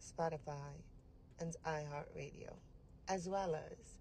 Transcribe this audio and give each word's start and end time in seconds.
Spotify, 0.00 0.82
and 1.40 1.56
iHeartRadio, 1.66 2.54
as 3.08 3.28
well 3.28 3.54
as 3.54 3.98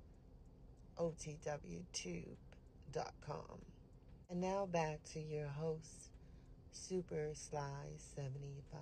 OTWTube.com. 0.99 2.25
And 4.29 4.41
now 4.41 4.65
back 4.65 4.99
to 5.13 5.19
your 5.19 5.47
host, 5.47 6.09
Super 6.71 7.29
Sly 7.33 7.97
75. 8.15 8.79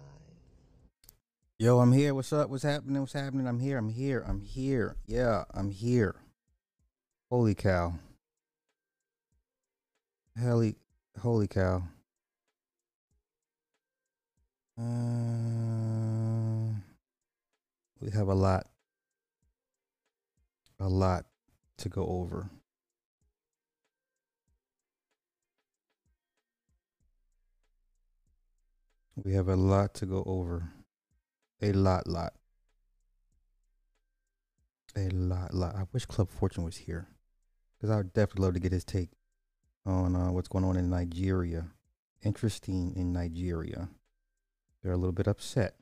Yo, 1.57 1.79
I'm 1.79 1.93
here. 1.93 2.13
What's 2.13 2.33
up? 2.33 2.49
What's 2.49 2.63
happening? 2.63 2.99
What's 2.99 3.13
happening? 3.13 3.47
I'm 3.47 3.59
here. 3.59 3.77
I'm 3.77 3.89
here. 3.89 4.25
I'm 4.27 4.41
here. 4.41 4.97
Yeah, 5.07 5.45
I'm 5.53 5.69
here. 5.69 6.15
Holy 7.29 7.55
cow. 7.55 7.93
Holy, 10.37 10.75
holy 11.21 11.47
cow. 11.47 11.83
Uh, 14.77 15.84
we 17.99 18.11
have 18.11 18.27
a 18.27 18.33
lot, 18.33 18.67
a 20.79 20.87
lot 20.87 21.25
to 21.77 21.89
go 21.89 22.05
over. 22.05 22.49
We 29.15 29.33
have 29.33 29.47
a 29.47 29.55
lot 29.55 29.93
to 29.95 30.05
go 30.05 30.23
over. 30.25 30.71
A 31.61 31.71
lot, 31.71 32.05
lot. 32.05 32.33
A 34.97 35.09
lot, 35.09 35.53
lot. 35.53 35.75
I 35.75 35.83
wish 35.93 36.05
Club 36.05 36.29
Fortune 36.29 36.65
was 36.65 36.77
here. 36.77 37.07
Because 37.77 37.89
I 37.89 37.97
would 37.97 38.13
definitely 38.13 38.43
love 38.45 38.53
to 38.55 38.59
get 38.59 38.71
his 38.71 38.83
take 38.83 39.11
on 39.85 40.15
uh, 40.15 40.31
what's 40.31 40.47
going 40.47 40.65
on 40.65 40.75
in 40.75 40.89
Nigeria. 40.89 41.67
Interesting 42.23 42.93
in 42.95 43.13
Nigeria. 43.13 43.89
They're 44.81 44.93
a 44.93 44.97
little 44.97 45.13
bit 45.13 45.27
upset. 45.27 45.75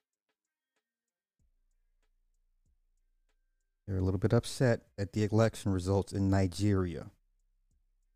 They're 3.87 3.97
a 3.97 4.01
little 4.01 4.19
bit 4.19 4.33
upset 4.33 4.81
at 4.97 5.13
the 5.13 5.23
election 5.25 5.73
results 5.73 6.13
in 6.13 6.29
Nigeria. 6.29 7.11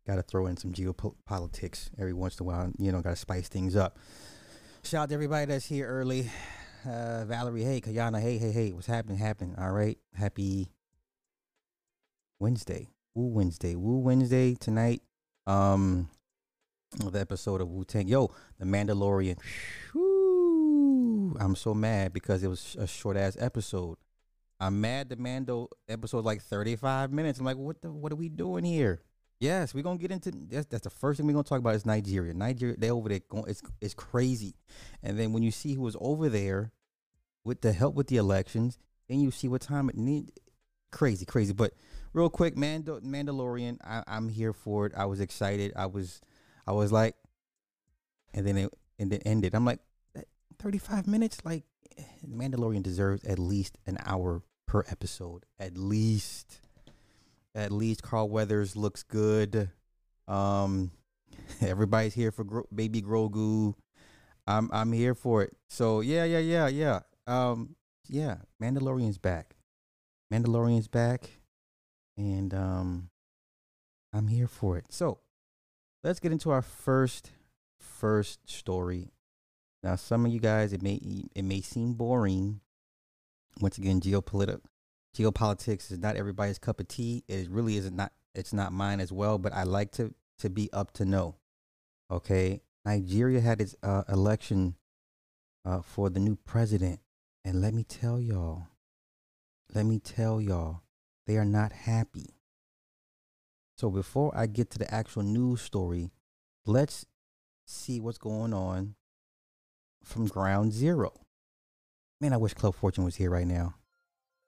Got 0.06 0.16
to 0.16 0.22
throw 0.22 0.46
in 0.46 0.56
some 0.56 0.72
geopolitics 0.72 1.90
every 1.98 2.14
once 2.14 2.40
in 2.40 2.44
a 2.44 2.46
while. 2.46 2.72
You 2.78 2.92
know, 2.92 3.02
got 3.02 3.10
to 3.10 3.16
spice 3.16 3.48
things 3.48 3.76
up. 3.76 3.98
Shout 4.82 5.02
out 5.02 5.08
to 5.10 5.14
everybody 5.14 5.44
that's 5.46 5.66
here 5.66 5.86
early. 5.86 6.30
Uh, 6.88 7.26
Valerie, 7.26 7.64
hey, 7.64 7.80
Kayana, 7.80 8.20
hey, 8.20 8.38
hey, 8.38 8.52
hey, 8.52 8.72
what's 8.72 8.86
happening? 8.86 9.18
Happening. 9.18 9.54
All 9.58 9.72
right. 9.72 9.98
Happy 10.14 10.68
Wednesday. 12.40 12.88
Woo 13.14 13.26
Wednesday. 13.26 13.74
Woo 13.74 13.98
Wednesday 13.98 14.54
tonight. 14.54 15.02
Um, 15.46 16.08
the 16.92 17.20
episode 17.20 17.60
of 17.60 17.68
Wu 17.68 17.84
Tang. 17.84 18.08
Yo, 18.08 18.30
the 18.58 18.64
Mandalorian. 18.64 19.38
Whew, 19.92 21.36
I'm 21.38 21.54
so 21.54 21.74
mad 21.74 22.14
because 22.14 22.42
it 22.42 22.48
was 22.48 22.76
a 22.78 22.86
short 22.86 23.18
ass 23.18 23.36
episode. 23.38 23.98
I'm 24.60 24.80
mad 24.80 25.08
the 25.08 25.16
Mando 25.16 25.68
episode 25.88 26.24
like 26.24 26.42
35 26.42 27.12
minutes. 27.12 27.38
I'm 27.38 27.44
like, 27.44 27.56
what 27.56 27.80
the 27.80 27.90
what 27.90 28.12
are 28.12 28.16
we 28.16 28.28
doing 28.28 28.64
here? 28.64 29.02
Yes, 29.40 29.72
we're 29.72 29.84
gonna 29.84 29.98
get 29.98 30.10
into 30.10 30.32
that's 30.32 30.66
that's 30.66 30.82
the 30.82 30.90
first 30.90 31.18
thing 31.18 31.26
we're 31.26 31.32
gonna 31.32 31.44
talk 31.44 31.60
about 31.60 31.76
is 31.76 31.86
Nigeria. 31.86 32.34
Nigeria, 32.34 32.76
they 32.76 32.90
over 32.90 33.08
there 33.08 33.20
going 33.28 33.44
it's 33.48 33.62
it's 33.80 33.94
crazy. 33.94 34.54
And 35.02 35.18
then 35.18 35.32
when 35.32 35.42
you 35.42 35.52
see 35.52 35.74
who 35.74 35.82
was 35.82 35.96
over 36.00 36.28
there 36.28 36.72
with 37.44 37.60
the 37.60 37.72
help 37.72 37.94
with 37.94 38.08
the 38.08 38.16
elections, 38.16 38.78
then 39.08 39.20
you 39.20 39.30
see 39.30 39.46
what 39.46 39.60
time 39.60 39.88
it 39.88 39.96
need 39.96 40.32
crazy, 40.90 41.24
crazy. 41.24 41.52
But 41.52 41.74
real 42.12 42.28
quick, 42.28 42.56
Mando 42.56 42.98
Mandalorian, 42.98 43.78
I, 43.84 44.02
I'm 44.08 44.28
here 44.28 44.52
for 44.52 44.86
it. 44.86 44.92
I 44.96 45.04
was 45.04 45.20
excited. 45.20 45.72
I 45.76 45.86
was 45.86 46.20
I 46.66 46.72
was 46.72 46.90
like 46.90 47.14
and 48.34 48.44
then 48.44 48.56
it 48.56 48.74
and 48.98 49.12
then 49.12 49.20
ended. 49.24 49.54
I'm 49.54 49.64
like 49.64 49.78
35 50.58 51.06
minutes, 51.06 51.44
like 51.44 51.62
Mandalorian 52.26 52.82
deserves 52.82 53.24
at 53.24 53.38
least 53.38 53.78
an 53.86 53.98
hour 54.04 54.42
per 54.68 54.84
episode. 54.88 55.44
At 55.58 55.76
least. 55.76 56.60
At 57.54 57.72
least 57.72 58.02
Carl 58.02 58.28
Weathers 58.28 58.76
looks 58.76 59.02
good. 59.02 59.70
Um 60.28 60.92
everybody's 61.60 62.14
here 62.14 62.30
for 62.30 62.44
Gro- 62.44 62.68
baby 62.72 63.02
Grogu. 63.02 63.74
I'm 64.46 64.70
I'm 64.72 64.92
here 64.92 65.14
for 65.14 65.42
it. 65.42 65.56
So 65.68 66.00
yeah, 66.00 66.24
yeah, 66.24 66.38
yeah, 66.38 66.68
yeah. 66.68 67.00
Um 67.26 67.74
yeah, 68.08 68.36
Mandalorian's 68.62 69.18
back. 69.18 69.56
Mandalorian's 70.32 70.88
back 70.88 71.30
and 72.16 72.54
um 72.54 73.10
I'm 74.12 74.28
here 74.28 74.48
for 74.48 74.78
it. 74.78 74.86
So, 74.88 75.18
let's 76.02 76.18
get 76.20 76.32
into 76.32 76.50
our 76.50 76.62
first 76.62 77.32
first 77.78 78.48
story 78.48 79.12
now, 79.82 79.96
some 79.96 80.26
of 80.26 80.32
you 80.32 80.40
guys, 80.40 80.72
it 80.72 80.82
may 80.82 81.00
it 81.34 81.44
may 81.44 81.60
seem 81.60 81.94
boring. 81.94 82.60
Once 83.60 83.78
again, 83.78 84.00
geopolitical 84.00 84.60
geopolitics 85.16 85.90
is 85.90 85.98
not 85.98 86.16
everybody's 86.16 86.58
cup 86.58 86.80
of 86.80 86.88
tea. 86.88 87.24
It 87.28 87.50
really 87.50 87.76
is 87.76 87.90
not. 87.90 88.12
It's 88.34 88.52
not 88.52 88.72
mine 88.72 89.00
as 89.00 89.12
well. 89.12 89.38
But 89.38 89.52
I 89.52 89.64
like 89.64 89.92
to 89.92 90.14
to 90.38 90.50
be 90.50 90.70
up 90.72 90.92
to 90.94 91.04
know. 91.04 91.36
Okay, 92.10 92.60
Nigeria 92.84 93.40
had 93.40 93.60
its 93.60 93.74
uh, 93.82 94.04
election 94.08 94.76
uh, 95.64 95.82
for 95.82 96.08
the 96.08 96.20
new 96.20 96.36
president, 96.36 97.00
and 97.44 97.60
let 97.60 97.74
me 97.74 97.84
tell 97.84 98.20
y'all, 98.20 98.68
let 99.74 99.84
me 99.84 99.98
tell 99.98 100.40
y'all, 100.40 100.82
they 101.26 101.36
are 101.36 101.44
not 101.44 101.72
happy. 101.72 102.34
So 103.76 103.90
before 103.90 104.32
I 104.36 104.46
get 104.46 104.70
to 104.70 104.78
the 104.78 104.92
actual 104.92 105.22
news 105.22 105.60
story, 105.60 106.10
let's 106.66 107.06
see 107.66 108.00
what's 108.00 108.18
going 108.18 108.52
on 108.52 108.94
from 110.02 110.26
ground 110.26 110.72
zero. 110.72 111.12
Man, 112.20 112.32
I 112.32 112.36
wish 112.36 112.54
Club 112.54 112.74
Fortune 112.74 113.04
was 113.04 113.16
here 113.16 113.30
right 113.30 113.46
now. 113.46 113.74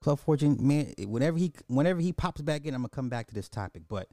Club 0.03 0.19
Fortune, 0.19 0.57
man, 0.61 0.93
whenever 0.99 1.39
he 1.39 1.53
whenever 1.69 2.01
he 2.01 2.13
pops 2.13 2.41
back 2.41 2.65
in, 2.65 2.75
I'm 2.75 2.81
gonna 2.81 2.89
come 2.89 3.09
back 3.09 3.29
to 3.29 3.35
this 3.35 3.49
topic. 3.49 3.83
But 3.89 4.09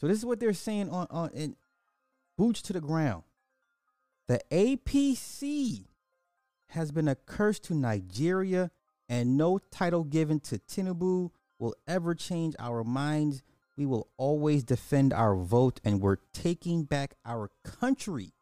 so 0.00 0.06
this 0.06 0.16
is 0.16 0.24
what 0.24 0.40
they're 0.40 0.52
saying 0.52 0.88
on 0.90 1.06
on 1.10 1.30
in 1.34 1.56
boots 2.36 2.62
to 2.62 2.72
the 2.72 2.80
ground. 2.80 3.24
The 4.28 4.40
APC 4.50 5.86
has 6.68 6.92
been 6.92 7.08
a 7.08 7.14
curse 7.14 7.58
to 7.60 7.74
Nigeria, 7.74 8.70
and 9.08 9.36
no 9.36 9.58
title 9.58 10.04
given 10.04 10.38
to 10.40 10.58
Tinubu 10.58 11.30
will 11.58 11.74
ever 11.86 12.14
change 12.14 12.54
our 12.58 12.84
minds. 12.84 13.42
We 13.76 13.86
will 13.86 14.08
always 14.16 14.64
defend 14.64 15.12
our 15.12 15.34
vote, 15.34 15.80
and 15.84 16.00
we're 16.00 16.18
taking 16.32 16.84
back 16.84 17.14
our 17.24 17.50
country. 17.64 18.32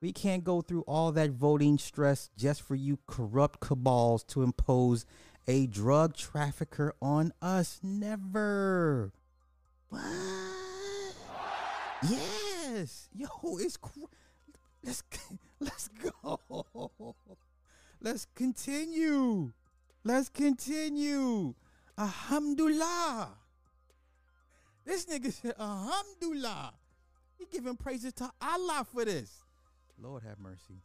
We 0.00 0.12
can't 0.12 0.44
go 0.44 0.60
through 0.60 0.82
all 0.82 1.10
that 1.12 1.30
voting 1.30 1.78
stress 1.78 2.28
just 2.36 2.60
for 2.62 2.74
you 2.74 2.98
corrupt 3.06 3.60
cabals 3.60 4.24
to 4.24 4.42
impose 4.42 5.06
a 5.48 5.66
drug 5.66 6.14
trafficker 6.16 6.94
on 7.00 7.32
us. 7.40 7.80
Never. 7.82 9.12
What? 9.88 10.02
Yes. 12.02 13.08
Yo, 13.14 13.26
it's 13.58 13.78
cr- 13.78 14.00
let's 14.84 15.02
let's 15.60 15.88
go. 15.88 17.14
Let's 18.00 18.26
continue. 18.34 19.52
Let's 20.04 20.28
continue. 20.28 21.54
Alhamdulillah. 21.98 23.30
This 24.84 25.06
nigga 25.06 25.32
said 25.32 25.54
Alhamdulillah. 25.58 26.74
He 27.38 27.46
giving 27.50 27.76
praises 27.76 28.12
to 28.14 28.30
Allah 28.40 28.86
for 28.92 29.04
this. 29.04 29.45
Lord 29.98 30.22
have 30.24 30.38
mercy. 30.38 30.82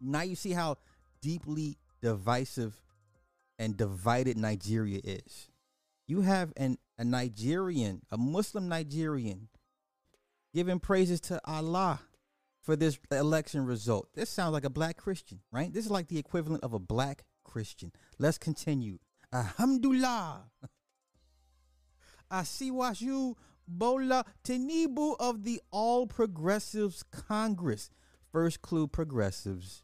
Now 0.00 0.22
you 0.22 0.36
see 0.36 0.52
how 0.52 0.76
deeply 1.20 1.78
divisive 2.00 2.74
and 3.58 3.76
divided 3.76 4.36
Nigeria 4.36 5.00
is. 5.04 5.48
You 6.06 6.22
have 6.22 6.52
an 6.56 6.78
a 6.98 7.04
Nigerian, 7.04 8.02
a 8.10 8.18
Muslim 8.18 8.68
Nigerian, 8.68 9.48
giving 10.54 10.78
praises 10.78 11.18
to 11.22 11.40
Allah 11.46 12.00
for 12.62 12.76
this 12.76 12.98
election 13.10 13.64
result. 13.64 14.08
This 14.14 14.28
sounds 14.28 14.52
like 14.52 14.64
a 14.64 14.70
black 14.70 14.98
Christian, 14.98 15.40
right? 15.50 15.72
This 15.72 15.86
is 15.86 15.90
like 15.90 16.08
the 16.08 16.18
equivalent 16.18 16.62
of 16.62 16.74
a 16.74 16.78
black 16.78 17.24
Christian. 17.42 17.92
Let's 18.18 18.36
continue. 18.36 18.98
Alhamdulillah. 19.32 20.44
Asiwaju 22.30 23.34
Bola 23.66 24.24
Tinubu 24.44 25.16
of 25.18 25.44
the 25.44 25.60
All 25.70 26.06
Progressives 26.06 27.02
Congress. 27.02 27.90
First 28.32 28.62
clue 28.62 28.86
progressives 28.86 29.82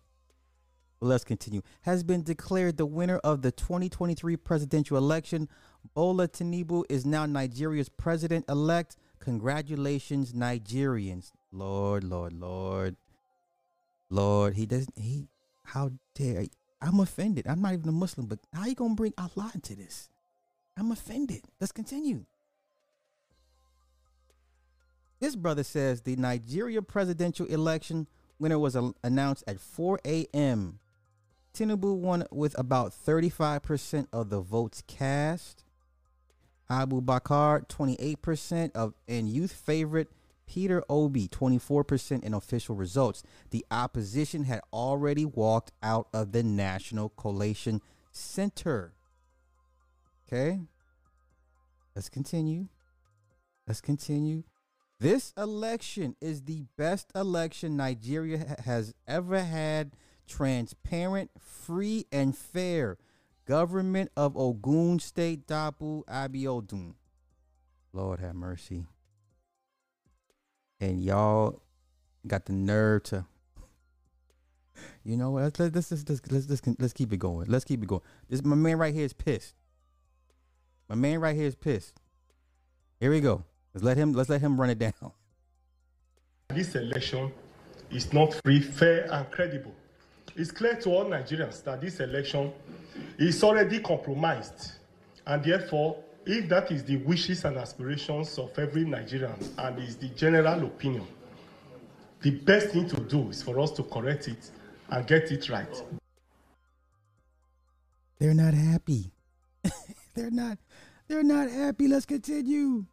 let's 1.01 1.25
continue. 1.25 1.63
Has 1.83 2.03
been 2.03 2.23
declared 2.23 2.77
the 2.77 2.87
winner 2.87 3.19
of 3.19 3.43
the 3.43 3.53
2023 3.53 4.37
presidential 4.37 4.97
election. 4.97 5.49
Bola 5.95 6.29
Tinubu 6.29 6.85
is 6.89 7.05
now 7.07 7.27
Nigeria's 7.27 7.89
president 7.89 8.45
elect. 8.49 8.97
Congratulations, 9.21 10.33
Nigerians. 10.33 11.33
Lord, 11.53 12.05
Lord, 12.05 12.33
Lord. 12.33 12.97
Lord, 14.11 14.55
he 14.55 14.67
doesn't 14.67 14.97
he 14.99 15.29
how 15.65 15.91
dare 16.15 16.45
I'm 16.81 17.01
offended. 17.01 17.47
I'm 17.47 17.61
not 17.61 17.73
even 17.73 17.89
a 17.89 17.93
Muslim, 17.93 18.27
but 18.27 18.39
how 18.53 18.67
you 18.67 18.75
gonna 18.75 18.95
bring 18.95 19.15
Allah 19.19 19.51
into 19.55 19.75
this? 19.75 20.09
I'm 20.77 20.93
offended. 20.93 21.43
Let's 21.61 21.73
continue. 21.73 22.25
This 25.19 25.35
brother 25.35 25.65
says 25.65 26.03
the 26.03 26.15
Nigeria 26.17 26.83
presidential 26.83 27.47
election 27.47 28.07
winner 28.39 28.59
was 28.59 28.77
a- 28.77 28.93
announced 29.03 29.45
at 29.47 29.61
4 29.61 30.01
a.m. 30.05 30.79
Tinubu 31.55 31.97
won 31.97 32.25
with 32.31 32.59
about 32.59 32.93
35% 32.93 34.09
of 34.13 34.29
the 34.29 34.41
votes 34.41 34.83
cast. 34.87 35.65
Abubakar, 36.71 37.67
28% 37.69 38.73
of 38.75 38.95
and 39.09 39.29
youth 39.29 39.53
favorite 39.53 40.11
Peter 40.47 40.83
Obi, 40.89 41.29
24% 41.29 42.23
in 42.23 42.35
official 42.35 42.75
results. 42.75 43.23
The 43.51 43.65
opposition 43.71 44.45
had 44.45 44.61
already 44.73 45.25
walked 45.25 45.73
out 45.83 46.09
of 46.13 46.33
the 46.33 46.43
National 46.43 47.09
Collation 47.11 47.81
Center. 48.13 48.93
Okay. 50.27 50.61
Let's 51.95 52.09
continue. 52.09 52.69
Let's 53.67 53.81
continue. 53.81 54.45
This 54.99 55.35
election 55.37 56.17
is 56.21 56.43
the 56.43 56.65
best 56.79 57.13
election 57.15 57.77
Nigeria 57.77 58.57
has 58.65 58.95
ever 59.07 59.43
had. 59.43 59.93
Transparent, 60.27 61.31
free, 61.39 62.07
and 62.11 62.37
fair. 62.37 62.99
Government 63.47 64.11
of 64.17 64.37
Ogun 64.37 64.99
State 64.99 65.47
Dapo 65.47 66.05
Abiodun. 66.07 66.95
Lord 67.93 68.21
have 68.21 68.35
mercy. 68.35 68.87
And 70.81 71.03
y'all 71.03 71.63
got 72.27 72.47
the 72.47 72.53
nerve 72.53 73.05
to. 73.05 73.27
You 75.05 75.17
know 75.17 75.31
what? 75.31 75.59
Let's 75.59 75.75
let's 75.75 75.91
let's 75.91 76.09
let's 76.09 76.31
let's, 76.31 76.49
let's, 76.51 76.77
let's 76.79 76.93
keep 76.93 77.13
it 77.13 77.19
going. 77.19 77.47
Let's 77.49 77.65
keep 77.65 77.83
it 77.83 77.87
going. 77.87 78.03
This 78.29 78.43
my 78.43 78.57
man 78.57 78.79
right 78.79 78.93
here 78.93 79.05
is 79.05 79.13
pissed. 79.13 79.55
My 80.89 80.97
man 80.97 81.21
right 81.21 81.37
here 81.37 81.47
is 81.47 81.55
pissed. 81.55 81.95
Here 82.99 83.11
we 83.11 83.21
go. 83.21 83.45
Let's 83.77 83.85
let 83.85 83.99
him 83.99 84.15
let's 84.15 84.31
let 84.31 84.41
him 84.41 84.59
run 84.59 84.71
it 84.71 84.79
down. 84.79 84.95
This 86.49 86.75
election 86.77 87.31
is 87.91 88.11
not 88.11 88.33
free, 88.43 88.63
fair, 88.63 89.07
and 89.13 89.31
credible. 89.31 89.75
It's 90.35 90.51
clear 90.51 90.77
to 90.77 90.91
all 90.91 91.05
Nigerians 91.05 91.63
that 91.65 91.83
this 91.83 92.01
election 92.01 92.53
is 93.19 93.45
already 93.45 93.81
compromised. 93.81 94.73
And 95.27 95.45
therefore, 95.45 96.03
if 96.25 96.49
that 96.49 96.73
is 96.73 96.85
the 96.85 96.97
wishes 96.99 97.45
and 97.45 97.59
aspirations 97.59 98.39
of 98.39 98.59
every 98.59 98.87
Nigerian 98.87 99.35
and 99.59 99.79
is 99.81 99.97
the 99.97 100.09
general 100.09 100.65
opinion, 100.65 101.07
the 102.23 102.31
best 102.31 102.71
thing 102.71 102.89
to 102.89 103.01
do 103.01 103.29
is 103.29 103.43
for 103.43 103.61
us 103.61 103.73
to 103.73 103.83
correct 103.83 104.29
it 104.29 104.51
and 104.89 105.07
get 105.07 105.31
it 105.31 105.51
right. 105.51 105.83
They're 108.19 108.33
not 108.33 108.55
happy. 108.55 109.11
they're 110.15 110.31
not 110.31 110.57
they're 111.09 111.23
not 111.23 111.51
happy. 111.51 111.89
Let's 111.89 112.07
continue. 112.07 112.87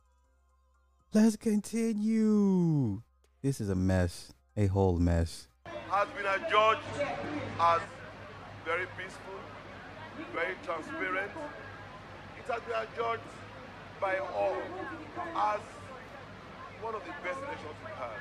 Let's 1.15 1.35
continue. 1.35 3.03
This 3.43 3.61
is 3.61 3.69
a 3.69 3.75
mess. 3.75 4.33
A 4.57 4.65
whole 4.65 4.97
mess. 4.97 5.47
has 5.91 6.07
been 6.17 6.25
adjudged 6.25 6.81
as 7.61 7.81
very 8.65 8.87
peaceful, 8.97 9.37
very 10.33 10.55
transparent. 10.65 11.29
It 12.39 12.51
has 12.51 12.61
been 12.61 12.79
adjudged 12.81 13.29
by 14.01 14.17
all 14.17 14.57
as 15.37 15.61
one 16.81 16.95
of 16.95 17.03
the 17.05 17.13
best 17.21 17.37
elections 17.45 17.77
we've 17.85 17.93
had. 17.93 18.17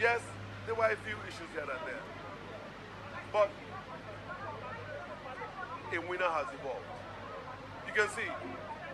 Yes, 0.00 0.20
there 0.66 0.74
were 0.74 0.90
a 0.90 0.96
few 0.96 1.14
issues 1.28 1.46
here 1.52 1.62
and 1.62 1.86
there, 1.86 2.02
but 3.32 3.50
a 5.92 6.00
winner 6.10 6.28
has 6.28 6.46
evolved. 6.58 6.90
You 7.86 7.92
can 7.94 8.08
see 8.08 8.26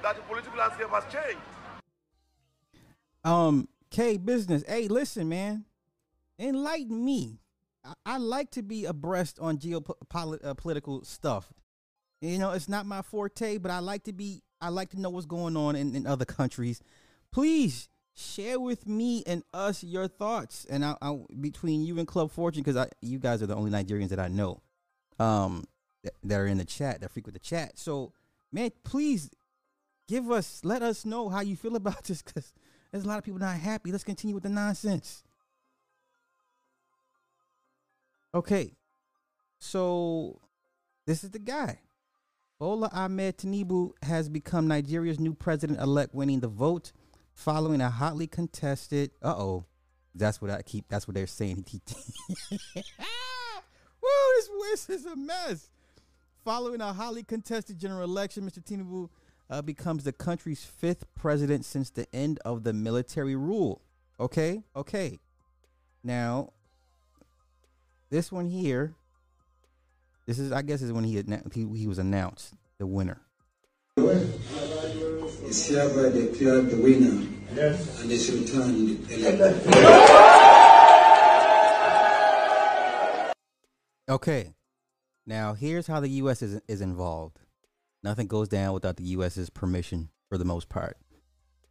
that 0.03 0.17
the 0.17 0.23
political 0.29 0.59
landscape 0.59 0.91
has 0.91 1.05
changed. 1.11 1.41
Um, 3.25 3.69
K 3.91 4.17
business. 4.17 4.63
Hey, 4.67 4.89
listen, 4.89 5.29
man. 5.29 5.65
Enlighten 6.39 7.05
me. 7.05 7.39
I, 7.85 7.93
I 8.07 8.19
like 8.19 8.51
to 8.53 8.63
be 8.63 8.85
abreast 8.85 9.39
on 9.41 9.59
geopolitical 9.59 11.03
uh, 11.03 11.05
stuff. 11.05 11.53
You 12.21 12.39
know, 12.39 12.53
it's 12.53 12.69
not 12.69 12.87
my 12.87 13.03
forte, 13.03 13.59
but 13.59 13.71
I 13.71 13.79
like 13.79 14.05
to 14.05 14.13
be. 14.13 14.43
I 14.61 14.69
like 14.69 14.91
to 14.91 15.01
know 15.01 15.09
what's 15.09 15.27
going 15.27 15.57
on 15.57 15.75
in, 15.75 15.95
in 15.97 16.07
other 16.07 16.27
countries. 16.27 16.83
Please 17.33 17.89
share 18.15 18.61
with 18.61 18.87
me 18.87 19.23
and 19.27 19.43
us 19.55 19.83
your 19.83 20.07
thoughts, 20.07 20.67
and 20.69 20.85
I, 20.85 20.97
I 21.01 21.19
between 21.41 21.83
you 21.83 21.99
and 21.99 22.07
Club 22.07 22.31
Fortune, 22.31 22.63
because 22.63 22.77
I 22.77 22.89
you 23.01 23.19
guys 23.19 23.43
are 23.43 23.47
the 23.47 23.57
only 23.57 23.71
Nigerians 23.71 24.11
that 24.11 24.21
I 24.21 24.29
know, 24.29 24.61
um, 25.19 25.65
that, 26.05 26.15
that 26.25 26.39
are 26.39 26.47
in 26.47 26.59
the 26.59 26.65
chat, 26.65 27.01
that 27.01 27.11
frequent 27.11 27.35
the 27.35 27.41
chat. 27.41 27.79
So, 27.79 28.13
man, 28.53 28.71
please 28.85 29.31
give 30.09 30.31
us, 30.31 30.61
let 30.63 30.83
us 30.83 31.07
know 31.07 31.29
how 31.31 31.41
you 31.41 31.57
feel 31.57 31.77
about 31.77 32.05
this, 32.05 32.23
because 32.23 32.53
there's 32.91 33.05
a 33.05 33.09
lot 33.09 33.19
of 33.19 33.25
people 33.25 33.41
not 33.41 33.57
happy. 33.57 33.93
Let's 33.93 34.05
continue 34.05 34.35
with 34.35 34.43
the 34.43 34.49
nonsense. 34.49 35.23
Okay, 38.35 38.77
so 39.59 40.41
this 41.07 41.25
is 41.25 41.31
the 41.31 41.39
guy. 41.39 41.81
Bola 42.59 42.91
Ahmed 42.93 43.39
Tinubu 43.39 43.93
has 44.03 44.29
become 44.29 44.69
Nigeria's 44.69 45.19
new 45.19 45.35
president-elect, 45.35 46.15
winning 46.15 46.41
the 46.41 46.49
vote 46.49 46.93
following 47.33 47.81
a 47.81 47.91
hotly 47.91 48.27
contested. 48.27 49.11
Uh 49.23 49.35
oh, 49.37 49.65
that's 50.15 50.41
what 50.43 50.51
I 50.51 50.63
keep. 50.63 50.87
That's 50.89 51.09
what 51.09 51.15
they're 51.15 51.27
saying. 51.27 51.65
Woo! 52.53 52.59
This, 54.37 54.85
this 54.85 55.01
is 55.01 55.07
a 55.07 55.17
mess. 55.17 55.71
Following 56.45 56.81
a 56.81 56.93
highly 56.93 57.23
contested 57.23 57.79
general 57.79 58.05
election, 58.05 58.49
Mr. 58.49 58.63
Tinubu 58.63 59.09
uh, 59.51 59.61
becomes 59.61 60.05
the 60.05 60.13
country's 60.13 60.65
fifth 60.65 61.05
president 61.15 61.65
since 61.65 61.91
the 61.91 62.07
end 62.15 62.39
of 62.45 62.63
the 62.63 62.73
military 62.73 63.35
rule. 63.35 63.83
Okay, 64.19 64.63
okay. 64.77 65.19
Now, 66.05 66.53
this 68.11 68.31
one 68.31 68.47
here, 68.47 68.95
this 70.27 70.39
is, 70.39 70.53
I 70.53 70.63
guess, 70.63 70.83
is 70.83 70.93
when 70.93 71.05
he 71.05 71.23
he, 71.53 71.67
he 71.77 71.87
was 71.87 71.99
announced 71.99 72.55
the 72.79 72.87
winner. 72.87 73.21
Is 73.97 75.67
hereby 75.67 76.11
declared 76.17 76.71
the 76.71 76.77
winner 76.81 77.27
Yes. 77.55 78.01
and 78.03 78.11
is 78.13 78.31
returned 78.31 79.11
elected. 79.11 79.75
Okay, 84.09 84.55
now 85.27 85.55
here's 85.55 85.87
how 85.87 86.01
the 86.01 86.09
U.S. 86.09 86.43
is 86.43 86.61
is 86.69 86.81
involved. 86.81 87.39
Nothing 88.03 88.27
goes 88.27 88.49
down 88.49 88.73
without 88.73 88.97
the 88.97 89.05
U.S.'s 89.05 89.51
permission 89.51 90.09
for 90.29 90.39
the 90.39 90.45
most 90.45 90.69
part. 90.69 90.97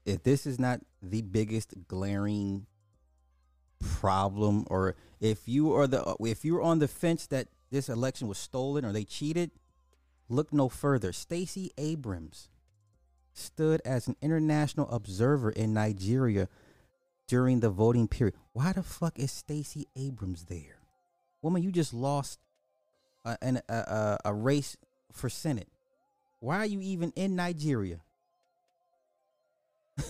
If 0.05 0.23
this 0.23 0.45
is 0.45 0.59
not 0.59 0.81
the 1.01 1.21
biggest 1.21 1.73
glaring 1.87 2.67
problem, 3.79 4.65
or 4.69 4.95
if 5.19 5.47
you 5.47 5.73
are 5.73 5.87
the 5.87 6.15
if 6.21 6.45
you're 6.45 6.61
on 6.61 6.79
the 6.79 6.87
fence 6.87 7.27
that 7.27 7.47
this 7.71 7.89
election 7.89 8.27
was 8.27 8.37
stolen 8.37 8.85
or 8.85 8.91
they 8.91 9.03
cheated, 9.03 9.51
look 10.27 10.53
no 10.53 10.69
further. 10.69 11.11
Stacey 11.11 11.71
Abrams 11.77 12.49
stood 13.33 13.81
as 13.85 14.07
an 14.07 14.15
international 14.21 14.89
observer 14.89 15.49
in 15.49 15.73
Nigeria 15.73 16.47
during 17.27 17.59
the 17.59 17.69
voting 17.69 18.07
period. 18.07 18.35
Why 18.53 18.73
the 18.73 18.83
fuck 18.83 19.17
is 19.19 19.31
Stacey 19.31 19.87
Abrams 19.95 20.45
there? 20.45 20.79
Woman, 21.41 21.63
you 21.63 21.71
just 21.71 21.93
lost 21.93 22.39
a, 23.23 23.37
a, 23.41 23.73
a, 23.73 24.17
a 24.25 24.33
race 24.33 24.75
for 25.13 25.29
Senate. 25.29 25.69
Why 26.39 26.57
are 26.57 26.65
you 26.65 26.81
even 26.81 27.11
in 27.15 27.35
Nigeria? 27.35 27.99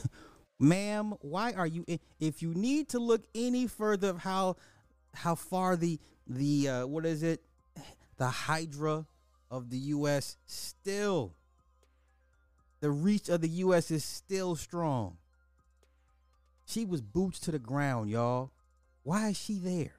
Ma'am, 0.59 1.13
why 1.21 1.53
are 1.53 1.67
you 1.67 1.83
in? 1.88 2.00
If 2.19 2.41
you 2.41 2.53
need 2.53 2.89
to 2.89 3.00
look 3.00 3.24
any 3.33 3.67
further 3.67 4.09
of 4.09 4.19
how 4.19 4.57
how 5.13 5.36
far 5.36 5.75
the 5.75 6.00
the 6.27 6.69
uh, 6.69 6.88
what 6.88 7.05
is 7.05 7.24
it? 7.24 7.41
The 8.17 8.27
hydra 8.27 9.05
of 9.50 9.69
the 9.69 9.77
US 9.77 10.38
still 10.45 11.33
the 12.81 12.91
reach 12.91 13.29
of 13.29 13.41
the 13.41 13.50
US 13.50 13.91
is 13.91 14.05
still 14.05 14.55
strong. 14.55 15.17
She 16.65 16.86
was 16.86 17.01
boots 17.01 17.39
to 17.41 17.51
the 17.51 17.59
ground, 17.59 18.09
y'all. 18.09 18.51
Why 19.03 19.29
is 19.29 19.38
she 19.38 19.59
there? 19.59 19.99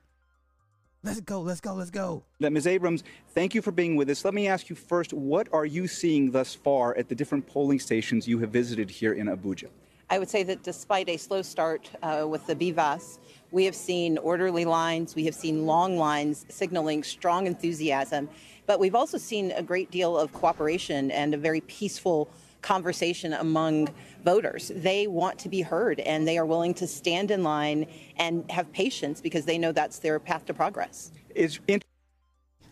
Let's 1.03 1.21
go, 1.23 1.41
let's 1.41 1.63
go, 1.63 1.73
let's 1.73 1.91
go. 1.91 2.23
Ms. 2.41 2.67
Abrams, 2.67 3.05
thank 3.35 3.55
you 3.55 3.63
for 3.63 3.73
being 3.73 3.97
with 3.97 4.11
us. 4.11 4.23
Let 4.23 4.35
me 4.35 4.49
ask 4.49 4.69
you 4.69 4.77
first, 4.77 5.15
what 5.15 5.49
are 5.51 5.65
you 5.65 5.87
seeing 5.87 6.31
thus 6.31 6.55
far 6.55 6.95
at 6.95 7.09
the 7.09 7.15
different 7.15 7.47
polling 7.47 7.79
stations 7.79 8.29
you 8.29 8.39
have 8.41 8.51
visited 8.51 8.91
here 8.91 9.15
in 9.15 9.27
Abuja? 9.27 9.69
I 10.11 10.19
would 10.19 10.29
say 10.29 10.43
that 10.43 10.63
despite 10.63 11.09
a 11.09 11.17
slow 11.17 11.41
start 11.41 11.91
uh, 12.03 12.27
with 12.29 12.47
the 12.47 12.55
BVAS, 12.55 13.19
we 13.51 13.65
have 13.65 13.75
seen 13.75 14.19
orderly 14.19 14.67
lines, 14.67 15.15
we 15.15 15.25
have 15.25 15.35
seen 15.35 15.65
long 15.65 15.97
lines 15.97 16.45
signaling 16.51 17.03
strong 17.03 17.47
enthusiasm, 17.47 18.29
but 18.67 18.79
we've 18.79 18.95
also 18.95 19.17
seen 19.17 19.53
a 19.53 19.63
great 19.63 19.91
deal 19.91 20.19
of 20.19 20.35
cooperation 20.35 21.11
and 21.13 21.33
a 21.33 21.39
very 21.39 21.63
peaceful 21.63 22.29
conversation 22.63 23.33
among 23.33 23.89
voters. 24.25 24.71
They 24.75 25.07
want 25.07 25.39
to 25.41 25.49
be 25.49 25.63
heard 25.63 26.01
and 26.01 26.27
they 26.27 26.39
are 26.39 26.47
willing 26.47 26.75
to 26.75 26.87
stand 26.87 27.31
in 27.31 27.43
line 27.43 27.87
and 28.17 28.49
have 28.51 28.71
patience 28.73 29.21
because 29.21 29.45
they 29.45 29.59
know 29.59 29.73
that's 29.73 29.99
their 29.99 30.19
path 30.19 30.45
to 30.47 30.55
progress. 30.55 31.11
Is 31.35 31.61
in- 31.67 31.83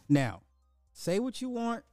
Now, 0.09 0.43
say 0.93 1.19
what 1.19 1.41
you 1.41 1.49
want 1.49 1.85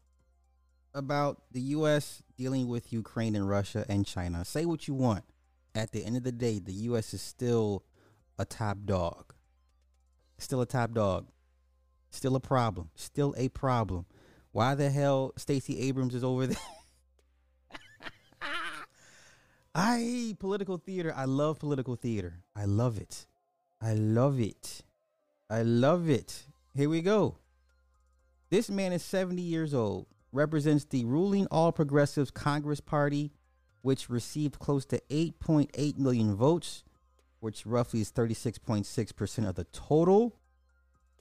about 0.94 1.42
the 1.52 1.62
U.S. 1.62 2.24
dealing 2.38 2.68
with 2.68 2.92
Ukraine 2.94 3.36
and 3.36 3.48
Russia 3.48 3.86
and 3.90 4.06
China. 4.06 4.46
Say 4.46 4.66
what 4.66 4.88
you 4.88 4.94
want. 4.94 5.24
At 5.74 5.92
the 5.92 6.06
end 6.06 6.16
of 6.16 6.24
the 6.24 6.32
day, 6.32 6.60
the 6.60 6.72
U.S. 6.90 7.14
is 7.14 7.22
still 7.22 7.84
a 8.40 8.46
top 8.46 8.78
dog. 8.86 9.34
Still 10.38 10.62
a 10.62 10.66
top 10.66 10.94
dog. 10.94 11.28
Still 12.12 12.36
a 12.36 12.40
problem. 12.40 12.90
Still 12.96 13.34
a 13.38 13.50
problem. 13.50 14.06
Why 14.54 14.74
the 14.74 14.90
hell 14.90 15.34
Stacey 15.36 15.80
Abrams 15.82 16.16
is 16.16 16.24
over 16.24 16.48
there? 16.48 16.58
I 19.78 20.38
political 20.40 20.78
theater. 20.78 21.14
I 21.14 21.26
love 21.26 21.60
political 21.60 21.98
theater. 21.98 22.40
I 22.56 22.64
love 22.64 22.98
it. 22.98 23.28
I 23.82 23.94
love 23.94 24.40
it. 24.40 24.84
I 25.50 25.64
love 25.64 26.10
it. 26.10 26.48
Here 26.74 26.88
we 26.88 27.02
go. 27.02 27.40
This 28.50 28.70
man 28.70 28.94
is 28.94 29.04
70 29.04 29.42
years 29.42 29.74
old, 29.74 30.08
represents 30.32 30.86
the 30.86 31.04
ruling 31.04 31.46
All 31.52 31.74
Progressives 31.74 32.32
Congress 32.32 32.80
Party, 32.80 33.34
which 33.82 34.10
received 34.10 34.60
close 34.60 34.86
to 34.86 35.02
8.8 35.10 35.98
million 35.98 36.36
votes, 36.36 36.86
which 37.42 37.66
roughly 37.66 38.00
is 38.00 38.14
36.6% 38.14 39.50
of 39.50 39.56
the 39.56 39.66
total. 39.66 40.38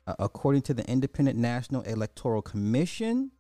Uh, 0.06 0.14
according 0.20 0.62
to 0.62 0.74
the 0.74 0.88
Independent 0.88 1.36
National 1.36 1.82
Electoral 1.82 2.40
Commission, 2.42 3.32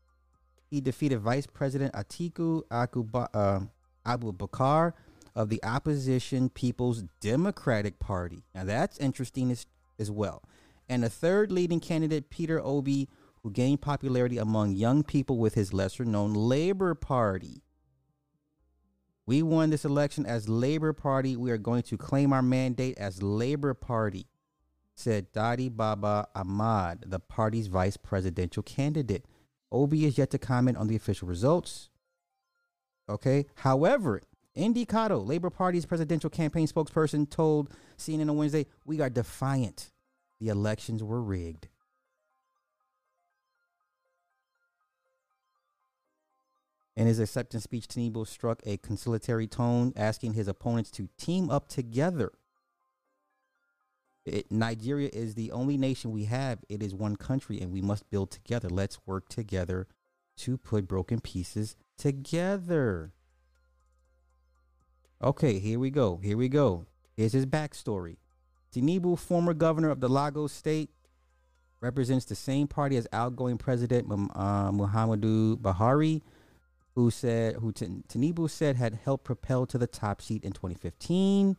he 0.70 0.80
defeated 0.80 1.20
Vice 1.20 1.46
President 1.46 1.94
Atiku 1.94 2.62
Akuba, 2.68 3.28
uh, 3.32 3.60
Abubakar 4.06 4.92
of 5.34 5.48
the 5.48 5.62
opposition 5.64 6.48
People's 6.48 7.04
Democratic 7.20 7.98
Party. 7.98 8.44
Now 8.54 8.64
that's 8.64 8.98
interesting 8.98 9.50
as, 9.50 9.66
as 9.98 10.10
well. 10.10 10.42
And 10.88 11.02
the 11.02 11.10
third 11.10 11.50
leading 11.50 11.80
candidate, 11.80 12.30
Peter 12.30 12.60
Obi, 12.60 13.08
who 13.42 13.50
gained 13.50 13.80
popularity 13.80 14.38
among 14.38 14.74
young 14.74 15.02
people 15.02 15.38
with 15.38 15.54
his 15.54 15.72
lesser 15.72 16.04
known 16.04 16.32
Labor 16.34 16.94
Party. 16.94 17.62
We 19.26 19.42
won 19.42 19.70
this 19.70 19.84
election 19.84 20.26
as 20.26 20.48
Labor 20.48 20.92
Party. 20.92 21.36
We 21.36 21.50
are 21.50 21.58
going 21.58 21.82
to 21.84 21.96
claim 21.96 22.32
our 22.32 22.42
mandate 22.42 22.98
as 22.98 23.22
Labor 23.22 23.72
Party, 23.74 24.26
said 24.94 25.32
Datti 25.32 25.74
Baba-Ahmed, 25.74 27.04
the 27.06 27.18
party's 27.18 27.66
vice 27.66 27.96
presidential 27.96 28.62
candidate. 28.62 29.24
Obi 29.72 30.04
is 30.04 30.18
yet 30.18 30.30
to 30.30 30.38
comment 30.38 30.76
on 30.76 30.88
the 30.88 30.96
official 30.96 31.26
results. 31.26 31.88
Okay. 33.08 33.46
However, 33.56 34.22
Indy 34.54 34.86
Cotto, 34.86 35.26
Labor 35.26 35.50
Party's 35.50 35.86
presidential 35.86 36.30
campaign 36.30 36.68
spokesperson, 36.68 37.28
told 37.28 37.70
CNN 37.98 38.30
on 38.30 38.36
Wednesday, 38.36 38.66
We 38.84 39.00
are 39.00 39.10
defiant. 39.10 39.90
The 40.40 40.48
elections 40.48 41.02
were 41.02 41.22
rigged. 41.22 41.68
In 46.96 47.08
his 47.08 47.18
acceptance 47.18 47.64
speech, 47.64 47.88
Tinubu 47.88 48.26
struck 48.26 48.60
a 48.64 48.76
conciliatory 48.76 49.48
tone, 49.48 49.92
asking 49.96 50.34
his 50.34 50.46
opponents 50.46 50.92
to 50.92 51.08
team 51.18 51.50
up 51.50 51.68
together. 51.68 52.30
It, 54.24 54.50
Nigeria 54.50 55.10
is 55.12 55.34
the 55.34 55.50
only 55.50 55.76
nation 55.76 56.12
we 56.12 56.24
have. 56.26 56.60
It 56.68 56.82
is 56.82 56.94
one 56.94 57.16
country, 57.16 57.60
and 57.60 57.72
we 57.72 57.82
must 57.82 58.08
build 58.10 58.30
together. 58.30 58.68
Let's 58.68 58.98
work 59.06 59.28
together 59.28 59.88
to 60.38 60.56
put 60.56 60.86
broken 60.86 61.20
pieces 61.20 61.76
together. 61.98 63.12
Okay, 65.22 65.58
here 65.58 65.78
we 65.78 65.90
go. 65.90 66.18
Here 66.22 66.36
we 66.36 66.48
go. 66.48 66.86
Here's 67.16 67.32
his 67.32 67.46
backstory. 67.46 68.16
Tinubu, 68.74 69.18
former 69.18 69.54
governor 69.54 69.90
of 69.90 70.00
the 70.00 70.08
Lagos 70.08 70.52
state, 70.52 70.90
represents 71.80 72.24
the 72.24 72.34
same 72.34 72.66
party 72.66 72.96
as 72.96 73.06
outgoing 73.12 73.58
President 73.58 74.10
uh, 74.10 74.70
Muhammadu 74.72 75.56
Buhari, 75.56 76.22
who 76.94 77.10
said 77.10 77.56
who 77.56 77.72
Tinubu 77.72 78.50
said 78.50 78.76
had 78.76 78.98
helped 79.04 79.24
propel 79.24 79.66
to 79.66 79.78
the 79.78 79.86
top 79.86 80.20
seat 80.20 80.44
in 80.44 80.52
2015. 80.52 81.56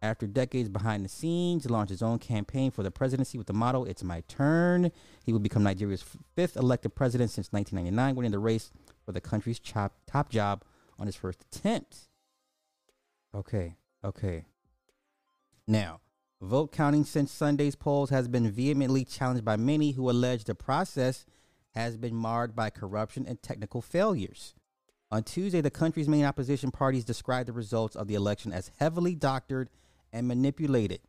After 0.00 0.26
decades 0.28 0.68
behind 0.68 1.04
the 1.04 1.08
scenes, 1.08 1.64
he 1.64 1.68
launched 1.68 1.90
his 1.90 2.02
own 2.02 2.18
campaign 2.20 2.70
for 2.70 2.84
the 2.84 2.90
presidency 2.90 3.36
with 3.36 3.46
the 3.48 3.52
motto 3.52 3.84
"It's 3.84 4.04
my 4.04 4.22
turn." 4.28 4.90
He 5.24 5.32
will 5.32 5.40
become 5.40 5.62
Nigeria's 5.64 6.04
fifth 6.34 6.56
elected 6.56 6.94
president 6.94 7.30
since 7.30 7.52
1999, 7.52 8.14
winning 8.14 8.32
the 8.32 8.38
race 8.38 8.70
for 9.04 9.12
the 9.12 9.20
country's 9.20 9.58
top 9.60 10.30
job 10.30 10.62
on 10.98 11.06
his 11.06 11.16
first 11.16 11.42
attempt. 11.42 12.08
Okay, 13.34 13.76
okay. 14.04 14.46
Now, 15.66 16.00
vote 16.40 16.72
counting 16.72 17.04
since 17.04 17.30
Sunday's 17.30 17.76
polls 17.76 18.10
has 18.10 18.26
been 18.28 18.50
vehemently 18.50 19.04
challenged 19.04 19.44
by 19.44 19.56
many 19.56 19.92
who 19.92 20.10
allege 20.10 20.44
the 20.44 20.54
process 20.54 21.26
has 21.74 21.96
been 21.96 22.14
marred 22.14 22.56
by 22.56 22.70
corruption 22.70 23.26
and 23.26 23.42
technical 23.42 23.82
failures. 23.82 24.54
On 25.10 25.22
Tuesday, 25.22 25.60
the 25.60 25.70
country's 25.70 26.08
main 26.08 26.24
opposition 26.24 26.70
parties 26.70 27.04
described 27.04 27.48
the 27.48 27.52
results 27.52 27.96
of 27.96 28.08
the 28.08 28.14
election 28.14 28.52
as 28.52 28.70
heavily 28.78 29.14
doctored 29.14 29.70
and 30.12 30.26
manipulated. 30.26 31.00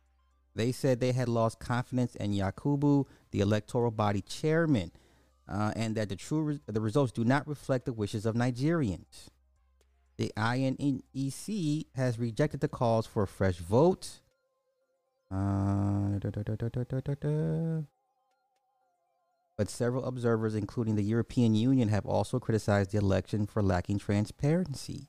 They 0.54 0.72
said 0.72 1.00
they 1.00 1.12
had 1.12 1.28
lost 1.28 1.58
confidence 1.58 2.14
in 2.16 2.32
Yakubu, 2.32 3.06
the 3.30 3.40
electoral 3.40 3.90
body 3.90 4.22
chairman, 4.22 4.90
uh, 5.48 5.72
and 5.76 5.96
that 5.96 6.08
the 6.08 6.16
true 6.16 6.42
re- 6.42 6.60
the 6.66 6.80
results 6.80 7.12
do 7.12 7.24
not 7.24 7.46
reflect 7.46 7.84
the 7.84 7.92
wishes 7.92 8.26
of 8.26 8.34
Nigerians. 8.34 9.28
The 10.20 10.34
INEC 10.36 11.86
has 11.94 12.18
rejected 12.18 12.60
the 12.60 12.68
calls 12.68 13.06
for 13.06 13.22
a 13.22 13.26
fresh 13.26 13.56
vote. 13.56 14.20
Uh, 15.32 16.18
da, 16.18 16.28
da, 16.28 16.42
da, 16.42 17.82
but 19.56 19.70
several 19.70 20.04
observers, 20.04 20.54
including 20.54 20.96
the 20.96 21.02
European 21.02 21.54
Union, 21.54 21.88
have 21.88 22.04
also 22.04 22.38
criticized 22.38 22.90
the 22.90 22.98
election 22.98 23.46
for 23.46 23.62
lacking 23.62 23.98
transparency. 23.98 25.08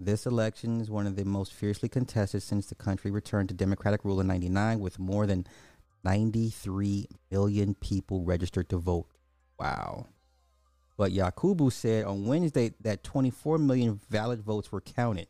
This 0.00 0.26
election 0.26 0.80
is 0.80 0.90
one 0.90 1.06
of 1.06 1.14
the 1.14 1.24
most 1.24 1.52
fiercely 1.52 1.88
contested 1.88 2.42
since 2.42 2.66
the 2.66 2.74
country 2.74 3.12
returned 3.12 3.50
to 3.50 3.54
democratic 3.54 4.04
rule 4.04 4.20
in 4.20 4.26
99, 4.26 4.80
with 4.80 4.98
more 4.98 5.28
than 5.28 5.46
93 6.02 7.06
million 7.30 7.76
people 7.76 8.24
registered 8.24 8.68
to 8.70 8.78
vote. 8.78 9.06
Wow. 9.60 10.08
But 10.96 11.12
Yakubu 11.12 11.72
said 11.72 12.04
on 12.04 12.26
Wednesday 12.26 12.72
that 12.80 13.02
24 13.02 13.58
million 13.58 14.00
valid 14.08 14.40
votes 14.40 14.70
were 14.70 14.80
counted, 14.80 15.26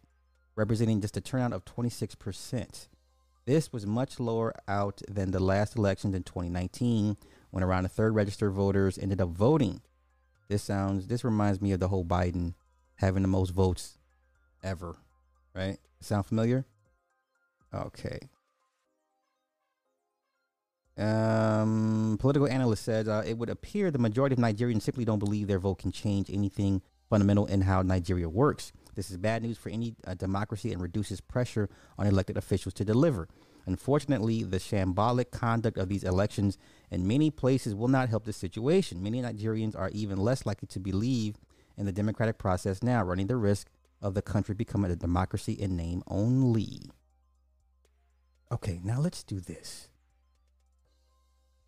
representing 0.56 1.00
just 1.00 1.16
a 1.16 1.20
turnout 1.20 1.52
of 1.52 1.64
26%. 1.64 2.88
This 3.46 3.72
was 3.72 3.86
much 3.86 4.20
lower 4.20 4.54
out 4.68 5.02
than 5.08 5.30
the 5.30 5.40
last 5.40 5.76
elections 5.76 6.14
in 6.14 6.22
2019, 6.22 7.16
when 7.50 7.64
around 7.64 7.84
a 7.84 7.88
third 7.88 8.14
registered 8.14 8.52
voters 8.52 8.98
ended 8.98 9.20
up 9.20 9.30
voting. 9.30 9.80
This 10.48 10.62
sounds, 10.62 11.06
this 11.06 11.24
reminds 11.24 11.60
me 11.60 11.72
of 11.72 11.80
the 11.80 11.88
whole 11.88 12.04
Biden 12.04 12.54
having 12.96 13.22
the 13.22 13.28
most 13.28 13.50
votes 13.50 13.98
ever, 14.62 14.96
right? 15.54 15.78
Sound 16.00 16.26
familiar? 16.26 16.64
Okay. 17.74 18.18
Um, 20.96 22.16
political 22.20 22.46
analyst 22.46 22.84
says 22.84 23.08
uh, 23.08 23.24
it 23.26 23.36
would 23.36 23.50
appear 23.50 23.90
the 23.90 23.98
majority 23.98 24.34
of 24.34 24.38
Nigerians 24.38 24.82
simply 24.82 25.04
don't 25.04 25.18
believe 25.18 25.48
their 25.48 25.58
vote 25.58 25.78
can 25.78 25.90
change 25.90 26.30
anything 26.30 26.82
fundamental 27.10 27.46
in 27.46 27.62
how 27.62 27.82
Nigeria 27.82 28.28
works. 28.28 28.72
This 28.94 29.10
is 29.10 29.16
bad 29.16 29.42
news 29.42 29.58
for 29.58 29.70
any 29.70 29.96
uh, 30.06 30.14
democracy 30.14 30.72
and 30.72 30.80
reduces 30.80 31.20
pressure 31.20 31.68
on 31.98 32.06
elected 32.06 32.36
officials 32.36 32.74
to 32.74 32.84
deliver. 32.84 33.28
Unfortunately, 33.66 34.42
the 34.42 34.58
shambolic 34.58 35.30
conduct 35.30 35.78
of 35.78 35.88
these 35.88 36.04
elections 36.04 36.58
in 36.90 37.06
many 37.06 37.30
places 37.30 37.74
will 37.74 37.88
not 37.88 38.08
help 38.08 38.24
the 38.24 38.32
situation. 38.32 39.02
Many 39.02 39.22
Nigerians 39.22 39.76
are 39.76 39.90
even 39.90 40.18
less 40.18 40.46
likely 40.46 40.68
to 40.68 40.80
believe 40.80 41.36
in 41.76 41.86
the 41.86 41.92
democratic 41.92 42.38
process 42.38 42.82
now, 42.82 43.02
running 43.02 43.26
the 43.26 43.36
risk 43.36 43.68
of 44.00 44.14
the 44.14 44.22
country 44.22 44.54
becoming 44.54 44.90
a 44.90 44.96
democracy 44.96 45.54
in 45.54 45.76
name 45.76 46.02
only. 46.06 46.90
Okay, 48.52 48.80
now 48.84 49.00
let's 49.00 49.24
do 49.24 49.40
this. 49.40 49.88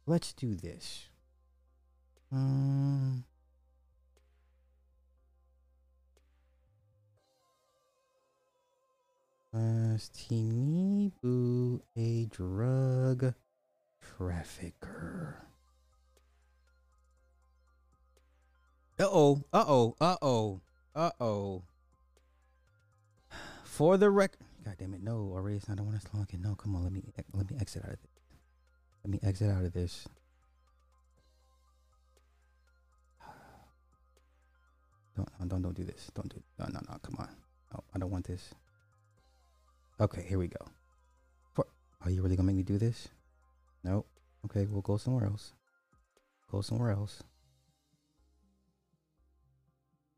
Let's 0.06 0.32
do 0.32 0.54
this. 0.54 1.08
Um, 2.30 3.24
was 9.52 10.10
Tinubu 10.14 11.80
a 11.96 12.26
drug 12.26 13.34
trafficker? 14.00 15.42
Uh 18.98 19.08
oh, 19.10 19.44
uh 19.52 19.64
oh, 19.66 19.96
uh 20.00 20.16
oh, 20.22 20.60
uh 20.94 21.10
oh. 21.20 21.62
For 23.64 23.96
the 23.96 24.10
record, 24.10 24.38
God 24.64 24.76
damn 24.78 24.94
it, 24.94 25.02
no, 25.02 25.32
already 25.34 25.60
don't 25.66 25.84
want 25.84 26.00
to 26.00 26.06
that's 26.06 26.14
long. 26.14 26.26
No, 26.40 26.54
come 26.54 26.76
on, 26.76 26.84
let 26.84 26.92
me 26.92 27.02
let 27.34 27.50
me 27.50 27.56
exit 27.60 27.82
out 27.84 27.90
of 27.90 27.98
this. 28.00 28.10
Let 29.06 29.12
me 29.12 29.20
exit 29.22 29.52
out 29.52 29.64
of 29.64 29.72
this. 29.72 30.08
Don't 35.16 35.48
don't 35.48 35.62
don't 35.62 35.76
do 35.76 35.84
this. 35.84 36.10
Don't 36.12 36.28
do 36.28 36.42
no 36.58 36.66
no 36.72 36.80
no. 36.88 36.98
Come 37.04 37.14
on. 37.20 37.28
No, 37.72 37.84
I 37.94 37.98
don't 38.00 38.10
want 38.10 38.26
this. 38.26 38.52
Okay, 40.00 40.26
here 40.28 40.40
we 40.40 40.48
go. 40.48 40.58
For, 41.54 41.66
are 42.04 42.10
you 42.10 42.20
really 42.20 42.34
gonna 42.34 42.48
make 42.48 42.56
me 42.56 42.64
do 42.64 42.78
this? 42.78 43.06
Nope. 43.84 44.08
Okay, 44.46 44.66
we'll 44.68 44.82
go 44.82 44.96
somewhere 44.96 45.26
else. 45.26 45.52
Go 46.50 46.60
somewhere 46.60 46.90
else. 46.90 47.22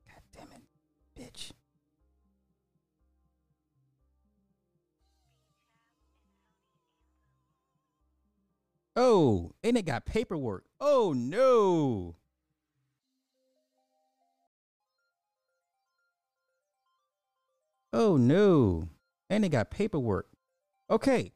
God 0.06 0.22
damn 0.34 0.48
it, 0.56 0.62
bitch. 1.14 1.52
Oh, 9.00 9.52
and 9.62 9.78
it 9.78 9.86
got 9.86 10.06
paperwork. 10.06 10.64
Oh 10.80 11.12
no. 11.16 12.16
Oh 17.92 18.16
no. 18.16 18.88
And 19.30 19.44
it 19.44 19.50
got 19.50 19.70
paperwork. 19.70 20.26
Okay. 20.90 21.30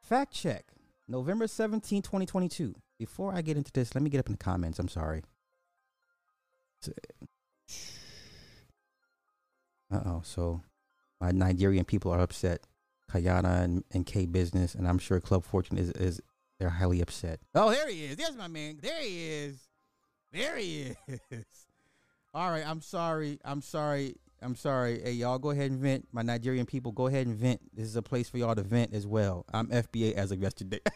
Fact 0.00 0.32
check. 0.32 0.66
November 1.08 1.48
17, 1.48 2.02
2022. 2.02 2.76
Before 3.00 3.34
I 3.34 3.42
get 3.42 3.56
into 3.56 3.72
this, 3.72 3.96
let 3.96 4.02
me 4.02 4.08
get 4.08 4.20
up 4.20 4.26
in 4.26 4.34
the 4.34 4.38
comments. 4.38 4.78
I'm 4.78 4.88
sorry. 4.88 5.24
Uh 9.92 10.00
oh. 10.06 10.22
So 10.24 10.62
my 11.20 11.32
Nigerian 11.32 11.84
people 11.84 12.12
are 12.12 12.20
upset. 12.20 12.60
Kayana 13.10 13.62
and, 13.62 13.84
and 13.90 14.06
K 14.06 14.24
Business, 14.24 14.74
and 14.74 14.88
I'm 14.88 14.98
sure 14.98 15.20
Club 15.20 15.44
Fortune 15.44 15.76
is, 15.76 15.90
is 15.90 16.22
they're 16.62 16.70
highly 16.70 17.00
upset. 17.00 17.40
Oh, 17.56 17.70
there 17.70 17.88
he 17.90 18.04
is. 18.04 18.16
There's 18.16 18.36
my 18.36 18.46
man. 18.46 18.78
There 18.80 19.00
he 19.00 19.26
is. 19.28 19.58
There 20.32 20.56
he 20.56 20.94
is. 21.08 21.16
All 22.34 22.50
right. 22.52 22.64
I'm 22.64 22.80
sorry. 22.80 23.40
I'm 23.44 23.60
sorry. 23.60 24.14
I'm 24.40 24.54
sorry. 24.54 25.00
Hey, 25.02 25.10
y'all 25.10 25.40
go 25.40 25.50
ahead 25.50 25.72
and 25.72 25.80
vent. 25.80 26.06
My 26.12 26.22
Nigerian 26.22 26.64
people, 26.64 26.92
go 26.92 27.08
ahead 27.08 27.26
and 27.26 27.34
vent. 27.34 27.60
This 27.74 27.86
is 27.86 27.96
a 27.96 28.02
place 28.02 28.30
for 28.30 28.38
y'all 28.38 28.54
to 28.54 28.62
vent 28.62 28.94
as 28.94 29.08
well. 29.08 29.44
I'm 29.52 29.66
FBA 29.68 30.12
as 30.12 30.30
of 30.30 30.40
yesterday. 30.40 30.78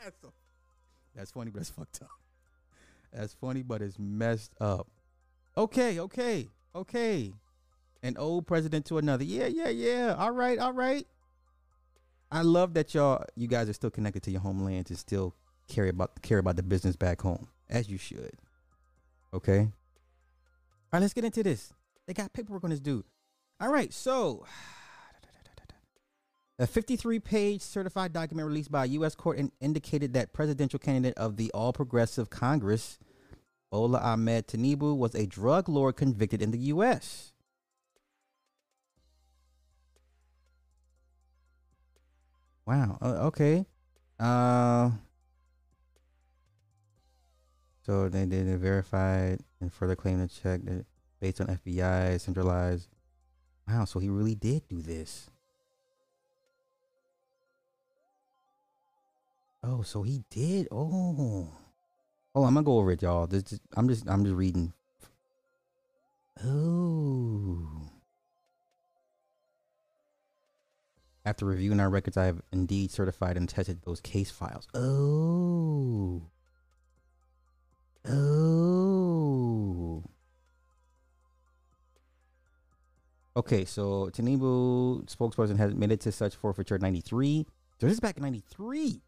that's, 0.00 0.16
that's 1.16 1.32
funny, 1.32 1.50
but 1.50 1.62
it's 1.62 1.70
fucked 1.70 2.00
up. 2.02 2.10
That's 3.12 3.34
funny, 3.34 3.64
but 3.64 3.82
it's 3.82 3.98
messed 3.98 4.52
up. 4.60 4.86
Okay, 5.56 5.98
okay, 5.98 6.48
okay. 6.76 7.32
An 8.04 8.16
old 8.18 8.46
president 8.46 8.86
to 8.86 8.98
another. 8.98 9.24
Yeah, 9.24 9.46
yeah, 9.46 9.70
yeah. 9.70 10.14
All 10.16 10.30
right, 10.30 10.60
all 10.60 10.74
right. 10.74 11.08
I 12.30 12.42
love 12.42 12.74
that 12.74 12.94
y'all, 12.94 13.24
you 13.36 13.46
guys 13.46 13.68
are 13.68 13.72
still 13.72 13.90
connected 13.90 14.22
to 14.24 14.30
your 14.30 14.40
homeland 14.40 14.90
and 14.90 14.98
still 14.98 15.34
care 15.68 15.88
about 15.88 16.22
care 16.22 16.38
about 16.38 16.56
the 16.56 16.62
business 16.62 16.96
back 16.96 17.20
home, 17.20 17.48
as 17.68 17.88
you 17.88 17.98
should. 17.98 18.32
Okay. 19.32 19.60
All 19.60 19.70
right, 20.92 21.02
let's 21.02 21.14
get 21.14 21.24
into 21.24 21.42
this. 21.42 21.72
They 22.06 22.14
got 22.14 22.32
paperwork 22.32 22.64
on 22.64 22.70
this 22.70 22.80
dude. 22.80 23.04
All 23.60 23.72
right, 23.72 23.92
so 23.92 24.44
a 26.58 26.66
53 26.66 27.18
page 27.20 27.62
certified 27.62 28.12
document 28.12 28.48
released 28.48 28.70
by 28.70 28.84
a 28.84 28.88
U.S. 28.88 29.14
court 29.14 29.38
in- 29.38 29.52
indicated 29.60 30.14
that 30.14 30.32
presidential 30.32 30.78
candidate 30.78 31.16
of 31.16 31.36
the 31.36 31.50
All 31.52 31.72
Progressive 31.72 32.30
Congress, 32.30 32.98
Bola 33.70 33.98
Ahmed 33.98 34.48
Tinubu, 34.48 34.96
was 34.96 35.14
a 35.14 35.26
drug 35.26 35.68
lord 35.68 35.96
convicted 35.96 36.42
in 36.42 36.50
the 36.50 36.58
U.S. 36.58 37.32
Wow. 42.66 42.98
Okay. 43.00 43.64
Uh, 44.18 44.90
so 47.82 48.08
they 48.08 48.26
did 48.26 48.48
it 48.48 48.58
verified 48.58 49.40
and 49.60 49.72
further 49.72 49.94
claim 49.94 50.26
to 50.26 50.42
check 50.42 50.62
that 50.64 50.84
based 51.20 51.40
on 51.40 51.46
FBI 51.46 52.20
centralized. 52.20 52.88
Wow. 53.68 53.84
So 53.84 54.00
he 54.00 54.08
really 54.08 54.34
did 54.34 54.66
do 54.68 54.82
this. 54.82 55.30
Oh, 59.62 59.82
so 59.82 60.02
he 60.02 60.22
did. 60.30 60.68
Oh. 60.70 61.48
Oh, 62.34 62.44
I'm 62.44 62.54
gonna 62.54 62.64
go 62.64 62.78
over 62.78 62.92
it, 62.92 63.02
y'all. 63.02 63.26
This 63.26 63.58
I'm 63.76 63.88
just 63.88 64.08
I'm 64.08 64.24
just 64.24 64.36
reading. 64.36 64.72
Oh. 66.44 67.90
After 71.26 71.44
reviewing 71.44 71.80
our 71.80 71.90
records, 71.90 72.16
I 72.16 72.26
have 72.26 72.40
indeed 72.52 72.92
certified 72.92 73.36
and 73.36 73.48
tested 73.48 73.80
those 73.84 74.00
case 74.00 74.30
files. 74.30 74.68
Oh. 74.74 76.22
Oh. 78.08 80.04
Okay, 83.36 83.64
so 83.64 84.08
Tinubu 84.12 85.04
spokesperson 85.06 85.58
has 85.58 85.72
admitted 85.72 86.00
to 86.02 86.12
such 86.12 86.36
forfeiture 86.36 86.78
93. 86.78 87.44
So 87.80 87.86
this 87.86 87.94
is 87.94 88.00
back 88.00 88.16
in 88.16 88.22
93. 88.22 89.02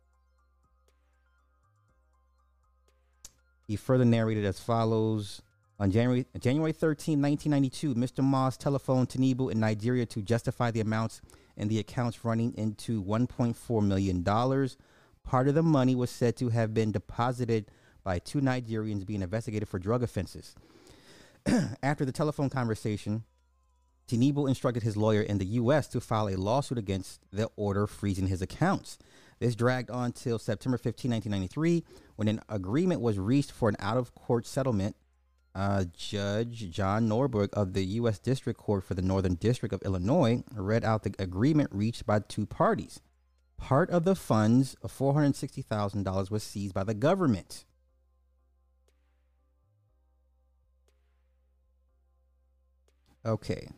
He 3.68 3.76
further 3.76 4.04
narrated 4.04 4.44
as 4.44 4.58
follows. 4.58 5.40
On 5.80 5.92
January 5.92 6.26
January 6.40 6.72
13, 6.72 7.22
1992, 7.22 7.94
Mr. 7.94 8.24
Moss 8.24 8.56
telephoned 8.56 9.08
Tinubu 9.08 9.52
in 9.52 9.60
Nigeria 9.60 10.04
to 10.06 10.20
justify 10.20 10.72
the 10.72 10.80
amounts 10.80 11.20
in 11.58 11.68
the 11.68 11.78
accounts 11.78 12.24
running 12.24 12.54
into 12.54 13.02
$1.4 13.02 13.86
million. 13.86 14.24
Part 15.24 15.48
of 15.48 15.54
the 15.54 15.62
money 15.62 15.94
was 15.94 16.10
said 16.10 16.36
to 16.36 16.48
have 16.48 16.72
been 16.72 16.92
deposited 16.92 17.70
by 18.02 18.18
two 18.18 18.40
Nigerians 18.40 19.04
being 19.04 19.20
investigated 19.20 19.68
for 19.68 19.78
drug 19.78 20.02
offenses. 20.02 20.54
After 21.82 22.04
the 22.04 22.12
telephone 22.12 22.48
conversation, 22.48 23.24
Tinubu 24.08 24.48
instructed 24.48 24.82
his 24.82 24.96
lawyer 24.96 25.20
in 25.20 25.36
the 25.38 25.44
U.S. 25.44 25.86
to 25.88 26.00
file 26.00 26.28
a 26.28 26.36
lawsuit 26.36 26.78
against 26.78 27.20
the 27.30 27.50
order 27.56 27.86
freezing 27.86 28.28
his 28.28 28.40
accounts. 28.40 28.96
This 29.38 29.54
dragged 29.54 29.90
on 29.90 30.12
till 30.12 30.38
September 30.38 30.78
15, 30.78 31.10
1993, 31.10 31.84
when 32.16 32.28
an 32.28 32.40
agreement 32.48 33.00
was 33.00 33.18
reached 33.18 33.52
for 33.52 33.68
an 33.68 33.76
out 33.78 33.98
of 33.98 34.14
court 34.14 34.46
settlement. 34.46 34.96
Uh, 35.58 35.82
Judge 35.92 36.70
John 36.70 37.08
Nordberg 37.08 37.48
of 37.52 37.72
the 37.72 37.84
U.S. 37.84 38.20
District 38.20 38.56
Court 38.56 38.84
for 38.84 38.94
the 38.94 39.02
Northern 39.02 39.34
District 39.34 39.74
of 39.74 39.82
Illinois 39.82 40.44
read 40.54 40.84
out 40.84 41.02
the 41.02 41.12
agreement 41.18 41.68
reached 41.72 42.06
by 42.06 42.20
two 42.20 42.46
parties. 42.46 43.00
Part 43.56 43.90
of 43.90 44.04
the 44.04 44.14
funds 44.14 44.76
of 44.82 44.96
$460,000 44.96 46.30
was 46.30 46.44
seized 46.44 46.74
by 46.74 46.84
the 46.84 46.94
government. 46.94 47.64
Okay. 53.26 53.68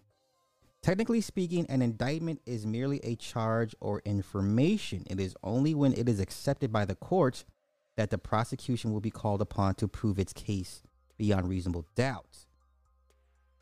Technically 0.83 1.23
speaking, 1.23 1.64
an 1.71 1.81
indictment 1.81 2.43
is 2.45 2.66
merely 2.66 3.01
a 3.03 3.16
charge 3.16 3.75
or 3.81 4.03
information. 4.05 5.07
It 5.09 5.19
is 5.19 5.35
only 5.43 5.75
when 5.75 5.95
it 5.95 6.11
is 6.11 6.21
accepted 6.21 6.71
by 6.71 6.85
the 6.85 6.95
court 6.95 7.47
that 7.97 8.11
the 8.11 8.19
prosecution 8.19 8.93
will 8.93 9.01
be 9.01 9.11
called 9.11 9.40
upon 9.40 9.77
to 9.77 9.88
prove 9.88 10.19
its 10.19 10.35
case 10.35 10.83
beyond 11.21 11.51
reasonable 11.51 11.85
doubt. 11.95 12.47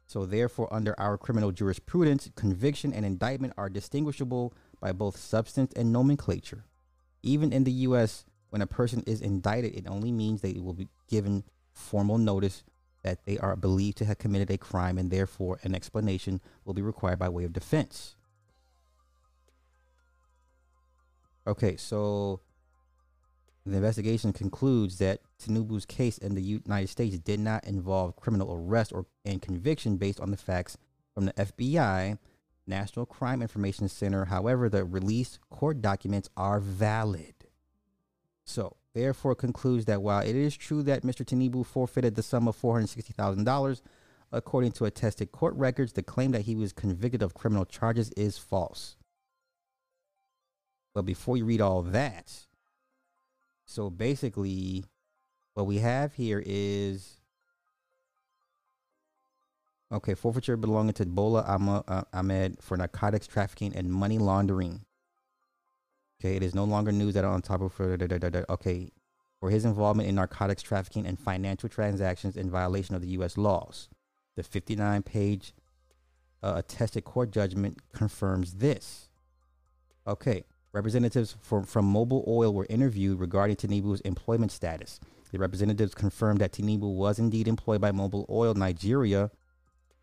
So, 0.07 0.25
therefore, 0.25 0.73
under 0.73 0.99
our 0.99 1.19
criminal 1.19 1.51
jurisprudence, 1.51 2.31
conviction 2.37 2.95
and 2.95 3.05
indictment 3.05 3.53
are 3.59 3.69
distinguishable 3.69 4.55
by 4.81 4.93
both 4.93 5.17
substance 5.19 5.73
and 5.75 5.93
nomenclature. 5.93 6.65
Even 7.23 7.53
in 7.53 7.65
the 7.65 7.73
U.S., 7.89 8.25
when 8.51 8.63
a 8.63 8.67
person 8.67 9.03
is 9.09 9.21
indicted, 9.21 9.75
it 9.75 9.89
only 9.89 10.13
means 10.13 10.41
they 10.41 10.55
will 10.55 10.73
be 10.73 10.87
given 11.09 11.43
formal 11.73 12.17
notice 12.17 12.63
that 13.03 13.27
they 13.27 13.39
are 13.39 13.57
believed 13.57 13.99
to 13.99 14.05
have 14.05 14.19
committed 14.19 14.51
a 14.51 14.57
crime, 14.57 14.97
and 14.97 15.11
therefore 15.11 15.59
an 15.65 15.75
explanation 15.75 16.41
will 16.65 16.75
be 16.75 16.83
required 16.83 17.19
by 17.19 17.29
way 17.29 17.43
of 17.43 17.53
defense. 17.53 18.15
Okay, 21.45 21.77
so 21.77 22.41
the 23.71 23.77
investigation 23.77 24.33
concludes 24.33 24.99
that 24.99 25.21
Tinubu's 25.43 25.87
case 25.87 26.19
in 26.19 26.35
the 26.35 26.43
United 26.43 26.89
States 26.89 27.19
did 27.19 27.41
not 27.41 27.65
involve 27.65 28.17
criminal 28.17 28.53
arrest 28.53 28.93
or 28.93 29.07
and 29.25 29.43
conviction 29.43 29.97
based 29.97 30.21
on 30.21 30.31
the 30.31 30.37
facts 30.37 30.77
from 31.15 31.27
the 31.27 31.33
FBI, 31.33 32.19
National 32.67 33.07
Crime 33.07 33.43
Information 33.43 33.89
Center. 33.89 34.27
However, 34.27 34.69
the 34.69 34.85
released 34.85 35.41
court 35.51 35.81
documents 35.81 36.29
are 36.37 36.61
valid. 36.61 37.35
So, 38.45 38.77
therefore, 38.95 39.35
concludes 39.35 39.85
that 39.87 40.03
while 40.03 40.21
it 40.21 40.37
is 40.37 40.57
true 40.57 40.83
that 40.85 41.03
Mr. 41.03 41.25
Tinubu 41.25 41.65
forfeited 41.67 42.15
the 42.15 42.23
sum 42.23 42.49
of 42.49 42.61
$460,000, 42.61 43.81
according 44.33 44.73
to 44.73 44.85
attested 44.85 45.33
court 45.33 45.55
records, 45.55 45.93
the 45.93 46.03
claim 46.03 46.31
that 46.33 46.43
he 46.43 46.55
was 46.55 46.73
convicted 46.73 47.23
of 47.23 47.35
criminal 47.35 47.65
charges 47.65 48.11
is 48.13 48.39
false. 48.39 48.97
But 50.95 51.03
before 51.03 51.37
you 51.37 51.45
read 51.45 51.61
all 51.61 51.83
that, 51.83 52.48
so 53.69 53.91
basically, 53.91 54.87
what 55.53 55.67
we 55.67 55.79
have 55.79 56.15
here 56.15 56.43
is 56.45 57.19
Okay, 59.91 60.15
forfeiture 60.15 60.57
belonging 60.57 60.93
to 60.95 61.07
Bola 61.07 61.41
uh, 61.41 62.03
Ahmed 62.13 62.63
for 62.63 62.77
narcotics 62.77 63.27
trafficking 63.27 63.75
and 63.75 63.91
money 63.91 64.19
laundering. 64.19 64.85
Okay, 66.21 66.37
it 66.37 66.43
is 66.43 66.55
no 66.55 66.65
longer 66.65 66.93
news 66.93 67.15
that 67.15 67.25
on 67.25 67.41
top 67.41 67.63
of 67.63 67.73
for 67.73 67.97
okay 68.51 68.91
for 69.41 69.51
his 69.51 69.65
involvement 69.65 70.09
in 70.09 70.17
narcotics 70.17 70.63
trafficking 70.63 71.07
and 71.07 71.19
financial 71.19 71.69
transactions 71.69 72.37
in 72.37 72.51
violation 72.51 72.95
of 72.95 73.01
the 73.01 73.09
U.S. 73.09 73.39
laws. 73.39 73.89
The 74.37 74.43
59-page 74.43 75.55
uh, 76.43 76.55
attested 76.57 77.05
court 77.05 77.31
judgment 77.31 77.79
confirms 77.93 78.55
this. 78.55 79.09
Okay, 80.07 80.45
representatives 80.79 81.37
from 81.41 81.65
from 81.65 81.93
Mobil 81.93 82.27
Oil 82.29 82.55
were 82.55 82.67
interviewed 82.71 83.19
regarding 83.19 83.57
Tinubu's 83.57 84.01
employment 84.03 84.53
status. 84.53 85.01
The 85.33 85.39
representatives 85.39 85.95
confirmed 85.95 86.41
that 86.41 86.53
Tinubu 86.53 86.95
was 86.95 87.19
indeed 87.19 87.49
employed 87.49 87.81
by 87.81 87.91
Mobil 87.91 88.25
Oil 88.31 88.55
Nigeria 88.55 89.31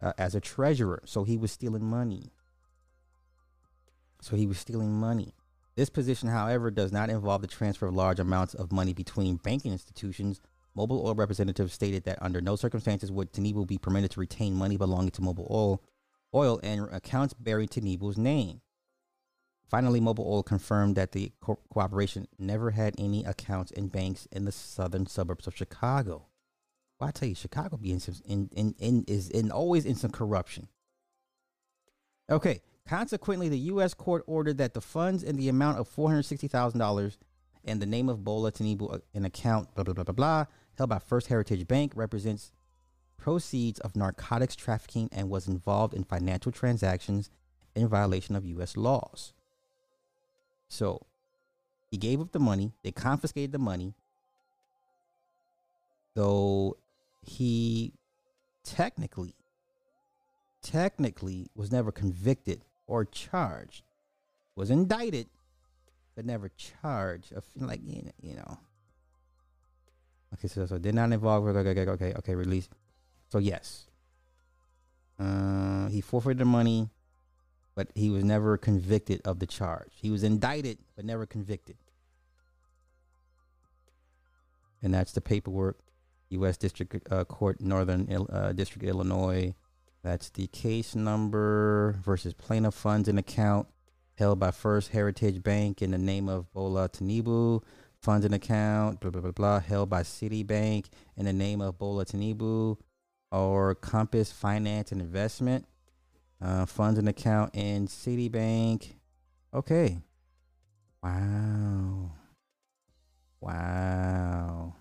uh, 0.02 0.12
as 0.18 0.36
a 0.36 0.42
treasurer, 0.42 1.02
so 1.06 1.24
he 1.24 1.38
was 1.38 1.52
stealing 1.52 1.86
money. 1.86 2.32
So 4.22 4.36
he 4.36 4.46
was 4.46 4.60
stealing 4.60 4.92
money. 4.92 5.34
This 5.76 5.90
position, 5.90 6.30
however, 6.30 6.70
does 6.72 6.92
not 6.92 7.10
involve 7.10 7.42
the 7.42 7.48
transfer 7.48 7.88
of 7.88 7.96
large 7.96 8.20
amounts 8.20 8.54
of 8.54 8.72
money 8.72 8.94
between 8.94 9.38
banking 9.38 9.72
institutions. 9.72 10.42
Mobil 10.78 11.04
Oil 11.04 11.16
representatives 11.16 11.74
stated 11.74 12.04
that 12.04 12.22
under 12.22 12.42
no 12.42 12.56
circumstances 12.56 13.12
would 13.12 13.32
Tinubu 13.32 13.66
be 13.66 13.78
permitted 13.78 14.12
to 14.12 14.20
retain 14.20 14.54
money 14.54 14.78
belonging 14.78 15.12
to 15.12 15.22
Mobil 15.22 15.50
Oil, 15.50 15.82
oil 16.34 16.60
and 16.64 16.88
accounts 16.92 17.34
bearing 17.34 17.70
Tinubu's 17.70 18.18
name. 18.18 18.62
Finally, 19.68 20.00
Mobil 20.00 20.26
Oil 20.26 20.44
confirmed 20.44 20.96
that 20.96 21.12
the 21.12 21.32
co- 21.42 21.60
cooperation 21.74 22.28
never 22.38 22.72
had 22.72 22.96
any 22.98 23.24
accounts 23.24 23.72
in 23.72 23.88
banks 23.88 24.28
in 24.32 24.46
the 24.46 24.52
southern 24.52 25.08
suburbs 25.08 25.48
of 25.48 25.56
Chicago. 25.56 26.28
Well, 27.00 27.10
I 27.10 27.12
tell 27.12 27.28
you, 27.28 27.36
Chicago 27.36 27.78
be 27.78 27.92
in, 27.92 28.00
some, 28.00 28.16
in, 28.26 28.50
in, 28.56 28.76
in 28.80 29.04
is 29.08 29.30
in 29.30 29.52
always 29.52 29.86
in 29.86 29.96
some 29.96 30.12
corruption. 30.12 30.68
Okay. 32.30 32.62
Consequently, 32.88 33.50
the 33.50 33.58
U.S. 33.60 33.96
court 33.96 34.24
ordered 34.28 34.60
that 34.60 34.76
the 34.76 34.82
funds 34.82 35.24
in 35.24 35.38
the 35.38 35.50
amount 35.50 35.80
of 35.80 35.88
four 35.88 36.08
hundred 36.08 36.24
sixty 36.24 36.48
thousand 36.48 36.80
dollars 36.80 37.18
and 37.64 37.82
the 37.82 37.88
name 37.88 38.10
of 38.10 38.24
Bola 38.24 38.52
Tinubu, 38.52 38.94
uh, 38.94 39.00
an 39.16 39.26
account 39.26 39.74
blah 39.74 39.84
blah 39.84 39.96
blah 39.96 40.04
blah 40.04 40.14
blah, 40.14 40.46
held 40.78 40.92
by 40.92 41.00
First 41.00 41.28
Heritage 41.28 41.68
Bank, 41.68 41.94
represents 41.96 42.52
proceeds 43.18 43.80
of 43.80 43.96
narcotics 43.96 44.56
trafficking 44.56 45.10
and 45.12 45.32
was 45.32 45.48
involved 45.48 45.96
in 45.96 46.04
financial 46.04 46.52
transactions 46.52 47.32
in 47.76 47.88
violation 47.88 48.36
of 48.36 48.46
U.S. 48.46 48.78
laws. 48.78 49.34
So, 50.76 51.06
he 51.90 51.96
gave 51.96 52.20
up 52.20 52.34
the 52.34 52.40
money. 52.40 52.74
They 52.84 52.92
confiscated 52.92 53.54
the 53.54 53.60
money. 53.60 53.94
Though 56.16 56.76
he 57.22 57.94
technically, 58.66 59.36
technically 60.62 61.48
was 61.56 61.72
never 61.72 61.94
convicted 61.94 62.66
or 62.88 63.06
charged, 63.06 63.84
was 64.56 64.70
indicted, 64.70 65.28
but 66.14 66.26
never 66.26 66.50
charged. 66.58 67.32
Of 67.32 67.46
like 67.56 67.82
you 68.22 68.36
know. 68.36 68.58
Okay, 70.34 70.50
so 70.50 70.66
so 70.66 70.78
did 70.78 70.96
not 70.96 71.14
involve. 71.14 71.48
Okay, 71.48 71.70
okay, 71.70 71.92
okay, 71.92 72.14
okay, 72.18 72.36
release. 72.36 72.68
So 73.30 73.38
yes, 73.38 73.88
uh, 75.20 75.88
he 75.88 76.02
forfeited 76.02 76.40
the 76.40 76.46
money, 76.46 76.90
but 77.76 77.90
he 77.94 78.10
was 78.10 78.24
never 78.24 78.58
convicted 78.58 79.22
of 79.26 79.40
the 79.40 79.46
charge. 79.46 79.92
He 79.96 80.10
was 80.10 80.24
indicted, 80.24 80.80
but 80.96 81.06
never 81.06 81.26
convicted. 81.26 81.78
And 84.82 84.94
that's 84.94 85.12
the 85.12 85.22
paperwork. 85.22 85.80
U.S. 86.30 86.58
District 86.58 86.96
uh, 87.12 87.24
Court, 87.26 87.62
Northern 87.62 88.28
uh, 88.32 88.52
District, 88.54 88.86
Illinois. 88.86 89.54
That's 90.04 90.30
the 90.30 90.48
case 90.48 90.96
number 90.96 92.00
versus 92.04 92.34
plaintiff 92.34 92.74
funds 92.74 93.08
and 93.08 93.20
account 93.20 93.68
held 94.18 94.40
by 94.40 94.52
First 94.52 94.92
Heritage 94.92 95.44
Bank 95.44 95.82
in 95.82 95.92
the 95.92 95.98
name 95.98 96.30
of 96.30 96.52
Bola 96.54 96.90
Tinubu. 96.90 97.62
Funds 98.02 98.26
and 98.26 98.36
account, 98.36 99.00
blah, 99.00 99.10
blah, 99.10 99.22
blah, 99.22 99.32
blah, 99.32 99.60
held 99.60 99.90
by 99.90 100.04
Citibank 100.04 100.86
in 101.18 101.26
the 101.26 101.34
name 101.34 101.60
of 101.60 101.78
Bola 101.78 102.06
Tinubu 102.06 102.78
or 103.32 103.74
Compass 103.76 104.32
Finance 104.32 104.92
and 104.92 105.02
Investment. 105.02 105.66
Uh, 106.42 106.66
funds 106.66 107.00
an 107.00 107.08
account 107.08 107.56
in 107.56 107.88
Citibank. 107.88 108.94
Okay. 109.54 110.00
Wow. 111.02 112.12
Wow. 113.40 114.76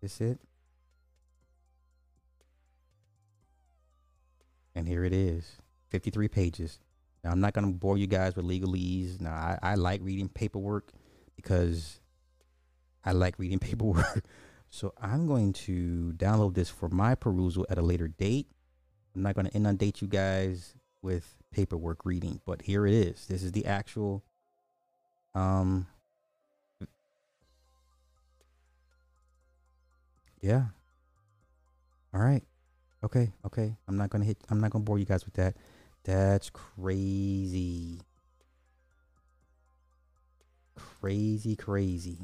This 0.00 0.20
it? 0.20 0.38
And 4.74 4.86
here 4.86 5.04
it 5.04 5.12
is 5.12 5.56
53 5.88 6.28
pages. 6.28 6.78
Now, 7.24 7.30
I'm 7.32 7.40
not 7.40 7.52
going 7.52 7.66
to 7.66 7.72
bore 7.72 7.98
you 7.98 8.06
guys 8.06 8.36
with 8.36 8.46
legalese. 8.46 9.20
Now, 9.20 9.32
I, 9.32 9.58
I 9.60 9.74
like 9.74 10.00
reading 10.02 10.28
paperwork 10.28 10.92
because 11.34 12.00
I 13.04 13.12
like 13.12 13.38
reading 13.38 13.58
paperwork. 13.58 14.24
so 14.70 14.94
I'm 15.00 15.26
going 15.26 15.52
to 15.54 16.14
download 16.16 16.54
this 16.54 16.70
for 16.70 16.88
my 16.88 17.14
perusal 17.14 17.66
at 17.68 17.78
a 17.78 17.82
later 17.82 18.08
date. 18.08 18.46
I'm 19.14 19.22
not 19.22 19.34
going 19.34 19.46
to 19.46 19.52
inundate 19.52 20.00
you 20.00 20.08
guys 20.08 20.74
with 21.02 21.36
paperwork 21.52 22.04
reading, 22.04 22.40
but 22.44 22.62
here 22.62 22.86
it 22.86 22.94
is. 22.94 23.26
This 23.26 23.42
is 23.42 23.52
the 23.52 23.66
actual 23.66 24.22
um 25.34 25.86
Yeah. 30.40 30.66
All 32.14 32.20
right. 32.20 32.42
Okay. 33.04 33.32
Okay. 33.44 33.76
I'm 33.86 33.96
not 33.96 34.10
gonna 34.10 34.24
hit. 34.24 34.38
I'm 34.48 34.60
not 34.60 34.70
gonna 34.70 34.84
bore 34.84 34.98
you 34.98 35.04
guys 35.04 35.24
with 35.24 35.34
that. 35.34 35.56
That's 36.04 36.50
crazy. 36.50 38.00
Crazy, 41.00 41.56
crazy. 41.56 42.18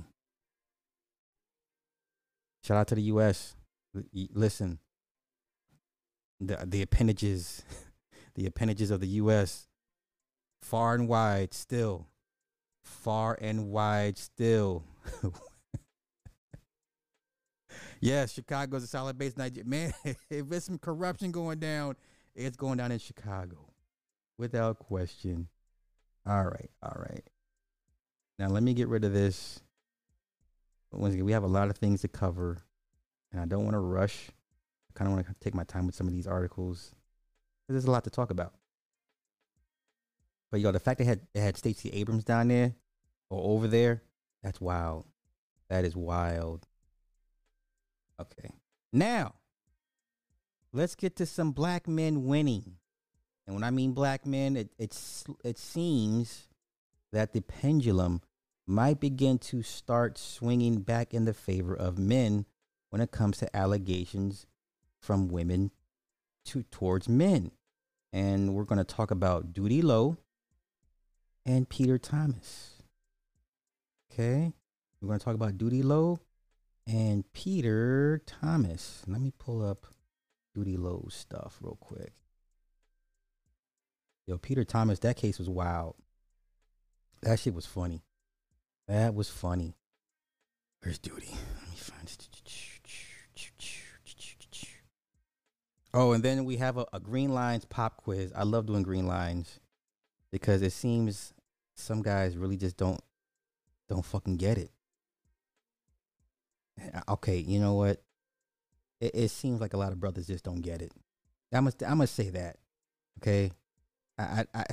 Shout 2.63 2.79
out 2.79 2.89
to 2.89 2.95
the 2.95 3.03
U.S. 3.03 3.57
Listen, 4.33 4.79
the 6.47 6.65
the 6.67 6.83
appendages, 6.83 7.63
the 8.35 8.47
appendages 8.47 8.91
of 8.91 9.01
the 9.01 9.09
U.S. 9.09 9.67
Far 10.61 10.95
and 10.95 11.09
wide, 11.09 11.53
still, 11.53 12.07
far 12.83 13.37
and 13.41 13.69
wide, 13.69 14.17
still. 14.17 14.85
Yes, 18.05 18.33
Chicago's 18.33 18.83
a 18.83 18.87
solid 18.87 19.17
base. 19.17 19.35
Man, 19.65 19.95
if 20.05 20.19
there's 20.29 20.65
some 20.65 20.77
corruption 20.77 21.31
going 21.31 21.59
down, 21.59 21.97
it's 22.35 22.55
going 22.55 22.77
down 22.77 22.93
in 22.93 22.99
Chicago, 22.99 23.57
without 24.37 24.79
question. 24.79 25.49
All 26.27 26.45
right, 26.45 26.71
all 26.83 26.97
right. 26.99 27.25
Now 28.39 28.49
let 28.49 28.63
me 28.63 28.75
get 28.75 28.89
rid 28.89 29.05
of 29.05 29.15
this. 29.15 29.63
Once 30.93 31.15
again, 31.15 31.25
we 31.25 31.33
have 31.33 31.45
a 31.45 31.47
lot 31.49 31.71
of 31.71 31.79
things 31.79 32.03
to 32.03 32.09
cover, 32.09 32.59
and 33.33 33.41
I 33.41 33.47
don't 33.47 33.65
want 33.65 33.73
to 33.73 33.81
rush. 33.81 34.29
Kind 34.95 35.09
of 35.09 35.15
want 35.15 35.27
to 35.27 35.35
take 35.41 35.55
my 35.55 35.65
time 35.65 35.87
with 35.87 35.95
some 35.95 36.07
of 36.07 36.13
these 36.13 36.27
articles 36.27 36.95
because 37.67 37.75
there's 37.75 37.89
a 37.89 37.91
lot 37.91 38.05
to 38.05 38.11
talk 38.11 38.31
about. 38.31 38.55
But 40.51 40.61
yo, 40.61 40.71
the 40.71 40.79
fact 40.79 40.99
they 40.99 41.05
had 41.05 41.21
they 41.33 41.41
had 41.41 41.57
Stacey 41.57 41.91
Abrams 41.91 42.25
down 42.25 42.49
there 42.49 42.75
or 43.29 43.55
over 43.55 43.67
there, 43.67 44.03
that's 44.43 44.61
wild. 44.61 45.05
That 45.69 45.85
is 45.85 45.97
wild. 45.97 46.69
Okay. 48.21 48.51
Now, 48.93 49.35
let's 50.73 50.95
get 50.95 51.17
to 51.17 51.27
some 51.27 51.51
black 51.51 51.89
men 51.89 52.25
winning. 52.25 52.77
And 53.47 53.57
when 53.57 53.65
I 53.65 53.71
mean 53.71 53.93
black 53.93 54.27
men, 54.27 54.57
it 54.57 54.71
it's 54.79 55.25
it 55.45 55.59
seems 55.59 56.49
that 57.13 57.33
the 57.33 57.41
pendulum 57.41 58.21
might 58.67 59.01
begin 59.01 59.39
to 59.39 59.63
start 59.63 60.17
swinging 60.19 60.81
back 60.81 61.13
in 61.13 61.25
the 61.25 61.35
favor 61.35 61.75
of 61.75 61.99
men 61.99 62.47
when 62.91 63.01
it 63.01 63.11
comes 63.11 63.39
to 63.39 63.57
allegations 63.57 64.47
from 65.05 65.29
women 65.29 65.71
to 66.47 66.63
towards 66.65 67.09
men. 67.09 67.51
And 68.13 68.55
we're 68.55 68.65
going 68.65 68.79
to 68.79 68.85
talk 68.85 69.11
about 69.11 69.53
Doodie 69.53 69.83
Lo 69.83 70.17
and 71.45 71.69
Peter 71.69 71.99
Thomas. 71.99 72.83
Okay? 74.11 74.53
We're 75.01 75.09
going 75.09 75.19
to 75.19 75.25
talk 75.25 75.35
about 75.35 75.59
Doodie 75.59 75.83
Lo 75.83 76.21
and 76.87 77.31
Peter 77.33 78.23
Thomas. 78.25 79.03
Let 79.07 79.21
me 79.21 79.33
pull 79.37 79.63
up 79.63 79.87
Doodie 80.55 80.79
Lo 80.79 81.07
stuff 81.11 81.59
real 81.61 81.77
quick. 81.81 82.13
Yo, 84.27 84.39
Peter 84.39 84.65
Thomas, 84.65 85.01
that 85.01 85.17
case 85.17 85.39
was 85.39 85.51
wild. 85.51 85.97
That 87.23 87.39
shit 87.39 87.55
was 87.55 87.67
funny. 87.67 88.05
That 88.89 89.15
was 89.15 89.29
funny. 89.29 89.77
Where's 90.83 90.99
Doodie? 90.99 91.37
Let 91.61 91.71
me 91.71 91.77
find. 91.77 92.05
Oh, 95.95 96.13
and 96.13 96.23
then 96.23 96.45
we 96.45 96.57
have 96.57 96.77
a, 96.77 96.87
a 96.93 97.01
Green 97.01 97.33
Lines 97.33 97.65
pop 97.65 97.97
quiz. 97.99 98.33
I 98.35 98.43
love 98.43 98.67
doing 98.67 98.83
Green 98.83 99.07
Lines 99.07 99.61
because 100.33 100.61
it 100.61 100.73
seems 100.73 101.33
some 101.77 102.03
guys 102.03 102.37
really 102.37 102.57
just 102.57 102.77
don't 102.77 103.01
don't 103.89 104.05
fucking 104.05 104.37
get 104.37 104.59
it. 104.59 104.71
Eh, 106.81 106.91
uh, 106.95 107.13
okay, 107.13 107.39
you 107.39 107.61
know 107.61 107.75
what? 107.75 108.03
it, 109.05 109.15
it 109.15 109.29
seems 109.29 109.61
like 109.61 109.75
a 109.75 109.77
lot 109.77 109.93
of 109.93 110.01
brothers 110.01 110.27
just 110.27 110.45
don't 110.45 110.63
get 110.63 110.83
it. 110.83 110.93
I 111.53 111.61
must 111.61 111.83
I 111.83 111.95
must 111.95 112.15
say 112.15 112.31
that. 112.31 112.57
Okay. 113.19 113.53
I, 114.19 114.23
I 114.23 114.47
I 114.55 114.65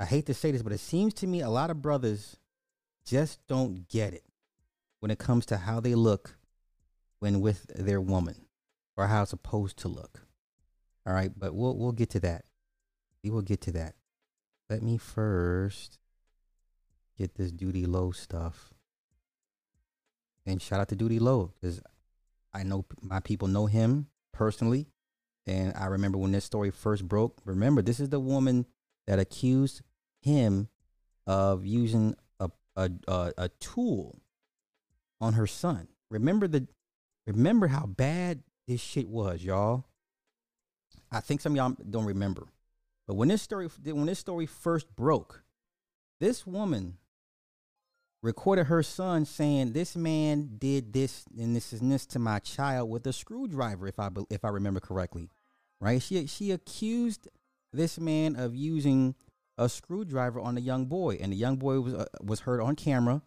I 0.00 0.04
hate 0.04 0.26
to 0.26 0.34
say 0.34 0.50
this, 0.50 0.62
but 0.62 0.72
it 0.72 0.80
seems 0.80 1.14
to 1.14 1.26
me 1.26 1.40
a 1.40 1.48
lot 1.48 1.70
of 1.70 1.80
brothers 1.80 2.36
just 3.06 3.46
don't 3.46 3.88
get 3.88 4.12
it 4.12 4.24
when 5.00 5.10
it 5.10 5.18
comes 5.18 5.46
to 5.46 5.56
how 5.56 5.80
they 5.80 5.94
look 5.94 6.36
when 7.20 7.40
with 7.40 7.66
their 7.74 8.00
woman 8.00 8.46
or 8.96 9.06
how 9.06 9.22
it's 9.22 9.30
supposed 9.30 9.76
to 9.78 9.88
look. 9.88 10.26
All 11.06 11.12
right, 11.12 11.32
but 11.36 11.54
we'll 11.54 11.76
we'll 11.76 11.92
get 11.92 12.10
to 12.10 12.20
that. 12.20 12.44
We 13.24 13.30
will 13.30 13.42
get 13.42 13.60
to 13.62 13.72
that. 13.72 13.94
Let 14.70 14.82
me 14.82 14.96
first 14.98 15.98
get 17.18 17.34
this 17.34 17.52
Doodie 17.52 17.86
Lo 17.86 18.10
stuff. 18.10 18.72
And 20.46 20.60
shout 20.60 20.80
out 20.80 20.88
to 20.88 20.96
Doodie 20.96 21.20
Lo 21.20 21.52
because 21.60 21.80
I 22.52 22.62
know 22.62 22.84
my 23.00 23.20
people 23.20 23.48
know 23.48 23.66
him 23.66 24.08
personally. 24.32 24.88
And 25.46 25.74
I 25.76 25.86
remember 25.86 26.18
when 26.18 26.32
this 26.32 26.44
story 26.44 26.70
first 26.70 27.06
broke. 27.08 27.40
Remember, 27.44 27.82
this 27.82 28.00
is 28.00 28.10
the 28.10 28.20
woman 28.20 28.66
that 29.06 29.18
accused 29.18 29.82
him 30.20 30.68
of 31.26 31.66
using 31.66 32.14
a 32.38 32.50
a 32.76 32.90
a, 33.08 33.32
a 33.38 33.48
tool 33.48 34.20
on 35.20 35.34
her 35.34 35.46
son. 35.46 35.88
Remember 36.10 36.46
the 36.46 36.66
remember 37.26 37.68
how 37.68 37.86
bad 37.86 38.42
this 38.66 38.80
shit 38.80 39.08
was, 39.08 39.42
y'all. 39.42 39.84
I 41.10 41.20
think 41.20 41.40
some 41.40 41.56
y'all 41.56 41.76
don't 41.90 42.06
remember. 42.06 42.46
But 43.06 43.14
when 43.14 43.28
this 43.28 43.42
story 43.42 43.68
when 43.84 44.06
this 44.06 44.18
story 44.18 44.46
first 44.46 44.94
broke, 44.96 45.42
this 46.20 46.46
woman 46.46 46.98
recorded 48.22 48.64
her 48.64 48.82
son 48.82 49.24
saying 49.24 49.72
this 49.72 49.96
man 49.96 50.52
did 50.58 50.92
this 50.92 51.24
and 51.36 51.54
this 51.54 51.72
and 51.72 51.90
this 51.90 52.06
to 52.06 52.18
my 52.18 52.38
child 52.38 52.88
with 52.88 53.06
a 53.06 53.12
screwdriver 53.12 53.88
if 53.88 53.98
I 53.98 54.08
if 54.30 54.44
I 54.44 54.48
remember 54.48 54.80
correctly. 54.80 55.28
Right? 55.80 56.00
She 56.00 56.26
she 56.26 56.52
accused 56.52 57.28
this 57.72 57.98
man 57.98 58.36
of 58.36 58.54
using 58.54 59.14
a 59.58 59.68
screwdriver 59.68 60.40
on 60.40 60.54
the 60.54 60.60
young 60.60 60.86
boy 60.86 61.18
and 61.20 61.32
the 61.32 61.36
young 61.36 61.56
boy 61.56 61.80
was 61.80 61.94
uh, 61.94 62.06
was 62.22 62.40
heard 62.40 62.60
on 62.60 62.76
camera 62.76 63.22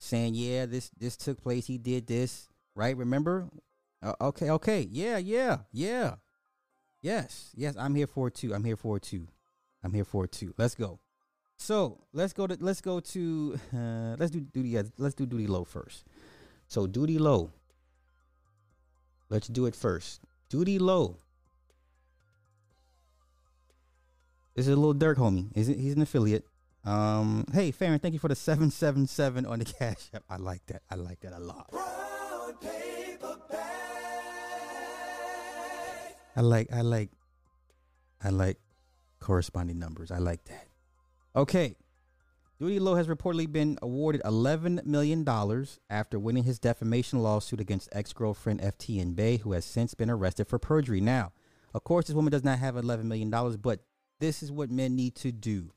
saying, 0.00 0.34
"Yeah, 0.34 0.66
this 0.66 0.90
this 0.98 1.16
took 1.16 1.42
place. 1.42 1.66
He 1.66 1.78
did 1.78 2.06
this." 2.06 2.48
Right? 2.74 2.96
Remember? 2.96 3.48
Uh, 4.02 4.14
okay, 4.20 4.50
okay. 4.50 4.88
Yeah, 4.90 5.18
yeah. 5.18 5.58
Yeah. 5.72 6.16
Yes. 7.00 7.50
Yes, 7.54 7.74
I'm 7.78 7.94
here 7.94 8.06
for 8.06 8.28
it 8.28 8.34
too. 8.34 8.54
I'm 8.54 8.64
here 8.64 8.76
for 8.76 8.96
it 8.96 9.02
too. 9.02 9.28
I'm 9.82 9.92
here 9.92 10.04
for 10.04 10.24
it 10.24 10.32
too. 10.32 10.54
Let's 10.56 10.74
go. 10.74 11.00
So 11.56 11.98
let's 12.12 12.32
go 12.32 12.46
to 12.46 12.56
let's 12.60 12.80
go 12.80 13.00
to 13.00 13.58
uh, 13.74 14.16
let's 14.18 14.30
do 14.30 14.40
Doodie 14.40 14.90
let's 14.98 15.14
do 15.14 15.26
Doodie 15.26 15.48
Lo 15.48 15.64
first. 15.64 16.04
So 16.68 16.86
Doodie 16.86 17.18
Lo. 17.18 17.50
Let's 19.28 19.48
do 19.48 19.66
it 19.66 19.74
first. 19.74 20.20
Doodie 20.48 20.78
Lo. 20.78 21.16
This 24.54 24.66
is 24.66 24.74
a 24.74 24.76
Lil 24.76 24.94
Durk 24.94 25.16
homie. 25.16 25.50
He's 25.54 25.66
he's 25.66 25.94
an 25.94 26.02
affiliate. 26.02 26.44
Um, 26.84 27.44
hey 27.52 27.70
Farron, 27.72 27.98
thank 27.98 28.14
you 28.14 28.20
for 28.20 28.28
the 28.28 28.36
seven 28.36 28.70
seven 28.70 29.06
seven 29.06 29.44
on 29.44 29.58
the 29.58 29.64
cash 29.78 30.08
app. 30.14 30.22
I 30.30 30.36
like 30.36 30.64
that. 30.66 30.82
I 30.90 30.94
like 30.94 31.20
that 31.20 31.32
a 31.32 31.38
lot. 31.38 31.72
I 36.38 36.40
like 36.40 36.72
I 36.72 36.82
like 36.82 37.10
I 38.22 38.28
like 38.28 38.58
corresponding 39.18 39.80
numbers. 39.80 40.12
I 40.12 40.18
like 40.18 40.44
that. 40.44 40.68
Okay. 41.34 41.74
Doodie 42.60 42.78
Lo 42.78 42.94
has 42.94 43.08
reportedly 43.08 43.50
been 43.50 43.76
awarded 43.82 44.22
$11 44.22 44.84
million 44.84 45.26
after 45.90 46.18
winning 46.18 46.44
his 46.44 46.60
defamation 46.60 47.20
lawsuit 47.20 47.60
against 47.60 47.88
ex 47.90 48.12
girlfriend 48.12 48.60
FTN 48.60 49.16
Bae, 49.16 49.40
who 49.42 49.50
has 49.50 49.64
since 49.64 49.94
been 49.94 50.10
arrested 50.10 50.46
for 50.46 50.60
perjury. 50.60 51.00
Now, 51.00 51.32
of 51.74 51.82
course, 51.82 52.06
this 52.06 52.14
woman 52.14 52.30
does 52.30 52.44
not 52.44 52.60
have 52.60 52.76
$11 52.76 53.04
million, 53.04 53.30
but 53.60 53.80
this 54.20 54.40
is 54.40 54.52
what 54.52 54.70
men 54.70 54.94
need 54.94 55.16
to 55.16 55.32
do 55.32 55.72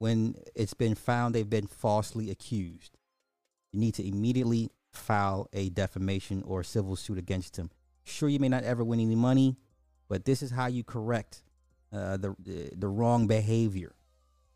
when 0.00 0.34
it's 0.56 0.74
been 0.74 0.96
found 0.96 1.34
they've 1.34 1.48
been 1.48 1.66
falsely 1.68 2.30
accused. 2.30 2.98
You 3.72 3.78
need 3.78 3.94
to 3.94 4.06
immediately 4.06 4.70
file 4.92 5.48
a 5.52 5.68
defamation 5.68 6.42
or 6.44 6.64
civil 6.64 6.96
suit 6.96 7.18
against 7.18 7.56
him. 7.56 7.70
Sure, 8.08 8.28
you 8.28 8.38
may 8.38 8.48
not 8.48 8.64
ever 8.64 8.82
win 8.82 9.00
any 9.00 9.14
money, 9.14 9.56
but 10.08 10.24
this 10.24 10.42
is 10.42 10.50
how 10.50 10.66
you 10.66 10.82
correct 10.82 11.42
uh, 11.92 12.16
the, 12.16 12.34
the 12.42 12.70
the 12.76 12.88
wrong 12.88 13.26
behavior. 13.26 13.94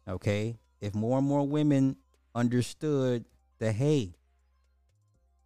Okay, 0.09 0.59
if 0.81 0.95
more 0.95 1.19
and 1.19 1.27
more 1.27 1.47
women 1.47 1.97
understood 2.35 3.25
that, 3.59 3.73
hey, 3.73 4.15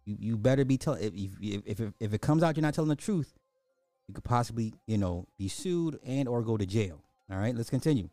you, 0.05 0.17
you 0.19 0.37
better 0.37 0.65
be 0.65 0.77
telling 0.77 1.03
if, 1.03 1.13
if 1.41 1.79
if 1.79 1.93
if 1.99 2.13
it 2.13 2.21
comes 2.21 2.43
out 2.43 2.55
you're 2.55 2.61
not 2.61 2.73
telling 2.73 2.89
the 2.89 2.95
truth, 2.95 3.33
you 4.07 4.13
could 4.13 4.23
possibly 4.23 4.73
you 4.85 4.97
know 4.97 5.27
be 5.37 5.47
sued 5.47 5.99
and 6.05 6.27
or 6.27 6.41
go 6.41 6.57
to 6.57 6.65
jail. 6.65 7.01
All 7.31 7.37
right, 7.37 7.55
let's 7.55 7.69
continue. 7.69 8.09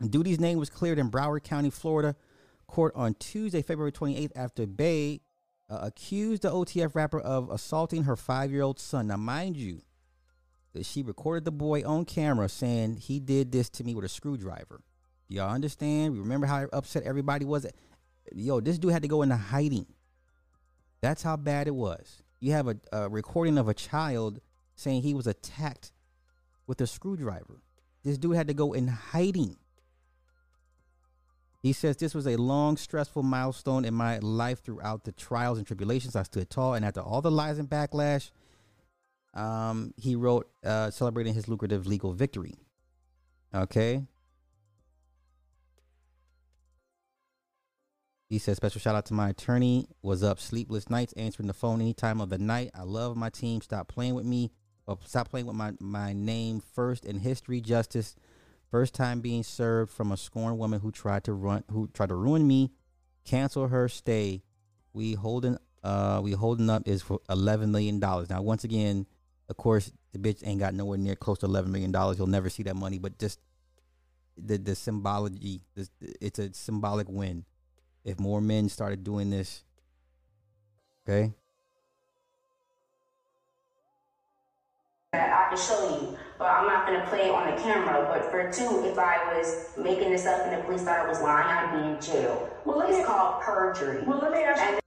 Doodie's 0.00 0.38
name 0.38 0.58
was 0.58 0.68
cleared 0.68 0.98
in 0.98 1.10
Broward 1.10 1.42
County, 1.42 1.70
Florida, 1.70 2.14
court 2.66 2.92
on 2.94 3.14
Tuesday, 3.14 3.62
February 3.62 3.92
28th, 3.92 4.32
after 4.36 4.66
Bae 4.66 5.20
uh, 5.68 5.78
accused 5.82 6.42
the 6.42 6.50
OTF 6.50 6.94
rapper 6.94 7.20
of 7.20 7.50
assaulting 7.50 8.04
her 8.04 8.16
five-year-old 8.16 8.78
son. 8.78 9.08
Now, 9.08 9.16
mind 9.16 9.56
you, 9.56 9.82
that 10.72 10.86
she 10.86 11.02
recorded 11.02 11.44
the 11.44 11.52
boy 11.52 11.82
on 11.84 12.04
camera 12.04 12.48
saying 12.48 12.96
he 12.96 13.18
did 13.18 13.50
this 13.50 13.68
to 13.70 13.84
me 13.84 13.94
with 13.94 14.04
a 14.04 14.08
screwdriver. 14.08 14.82
Y'all 15.28 15.50
understand? 15.50 16.18
Remember 16.18 16.46
how 16.46 16.66
upset 16.72 17.02
everybody 17.02 17.44
was. 17.44 17.66
Yo, 18.32 18.60
this 18.60 18.78
dude 18.78 18.92
had 18.92 19.02
to 19.02 19.08
go 19.08 19.22
into 19.22 19.36
hiding. 19.36 19.86
That's 21.00 21.22
how 21.22 21.36
bad 21.36 21.66
it 21.66 21.74
was. 21.74 22.22
You 22.40 22.52
have 22.52 22.68
a, 22.68 22.76
a 22.92 23.08
recording 23.08 23.58
of 23.58 23.68
a 23.68 23.74
child 23.74 24.40
saying 24.74 25.02
he 25.02 25.14
was 25.14 25.26
attacked 25.26 25.92
with 26.66 26.80
a 26.80 26.86
screwdriver. 26.86 27.62
This 28.04 28.18
dude 28.18 28.36
had 28.36 28.48
to 28.48 28.54
go 28.54 28.72
in 28.72 28.88
hiding. 28.88 29.56
He 31.66 31.72
says 31.72 31.96
this 31.96 32.14
was 32.14 32.28
a 32.28 32.36
long, 32.36 32.76
stressful 32.76 33.24
milestone 33.24 33.84
in 33.84 33.92
my 33.92 34.20
life 34.20 34.62
throughout 34.62 35.02
the 35.02 35.10
trials 35.10 35.58
and 35.58 35.66
tribulations. 35.66 36.14
I 36.14 36.22
stood 36.22 36.48
tall, 36.48 36.74
and 36.74 36.84
after 36.84 37.00
all 37.00 37.20
the 37.20 37.30
lies 37.32 37.58
and 37.58 37.68
backlash, 37.68 38.30
um, 39.34 39.92
he 39.96 40.14
wrote 40.14 40.48
uh, 40.64 40.92
celebrating 40.92 41.34
his 41.34 41.48
lucrative 41.48 41.84
legal 41.84 42.12
victory. 42.12 42.54
Okay. 43.52 44.04
He 48.28 48.38
says, 48.38 48.58
special 48.58 48.80
shout 48.80 48.94
out 48.94 49.06
to 49.06 49.14
my 49.14 49.30
attorney. 49.30 49.88
Was 50.02 50.22
up 50.22 50.38
sleepless 50.38 50.88
nights 50.88 51.14
answering 51.14 51.48
the 51.48 51.52
phone 51.52 51.80
any 51.80 51.94
time 51.94 52.20
of 52.20 52.28
the 52.28 52.38
night. 52.38 52.70
I 52.76 52.84
love 52.84 53.16
my 53.16 53.28
team. 53.28 53.60
Stop 53.60 53.88
playing 53.88 54.14
with 54.14 54.24
me. 54.24 54.52
Or 54.86 54.98
stop 55.04 55.30
playing 55.30 55.46
with 55.46 55.56
my, 55.56 55.72
my 55.80 56.12
name 56.12 56.62
first 56.76 57.04
in 57.04 57.18
history. 57.18 57.60
Justice. 57.60 58.14
First 58.70 58.94
time 58.94 59.20
being 59.20 59.42
served 59.42 59.92
from 59.92 60.12
a 60.12 60.16
scorned 60.16 60.58
woman 60.58 60.80
who 60.80 60.90
tried 60.90 61.24
to 61.24 61.32
run 61.32 61.64
who 61.70 61.88
tried 61.88 62.08
to 62.08 62.14
ruin 62.14 62.46
me. 62.46 62.72
Cancel 63.24 63.68
her 63.68 63.88
stay. 63.88 64.42
We 64.92 65.14
holding 65.14 65.58
uh 65.84 66.20
we 66.22 66.32
holding 66.32 66.68
up 66.70 66.86
is 66.86 67.02
for 67.02 67.20
eleven 67.30 67.70
million 67.70 68.00
dollars. 68.00 68.30
Now 68.30 68.42
once 68.42 68.64
again, 68.64 69.06
of 69.48 69.56
course, 69.56 69.92
the 70.12 70.18
bitch 70.18 70.46
ain't 70.46 70.60
got 70.60 70.74
nowhere 70.74 70.98
near 70.98 71.14
close 71.14 71.38
to 71.38 71.46
eleven 71.46 71.70
million 71.70 71.92
dollars. 71.92 72.18
You'll 72.18 72.26
never 72.26 72.50
see 72.50 72.64
that 72.64 72.76
money, 72.76 72.98
but 72.98 73.18
just 73.18 73.40
the 74.36 74.58
the 74.58 74.74
symbology, 74.74 75.62
this, 75.74 75.90
it's 76.00 76.38
a 76.38 76.52
symbolic 76.52 77.08
win. 77.08 77.44
If 78.04 78.20
more 78.20 78.40
men 78.40 78.68
started 78.68 79.02
doing 79.02 79.30
this, 79.30 79.64
okay, 81.08 81.32
I 85.18 85.48
can 85.48 85.58
show 85.58 86.00
you, 86.00 86.18
but 86.38 86.44
I'm 86.44 86.66
not 86.66 86.86
gonna 86.86 87.06
play 87.08 87.28
it 87.28 87.30
on 87.30 87.50
the 87.50 87.60
camera. 87.60 88.06
But 88.08 88.30
for 88.30 88.50
two, 88.50 88.84
if 88.84 88.98
I 88.98 89.36
was 89.36 89.70
making 89.76 90.10
this 90.10 90.26
up 90.26 90.46
and 90.46 90.58
the 90.58 90.64
police 90.64 90.82
thought 90.82 91.00
I 91.00 91.08
was 91.08 91.20
lying, 91.22 91.46
I'd 91.46 91.82
be 91.82 91.88
in 91.90 92.00
jail. 92.00 92.50
Well, 92.64 92.78
let 92.78 92.90
it's 92.90 93.06
called 93.06 93.42
perjury. 93.42 94.02
Well, 94.06 94.18
let 94.18 94.32
me 94.32 94.42
ask 94.42 94.62
you. 94.62 94.68
And 94.68 94.80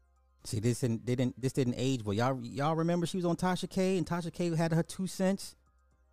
see 0.44 0.60
this 0.60 0.82
didn't 0.82 1.06
didn't 1.06 1.42
this 1.42 1.54
didn't 1.54 1.76
age 1.78 2.04
well. 2.04 2.14
Y'all 2.14 2.40
y'all 2.44 2.76
remember 2.76 3.06
she 3.06 3.18
was 3.18 3.26
on 3.26 3.36
Tasha 3.36 3.70
K 3.70 3.98
and 3.98 4.06
Tasha 4.06 4.32
K 4.32 4.56
had 4.56 4.74
her 4.74 4.84
two 4.84 5.08
cents. 5.08 5.56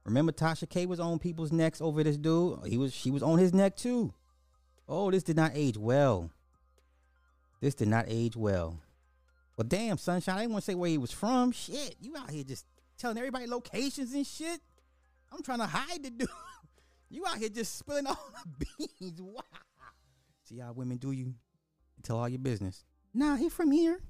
Remember 0.05 0.33
Tasha 0.33 0.69
K 0.69 0.87
was 0.87 1.01
on 1.01 1.19
people's 1.19 1.53
necks 1.53 1.81
over 1.81 2.05
this 2.05 2.17
dude. 2.17 2.61
He 2.67 2.79
was 2.79 2.95
she 2.95 3.11
was 3.11 3.23
on 3.23 3.39
his 3.39 3.53
neck 3.53 3.77
too. 3.77 4.15
Oh, 4.89 5.11
this 5.11 5.23
did 5.25 5.37
not 5.37 5.53
age 5.55 5.77
well. 5.77 6.31
This 7.61 7.75
did 7.75 7.89
not 7.89 8.05
age 8.07 8.37
well. 8.37 8.79
Well, 9.57 9.67
damn, 9.67 9.97
sunshine. 9.97 10.37
I 10.37 10.41
didn't 10.43 10.53
want 10.53 10.65
to 10.65 10.71
say 10.71 10.75
where 10.75 10.91
he 10.91 10.99
was 10.99 11.11
from. 11.11 11.51
Shit, 11.51 11.97
you 12.01 12.17
out 12.17 12.31
here 12.31 12.45
just 12.45 12.67
telling 12.99 13.19
everybody 13.19 13.47
locations 13.47 14.13
and 14.13 14.27
shit. 14.27 14.61
I'm 15.33 15.43
trying 15.43 15.59
to 15.59 15.67
hide 15.67 16.03
the 16.03 16.11
dude. 16.11 16.29
You 17.09 17.25
out 17.25 17.39
here 17.39 17.49
just 17.49 17.79
spilling 17.79 18.09
all 18.09 18.19
the 18.59 18.67
beans. 19.01 19.23
Wow. 19.23 19.43
See 20.43 20.59
how 20.59 20.73
women 20.73 20.97
do 20.97 21.13
you? 21.13 21.35
Tell 22.03 22.19
all 22.19 22.29
your 22.29 22.41
business. 22.41 22.85
Nah, 23.15 23.37
he 23.37 23.49
from 23.49 23.71
here. 23.71 24.01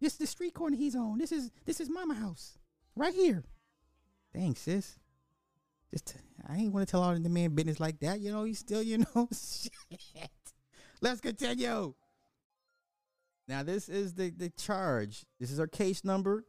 This 0.00 0.12
is 0.14 0.18
the 0.18 0.26
street 0.26 0.54
corner 0.54 0.76
he's 0.76 0.96
on. 0.96 1.18
This 1.18 1.32
is 1.32 1.50
this 1.66 1.80
is 1.80 1.90
mama 1.90 2.14
house. 2.14 2.58
Right 2.96 3.14
here. 3.14 3.44
Thanks, 4.32 4.60
sis. 4.60 4.98
Just 5.92 6.16
I 6.46 6.56
ain't 6.56 6.72
want 6.72 6.86
to 6.86 6.90
tell 6.90 7.02
all 7.02 7.14
the 7.14 7.28
man 7.28 7.54
business 7.54 7.80
like 7.80 8.00
that. 8.00 8.20
You 8.20 8.32
know, 8.32 8.44
he's 8.44 8.58
still, 8.58 8.82
you 8.82 8.98
know, 9.14 9.28
shit. 9.32 10.30
Let's 11.00 11.20
continue. 11.20 11.94
Now, 13.46 13.62
this 13.62 13.88
is 13.88 14.14
the 14.14 14.30
the 14.30 14.50
charge. 14.50 15.24
This 15.40 15.50
is 15.50 15.60
our 15.60 15.66
case 15.66 16.04
number. 16.04 16.44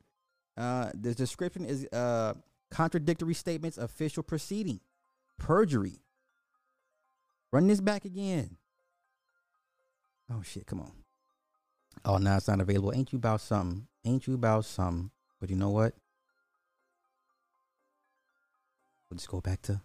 Uh, 0.59 0.91
the 0.93 1.15
description 1.15 1.63
is 1.63 1.87
uh, 1.93 2.33
contradictory 2.69 3.33
statements, 3.33 3.77
official 3.77 4.21
proceeding, 4.21 4.81
perjury. 5.37 6.01
Run 7.51 7.67
this 7.67 7.79
back 7.79 8.03
again. 8.03 8.57
Oh 10.29 10.41
shit! 10.43 10.67
Come 10.67 10.81
on. 10.81 10.91
Oh, 12.03 12.17
now 12.17 12.35
it's 12.35 12.49
not 12.49 12.59
available. 12.59 12.93
Ain't 12.93 13.13
you 13.13 13.17
about 13.17 13.39
something? 13.39 13.87
Ain't 14.03 14.27
you 14.27 14.33
about 14.33 14.65
something? 14.65 15.11
But 15.39 15.49
you 15.49 15.55
know 15.55 15.69
what? 15.69 15.93
We'll 19.09 19.17
just 19.17 19.29
go 19.29 19.39
back 19.39 19.61
to 19.63 19.81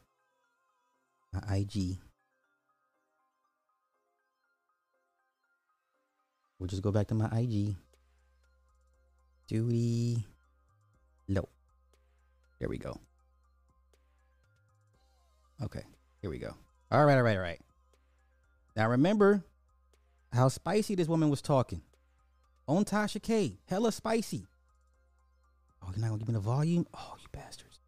my 1.32 1.56
IG. 1.56 1.98
We'll 6.58 6.68
just 6.68 6.82
go 6.82 6.90
back 6.90 7.06
to 7.08 7.14
my 7.14 7.26
IG. 7.38 7.76
Doodie 9.48 10.24
low. 11.28 11.48
There 12.58 12.68
we 12.68 12.78
go. 12.78 12.98
Okay, 15.62 15.82
here 16.20 16.30
we 16.30 16.38
go. 16.38 16.54
All 16.90 17.04
right, 17.04 17.16
all 17.16 17.22
right, 17.22 17.36
all 17.36 17.42
right. 17.42 17.60
Now 18.76 18.90
remember 18.90 19.44
how 20.32 20.48
spicy 20.48 20.94
this 20.94 21.08
woman 21.08 21.30
was 21.30 21.40
talking. 21.40 21.82
On 22.66 22.84
Tasha 22.84 23.22
K. 23.22 23.58
Hella 23.66 23.92
spicy. 23.92 24.46
Oh, 25.82 25.88
you're 25.94 26.00
not 26.00 26.08
gonna 26.08 26.18
give 26.18 26.28
me 26.28 26.34
the 26.34 26.40
volume? 26.40 26.86
Oh, 26.94 27.14
you 27.20 27.26
bastards. 27.30 27.78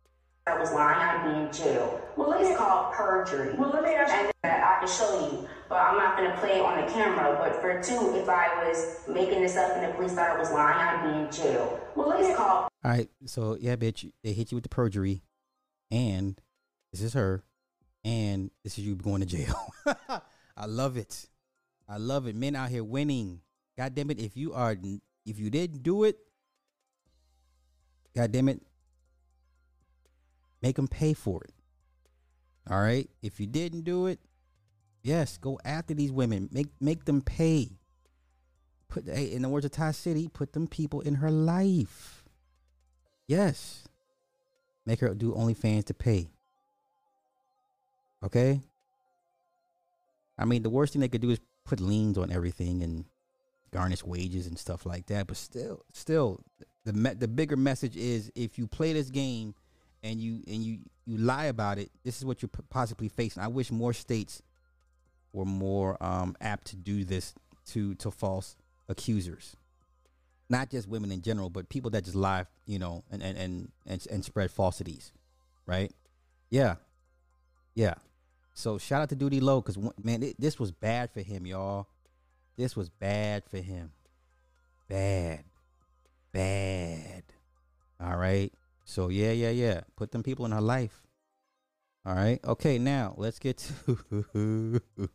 I 0.48 0.56
was 0.60 0.72
lying, 0.72 0.98
I'd 0.98 1.24
be 1.24 1.40
in 1.40 1.52
jail. 1.52 2.00
Well, 2.16 2.32
it's 2.38 2.56
called 2.56 2.94
perjury. 2.94 3.54
Well, 3.54 3.70
let 3.70 3.82
me 3.82 3.94
ask 3.94 4.14
you. 4.14 4.30
And 4.44 4.62
I 4.62 4.78
can 4.78 4.86
show 4.86 5.28
you, 5.28 5.48
but 5.68 5.74
I'm 5.74 5.96
not 5.96 6.16
going 6.16 6.30
to 6.30 6.36
play 6.38 6.58
it 6.58 6.62
on 6.62 6.86
the 6.86 6.92
camera. 6.92 7.36
But 7.36 7.60
for 7.60 7.82
two, 7.82 8.14
if 8.14 8.28
I 8.28 8.64
was 8.64 9.00
making 9.08 9.42
this 9.42 9.56
up 9.56 9.74
and 9.74 9.90
the 9.90 9.94
police 9.96 10.12
thought 10.12 10.30
I 10.30 10.38
was 10.38 10.52
lying, 10.52 10.78
I'd 10.78 11.02
be 11.02 11.18
in 11.18 11.32
jail. 11.32 11.80
Well, 11.96 12.12
it's 12.12 12.36
called. 12.36 12.68
All 12.86 12.92
right, 12.92 13.10
so 13.24 13.56
yeah, 13.60 13.74
bitch, 13.74 14.12
they 14.22 14.32
hit 14.32 14.52
you 14.52 14.56
with 14.56 14.62
the 14.62 14.68
perjury, 14.68 15.24
and 15.90 16.40
this 16.92 17.02
is 17.02 17.14
her, 17.14 17.42
and 18.04 18.48
this 18.62 18.78
is 18.78 18.84
you 18.84 18.94
going 18.94 19.22
to 19.22 19.26
jail. 19.26 19.56
I 20.56 20.66
love 20.66 20.96
it. 20.96 21.26
I 21.88 21.96
love 21.96 22.28
it. 22.28 22.36
Men 22.36 22.54
out 22.54 22.68
here 22.68 22.84
winning. 22.84 23.40
God 23.76 23.96
damn 23.96 24.12
it! 24.12 24.20
If 24.20 24.36
you 24.36 24.54
are, 24.54 24.76
if 25.24 25.36
you 25.40 25.50
didn't 25.50 25.82
do 25.82 26.04
it, 26.04 26.16
God 28.14 28.30
damn 28.30 28.48
it, 28.48 28.62
make 30.62 30.76
them 30.76 30.86
pay 30.86 31.12
for 31.12 31.42
it. 31.42 31.52
All 32.70 32.80
right. 32.80 33.10
If 33.20 33.40
you 33.40 33.48
didn't 33.48 33.82
do 33.82 34.06
it, 34.06 34.20
yes, 35.02 35.38
go 35.38 35.58
after 35.64 35.92
these 35.92 36.12
women. 36.12 36.48
Make 36.52 36.68
make 36.80 37.04
them 37.04 37.20
pay. 37.20 37.80
Put 38.86 39.08
hey, 39.08 39.32
in 39.32 39.42
the 39.42 39.48
words 39.48 39.64
of 39.66 39.72
Ty 39.72 39.90
City, 39.90 40.28
put 40.28 40.52
them 40.52 40.68
people 40.68 41.00
in 41.00 41.16
her 41.16 41.32
life. 41.32 42.15
Yes. 43.26 43.84
Make 44.84 45.00
her 45.00 45.14
do 45.14 45.32
OnlyFans 45.32 45.84
to 45.86 45.94
pay. 45.94 46.28
Okay? 48.22 48.60
I 50.38 50.44
mean, 50.44 50.62
the 50.62 50.70
worst 50.70 50.92
thing 50.92 51.00
they 51.00 51.08
could 51.08 51.20
do 51.20 51.30
is 51.30 51.40
put 51.64 51.80
liens 51.80 52.18
on 52.18 52.30
everything 52.30 52.82
and 52.82 53.04
garnish 53.72 54.04
wages 54.04 54.46
and 54.46 54.58
stuff 54.58 54.86
like 54.86 55.06
that. 55.06 55.26
But 55.26 55.36
still, 55.36 55.84
still, 55.92 56.40
the 56.84 56.92
me- 56.92 57.14
the 57.14 57.28
bigger 57.28 57.56
message 57.56 57.96
is 57.96 58.30
if 58.34 58.58
you 58.58 58.66
play 58.66 58.92
this 58.92 59.10
game 59.10 59.54
and 60.02 60.20
you 60.20 60.42
and 60.46 60.62
you 60.62 60.78
you 61.04 61.18
lie 61.18 61.46
about 61.46 61.78
it, 61.78 61.90
this 62.04 62.18
is 62.18 62.24
what 62.24 62.42
you're 62.42 62.48
p- 62.48 62.62
possibly 62.70 63.08
facing. 63.08 63.42
I 63.42 63.48
wish 63.48 63.70
more 63.70 63.92
states 63.92 64.42
were 65.32 65.44
more 65.44 66.02
um, 66.02 66.36
apt 66.40 66.68
to 66.68 66.76
do 66.76 67.04
this 67.04 67.34
to 67.66 67.94
to 67.96 68.10
false 68.10 68.56
accusers, 68.88 69.56
not 70.48 70.70
just 70.70 70.88
women 70.88 71.10
in 71.12 71.22
general, 71.22 71.50
but 71.50 71.68
people 71.68 71.90
that 71.92 72.04
just 72.04 72.16
lie, 72.16 72.46
you 72.66 72.78
know, 72.78 73.04
and 73.10 73.22
and 73.22 73.36
and 73.36 73.72
and, 73.86 74.06
and 74.10 74.24
spread 74.24 74.50
falsities, 74.50 75.12
right? 75.66 75.92
Yeah, 76.50 76.76
yeah. 77.74 77.94
So 78.54 78.78
shout 78.78 79.02
out 79.02 79.08
to 79.10 79.16
Doodie 79.16 79.40
Lo 79.40 79.60
because 79.60 79.76
man, 80.02 80.22
it, 80.22 80.40
this 80.40 80.58
was 80.58 80.72
bad 80.72 81.10
for 81.12 81.20
him, 81.20 81.46
y'all. 81.46 81.88
This 82.56 82.74
was 82.74 82.88
bad 82.88 83.44
for 83.44 83.58
him. 83.58 83.92
Bad, 84.88 85.44
bad. 86.32 87.24
All 88.00 88.16
right. 88.16 88.52
So 88.84 89.08
yeah, 89.08 89.32
yeah, 89.32 89.50
yeah. 89.50 89.80
Put 89.96 90.12
them 90.12 90.22
people 90.22 90.46
in 90.46 90.52
her 90.52 90.60
life. 90.60 91.02
All 92.06 92.14
right. 92.14 92.38
Okay, 92.44 92.78
now 92.78 93.14
let's 93.16 93.40
get 93.40 93.58
to 93.58 94.80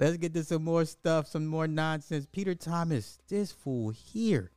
let's 0.00 0.16
get 0.16 0.34
to 0.34 0.44
some 0.44 0.64
more 0.64 0.84
stuff, 0.84 1.26
some 1.26 1.46
more 1.46 1.66
nonsense. 1.66 2.26
Peter 2.30 2.54
Thomas, 2.54 3.18
this 3.28 3.52
fool 3.52 3.90
here. 3.90 4.50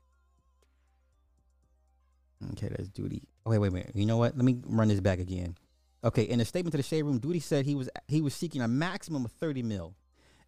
Okay, 2.52 2.70
that's 2.70 2.90
Doodie. 2.90 3.24
Oh, 3.46 3.52
wait, 3.52 3.60
wait, 3.60 3.74
wait. 3.74 3.92
You 3.94 4.06
know 4.06 4.18
what? 4.18 4.36
Let 4.36 4.46
me 4.46 4.58
run 4.66 4.88
this 4.88 5.00
back 5.00 5.20
again. 5.20 5.56
Okay, 6.04 6.24
in 6.24 6.40
a 6.40 6.46
statement 6.46 6.72
to 6.74 6.78
the 6.78 6.84
Shade 6.84 7.04
Room, 7.04 7.20
Doodie 7.20 7.42
said 7.42 7.66
he 7.66 7.76
was 7.76 7.90
he 8.08 8.22
was 8.22 8.34
seeking 8.34 8.62
a 8.62 8.68
maximum 8.68 9.24
of 9.24 9.32
thirty 9.32 9.64
mil, 9.64 9.96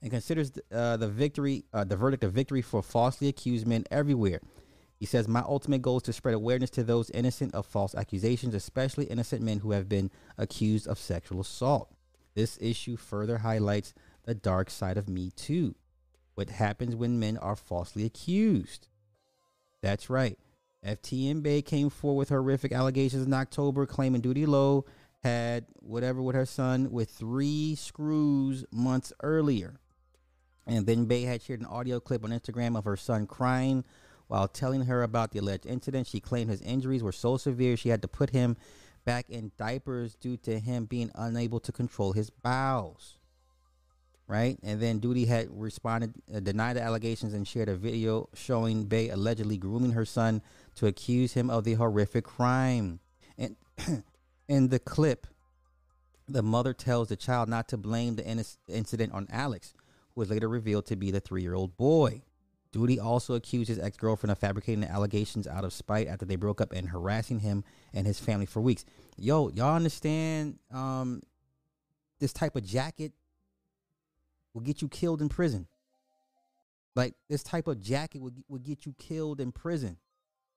and 0.01 0.11
considers 0.11 0.51
uh, 0.73 0.97
the 0.97 1.07
victory, 1.07 1.63
uh, 1.73 1.83
the 1.83 1.95
verdict 1.95 2.23
of 2.23 2.33
victory 2.33 2.61
for 2.61 2.83
falsely 2.83 3.29
accused 3.29 3.65
men 3.65 3.85
everywhere. 3.89 4.41
He 4.97 5.05
says, 5.05 5.27
My 5.27 5.41
ultimate 5.41 5.81
goal 5.81 5.97
is 5.97 6.03
to 6.03 6.13
spread 6.13 6.35
awareness 6.35 6.69
to 6.71 6.83
those 6.83 7.09
innocent 7.09 7.53
of 7.53 7.65
false 7.65 7.95
accusations, 7.95 8.53
especially 8.53 9.05
innocent 9.05 9.41
men 9.41 9.59
who 9.59 9.71
have 9.71 9.89
been 9.89 10.09
accused 10.37 10.87
of 10.87 10.97
sexual 10.97 11.41
assault. 11.41 11.93
This 12.33 12.57
issue 12.61 12.97
further 12.97 13.39
highlights 13.39 13.93
the 14.25 14.35
dark 14.35 14.69
side 14.69 14.97
of 14.97 15.09
Me 15.09 15.31
Too. 15.35 15.75
What 16.33 16.49
happens 16.49 16.95
when 16.95 17.19
men 17.19 17.37
are 17.37 17.55
falsely 17.55 18.05
accused? 18.05 18.89
That's 19.81 20.09
right. 20.09 20.37
FTN 20.85 21.41
Bae 21.41 21.61
came 21.61 21.89
forward 21.89 22.19
with 22.19 22.29
horrific 22.29 22.71
allegations 22.71 23.25
in 23.25 23.33
October, 23.33 23.85
claiming 23.85 24.21
Doodie 24.21 24.45
Lo 24.45 24.85
had 25.23 25.65
whatever 25.79 26.21
with 26.21 26.35
her 26.35 26.45
son 26.45 26.91
with 26.91 27.09
three 27.09 27.75
screws 27.75 28.65
months 28.71 29.11
earlier. 29.23 29.79
And 30.67 30.85
then 30.85 31.05
Bae 31.05 31.21
had 31.21 31.41
shared 31.41 31.61
an 31.61 31.65
audio 31.65 31.99
clip 31.99 32.23
on 32.23 32.31
Instagram 32.31 32.77
of 32.77 32.85
her 32.85 32.97
son 32.97 33.25
crying 33.25 33.83
while 34.27 34.47
telling 34.47 34.85
her 34.85 35.03
about 35.03 35.31
the 35.31 35.39
alleged 35.39 35.65
incident. 35.65 36.07
She 36.07 36.19
claimed 36.19 36.49
his 36.49 36.61
injuries 36.61 37.03
were 37.03 37.11
so 37.11 37.37
severe 37.37 37.77
she 37.77 37.89
had 37.89 38.01
to 38.01 38.07
put 38.07 38.31
him 38.31 38.57
back 39.05 39.29
in 39.29 39.51
diapers 39.57 40.15
due 40.15 40.37
to 40.37 40.59
him 40.59 40.85
being 40.85 41.11
unable 41.15 41.59
to 41.61 41.71
control 41.71 42.13
his 42.13 42.29
bowels. 42.29 43.17
Right? 44.27 44.57
And 44.63 44.81
then 44.81 44.99
Doodie 44.99 45.27
had 45.27 45.49
responded, 45.51 46.15
uh, 46.33 46.39
denied 46.39 46.77
the 46.77 46.81
allegations, 46.81 47.33
and 47.33 47.47
shared 47.47 47.69
a 47.69 47.75
video 47.75 48.27
showing 48.33 48.85
Bae 48.85 49.09
allegedly 49.11 49.57
grooming 49.57 49.91
her 49.91 50.05
son 50.05 50.41
to 50.75 50.87
accuse 50.87 51.33
him 51.33 51.49
of 51.51 51.63
the 51.63 51.75
horrific 51.75 52.25
crime. 52.25 52.99
And 53.37 53.55
in 54.47 54.69
the 54.69 54.79
clip, 54.79 55.27
the 56.27 56.41
mother 56.41 56.73
tells 56.73 57.09
the 57.09 57.15
child 57.15 57.49
not 57.49 57.67
to 57.69 57.77
blame 57.77 58.15
the 58.15 58.45
incident 58.67 59.13
on 59.13 59.27
Alex, 59.31 59.73
who 60.13 60.21
was 60.21 60.29
later 60.29 60.49
revealed 60.49 60.87
to 60.87 60.95
be 60.95 61.11
the 61.11 61.19
three 61.19 61.41
year 61.41 61.53
old 61.53 61.77
boy. 61.77 62.23
Doodie 62.71 62.99
also 62.99 63.35
accused 63.35 63.69
his 63.69 63.79
ex 63.79 63.95
girlfriend 63.95 64.31
of 64.31 64.37
fabricating 64.37 64.81
the 64.81 64.91
allegations 64.91 65.47
out 65.47 65.63
of 65.63 65.71
spite 65.71 66.07
after 66.07 66.25
they 66.25 66.35
broke 66.35 66.59
up 66.59 66.73
and 66.73 66.89
harassing 66.89 67.39
him 67.39 67.63
and 67.93 68.05
his 68.05 68.19
family 68.19 68.45
for 68.45 68.59
weeks. 68.59 68.83
Yo, 69.17 69.49
y'all 69.49 69.75
understand 69.75 70.59
um, 70.73 71.21
this 72.19 72.33
type 72.33 72.55
of 72.57 72.65
jacket 72.65 73.13
will 74.55 74.61
get 74.61 74.81
you 74.81 74.87
killed 74.87 75.21
in 75.21 75.29
prison. 75.29 75.67
Like 76.95 77.13
this 77.29 77.43
type 77.43 77.67
of 77.67 77.81
jacket 77.81 78.21
would, 78.21 78.41
would 78.47 78.63
get 78.63 78.85
you 78.85 78.95
killed 78.97 79.39
in 79.41 79.51
prison. 79.51 79.97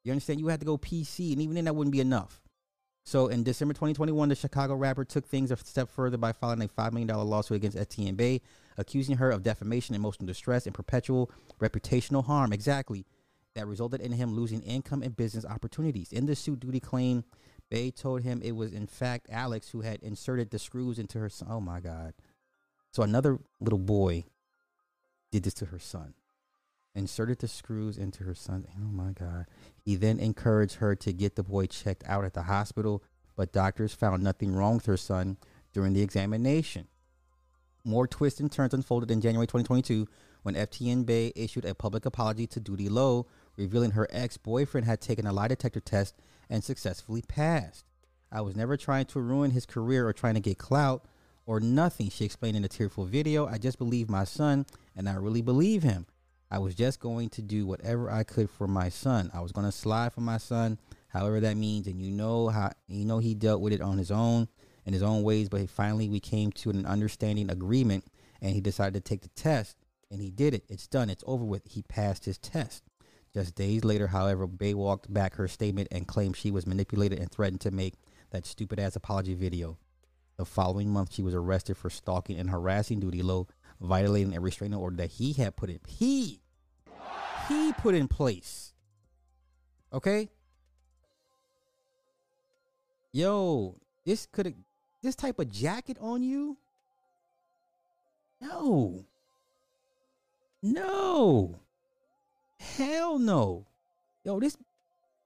You 0.05 0.13
understand? 0.13 0.41
You 0.41 0.47
had 0.47 0.61
to 0.61 0.67
go 0.67 0.79
PC, 0.79 1.33
and 1.33 1.43
even 1.43 1.57
then, 1.57 1.65
that 1.65 1.75
wouldn't 1.75 1.93
be 1.93 2.01
enough. 2.01 2.41
So 3.05 3.27
in 3.27 3.43
December 3.43 3.75
2021, 3.75 4.29
the 4.29 4.35
Chicago 4.35 4.75
rapper 4.75 5.05
took 5.05 5.27
things 5.27 5.51
a 5.51 5.57
step 5.57 5.89
further 5.89 6.17
by 6.17 6.33
filing 6.33 6.63
a 6.63 6.69
$5 6.69 6.93
million 6.93 7.09
lawsuit 7.09 7.57
against 7.57 7.77
FTN 7.77 8.17
Bae, 8.17 8.41
accusing 8.77 9.17
her 9.17 9.31
of 9.31 9.43
defamation, 9.43 9.95
emotional 9.95 10.27
distress, 10.27 10.67
and 10.67 10.75
perpetual 10.75 11.31
reputational 11.61 12.25
harm. 12.25 12.53
Exactly. 12.53 13.05
That 13.55 13.67
resulted 13.67 14.01
in 14.01 14.13
him 14.13 14.35
losing 14.35 14.63
income 14.63 15.03
and 15.03 15.17
business 15.17 15.45
opportunities. 15.45 16.13
In 16.13 16.27
the 16.27 16.37
suit, 16.37 16.61
Doodie 16.61 16.83
claimed 16.83 17.25
Bae 17.71 17.91
told 17.97 18.23
him 18.23 18.41
it 18.45 18.55
was 18.55 18.73
in 18.73 18.87
fact 18.87 19.27
Alex 19.31 19.71
who 19.71 19.81
had 19.81 20.01
inserted 20.01 20.51
the 20.51 20.59
screws 20.59 20.99
into 20.99 21.19
her 21.19 21.29
son. 21.29 21.49
Oh 21.51 21.61
my 21.61 21.81
God. 21.81 22.15
So 22.99 23.05
another 23.05 23.39
little 23.61 23.79
boy 23.79 24.25
did 25.31 25.45
this 25.45 25.55
to 25.55 25.67
her 25.67 25.79
son 25.79 26.15
inserted 26.97 27.39
the 27.39 27.47
screws 27.47 27.97
into 27.97 28.25
her 28.25 28.35
son. 28.35 28.67
Oh 28.77 28.91
my 28.91 29.13
God. 29.13 29.47
He 29.85 29.95
then 29.95 30.19
encouraged 30.19 30.79
her 30.79 30.97
to 30.97 31.13
get 31.13 31.37
the 31.37 31.45
boy 31.45 31.67
checked 31.67 32.03
out 32.09 32.25
at 32.25 32.35
the 32.35 32.43
hospital, 32.43 33.05
but 33.37 33.53
doctors 33.53 33.95
found 33.95 34.25
nothing 34.25 34.53
wrong 34.53 34.75
with 34.75 34.87
her 34.87 34.97
son 34.97 35.37
during 35.73 35.93
the 35.93 36.03
examination. 36.03 36.89
More 37.85 38.09
twists 38.09 38.41
and 38.41 38.51
turns 38.51 38.75
unfolded 38.75 39.13
in 39.13 39.21
January 39.21 39.47
2022 39.47 40.09
when 40.43 40.57
FTN 40.57 41.07
Bae 41.07 41.33
issued 41.41 41.67
a 41.67 41.77
public 41.77 42.05
apology 42.05 42.49
to 42.49 42.59
Doodie 42.59 42.89
Lo, 42.89 43.29
revealing 43.57 43.93
her 43.93 44.09
ex 44.11 44.37
boyfriend 44.39 44.89
had 44.89 45.01
taken 45.01 45.25
a 45.25 45.33
lie 45.33 45.47
detector 45.47 45.79
test 45.79 46.17
and 46.51 46.65
successfully 46.65 47.23
passed. 47.23 47.85
I 48.33 48.41
was 48.41 48.57
never 48.57 48.77
trying 48.77 49.05
to 49.05 49.21
ruin 49.21 49.53
his 49.53 49.67
career 49.67 50.09
or 50.09 50.13
trying 50.13 50.35
to 50.35 50.41
get 50.41 50.59
clout 50.59 51.07
or 51.49 51.61
nothing, 51.61 52.11
she 52.11 52.27
explained 52.27 52.59
in 52.59 52.65
a 52.65 52.69
tearful 52.69 53.07
video. 53.07 53.47
I 53.47 53.57
just 53.57 53.79
believe 53.79 54.11
my 54.11 54.25
son 54.25 54.67
and 54.95 55.09
I 55.09 55.15
really 55.15 55.41
believe 55.41 55.83
him. 55.83 56.05
I 56.51 56.59
was 56.59 56.75
just 56.75 57.01
going 57.01 57.31
to 57.31 57.43
do 57.43 57.67
whatever 57.67 58.11
I 58.11 58.23
could 58.23 58.51
for 58.51 58.69
my 58.69 58.91
son. 58.91 59.31
I 59.33 59.41
was 59.41 59.51
going 59.51 59.65
to 59.65 59.73
slide 59.73 60.13
for 60.13 60.21
my 60.21 60.37
son, 60.37 60.79
however 61.09 61.41
that 61.41 61.57
means. 61.57 61.87
And 61.87 62.03
you 62.03 62.11
know 62.11 62.49
how 62.49 62.73
you 62.87 63.07
know 63.07 63.19
he 63.19 63.33
dealt 63.33 63.63
with 63.63 63.73
it 63.73 63.81
on 63.81 63.97
his 63.97 64.11
own 64.11 64.47
in 64.85 64.93
his 64.93 65.03
own 65.03 65.23
ways. 65.23 65.49
But 65.49 65.71
finally, 65.71 66.11
we 66.11 66.21
came 66.21 66.53
to 66.53 66.69
an 66.69 66.85
understanding 66.85 67.51
agreement, 67.51 68.05
and 68.43 68.53
he 68.53 68.61
decided 68.61 69.03
to 69.03 69.09
take 69.09 69.23
the 69.23 69.29
test, 69.31 69.75
and 70.11 70.21
he 70.21 70.31
did 70.31 70.53
it. 70.53 70.65
It's 70.69 70.87
done. 70.87 71.09
It's 71.09 71.25
over 71.27 71.45
with. 71.45 71.63
He 71.65 71.81
passed 71.81 72.27
his 72.27 72.37
test. 72.37 72.83
Just 73.33 73.55
days 73.55 73.85
later, 73.85 74.09
however, 74.09 74.47
Bae 74.47 74.75
walked 74.75 75.13
back 75.13 75.37
her 75.37 75.49
statement 75.49 75.89
and 75.91 76.07
claimed 76.07 76.37
she 76.37 76.51
was 76.51 76.67
manipulated 76.67 77.19
and 77.19 77.31
threatened 77.31 77.63
to 77.63 77.71
make 77.71 77.95
that 78.33 78.45
stupid 78.45 78.79
ass 78.79 78.97
apology 78.97 79.35
video. 79.35 79.79
The 80.39 80.45
following 80.45 80.89
month, 80.89 81.13
she 81.13 81.23
was 81.23 81.35
arrested 81.35 81.77
for 81.77 81.91
stalking 81.91 82.39
and 82.39 82.49
harassing 82.49 83.01
Doodie 83.01 83.25
Lo, 83.25 83.49
violating 83.81 84.37
a 84.37 84.41
restraining 84.41 84.79
order 84.79 84.97
that 84.99 85.11
he 85.11 85.33
had 85.33 85.57
put 85.57 85.69
in. 85.69 85.81
He, 85.87 86.41
he 87.49 87.73
put 87.73 87.97
in 87.97 88.07
place. 88.07 88.73
Okay. 89.93 90.29
Yo, 93.13 93.75
this 94.05 94.29
could 94.31 94.55
this 95.03 95.17
type 95.17 95.41
of 95.41 95.51
jacket 95.51 95.97
on 96.01 96.23
you. 96.23 96.57
No. 98.41 99.05
No. 100.63 101.59
Hell 102.59 103.19
no. 103.19 103.67
Yo, 104.23 104.39
this 104.39 104.57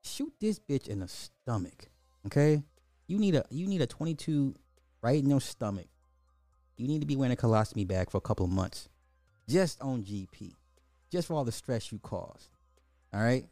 shoot 0.02 0.32
this 0.40 0.58
bitch 0.58 0.88
in 0.88 1.00
the 1.00 1.08
stomach. 1.08 1.90
Okay? 2.26 2.62
You 3.08 3.18
need 3.18 3.34
a 3.34 3.44
you 3.50 3.66
need 3.66 3.82
a 3.82 3.86
22 3.86 4.54
right 5.02 5.18
in 5.18 5.28
your 5.28 5.40
stomach. 5.40 5.88
You 6.76 6.88
need 6.88 7.00
to 7.00 7.06
be 7.06 7.16
wearing 7.16 7.32
a 7.32 7.36
colostomy 7.36 7.86
bag 7.86 8.10
for 8.10 8.18
a 8.18 8.22
couple 8.22 8.46
of 8.46 8.52
months. 8.52 8.88
Just 9.48 9.80
on 9.82 10.02
GP. 10.02 10.52
Just 11.10 11.28
for 11.28 11.34
all 11.34 11.44
the 11.44 11.52
stress 11.52 11.92
you 11.92 11.98
caused. 11.98 12.48
All 13.12 13.20
right? 13.20 13.44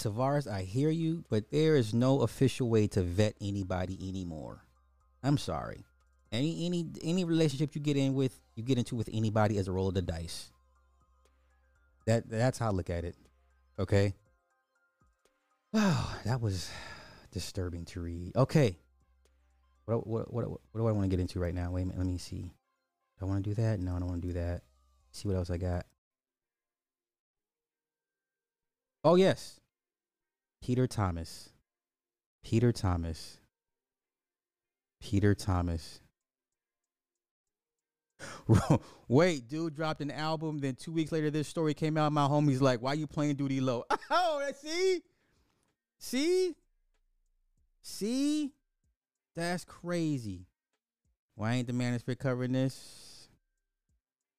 Tavares, 0.00 0.50
I 0.50 0.62
hear 0.62 0.88
you, 0.88 1.24
but 1.28 1.50
there 1.50 1.76
is 1.76 1.92
no 1.92 2.22
official 2.22 2.70
way 2.70 2.86
to 2.88 3.02
vet 3.02 3.34
anybody 3.40 3.98
anymore. 4.08 4.64
I'm 5.22 5.36
sorry. 5.36 5.84
Any 6.32 6.64
any 6.64 6.86
any 7.02 7.24
relationship 7.24 7.74
you 7.74 7.82
get 7.82 7.96
in 7.96 8.14
with, 8.14 8.40
you 8.54 8.62
get 8.62 8.78
into 8.78 8.94
with 8.94 9.10
anybody 9.12 9.58
as 9.58 9.68
a 9.68 9.72
roll 9.72 9.88
of 9.88 9.94
the 9.94 10.02
dice. 10.02 10.50
That 12.06 12.30
that's 12.30 12.58
how 12.58 12.68
I 12.68 12.70
look 12.70 12.88
at 12.88 13.04
it. 13.04 13.16
Okay. 13.78 14.14
Wow, 15.72 16.14
that 16.24 16.40
was 16.40 16.70
disturbing 17.30 17.84
to 17.86 18.00
read. 18.00 18.36
Okay. 18.36 18.78
What 19.86 20.06
what 20.06 20.32
what 20.32 20.50
what, 20.50 20.60
do 20.74 20.86
I 20.86 20.92
want 20.92 21.04
to 21.04 21.08
get 21.08 21.20
into 21.20 21.40
right 21.40 21.54
now? 21.54 21.72
Wait 21.72 21.82
a 21.82 21.86
minute, 21.86 21.98
let 21.98 22.06
me 22.06 22.18
see. 22.18 22.52
Do 23.18 23.26
I 23.26 23.28
want 23.28 23.44
to 23.44 23.50
do 23.50 23.54
that? 23.62 23.80
No, 23.80 23.96
I 23.96 23.98
don't 23.98 24.08
want 24.08 24.22
to 24.22 24.28
do 24.28 24.34
that. 24.34 24.62
See 25.12 25.28
what 25.28 25.36
else 25.36 25.50
I 25.50 25.56
got. 25.56 25.86
Oh 29.02 29.14
yes. 29.14 29.60
Peter 30.62 30.86
Thomas. 30.86 31.50
Peter 32.42 32.72
Thomas. 32.72 33.38
Peter 35.00 35.34
Thomas. 35.34 36.00
Wait, 39.08 39.48
dude 39.48 39.74
dropped 39.74 40.00
an 40.00 40.10
album. 40.10 40.58
Then 40.58 40.74
two 40.74 40.92
weeks 40.92 41.12
later, 41.12 41.30
this 41.30 41.48
story 41.48 41.74
came 41.74 41.96
out. 41.96 42.12
My 42.12 42.26
homie's 42.26 42.60
like, 42.60 42.82
"Why 42.82 42.92
you 42.92 43.06
playing 43.06 43.36
Doodie 43.36 43.60
Lo?" 43.60 43.84
Oh, 44.10 44.44
see, 44.60 45.00
see, 45.98 46.54
see, 47.82 48.52
that's 49.34 49.64
crazy. 49.64 50.46
Why 51.34 51.54
ain't 51.54 51.66
the 51.66 51.72
management 51.72 52.18
covering 52.18 52.52
this? 52.52 53.28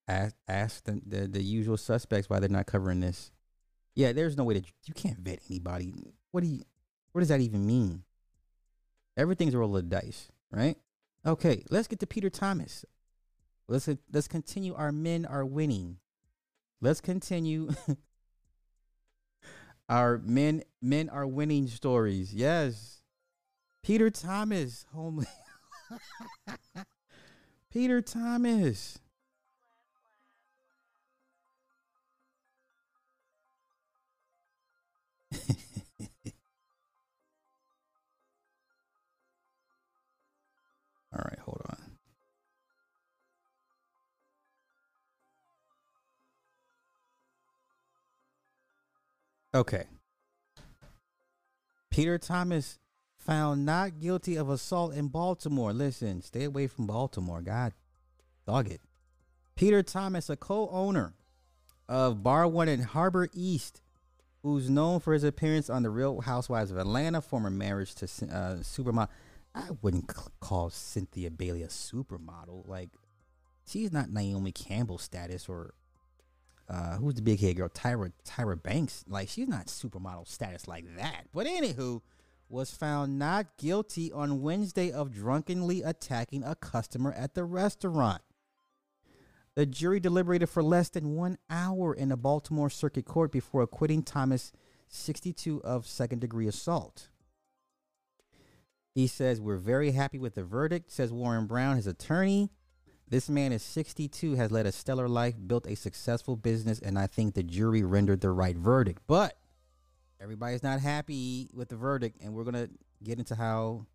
Ask, 0.08 0.36
ask 0.48 0.84
the, 0.84 1.02
the 1.06 1.28
the 1.28 1.42
usual 1.42 1.78
suspects 1.78 2.30
why 2.30 2.40
they're 2.40 2.50
not 2.50 2.66
covering 2.66 3.00
this. 3.00 3.32
Yeah, 3.96 4.12
there's 4.14 4.38
no 4.38 4.44
way 4.44 4.56
that 4.56 4.66
you 4.86 4.94
can't 4.94 5.20
vet 5.20 5.40
anybody. 5.50 5.94
What 6.32 6.44
do 6.44 6.50
you? 6.50 6.64
What 7.12 7.22
does 7.22 7.30
that 7.30 7.42
even 7.42 7.66
mean? 7.66 8.04
Everything's 9.18 9.54
a 9.54 9.58
roll 9.58 9.76
of 9.76 9.90
dice, 9.90 10.32
right? 10.52 10.78
Okay, 11.26 11.64
let's 11.70 11.88
get 11.88 12.00
to 12.00 12.08
Peter 12.08 12.30
Thomas. 12.30 12.86
Let's 13.68 13.90
let's 14.12 14.28
continue. 14.28 14.74
Our 14.74 14.92
men 14.92 15.26
are 15.26 15.46
winning. 15.46 15.98
Let's 16.82 17.02
continue. 17.02 17.70
Our 19.90 20.18
men 20.20 20.64
men 20.82 21.10
are 21.10 21.28
winning 21.28 21.68
stories. 21.68 22.34
Yes. 22.34 23.01
Peter 23.84 24.10
Thomas, 24.10 24.86
homely. 24.94 25.26
Peter 27.72 28.02
Thomas. 28.02 29.00
All 41.14 41.20
right, 41.26 41.40
hold 41.40 41.62
on. 41.70 41.78
Okay. 49.54 49.84
Peter 51.90 52.18
Thomas 52.18 52.80
found 53.22 53.66
not 53.66 54.00
guilty 54.00 54.36
of 54.36 54.50
assault 54.50 54.94
in 54.94 55.08
Baltimore. 55.08 55.74
Listen, 55.74 56.22
stay 56.22 56.44
away 56.44 56.68
from 56.68 56.88
Baltimore. 56.88 57.42
God, 57.42 57.74
dog 58.46 58.70
it. 58.70 58.82
Peter 59.56 59.84
Thomas, 59.84 60.30
a 60.30 60.36
co 60.36 60.70
owner 60.70 61.14
of 61.88 62.24
Bar 62.24 62.48
One 62.48 62.68
in 62.68 62.82
Harbor 62.82 63.30
East, 63.34 63.82
who's 64.42 64.70
known 64.70 65.00
for 65.00 65.14
his 65.14 65.24
appearance 65.24 65.70
on 65.70 65.84
The 65.84 65.90
Real 65.90 66.22
Housewives 66.22 66.72
of 66.72 66.78
Atlanta, 66.78 67.22
former 67.22 67.50
marriage 67.50 67.94
to 67.96 68.06
uh, 68.06 68.56
supermodel. 68.58 69.10
I 69.54 69.68
wouldn't 69.82 70.10
call 70.40 70.70
Cynthia 70.70 71.30
Bailey 71.30 71.62
a 71.62 71.68
supermodel. 71.68 72.68
Like, 72.68 72.90
she's 73.66 73.92
not 73.92 74.10
Naomi 74.10 74.52
Campbell 74.52 74.98
status 74.98 75.50
or 75.50 75.74
uh, 76.70 76.96
who's 76.96 77.16
the 77.16 77.22
big 77.22 77.42
head 77.42 77.58
girl? 77.58 77.68
Tyra 77.68 78.14
Tyra 78.26 78.62
Banks. 78.62 79.04
Like 79.08 79.28
she's 79.28 79.48
not 79.48 79.68
supermodel 79.68 80.26
status 80.28 80.70
like 80.70 80.86
that. 80.96 81.26
But 81.34 81.46
anywho, 81.46 82.02
was 82.52 82.72
found 82.72 83.18
not 83.18 83.58
guilty 83.58 84.12
on 84.12 84.42
Wednesday 84.42 84.92
of 84.92 85.14
drunkenly 85.14 85.82
attacking 85.82 86.44
a 86.44 86.56
customer 86.56 87.14
at 87.14 87.34
the 87.34 87.44
restaurant. 87.44 88.22
The 89.56 89.66
jury 89.66 90.00
deliberated 90.00 90.50
for 90.50 90.64
less 90.64 90.90
than 90.90 91.16
one 91.16 91.38
hour 91.50 91.94
in 91.94 92.10
the 92.10 92.18
Baltimore 92.18 92.70
Circuit 92.70 93.06
Court 93.06 93.32
before 93.32 93.62
acquitting 93.62 94.04
Thomas, 94.04 94.52
62, 94.88 95.62
of 95.64 95.88
second 95.88 96.20
degree 96.20 96.48
assault. 96.48 97.10
He 98.94 99.08
says, 99.08 99.42
We're 99.42 99.58
very 99.58 99.92
happy 99.92 100.20
with 100.20 100.36
the 100.36 100.44
verdict, 100.44 100.92
says 100.92 101.12
Warren 101.12 101.48
Brown, 101.48 101.76
his 101.76 101.88
attorney. 101.88 102.50
This 103.08 103.30
man 103.30 103.52
is 103.52 103.62
62, 103.62 104.36
has 104.36 104.52
led 104.52 104.66
a 104.66 104.72
stellar 104.72 105.10
life, 105.10 105.36
built 105.46 105.68
a 105.68 105.76
successful 105.76 106.38
business, 106.38 106.80
and 106.80 106.98
I 106.98 107.08
think 107.08 107.34
the 107.34 107.44
jury 107.44 107.84
rendered 107.84 108.22
the 108.22 108.32
right 108.32 108.56
verdict. 108.56 109.02
But 109.06 109.38
everybody's 110.22 110.62
not 110.62 110.80
happy 110.80 111.50
with 111.54 111.70
the 111.70 111.76
verdict, 111.76 112.18
and 112.22 112.34
we're 112.34 112.44
gonna 112.44 112.70
get 113.04 113.18
into 113.18 113.36
how 113.36 113.86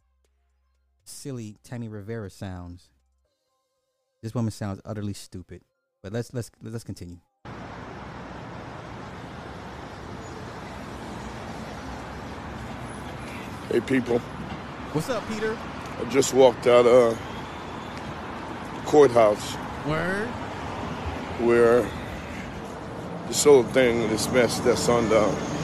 silly 1.04 1.56
Tammy 1.62 1.88
Rivera 1.88 2.28
sounds. 2.30 2.90
This 4.22 4.34
woman 4.34 4.50
sounds 4.50 4.80
utterly 4.84 5.12
stupid. 5.12 5.62
But 6.02 6.12
let's 6.12 6.34
let's 6.34 6.50
let's 6.62 6.84
continue. 6.84 7.18
Hey 13.70 13.80
people. 13.80 14.18
What's 14.92 15.08
up, 15.08 15.26
Peter? 15.28 15.56
I 16.00 16.04
just 16.10 16.34
walked 16.34 16.66
out 16.66 16.86
uh 16.86 17.14
courthouse. 18.84 19.56
Word. 19.86 20.26
Where 21.38 21.88
this 23.28 23.44
whole 23.44 23.62
thing, 23.62 24.08
this 24.08 24.30
mess 24.30 24.58
that's 24.60 24.88
on 24.88 25.08
the 25.08 25.55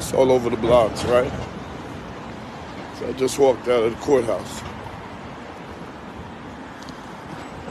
it's 0.00 0.14
all 0.14 0.32
over 0.32 0.48
the 0.48 0.56
blocks, 0.56 1.04
right? 1.04 1.30
So 2.98 3.08
I 3.08 3.12
just 3.12 3.38
walked 3.38 3.68
out 3.68 3.84
of 3.84 3.92
the 3.92 4.00
courthouse. 4.00 4.62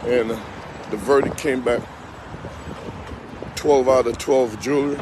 And 0.05 0.30
the 0.91 0.97
verdict 0.97 1.38
came 1.38 1.61
back 1.61 1.82
12 3.55 3.89
out 3.89 4.05
of 4.05 4.17
12 4.19 4.61
jewelry, 4.61 4.97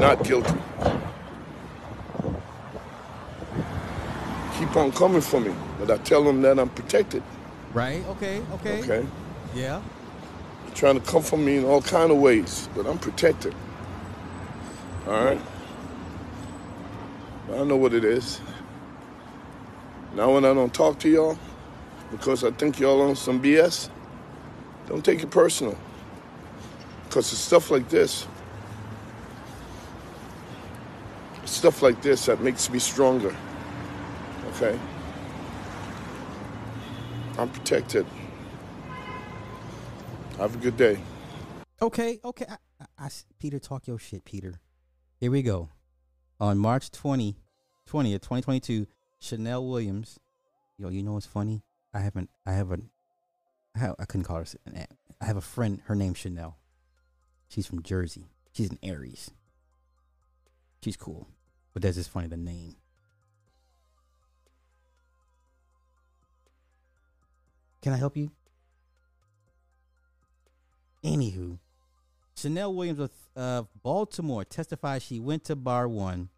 not 0.00 0.24
guilty. 0.24 0.58
keep 4.58 4.76
on 4.76 4.90
coming 4.90 5.20
for 5.20 5.40
me, 5.40 5.54
but 5.78 5.88
I 5.88 5.98
tell 5.98 6.24
them 6.24 6.42
that 6.42 6.58
I'm 6.58 6.68
protected. 6.68 7.22
Right. 7.72 8.04
Okay. 8.08 8.42
Okay. 8.54 8.82
Okay. 8.82 9.06
Yeah. 9.54 9.80
They're 10.66 10.74
trying 10.74 11.00
to 11.00 11.06
come 11.06 11.22
for 11.22 11.36
me 11.36 11.58
in 11.58 11.64
all 11.64 11.80
kind 11.80 12.10
of 12.10 12.18
ways, 12.18 12.68
but 12.74 12.86
I'm 12.86 12.98
protected. 12.98 13.54
All 15.08 15.24
right. 15.24 15.40
I 17.54 17.64
know 17.64 17.76
what 17.76 17.94
it 17.94 18.04
is. 18.04 18.42
Now 20.14 20.34
when 20.34 20.44
I 20.44 20.52
don't 20.52 20.74
talk 20.74 20.98
to 20.98 21.08
y'all, 21.08 21.38
because 22.10 22.44
I 22.44 22.50
think 22.50 22.78
y'all 22.78 23.00
on 23.00 23.16
some 23.16 23.42
BS, 23.42 23.88
don't 24.86 25.02
take 25.02 25.22
it 25.22 25.30
personal. 25.30 25.78
Because 27.04 27.32
it's 27.32 27.40
stuff 27.40 27.70
like 27.70 27.88
this, 27.88 28.26
stuff 31.46 31.80
like 31.80 32.02
this 32.02 32.26
that 32.26 32.42
makes 32.42 32.68
me 32.68 32.78
stronger. 32.78 33.34
Okay? 34.50 34.78
I'm 37.38 37.48
protected. 37.48 38.04
Have 40.36 40.54
a 40.54 40.58
good 40.58 40.76
day. 40.76 41.00
Okay, 41.80 42.20
okay. 42.22 42.44
I, 42.46 42.56
I, 42.78 43.06
I 43.06 43.10
Peter, 43.38 43.58
talk 43.58 43.86
your 43.86 43.98
shit, 43.98 44.26
Peter. 44.26 44.60
Here 45.20 45.32
we 45.32 45.42
go. 45.42 45.68
On 46.38 46.56
March 46.58 46.92
20, 46.92 47.34
20th, 47.90 48.22
2022, 48.22 48.86
Chanel 49.18 49.66
Williams. 49.66 50.20
Yo, 50.78 50.90
you 50.90 51.02
know 51.02 51.14
what's 51.14 51.26
funny? 51.26 51.64
I 51.92 51.98
haven't, 51.98 52.30
I 52.46 52.52
haven't, 52.52 52.84
I, 53.74 53.80
have, 53.80 53.96
I 53.98 54.04
couldn't 54.04 54.26
call 54.26 54.36
her 54.36 54.44
an 54.64 54.76
aunt. 54.76 54.92
I 55.20 55.24
have 55.24 55.36
a 55.36 55.40
friend, 55.40 55.80
her 55.86 55.96
name's 55.96 56.18
Chanel. 56.18 56.56
She's 57.48 57.66
from 57.66 57.82
Jersey. 57.82 58.26
She's 58.52 58.70
an 58.70 58.78
Aries. 58.80 59.32
She's 60.84 60.96
cool. 60.96 61.26
But 61.72 61.82
that's 61.82 61.96
just 61.96 62.10
funny, 62.10 62.28
the 62.28 62.36
name. 62.36 62.76
Can 67.82 67.92
I 67.92 67.96
help 67.96 68.16
you? 68.16 68.30
Anywho, 71.02 71.58
Chanel 72.36 72.72
Williams 72.72 73.00
of 73.38 73.68
Baltimore 73.82 74.44
testified 74.44 75.00
she 75.00 75.20
went 75.20 75.44
to 75.44 75.54
Bar 75.54 75.88
One 75.88 76.28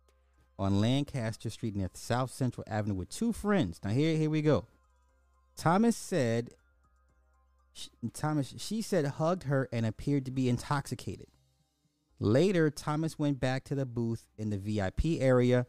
on 0.58 0.80
Lancaster 0.80 1.48
Street 1.48 1.74
near 1.74 1.88
South 1.94 2.30
Central 2.30 2.62
Avenue 2.68 2.94
with 2.94 3.08
two 3.08 3.32
friends. 3.32 3.80
Now 3.82 3.90
here, 3.90 4.16
here 4.16 4.28
we 4.28 4.42
go. 4.42 4.66
Thomas 5.56 5.96
said, 5.96 6.50
sh- 7.72 7.88
Thomas, 8.12 8.54
she 8.58 8.82
said 8.82 9.06
hugged 9.06 9.44
her 9.44 9.68
and 9.72 9.86
appeared 9.86 10.26
to 10.26 10.30
be 10.30 10.48
intoxicated. 10.50 11.28
Later, 12.18 12.68
Thomas 12.68 13.18
went 13.18 13.40
back 13.40 13.64
to 13.64 13.74
the 13.74 13.86
booth 13.86 14.26
in 14.36 14.50
the 14.50 14.58
VIP 14.58 15.20
area, 15.20 15.66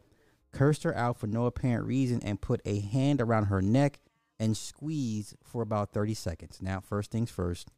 cursed 0.52 0.84
her 0.84 0.96
out 0.98 1.18
for 1.18 1.28
no 1.28 1.46
apparent 1.46 1.86
reason, 1.86 2.22
and 2.24 2.42
put 2.42 2.60
a 2.66 2.82
hand 2.82 3.22
around 3.22 3.46
her 3.46 3.62
neck 3.62 4.02
and 4.38 4.58
squeezed 4.58 5.38
for 5.46 5.62
about 5.62 5.94
30 5.94 6.14
seconds. 6.14 6.62
Now, 6.62 6.82
first 6.82 7.10
things 7.10 7.32
first. 7.32 7.70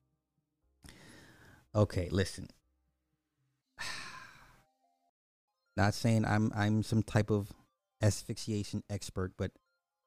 Okay, 1.75 2.07
listen. 2.09 2.47
Not 5.75 5.93
saying 5.93 6.25
I'm 6.25 6.51
I'm 6.55 6.83
some 6.83 7.03
type 7.03 7.31
of 7.31 7.51
asphyxiation 8.01 8.83
expert, 8.89 9.33
but 9.37 9.51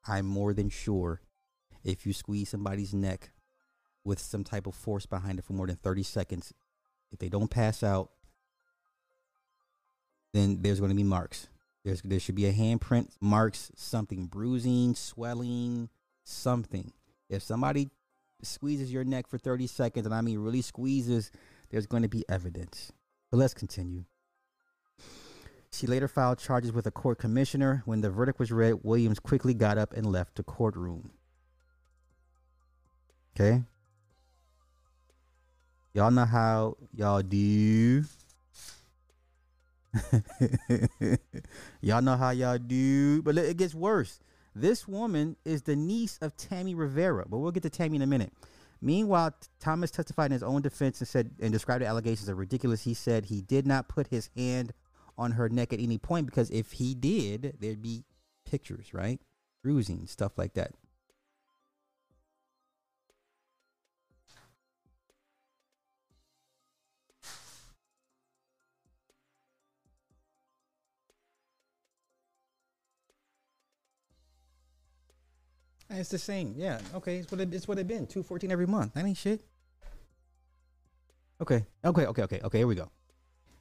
I'm 0.07 0.25
more 0.25 0.53
than 0.53 0.69
sure 0.69 1.21
if 1.83 2.05
you 2.05 2.13
squeeze 2.13 2.49
somebody's 2.49 2.93
neck 2.93 3.31
with 4.03 4.19
some 4.19 4.43
type 4.43 4.67
of 4.67 4.75
force 4.75 5.05
behind 5.05 5.39
it 5.39 5.45
for 5.45 5.53
more 5.53 5.67
than 5.67 5.75
30 5.75 6.03
seconds, 6.03 6.53
if 7.11 7.19
they 7.19 7.29
don't 7.29 7.49
pass 7.49 7.83
out, 7.83 8.11
then 10.33 10.61
there's 10.61 10.79
going 10.79 10.91
to 10.91 10.95
be 10.95 11.03
marks. 11.03 11.47
There's 11.83 12.01
there 12.01 12.19
should 12.19 12.35
be 12.35 12.45
a 12.45 12.53
handprint, 12.53 13.09
marks, 13.21 13.71
something, 13.75 14.25
bruising, 14.25 14.95
swelling, 14.95 15.89
something. 16.23 16.91
If 17.29 17.43
somebody 17.43 17.89
squeezes 18.41 18.91
your 18.91 19.03
neck 19.03 19.27
for 19.27 19.37
30 19.37 19.67
seconds, 19.67 20.05
and 20.05 20.13
I 20.13 20.21
mean 20.21 20.39
really 20.39 20.61
squeezes, 20.61 21.31
there's 21.69 21.87
going 21.87 22.03
to 22.03 22.09
be 22.09 22.23
evidence. 22.29 22.91
But 23.31 23.37
let's 23.37 23.53
continue. 23.53 24.05
She 25.71 25.87
later 25.87 26.07
filed 26.07 26.39
charges 26.39 26.71
with 26.71 26.87
a 26.87 26.91
court 26.91 27.19
commissioner. 27.19 27.83
When 27.85 28.01
the 28.01 28.09
verdict 28.09 28.39
was 28.39 28.51
read, 28.51 28.79
Williams 28.83 29.19
quickly 29.19 29.53
got 29.53 29.77
up 29.77 29.93
and 29.93 30.05
left 30.05 30.35
the 30.35 30.43
courtroom. 30.43 31.11
Okay? 33.35 33.63
Y'all 35.93 36.11
know 36.11 36.25
how 36.25 36.77
y'all 36.93 37.21
do. 37.21 38.03
y'all 41.81 42.01
know 42.01 42.15
how 42.15 42.29
y'all 42.31 42.57
do. 42.57 43.21
But 43.21 43.37
it 43.37 43.57
gets 43.57 43.73
worse. 43.75 44.19
This 44.55 44.87
woman 44.87 45.35
is 45.45 45.63
the 45.63 45.75
niece 45.75 46.17
of 46.21 46.35
Tammy 46.35 46.73
Rivera, 46.73 47.25
but 47.29 47.37
we'll 47.37 47.51
get 47.51 47.63
to 47.63 47.69
Tammy 47.69 47.97
in 47.97 48.01
a 48.01 48.07
minute. 48.07 48.33
Meanwhile, 48.81 49.35
Thomas 49.59 49.91
testified 49.91 50.27
in 50.27 50.31
his 50.33 50.43
own 50.43 50.61
defense 50.61 50.99
and 50.99 51.07
said 51.07 51.31
and 51.39 51.51
described 51.51 51.83
the 51.83 51.87
allegations 51.87 52.29
as 52.29 52.35
ridiculous. 52.35 52.83
He 52.83 52.93
said 52.93 53.25
he 53.25 53.41
did 53.41 53.67
not 53.67 53.87
put 53.87 54.07
his 54.07 54.29
hand 54.35 54.73
on 55.17 55.31
her 55.31 55.49
neck 55.49 55.73
at 55.73 55.79
any 55.79 55.97
point 55.97 56.25
because 56.25 56.49
if 56.51 56.73
he 56.73 56.93
did, 56.93 57.57
there'd 57.59 57.81
be 57.81 58.03
pictures, 58.45 58.93
right? 58.93 59.19
Bruising, 59.63 60.05
stuff 60.07 60.37
like 60.37 60.53
that. 60.53 60.71
It's 75.89 76.09
the 76.09 76.17
same. 76.17 76.53
Yeah. 76.57 76.79
Okay. 76.95 77.17
It's 77.17 77.31
what 77.31 77.41
it, 77.41 77.53
it's 77.53 77.67
what 77.67 77.79
it 77.79 77.87
been. 77.87 78.05
Two 78.07 78.21
fourteen 78.21 78.51
every 78.51 78.67
month. 78.67 78.93
That 78.93 79.05
ain't 79.05 79.17
shit. 79.17 79.41
Okay. 81.41 81.65
Okay. 81.83 82.05
Okay. 82.05 82.21
Okay. 82.23 82.41
Okay. 82.43 82.57
Here 82.57 82.67
we 82.67 82.75
go. 82.75 82.91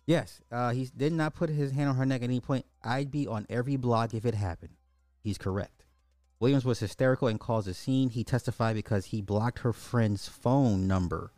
Yes. 0.06 0.40
Uh, 0.50 0.70
he 0.70 0.88
did 0.96 1.12
not 1.12 1.34
put 1.34 1.50
his 1.50 1.72
hand 1.72 1.90
on 1.90 1.96
her 1.96 2.06
neck 2.06 2.22
at 2.22 2.24
any 2.24 2.40
point. 2.40 2.64
I'd 2.82 3.10
be 3.10 3.26
on 3.26 3.46
every 3.50 3.76
block 3.76 4.14
if 4.14 4.24
it 4.24 4.34
happened. 4.34 4.74
He's 5.22 5.38
correct. 5.38 5.84
Williams 6.38 6.64
was 6.64 6.78
hysterical 6.78 7.28
and 7.28 7.40
caused 7.40 7.66
a 7.66 7.74
scene. 7.74 8.10
He 8.10 8.22
testified 8.22 8.76
because 8.76 9.06
he 9.06 9.20
blocked 9.20 9.60
her 9.60 9.72
friend's 9.72 10.28
phone 10.28 10.86
number. 10.86 11.32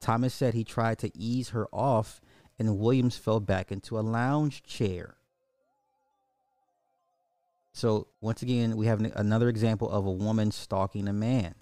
Thomas 0.00 0.34
said 0.34 0.54
he 0.54 0.64
tried 0.64 0.98
to 0.98 1.16
ease 1.16 1.50
her 1.50 1.66
off, 1.72 2.20
and 2.58 2.78
Williams 2.78 3.16
fell 3.16 3.40
back 3.40 3.70
into 3.70 3.98
a 3.98 4.00
lounge 4.00 4.62
chair. 4.62 5.16
So 7.72 8.08
once 8.20 8.42
again, 8.42 8.76
we 8.76 8.86
have 8.86 9.00
another 9.00 9.48
example 9.48 9.88
of 9.88 10.06
a 10.06 10.10
woman 10.10 10.50
stalking 10.50 11.06
a 11.06 11.12
man. 11.12 11.54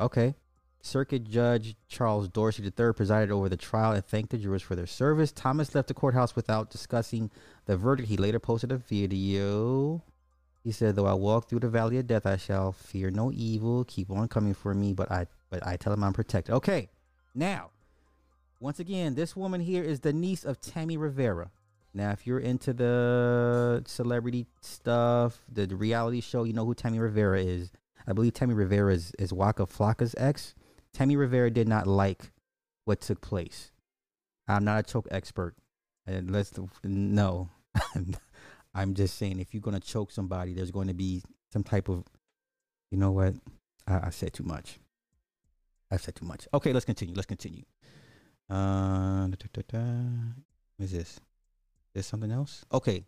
Okay. 0.00 0.34
Circuit 0.80 1.24
Judge 1.24 1.76
Charles 1.88 2.28
Dorsey 2.28 2.62
III 2.62 2.92
presided 2.92 3.30
over 3.30 3.48
the 3.48 3.56
trial 3.56 3.92
and 3.92 4.04
thanked 4.04 4.30
the 4.30 4.38
jurors 4.38 4.62
for 4.62 4.76
their 4.76 4.86
service. 4.86 5.32
Thomas 5.32 5.74
left 5.74 5.88
the 5.88 5.94
courthouse 5.94 6.36
without 6.36 6.70
discussing 6.70 7.30
the 7.66 7.76
verdict. 7.76 8.08
He 8.08 8.16
later 8.16 8.38
posted 8.38 8.72
a 8.72 8.76
video. 8.76 10.02
He 10.62 10.72
said, 10.72 10.96
"Though 10.96 11.06
I 11.06 11.14
walk 11.14 11.48
through 11.48 11.60
the 11.60 11.68
valley 11.68 11.98
of 11.98 12.06
death, 12.06 12.26
I 12.26 12.36
shall 12.36 12.72
fear 12.72 13.10
no 13.10 13.32
evil. 13.32 13.84
Keep 13.84 14.10
on 14.10 14.28
coming 14.28 14.54
for 14.54 14.74
me, 14.74 14.92
but 14.92 15.10
I 15.10 15.26
but 15.50 15.66
I 15.66 15.76
tell 15.76 15.92
him 15.92 16.04
I'm 16.04 16.12
protected." 16.12 16.54
Okay. 16.54 16.88
Now, 17.34 17.70
once 18.60 18.80
again, 18.80 19.14
this 19.14 19.36
woman 19.36 19.60
here 19.60 19.84
is 19.84 20.00
the 20.00 20.12
niece 20.12 20.44
of 20.44 20.60
Tammy 20.60 20.96
Rivera. 20.96 21.50
Now, 21.94 22.10
if 22.10 22.26
you're 22.26 22.38
into 22.38 22.72
the 22.72 23.82
celebrity 23.86 24.46
stuff, 24.60 25.40
the, 25.50 25.66
the 25.66 25.76
reality 25.76 26.20
show, 26.20 26.44
you 26.44 26.52
know 26.52 26.66
who 26.66 26.74
Tammy 26.74 26.98
Rivera 26.98 27.40
is. 27.40 27.70
I 28.06 28.12
believe 28.12 28.34
Tammy 28.34 28.54
Rivera 28.54 28.92
is, 28.92 29.12
is 29.18 29.32
Waka 29.32 29.66
Flocka's 29.66 30.14
ex. 30.18 30.54
Tammy 30.92 31.16
Rivera 31.16 31.50
did 31.50 31.68
not 31.68 31.86
like 31.86 32.32
what 32.84 33.00
took 33.00 33.20
place. 33.20 33.70
I'm 34.46 34.64
not 34.64 34.80
a 34.80 34.82
choke 34.82 35.08
expert. 35.10 35.54
And 36.06 36.30
let's 36.30 36.52
no. 36.82 37.50
I'm 38.74 38.94
just 38.94 39.16
saying 39.16 39.40
if 39.40 39.52
you're 39.52 39.60
gonna 39.60 39.80
choke 39.80 40.10
somebody, 40.10 40.54
there's 40.54 40.70
going 40.70 40.88
to 40.88 40.94
be 40.94 41.22
some 41.52 41.62
type 41.62 41.88
of 41.88 42.04
you 42.90 42.98
know 42.98 43.10
what? 43.10 43.34
I, 43.86 44.06
I 44.06 44.10
said 44.10 44.32
too 44.32 44.44
much. 44.44 44.78
I've 45.90 46.02
said 46.02 46.14
too 46.14 46.24
much. 46.24 46.48
Okay, 46.52 46.72
let's 46.72 46.84
continue. 46.84 47.14
Let's 47.14 47.26
continue. 47.26 47.64
Uh. 48.50 49.26
What 50.78 50.84
is 50.84 50.92
this? 50.92 51.20
There's 51.92 52.06
something 52.06 52.30
else? 52.30 52.64
Okay. 52.72 53.04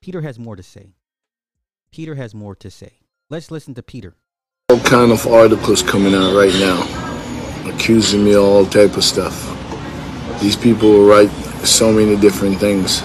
Peter 0.00 0.20
has 0.20 0.38
more 0.38 0.56
to 0.56 0.62
say. 0.62 0.94
Peter 1.90 2.14
has 2.14 2.34
more 2.34 2.54
to 2.56 2.70
say. 2.70 3.00
Let's 3.28 3.50
listen 3.50 3.74
to 3.74 3.82
Peter. 3.82 4.14
All 4.70 4.78
kind 4.80 5.10
of 5.10 5.26
articles 5.26 5.82
coming 5.82 6.14
out 6.14 6.34
right 6.34 6.54
now, 6.54 7.09
accusing 7.66 8.24
me 8.24 8.34
of 8.34 8.44
all 8.44 8.64
type 8.64 8.96
of 8.96 9.04
stuff. 9.04 9.46
These 10.40 10.56
people 10.56 10.90
will 10.90 11.06
write 11.06 11.30
so 11.64 11.92
many 11.92 12.16
different 12.16 12.58
things. 12.58 13.02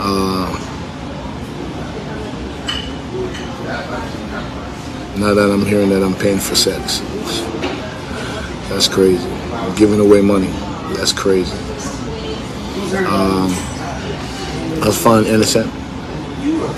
Uh, 0.00 0.48
now 5.18 5.34
that 5.34 5.50
I'm 5.50 5.66
hearing 5.66 5.90
that 5.90 6.02
I'm 6.02 6.14
paying 6.14 6.38
for 6.38 6.54
sex, 6.54 7.00
that's 8.68 8.88
crazy. 8.88 9.28
giving 9.76 10.00
away 10.00 10.22
money, 10.22 10.48
that's 10.96 11.12
crazy. 11.12 11.56
Um, 12.96 13.50
I 14.80 14.84
was 14.86 15.02
found 15.02 15.26
innocent. 15.26 15.70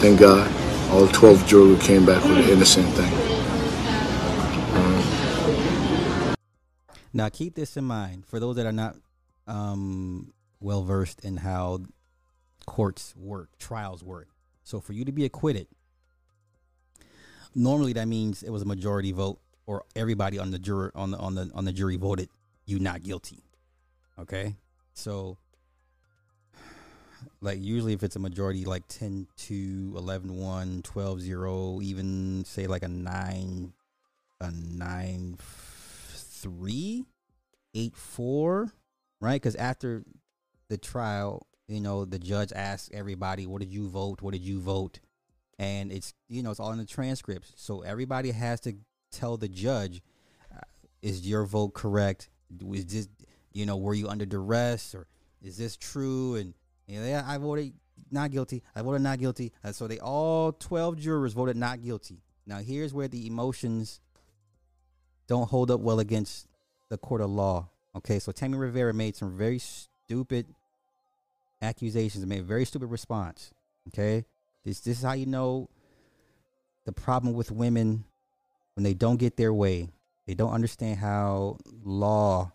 Thank 0.01 0.21
God. 0.21 0.51
All 0.91 1.07
12 1.07 1.47
jurors 1.47 1.83
came 1.83 2.05
back 2.05 2.23
with 2.25 2.39
an 2.39 2.51
innocent 2.51 2.89
thing. 2.95 3.40
Now, 7.13 7.29
keep 7.29 7.55
this 7.55 7.77
in 7.77 7.85
mind 7.85 8.27
for 8.27 8.39
those 8.39 8.57
that 8.57 8.67
are 8.67 8.73
not 8.73 8.97
um, 9.47 10.33
well 10.61 10.83
versed 10.83 11.25
in 11.25 11.39
how 11.39 11.81
courts 12.67 13.15
work, 13.17 13.51
trials 13.59 14.05
work. 14.05 14.29
So, 14.63 14.81
for 14.81 14.93
you 14.93 15.05
to 15.05 15.13
be 15.13 15.25
acquitted, 15.25 15.67
normally 17.55 17.93
that 17.95 18.07
means 18.07 18.43
it 18.43 18.51
was 18.51 18.63
a 18.63 18.67
majority 18.67 19.13
vote 19.13 19.41
or 19.67 19.85
everybody 19.95 20.39
on 20.39 20.51
the 20.51 20.59
juror 20.59 20.93
on 20.95 21.11
the 21.11 21.19
on 21.19 21.35
the 21.35 21.51
on 21.55 21.65
the 21.65 21.73
jury 21.73 21.97
voted 21.97 22.29
you 22.67 22.79
not 22.79 23.03
guilty. 23.03 23.43
Okay? 24.19 24.57
So 24.95 25.37
like 27.41 27.59
usually 27.61 27.93
if 27.93 28.03
it's 28.03 28.17
a 28.17 28.21
majority 28.21 28.65
like 28.65 28.87
10 28.89 29.27
to 29.37 29.95
11 29.97 30.37
1 30.37 30.83
12 30.83 31.21
0 31.21 31.81
even 31.83 32.45
say 32.45 32.67
like 32.67 32.83
a 32.83 32.89
9 32.89 33.73
a 34.41 34.51
9 34.51 35.39
3 36.41 37.07
8 37.75 37.97
4 37.97 38.73
right? 39.21 39.35
Because 39.35 39.55
after 39.57 40.05
the 40.69 40.79
trial 40.79 41.47
you 41.69 41.81
know 41.81 42.05
the 42.05 42.19
judge 42.19 42.53
asks 42.53 42.91
everybody 42.93 43.47
what 43.47 43.61
did 43.61 43.73
you 43.73 43.89
vote? 43.89 44.23
What 44.23 44.33
did 44.33 44.43
you 44.43 44.61
vote? 44.61 45.01
And 45.59 45.93
it's 45.93 46.15
you 46.29 46.43
know 46.43 46.51
it's 46.51 46.61
all 46.61 46.73
in 46.73 46.79
the 46.79 46.87
transcripts. 46.87 47.53
So 47.57 47.83
everybody 47.83 48.31
has 48.31 48.61
to 48.63 48.75
tell 49.13 49.37
the 49.37 49.49
judge 49.49 50.03
uh, 50.55 50.61
is 51.03 51.27
your 51.27 51.45
vote 51.45 51.75
correct? 51.75 52.31
Was 52.65 52.87
this 52.87 53.09
you 53.53 53.67
know 53.67 53.77
were 53.77 53.95
you 53.95 54.09
under 54.09 54.27
duress? 54.27 54.95
Or 54.95 55.07
is 55.43 55.57
this 55.57 55.77
true? 55.77 56.35
And 56.35 56.55
you 56.87 57.01
know, 57.01 57.07
yeah 57.07 57.25
i 57.27 57.39
voted 57.39 57.73
not 58.11 58.31
guilty. 58.31 58.63
I 58.75 58.83
voted 58.83 59.03
not 59.03 59.19
guilty. 59.19 59.53
And 59.63 59.75
so 59.75 59.87
they 59.87 59.99
all 59.99 60.53
12 60.53 60.97
jurors 60.97 61.33
voted 61.33 61.57
not 61.57 61.83
guilty. 61.83 62.23
Now 62.47 62.59
here's 62.59 62.93
where 62.93 63.09
the 63.09 63.27
emotions 63.27 64.01
don't 65.31 65.49
hold 65.49 65.71
up 65.71 65.81
well 65.81 66.01
against 66.01 66.47
the 66.91 66.99
court 66.99 67.23
of 67.23 67.31
law 67.31 67.67
okay 67.97 68.19
so 68.19 68.33
tammy 68.33 68.59
rivera 68.59 68.93
made 68.93 69.17
some 69.17 69.37
very 69.37 69.59
stupid 69.59 70.45
accusations 71.63 72.23
and 72.23 72.29
made 72.29 72.41
a 72.41 72.45
very 72.45 72.67
stupid 72.67 72.91
response 72.91 73.53
okay 73.89 74.25
this 74.65 74.81
this 74.81 74.99
is 74.99 75.05
how 75.05 75.13
you 75.13 75.27
know 75.27 75.69
the 76.85 76.93
problem 76.93 77.35
with 77.35 77.51
women 77.51 78.05
when 78.75 78.85
they 78.85 78.95
don't 78.95 79.19
get 79.19 79.37
their 79.37 79.53
way. 79.53 79.91
They 80.27 80.35
don't 80.35 80.53
understand 80.53 80.99
how 80.99 81.59
law 81.85 82.53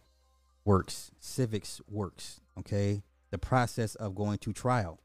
works, 0.63 1.11
civics 1.19 1.82
works, 1.89 2.39
okay? 2.57 3.03
The 3.32 3.38
process 3.38 3.95
of 3.95 4.15
going 4.15 4.39
to 4.39 4.53
trial. 4.53 4.99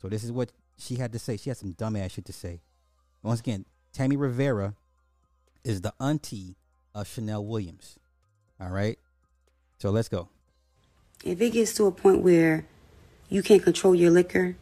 So 0.00 0.08
this 0.08 0.24
is 0.24 0.32
what 0.32 0.52
she 0.76 0.96
had 0.96 1.12
to 1.12 1.18
say. 1.18 1.36
She 1.36 1.50
had 1.50 1.56
some 1.56 1.74
dumbass 1.74 2.12
shit 2.12 2.24
to 2.26 2.32
say. 2.32 2.60
Once 3.22 3.40
again, 3.40 3.64
Tammy 3.92 4.16
Rivera 4.16 4.74
is 5.62 5.80
the 5.80 5.94
auntie 6.00 6.56
of 6.94 7.08
Chanel 7.08 7.44
Williams. 7.44 7.98
All 8.60 8.70
right? 8.70 8.98
So 9.78 9.90
let's 9.90 10.08
go. 10.08 10.28
If 11.24 11.40
it 11.40 11.50
gets 11.50 11.74
to 11.74 11.86
a 11.86 11.92
point 11.92 12.22
where 12.22 12.66
you 13.28 13.42
can't 13.42 13.62
control 13.62 13.94
your 13.94 14.10
liquor 14.10 14.56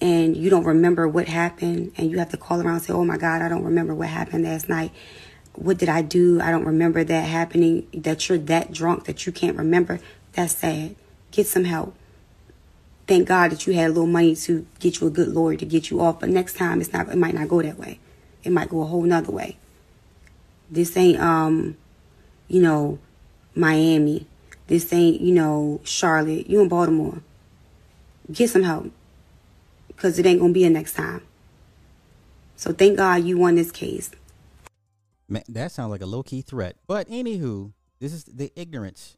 and 0.00 0.36
you 0.36 0.50
don't 0.50 0.64
remember 0.64 1.08
what 1.08 1.28
happened 1.28 1.92
and 1.96 2.10
you 2.10 2.18
have 2.18 2.30
to 2.30 2.36
call 2.36 2.60
around 2.60 2.76
and 2.76 2.82
say, 2.82 2.92
Oh 2.92 3.04
my 3.04 3.18
God, 3.18 3.42
I 3.42 3.48
don't 3.48 3.64
remember 3.64 3.94
what 3.94 4.08
happened 4.08 4.44
last 4.44 4.68
night. 4.68 4.92
What 5.54 5.78
did 5.78 5.88
I 5.88 6.02
do? 6.02 6.40
I 6.40 6.50
don't 6.50 6.64
remember 6.64 7.02
that 7.02 7.22
happening. 7.22 7.88
That 7.92 8.28
you're 8.28 8.38
that 8.38 8.72
drunk 8.72 9.04
that 9.06 9.26
you 9.26 9.32
can't 9.32 9.56
remember. 9.56 9.98
That's 10.32 10.56
sad. 10.56 10.94
Get 11.32 11.46
some 11.46 11.64
help. 11.64 11.94
Thank 13.08 13.26
God 13.26 13.50
that 13.50 13.66
you 13.66 13.72
had 13.72 13.86
a 13.86 13.88
little 13.88 14.06
money 14.06 14.36
to 14.36 14.66
get 14.78 15.00
you 15.00 15.06
a 15.06 15.10
good 15.10 15.28
lawyer 15.28 15.56
to 15.56 15.64
get 15.64 15.90
you 15.90 16.00
off. 16.00 16.20
But 16.20 16.28
next 16.28 16.56
time 16.56 16.80
it's 16.80 16.92
not 16.92 17.08
it 17.08 17.16
might 17.16 17.34
not 17.34 17.48
go 17.48 17.62
that 17.62 17.78
way. 17.78 17.98
It 18.44 18.52
might 18.52 18.68
go 18.68 18.82
a 18.82 18.86
whole 18.86 19.02
nother 19.02 19.32
way. 19.32 19.56
This 20.70 20.96
ain't 20.96 21.20
um, 21.20 21.76
you 22.48 22.62
know, 22.62 22.98
Miami. 23.54 24.26
This 24.66 24.92
ain't, 24.92 25.20
you 25.20 25.34
know, 25.34 25.80
Charlotte. 25.84 26.48
You 26.48 26.60
in 26.60 26.68
Baltimore. 26.68 27.22
Get 28.30 28.50
some 28.50 28.62
help 28.62 28.90
because 29.88 30.18
it 30.18 30.26
ain't 30.26 30.40
gonna 30.40 30.52
be 30.52 30.64
a 30.64 30.70
next 30.70 30.94
time. 30.94 31.22
So 32.56 32.72
thank 32.72 32.96
God 32.96 33.24
you 33.24 33.38
won 33.38 33.54
this 33.54 33.70
case. 33.70 34.10
Man, 35.28 35.42
that 35.48 35.72
sounds 35.72 35.90
like 35.90 36.02
a 36.02 36.06
low 36.06 36.22
key 36.22 36.42
threat. 36.42 36.76
But 36.86 37.08
anywho, 37.08 37.72
this 38.00 38.12
is 38.12 38.24
the 38.24 38.52
ignorance. 38.56 39.16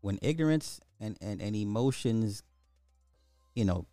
When 0.00 0.18
ignorance 0.22 0.80
and, 1.00 1.16
and, 1.20 1.40
and 1.40 1.56
emotions, 1.56 2.42
you 3.54 3.64
know, 3.64 3.86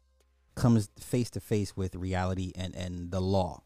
comes 0.55 0.89
face 0.99 1.29
to 1.31 1.39
face 1.39 1.75
with 1.75 1.95
reality 1.95 2.51
and, 2.55 2.75
and 2.75 3.11
the 3.11 3.21
law. 3.21 3.63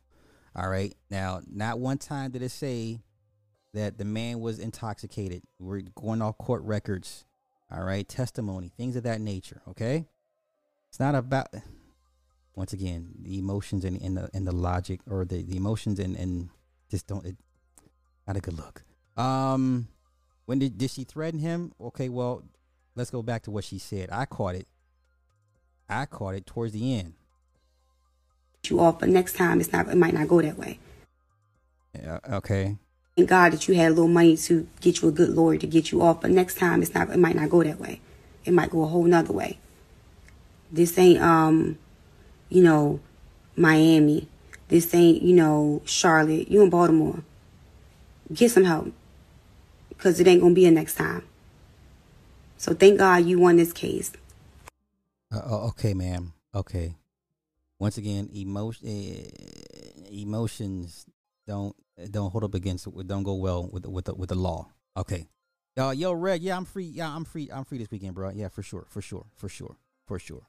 All 0.56 0.70
right. 0.70 0.95
Now, 1.10 1.41
not 1.49 1.80
one 1.80 1.97
time 1.97 2.32
did 2.32 2.41
it 2.41 2.52
say 2.52 2.99
that 3.74 3.97
the 3.97 4.06
man 4.06 4.39
was 4.39 4.60
intoxicated. 4.60 5.43
We're 5.60 5.82
going 5.95 6.22
off 6.22 6.38
court 6.38 6.64
records. 6.64 7.26
All 7.72 7.84
right. 7.84 8.08
Testimony, 8.08 8.72
things 8.76 8.95
of 8.95 9.04
that 9.04 9.22
nature. 9.22 9.62
Okay. 9.70 10.06
It's 10.89 10.99
not 10.99 11.16
about 11.16 11.47
once 12.56 12.74
again, 12.74 13.14
the 13.22 13.39
emotions 13.39 13.86
and, 13.86 14.02
and 14.02 14.18
the 14.18 14.30
and 14.34 14.45
the 14.45 14.52
logic 14.52 14.99
or 15.10 15.24
the, 15.24 15.41
the 15.41 15.56
emotions 15.56 15.99
and, 15.99 16.18
and 16.18 16.49
just 16.89 17.08
don't 17.08 17.26
it 17.26 17.38
not 18.28 18.36
a 18.36 18.41
good 18.41 18.58
look. 18.58 18.84
Um 19.16 19.88
when 20.45 20.60
did 20.60 20.78
did 20.78 20.91
she 20.91 21.06
threaten 21.06 21.39
him? 21.39 21.72
Okay, 21.80 22.10
well, 22.10 22.43
let's 22.95 23.10
go 23.10 23.22
back 23.22 23.43
to 23.43 23.52
what 23.52 23.64
she 23.64 23.80
said. 23.80 24.10
I 24.12 24.26
caught 24.26 24.56
it. 24.56 24.68
I 25.88 26.06
caught 26.06 26.36
it 26.36 26.45
towards 26.45 26.74
the 26.74 26.99
end. 26.99 27.14
You 28.70 28.80
off, 28.80 28.99
but 28.99 29.09
next 29.09 29.34
time 29.36 29.59
it's 29.59 29.74
not 29.74 29.88
it 29.89 29.97
might 29.97 30.14
not 30.14 30.28
go 30.28 30.41
that 30.41 30.57
way. 30.57 30.80
Yeah, 31.95 32.20
okay. 32.32 32.78
Thank 33.18 33.30
God 33.30 33.53
that 33.53 33.68
you 33.68 33.76
had 33.76 33.88
a 33.88 33.95
little 33.95 34.07
money 34.07 34.38
to 34.38 34.68
get 34.80 35.01
you 35.01 35.09
a 35.09 35.12
good 35.12 35.30
lawyer 35.30 35.57
to 35.57 35.68
get 35.68 35.91
you 35.91 36.01
off, 36.01 36.22
but 36.22 36.32
next 36.32 36.57
time 36.57 36.82
it's 36.82 36.93
not 36.93 37.09
it 37.09 37.20
might 37.20 37.36
not 37.36 37.49
go 37.49 37.64
that 37.64 37.80
way. 37.80 37.99
It 38.45 38.53
might 38.53 38.70
go 38.70 38.84
a 38.84 38.88
whole 38.88 39.03
nother 39.03 39.34
way. 39.34 39.57
This 40.72 40.97
ain't 40.97 41.22
um 41.22 41.78
you 42.51 42.62
know, 42.62 42.99
Miami. 43.55 44.28
This 44.68 44.93
ain't, 44.93 45.24
you 45.24 45.34
know, 45.34 45.82
Charlotte. 45.86 46.51
You 46.51 46.62
in 46.62 46.70
Baltimore. 46.70 47.24
Get 48.32 48.51
some 48.51 48.66
help. 48.66 48.91
Because 49.89 50.20
it 50.20 50.28
ain't 50.28 50.41
to 50.41 50.53
be 50.53 50.66
a 50.66 50.72
next 50.72 50.95
time. 50.95 51.24
So 52.57 52.74
thank 52.74 52.99
God 52.99 53.26
you 53.26 53.39
won 53.39 53.55
this 53.55 53.74
case. 53.74 54.12
Uh, 55.34 55.68
okay, 55.70 55.93
ma'am. 55.93 56.34
Okay. 56.53 56.95
Once 57.82 57.98
again, 57.98 58.30
emotion, 58.36 58.88
uh, 58.88 60.08
emotions 60.12 61.08
don't 61.48 61.76
don't 62.12 62.30
hold 62.30 62.44
up 62.44 62.54
against 62.54 62.88
don't 63.08 63.24
go 63.24 63.34
well 63.34 63.68
with 63.72 63.88
with 63.88 64.06
the, 64.06 64.14
with 64.14 64.30
the 64.30 64.36
law. 64.36 64.70
Okay. 64.96 65.28
Uh, 65.76 65.90
yo, 65.90 66.14
Red. 66.14 66.44
Yeah, 66.44 66.58
I'm 66.58 66.66
free. 66.66 66.86
Yeah, 66.86 67.10
I'm 67.10 67.26
free. 67.26 67.50
I'm 67.52 67.66
free 67.66 67.80
this 67.80 67.90
weekend, 67.90 68.14
bro. 68.14 68.30
Yeah, 68.30 68.50
for 68.50 68.62
sure, 68.62 68.86
for 68.88 69.02
sure, 69.02 69.26
for 69.36 69.50
sure, 69.50 69.78
for 70.06 70.20
sure. 70.20 70.44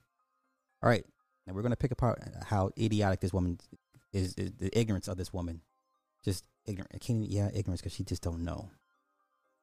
All 0.83 0.91
right. 0.91 1.07
And 1.47 1.57
we're 1.57 1.63
gonna 1.63 1.75
pick 1.75 1.91
apart 1.91 2.23
how 2.45 2.69
idiotic 2.79 3.21
this 3.21 3.33
woman 3.33 3.59
is, 4.13 4.35
is 4.35 4.53
the 4.59 4.69
ignorance 4.79 5.09
of 5.09 5.17
this 5.17 5.33
woman. 5.33 5.63
Just 6.23 6.45
ignorant. 6.67 6.91
I 6.95 6.99
can't 6.99 7.23
even, 7.23 7.35
yeah, 7.35 7.49
ignorance 7.55 7.81
because 7.81 7.95
she 7.95 8.05
just 8.05 8.21
don't 8.21 8.45
know. 8.45 8.69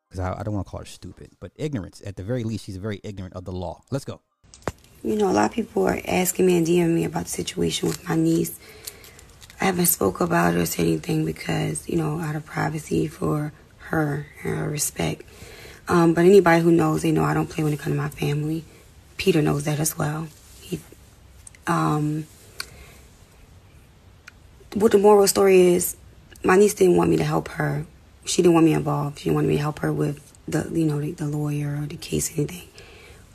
Because 0.09 0.22
I, 0.22 0.39
I 0.39 0.41
don't 0.41 0.55
want 0.55 0.65
to 0.65 0.72
call 0.72 0.80
her 0.80 0.88
stupid, 0.88 1.34
but 1.39 1.51
ignorance. 1.55 2.01
At 2.03 2.15
the 2.15 2.24
very 2.24 2.43
least, 2.43 2.65
she's 2.65 2.78
very 2.78 2.99
ignorant 3.03 3.36
of 3.36 3.45
the 3.45 3.51
law. 3.51 3.84
Let's 3.91 4.05
go. 4.05 4.22
You 5.01 5.15
know, 5.15 5.29
a 5.29 5.31
lot 5.31 5.45
of 5.45 5.51
people 5.51 5.87
are 5.87 5.99
asking 6.05 6.45
me 6.45 6.57
and 6.57 6.67
DMing 6.67 6.93
me 6.93 7.05
about 7.05 7.23
the 7.23 7.29
situation 7.29 7.87
with 7.87 8.07
my 8.07 8.15
niece. 8.15 8.59
I 9.61 9.65
haven't 9.65 9.85
spoke 9.85 10.19
about 10.19 10.55
it 10.55 10.59
or 10.59 10.65
said 10.65 10.87
anything 10.87 11.25
because, 11.25 11.87
you 11.87 11.95
know, 11.97 12.19
out 12.19 12.35
of 12.35 12.45
privacy 12.45 13.07
for 13.07 13.53
her 13.77 14.27
and 14.43 14.57
her 14.57 14.69
respect. 14.69 15.23
Um, 15.87 16.13
but 16.13 16.25
anybody 16.25 16.61
who 16.61 16.71
knows, 16.71 17.01
they 17.01 17.11
know 17.11 17.23
I 17.23 17.33
don't 17.33 17.49
play 17.49 17.63
when 17.63 17.73
it 17.73 17.79
comes 17.79 17.95
to 17.95 18.01
my 18.01 18.09
family. 18.09 18.63
Peter 19.17 19.41
knows 19.41 19.63
that 19.63 19.79
as 19.79 19.97
well. 19.97 20.27
He, 20.61 20.79
Um, 21.65 22.27
what 24.73 24.91
the 24.91 24.97
moral 24.97 25.27
story 25.27 25.73
is, 25.73 25.95
my 26.43 26.57
niece 26.57 26.73
didn't 26.73 26.95
want 26.95 27.09
me 27.09 27.17
to 27.17 27.23
help 27.23 27.47
her. 27.49 27.85
She 28.25 28.41
didn't 28.41 28.53
want 28.53 28.65
me 28.65 28.73
involved. 28.73 29.19
She 29.19 29.31
wanted 29.31 29.47
me 29.47 29.55
to 29.55 29.61
help 29.61 29.79
her 29.79 29.91
with 29.91 30.21
the, 30.47 30.69
you 30.71 30.85
know, 30.85 30.99
the, 31.01 31.11
the 31.13 31.27
lawyer 31.27 31.79
or 31.81 31.85
the 31.85 31.97
case, 31.97 32.31
anything. 32.37 32.68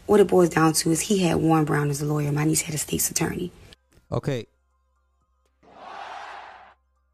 What 0.06 0.20
it 0.20 0.28
boils 0.28 0.50
down 0.50 0.74
to 0.74 0.90
is 0.90 1.00
he 1.00 1.18
had 1.20 1.36
Warren 1.36 1.64
Brown 1.64 1.90
as 1.90 2.02
a 2.02 2.04
lawyer. 2.04 2.30
My 2.30 2.44
niece 2.44 2.62
had 2.62 2.74
a 2.74 2.78
state's 2.78 3.10
attorney. 3.10 3.50
Okay. 4.12 4.46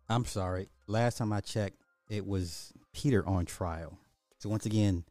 I'm 0.09 0.25
sorry. 0.25 0.69
Last 0.89 1.19
time 1.19 1.33
I 1.33 1.41
checked, 1.41 1.77
it 2.09 2.27
was 2.27 2.73
Peter 2.93 3.27
on 3.27 3.47
trial. 3.47 3.97
So 4.39 4.49
once 4.49 4.67
again, 4.67 5.05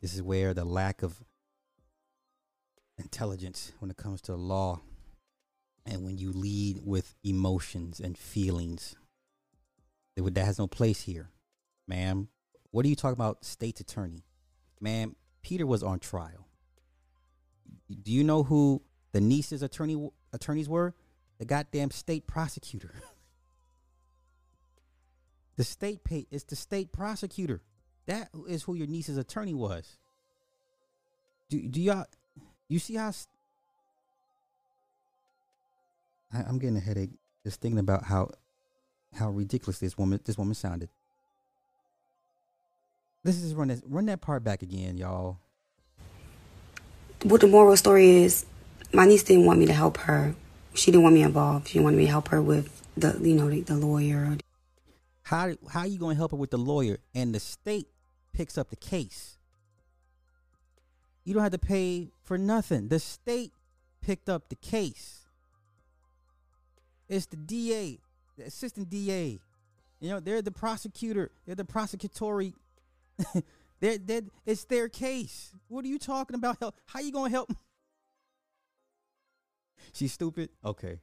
this 0.00 0.14
is 0.14 0.22
where 0.22 0.54
the 0.54 0.64
lack 0.64 1.02
of 1.02 1.22
intelligence 2.98 3.72
when 3.80 3.90
it 3.90 3.98
comes 3.98 4.22
to 4.22 4.34
law 4.34 4.80
and 5.84 6.04
when 6.04 6.16
you 6.16 6.32
lead 6.32 6.80
with 6.84 7.14
emotions 7.22 8.00
and 8.00 8.16
feelings, 8.16 8.96
that 10.16 10.38
has 10.38 10.58
no 10.58 10.66
place 10.66 11.02
here, 11.02 11.28
ma'am. 11.86 12.28
What 12.70 12.86
are 12.86 12.88
you 12.88 12.96
talking 12.96 13.12
about, 13.12 13.44
state's 13.44 13.82
attorney? 13.82 14.24
Ma'am, 14.80 15.16
Peter 15.42 15.66
was 15.66 15.82
on 15.82 15.98
trial. 15.98 16.45
Do 18.02 18.12
you 18.12 18.24
know 18.24 18.42
who 18.42 18.82
the 19.12 19.20
niece's 19.20 19.62
attorney 19.62 20.10
attorneys 20.32 20.68
were? 20.68 20.94
The 21.38 21.44
goddamn 21.44 21.90
state 21.90 22.26
prosecutor. 22.26 22.94
the 25.56 25.64
state 25.64 26.04
pay 26.04 26.26
it's 26.30 26.44
the 26.44 26.56
state 26.56 26.92
prosecutor. 26.92 27.62
That 28.06 28.28
is 28.48 28.64
who 28.64 28.74
your 28.74 28.86
niece's 28.86 29.16
attorney 29.16 29.54
was. 29.54 29.96
Do 31.48 31.60
do 31.68 31.80
y'all 31.80 32.04
you 32.68 32.78
see 32.78 32.94
how 32.94 33.12
I, 36.32 36.48
am 36.48 36.58
getting 36.58 36.76
a 36.76 36.80
headache 36.80 37.10
just 37.44 37.60
thinking 37.60 37.78
about 37.78 38.04
how 38.04 38.30
how 39.14 39.30
ridiculous 39.30 39.78
this 39.78 39.96
woman 39.96 40.20
this 40.24 40.36
woman 40.36 40.54
sounded. 40.54 40.88
This 43.22 43.42
is 43.42 43.54
run 43.54 43.68
that 43.68 43.80
run 43.86 44.06
that 44.06 44.20
part 44.20 44.44
back 44.44 44.62
again, 44.62 44.96
y'all. 44.96 45.38
What 47.22 47.40
the 47.40 47.48
moral 47.48 47.76
story 47.76 48.22
is, 48.22 48.46
my 48.92 49.06
niece 49.06 49.22
didn't 49.22 49.46
want 49.46 49.58
me 49.58 49.66
to 49.66 49.72
help 49.72 49.96
her. 49.98 50.34
She 50.74 50.90
didn't 50.90 51.02
want 51.02 51.14
me 51.14 51.22
involved. 51.22 51.68
She 51.68 51.80
wanted 51.80 51.96
me 51.96 52.04
to 52.04 52.10
help 52.10 52.28
her 52.28 52.42
with 52.42 52.82
the, 52.96 53.18
you 53.20 53.34
know, 53.34 53.48
the, 53.48 53.62
the 53.62 53.74
lawyer. 53.74 54.36
How 55.22 55.54
how 55.68 55.84
you 55.84 55.98
gonna 55.98 56.14
help 56.14 56.30
her 56.30 56.36
with 56.36 56.50
the 56.50 56.58
lawyer 56.58 56.98
and 57.14 57.34
the 57.34 57.40
state 57.40 57.88
picks 58.32 58.56
up 58.56 58.70
the 58.70 58.76
case? 58.76 59.38
You 61.24 61.34
don't 61.34 61.42
have 61.42 61.52
to 61.52 61.58
pay 61.58 62.08
for 62.22 62.38
nothing. 62.38 62.88
The 62.88 63.00
state 63.00 63.52
picked 64.00 64.28
up 64.28 64.48
the 64.48 64.54
case. 64.54 65.26
It's 67.08 67.26
the 67.26 67.36
DA, 67.36 67.98
the 68.38 68.44
assistant 68.44 68.90
DA. 68.90 69.38
You 70.00 70.10
know, 70.10 70.20
they're 70.20 70.42
the 70.42 70.52
prosecutor. 70.52 71.30
They're 71.46 71.56
the 71.56 71.64
prosecutory. 71.64 72.52
they're, 73.80 73.98
they're, 73.98 74.22
it's 74.44 74.64
their 74.64 74.88
case. 74.88 75.52
What 75.68 75.84
are 75.84 75.88
you 75.88 75.98
talking 75.98 76.34
about? 76.34 76.58
Help? 76.58 76.76
How 76.86 77.00
you 77.00 77.12
gonna 77.12 77.30
help? 77.30 77.52
She's 79.92 80.12
stupid. 80.12 80.50
Okay. 80.64 81.00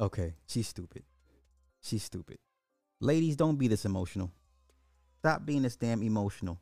Okay. 0.00 0.34
She's 0.46 0.68
stupid. 0.68 1.04
She's 1.80 2.02
stupid. 2.02 2.38
Ladies, 3.00 3.36
don't 3.36 3.56
be 3.56 3.68
this 3.68 3.84
emotional. 3.84 4.32
Stop 5.20 5.46
being 5.46 5.62
this 5.62 5.76
damn 5.76 6.02
emotional. 6.02 6.58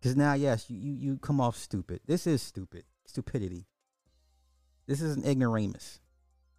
Because 0.00 0.16
now, 0.16 0.34
yes, 0.34 0.68
you, 0.68 0.76
you, 0.78 0.92
you 0.92 1.18
come 1.18 1.40
off 1.40 1.56
stupid. 1.56 2.00
This 2.06 2.26
is 2.26 2.42
stupid. 2.42 2.84
Stupidity. 3.06 3.66
This 4.86 5.00
is 5.00 5.16
an 5.16 5.24
ignoramus. 5.24 6.00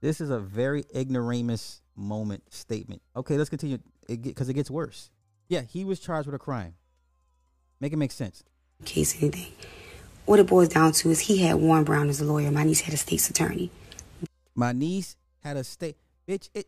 This 0.02 0.20
is 0.20 0.30
a 0.30 0.40
very 0.40 0.84
ignoramus 0.96 1.82
moment 1.96 2.44
statement. 2.52 3.02
Okay, 3.16 3.38
let's 3.38 3.50
continue 3.50 3.80
It 4.10 4.22
because 4.22 4.50
it, 4.50 4.54
gets 4.54 4.70
worse. 4.70 5.10
Yeah, 5.48 5.62
he 5.62 5.86
was 5.86 6.00
charged 6.00 6.26
with 6.26 6.36
a 6.36 6.40
crime. 6.40 6.76
Make 7.80 7.94
it 7.94 7.98
make 7.98 8.12
sense. 8.12 8.44
In 8.80 8.86
case 8.86 9.22
anything. 9.22 9.52
What 10.26 10.40
it 10.40 10.48
boils 10.48 10.70
down 10.70 10.92
to 10.94 11.12
is 11.12 11.20
he 11.20 11.38
had 11.38 11.56
Warren 11.56 11.84
Brown 11.84 12.10
as 12.10 12.20
a 12.20 12.26
lawyer. 12.26 12.50
My 12.52 12.64
niece 12.64 12.82
had 12.82 12.94
a 12.94 12.98
state's 12.98 13.30
attorney. 13.30 13.70
My 14.56 14.72
niece 14.72 15.16
had 15.44 15.58
a 15.58 15.64
state 15.64 15.98
bitch. 16.28 16.50
It 16.54 16.68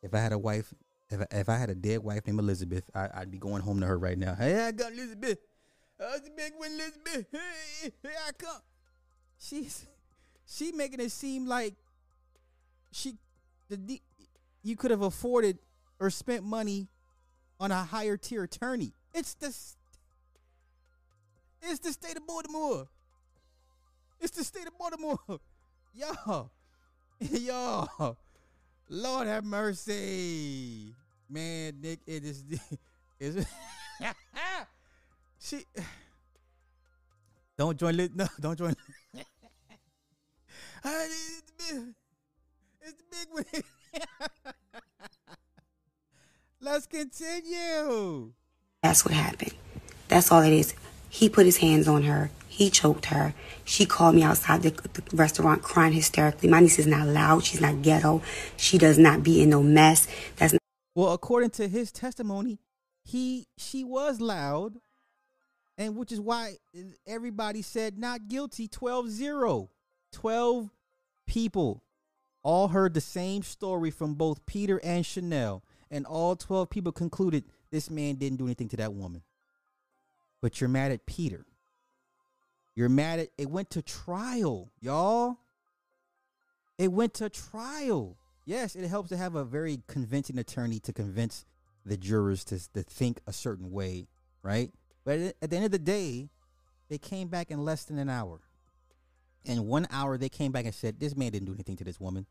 if 0.02 0.14
I 0.14 0.18
had 0.18 0.32
a 0.32 0.38
wife, 0.38 0.72
if 1.10 1.20
I, 1.20 1.26
if 1.32 1.48
I 1.48 1.56
had 1.56 1.70
a 1.70 1.74
dead 1.74 2.04
wife 2.04 2.26
named 2.26 2.38
Elizabeth, 2.38 2.88
I, 2.94 3.08
would 3.20 3.30
be 3.32 3.38
going 3.38 3.62
home 3.62 3.80
to 3.80 3.86
her 3.86 3.98
right 3.98 4.18
now. 4.18 4.34
Hey, 4.34 4.60
I 4.60 4.70
got 4.72 4.92
Elizabeth. 4.92 5.38
I 6.00 6.04
was 6.12 6.20
the 6.22 6.30
big 6.30 6.52
one, 6.56 6.70
Elizabeth. 6.72 7.26
Hey, 7.32 7.90
here 8.02 8.12
I 8.28 8.32
come. 8.32 8.60
She's 9.38 9.86
she 10.46 10.72
making 10.72 11.00
it 11.00 11.10
seem 11.10 11.46
like 11.46 11.74
she 12.92 13.16
the 13.68 14.00
you 14.64 14.74
could 14.76 14.90
have 14.90 15.02
afforded 15.02 15.58
or 16.00 16.10
spent 16.10 16.42
money 16.42 16.88
on 17.60 17.70
a 17.70 17.84
higher 17.84 18.16
tier 18.16 18.42
attorney. 18.42 18.92
It's 19.14 19.34
the 19.34 19.54
it's 21.62 21.78
the 21.78 21.92
state 21.92 22.16
of 22.16 22.26
Baltimore. 22.26 22.88
It's 24.20 24.36
the 24.36 24.42
state 24.42 24.66
of 24.66 24.76
Baltimore. 24.76 25.18
Y'all. 25.94 26.50
Y'all. 27.20 28.16
Lord 28.88 29.28
have 29.28 29.44
mercy. 29.44 30.94
Man, 31.28 31.74
Nick, 31.80 32.00
it 32.06 32.24
is 32.24 32.42
is 33.20 33.46
she 35.40 35.64
don't 37.56 37.78
join 37.78 37.96
no, 38.14 38.26
don't 38.40 38.58
join 38.58 38.74
it's 42.82 42.96
the 42.98 43.04
big 43.10 43.28
one. 43.30 43.44
Let's 46.60 46.86
continue. 46.86 48.32
That's 48.82 49.04
what 49.04 49.14
happened. 49.14 49.54
That's 50.08 50.30
all 50.32 50.42
it 50.42 50.52
is. 50.52 50.74
He 51.10 51.28
put 51.28 51.46
his 51.46 51.58
hands 51.58 51.86
on 51.86 52.04
her. 52.04 52.30
He 52.48 52.70
choked 52.70 53.06
her. 53.06 53.34
She 53.64 53.84
called 53.84 54.14
me 54.14 54.22
outside 54.22 54.62
the, 54.62 54.70
the, 54.70 55.16
restaurant 55.16 55.62
crying 55.62 55.92
hysterically. 55.92 56.48
My 56.48 56.60
niece 56.60 56.78
is 56.78 56.86
not 56.86 57.06
loud. 57.06 57.44
She's 57.44 57.60
not 57.60 57.82
ghetto. 57.82 58.22
She 58.56 58.78
does 58.78 58.98
not 58.98 59.22
be 59.22 59.42
in 59.42 59.50
no 59.50 59.62
mess. 59.62 60.06
That's 60.36 60.52
not- 60.52 60.60
well, 60.94 61.12
according 61.12 61.50
to 61.50 61.68
his 61.68 61.90
testimony, 61.90 62.58
he 63.02 63.46
she 63.58 63.84
was 63.84 64.20
loud, 64.20 64.76
and 65.76 65.96
which 65.96 66.12
is 66.12 66.20
why 66.20 66.56
everybody 67.06 67.62
said 67.62 67.98
not 67.98 68.28
guilty 68.28 68.68
12-0. 68.68 69.68
12 70.12 70.70
people 71.26 71.82
all 72.44 72.68
heard 72.68 72.94
the 72.94 73.00
same 73.00 73.42
story 73.42 73.90
from 73.90 74.14
both 74.14 74.46
Peter 74.46 74.80
and 74.84 75.04
Chanel, 75.04 75.64
and 75.90 76.06
all 76.06 76.36
12 76.36 76.70
people 76.70 76.92
concluded 76.92 77.44
this 77.70 77.90
man 77.90 78.14
didn't 78.14 78.38
do 78.38 78.44
anything 78.44 78.68
to 78.68 78.76
that 78.76 78.92
woman. 78.92 79.22
But 80.40 80.60
you're 80.60 80.68
mad 80.68 80.92
at 80.92 81.06
Peter. 81.06 81.46
You're 82.76 82.88
mad 82.88 83.18
at 83.18 83.28
it 83.38 83.50
went 83.50 83.70
to 83.70 83.82
trial, 83.82 84.70
y'all. 84.80 85.38
It 86.76 86.92
went 86.92 87.14
to 87.14 87.28
trial. 87.30 88.16
Yes, 88.44 88.76
it 88.76 88.86
helps 88.86 89.08
to 89.08 89.16
have 89.16 89.34
a 89.34 89.44
very 89.44 89.80
convincing 89.86 90.38
attorney 90.38 90.80
to 90.80 90.92
convince 90.92 91.46
the 91.86 91.96
jurors 91.96 92.44
to, 92.44 92.72
to 92.72 92.82
think 92.82 93.20
a 93.26 93.32
certain 93.32 93.70
way, 93.70 94.08
right? 94.42 94.70
But 95.04 95.18
at 95.40 95.50
the 95.50 95.56
end 95.56 95.64
of 95.64 95.70
the 95.70 95.78
day, 95.78 96.28
they 96.88 96.98
came 96.98 97.28
back 97.28 97.50
in 97.50 97.64
less 97.64 97.84
than 97.84 97.98
an 97.98 98.10
hour. 98.10 98.40
In 99.44 99.66
one 99.66 99.86
hour, 99.90 100.16
they 100.16 100.28
came 100.28 100.52
back 100.52 100.64
and 100.64 100.74
said, 100.74 100.98
This 100.98 101.16
man 101.16 101.32
didn't 101.32 101.46
do 101.46 101.54
anything 101.54 101.76
to 101.76 101.84
this 101.84 102.00
woman. 102.00 102.26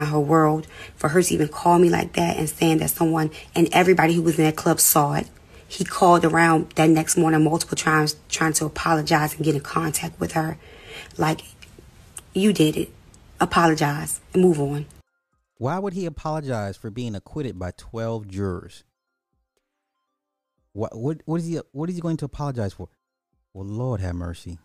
Her 0.00 0.20
world, 0.20 0.66
for 0.96 1.08
her 1.08 1.22
to 1.22 1.34
even 1.34 1.48
call 1.48 1.78
me 1.78 1.90
like 1.90 2.14
that 2.14 2.36
and 2.36 2.48
saying 2.48 2.78
that 2.78 2.90
someone 2.90 3.30
and 3.54 3.68
everybody 3.72 4.14
who 4.14 4.22
was 4.22 4.38
in 4.38 4.44
that 4.44 4.56
club 4.56 4.80
saw 4.80 5.14
it 5.14 5.28
he 5.70 5.84
called 5.84 6.24
around 6.24 6.70
that 6.70 6.90
next 6.90 7.16
morning 7.16 7.44
multiple 7.44 7.76
times 7.76 8.16
trying 8.28 8.52
to 8.54 8.66
apologize 8.66 9.36
and 9.36 9.44
get 9.44 9.54
in 9.54 9.60
contact 9.60 10.18
with 10.18 10.32
her. 10.32 10.58
Like, 11.16 11.42
you 12.34 12.52
did 12.52 12.76
it. 12.76 12.90
Apologize 13.40 14.20
and 14.34 14.42
move 14.42 14.60
on. 14.60 14.86
Why 15.58 15.78
would 15.78 15.92
he 15.92 16.06
apologize 16.06 16.76
for 16.76 16.90
being 16.90 17.14
acquitted 17.14 17.56
by 17.56 17.70
12 17.76 18.26
jurors? 18.26 18.82
What 20.72 20.96
what 20.96 21.22
what 21.24 21.40
is 21.40 21.46
he 21.46 21.60
what 21.72 21.88
is 21.88 21.94
he 21.96 22.02
going 22.02 22.16
to 22.18 22.24
apologize 22.24 22.72
for? 22.72 22.88
Well, 23.54 23.66
Lord 23.66 24.00
have 24.00 24.14
mercy. 24.14 24.58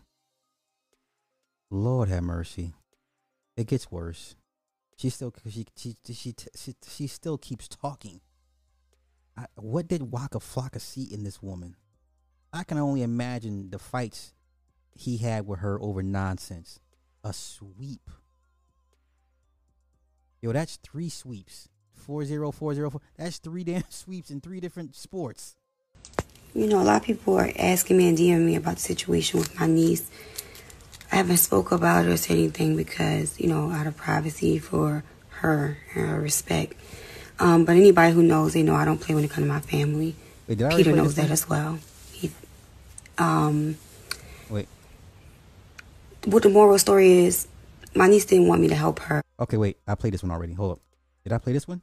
Lord 1.70 2.08
have 2.08 2.22
mercy. 2.22 2.74
It 3.56 3.68
gets 3.68 3.90
worse. 3.92 4.34
She 4.96 5.10
still 5.10 5.32
she 5.48 5.66
she 5.76 5.94
she 6.12 6.34
she, 6.54 6.74
she 6.88 7.06
still 7.06 7.36
keeps 7.36 7.68
talking. 7.68 8.20
I, 9.36 9.46
what 9.56 9.86
did 9.86 10.10
Waka 10.10 10.38
Flocka 10.38 10.80
see 10.80 11.02
in 11.02 11.22
this 11.22 11.42
woman? 11.42 11.76
I 12.52 12.64
can 12.64 12.78
only 12.78 13.02
imagine 13.02 13.68
the 13.70 13.78
fights 13.78 14.32
he 14.94 15.18
had 15.18 15.46
with 15.46 15.60
her 15.60 15.80
over 15.82 16.02
nonsense. 16.02 16.80
A 17.22 17.34
sweep. 17.34 18.10
Yo, 20.40 20.52
that's 20.52 20.76
three 20.76 21.10
sweeps. 21.10 21.68
Four 21.92 22.24
zero 22.24 22.50
four 22.50 22.74
zero 22.74 22.88
four. 22.88 23.02
That's 23.18 23.38
three 23.38 23.64
damn 23.64 23.84
sweeps 23.90 24.30
in 24.30 24.40
three 24.40 24.60
different 24.60 24.96
sports. 24.96 25.56
You 26.54 26.66
know, 26.66 26.80
a 26.80 26.84
lot 26.84 27.02
of 27.02 27.02
people 27.02 27.38
are 27.38 27.50
asking 27.58 27.98
me 27.98 28.08
and 28.08 28.16
DMing 28.16 28.46
me 28.46 28.56
about 28.56 28.76
the 28.76 28.80
situation 28.80 29.40
with 29.40 29.60
my 29.60 29.66
niece. 29.66 30.10
I 31.12 31.16
haven't 31.16 31.36
spoke 31.36 31.72
about 31.72 32.06
it 32.06 32.10
or 32.10 32.16
said 32.16 32.36
anything 32.36 32.76
because, 32.76 33.38
you 33.38 33.48
know, 33.48 33.70
out 33.70 33.86
of 33.86 33.96
privacy 33.96 34.58
for 34.58 35.04
her 35.28 35.78
and 35.94 36.08
her 36.08 36.20
respect. 36.20 36.74
Um, 37.38 37.64
but 37.64 37.76
anybody 37.76 38.12
who 38.12 38.22
knows, 38.22 38.54
they 38.54 38.62
know 38.62 38.74
I 38.74 38.84
don't 38.84 39.00
play 39.00 39.14
when 39.14 39.24
it 39.24 39.30
comes 39.30 39.46
to 39.46 39.52
my 39.52 39.60
family. 39.60 40.14
Wait, 40.48 40.58
Peter 40.70 40.92
knows 40.92 41.14
that 41.16 41.30
as 41.30 41.48
well. 41.48 41.78
He, 42.12 42.30
um, 43.18 43.76
wait. 44.48 44.68
What 46.24 46.42
the 46.42 46.48
moral 46.48 46.78
story 46.78 47.24
is, 47.26 47.46
my 47.94 48.08
niece 48.08 48.24
didn't 48.24 48.48
want 48.48 48.62
me 48.62 48.68
to 48.68 48.74
help 48.74 49.00
her. 49.00 49.22
Okay, 49.38 49.56
wait. 49.56 49.76
I 49.86 49.94
played 49.94 50.14
this 50.14 50.22
one 50.22 50.32
already. 50.32 50.54
Hold 50.54 50.72
up. 50.72 50.80
Did 51.24 51.32
I 51.32 51.38
play 51.38 51.52
this 51.52 51.68
one? 51.68 51.82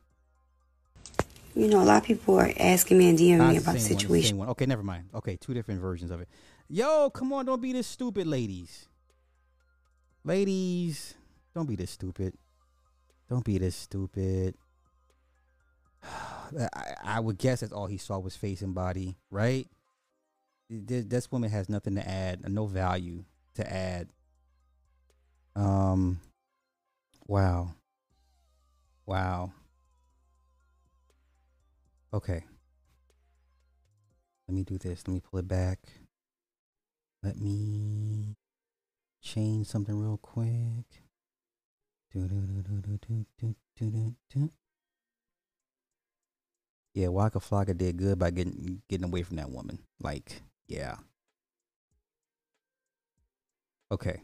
You 1.56 1.68
know, 1.68 1.82
a 1.82 1.86
lot 1.86 1.98
of 1.98 2.04
people 2.04 2.40
are 2.40 2.52
asking 2.58 2.98
me 2.98 3.10
and 3.10 3.18
DMing 3.20 3.50
me 3.50 3.58
about 3.58 3.74
the 3.74 3.80
situation. 3.80 4.38
One, 4.38 4.48
one. 4.48 4.52
Okay, 4.52 4.66
never 4.66 4.82
mind. 4.82 5.10
Okay, 5.14 5.36
two 5.36 5.54
different 5.54 5.82
versions 5.82 6.10
of 6.10 6.20
it. 6.20 6.28
Yo, 6.68 7.12
come 7.12 7.32
on, 7.32 7.46
don't 7.46 7.62
be 7.62 7.74
this 7.74 7.86
stupid, 7.86 8.26
ladies. 8.26 8.88
Ladies, 10.26 11.16
don't 11.54 11.68
be 11.68 11.76
this 11.76 11.92
stupid. 11.92 12.34
Don't 13.30 13.44
be 13.44 13.58
this 13.58 13.76
stupid. 13.76 14.56
I, 16.04 16.94
I, 17.04 17.20
would 17.20 17.38
guess 17.38 17.60
that's 17.60 17.74
all 17.74 17.88
he 17.88 17.98
saw 17.98 18.20
was 18.20 18.36
face 18.36 18.62
and 18.62 18.74
body, 18.74 19.18
right? 19.30 19.68
This 20.70 21.32
woman 21.32 21.50
has 21.50 21.68
nothing 21.68 21.96
to 21.96 22.08
add, 22.08 22.48
no 22.50 22.68
value 22.68 23.26
to 23.56 23.72
add. 23.72 24.10
Um, 25.56 26.20
wow, 27.28 27.74
wow. 29.06 29.52
Okay, 32.14 32.44
let 34.48 34.56
me 34.56 34.64
do 34.64 34.78
this. 34.78 35.04
Let 35.08 35.14
me 35.14 35.20
pull 35.20 35.40
it 35.40 35.48
back. 35.48 35.80
Let 37.24 37.38
me 37.38 38.36
change 39.24 39.68
something 39.68 39.98
real 39.98 40.18
quick. 40.18 40.86
Yeah, 46.94 47.08
Waka 47.08 47.40
Flocka 47.40 47.76
did 47.76 47.98
good 47.98 48.20
by 48.20 48.30
getting 48.30 48.84
getting 48.88 49.06
away 49.06 49.24
from 49.24 49.38
that 49.38 49.50
woman. 49.50 49.80
Like, 50.00 50.44
yeah. 50.68 50.98
Okay. 53.92 54.22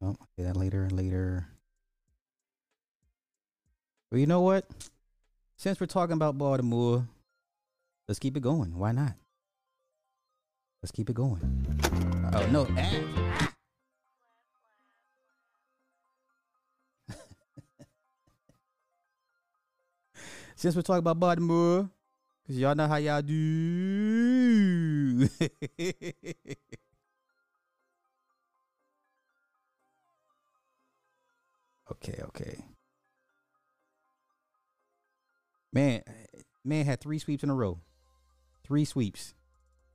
Oh, 0.00 0.14
I'll 0.20 0.28
do 0.36 0.44
that 0.44 0.56
later, 0.56 0.88
later. 0.90 1.48
Well, 4.10 4.20
you 4.20 4.26
know 4.26 4.42
what? 4.42 4.64
Since 5.56 5.80
we're 5.80 5.86
talking 5.86 6.14
about 6.14 6.38
Baltimore, 6.38 7.08
let's 8.06 8.20
keep 8.20 8.36
it 8.36 8.40
going. 8.40 8.78
Why 8.78 8.92
not? 8.92 9.14
Let's 10.80 10.92
keep 10.92 11.10
it 11.10 11.14
going. 11.14 12.07
Oh 12.32 12.46
no! 12.46 12.66
Ah. 12.78 12.90
Since 20.56 20.74
we're 20.74 20.82
talking 20.82 20.98
about 20.98 21.20
Baltimore, 21.20 21.88
because 22.42 22.58
y'all 22.58 22.74
know 22.74 22.88
how 22.88 22.96
y'all 22.96 23.22
do. 23.22 25.28
okay, 31.92 32.20
okay. 32.24 32.64
Man, 35.72 36.02
man 36.64 36.86
had 36.86 37.00
three 37.00 37.20
sweeps 37.20 37.44
in 37.44 37.50
a 37.50 37.54
row. 37.54 37.78
Three 38.64 38.84
sweeps. 38.84 39.34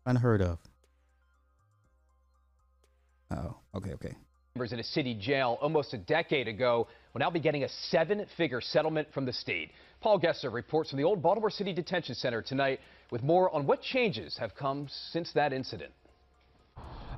Unheard 0.05 0.41
of. 0.41 0.59
Oh, 3.31 3.55
okay, 3.75 3.91
okay. 3.93 4.15
Members 4.55 4.71
in 4.71 4.79
a 4.79 4.83
city 4.83 5.15
jail 5.15 5.57
almost 5.61 5.93
a 5.93 5.97
decade 5.97 6.47
ago 6.47 6.87
will 7.13 7.19
now 7.19 7.29
be 7.29 7.39
getting 7.39 7.63
a 7.63 7.69
seven 7.89 8.25
figure 8.37 8.61
settlement 8.61 9.07
from 9.11 9.25
the 9.25 9.33
state. 9.33 9.71
Paul 9.99 10.19
Gessler 10.19 10.53
reports 10.53 10.91
from 10.91 10.97
the 10.97 11.03
old 11.03 11.23
Baltimore 11.23 11.49
City 11.49 11.73
Detention 11.73 12.13
Center 12.13 12.41
tonight 12.41 12.79
with 13.09 13.23
more 13.23 13.53
on 13.55 13.65
what 13.65 13.81
changes 13.81 14.37
have 14.37 14.53
come 14.53 14.87
since 15.11 15.31
that 15.33 15.53
incident. 15.53 15.91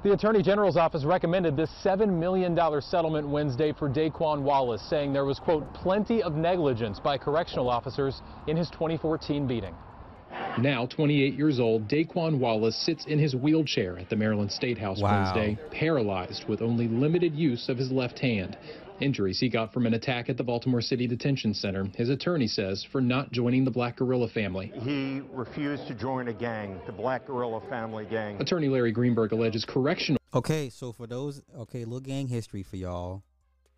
The 0.03 0.13
Attorney 0.13 0.43
General's 0.43 0.77
office 0.77 1.03
recommended 1.03 1.57
this 1.57 1.71
$7 1.83 2.07
million 2.07 2.55
settlement 2.81 3.27
Wednesday 3.27 3.73
for 3.73 3.89
Daquan 3.89 4.43
Wallace, 4.43 4.87
saying 4.87 5.11
there 5.11 5.25
was, 5.25 5.39
quote, 5.39 5.73
plenty 5.73 6.21
of 6.21 6.35
negligence 6.35 6.99
by 6.99 7.17
correctional 7.17 7.69
officers 7.69 8.21
in 8.45 8.55
his 8.55 8.69
2014 8.69 9.47
beating. 9.47 9.73
Now 10.57 10.85
28 10.85 11.33
years 11.33 11.59
old, 11.59 11.87
Daquan 11.89 12.39
Wallace 12.39 12.75
sits 12.85 13.05
in 13.05 13.19
his 13.19 13.35
wheelchair 13.35 13.97
at 13.99 14.09
the 14.09 14.15
Maryland 14.15 14.51
State 14.51 14.77
House 14.77 15.01
Wow. 15.01 15.23
Wednesday, 15.23 15.59
paralyzed 15.71 16.45
with 16.47 16.61
only 16.61 16.87
limited 16.87 17.35
use 17.35 17.67
of 17.69 17.77
his 17.77 17.91
left 17.91 18.19
hand. 18.19 18.57
Injuries 19.01 19.39
he 19.41 19.49
got 19.49 19.73
from 19.73 19.85
an 19.85 19.93
attack 19.93 20.29
at 20.29 20.37
the 20.37 20.43
Baltimore 20.43 20.79
City 20.79 21.05
Detention 21.05 21.53
Center, 21.53 21.85
his 21.95 22.09
attorney 22.09 22.47
says, 22.47 22.85
for 22.93 23.01
not 23.01 23.31
joining 23.33 23.65
the 23.65 23.71
Black 23.71 23.97
Guerrilla 23.97 24.29
family. 24.29 24.71
He 24.73 25.21
refused 25.33 25.87
to 25.87 25.93
join 25.93 26.29
a 26.29 26.33
gang, 26.33 26.79
the 26.85 26.93
Black 26.93 27.27
Guerrilla 27.27 27.61
Family 27.69 28.05
Gang. 28.05 28.39
Attorney 28.41 28.69
Larry 28.69 28.93
Greenberg 28.93 29.33
alleges 29.33 29.65
correctional 29.65 30.19
Okay, 30.35 30.69
so 30.69 30.91
for 30.91 31.07
those, 31.07 31.41
okay, 31.57 31.85
little 31.85 32.01
gang 32.01 32.27
history 32.27 32.61
for 32.61 32.75
y'all. 32.75 33.23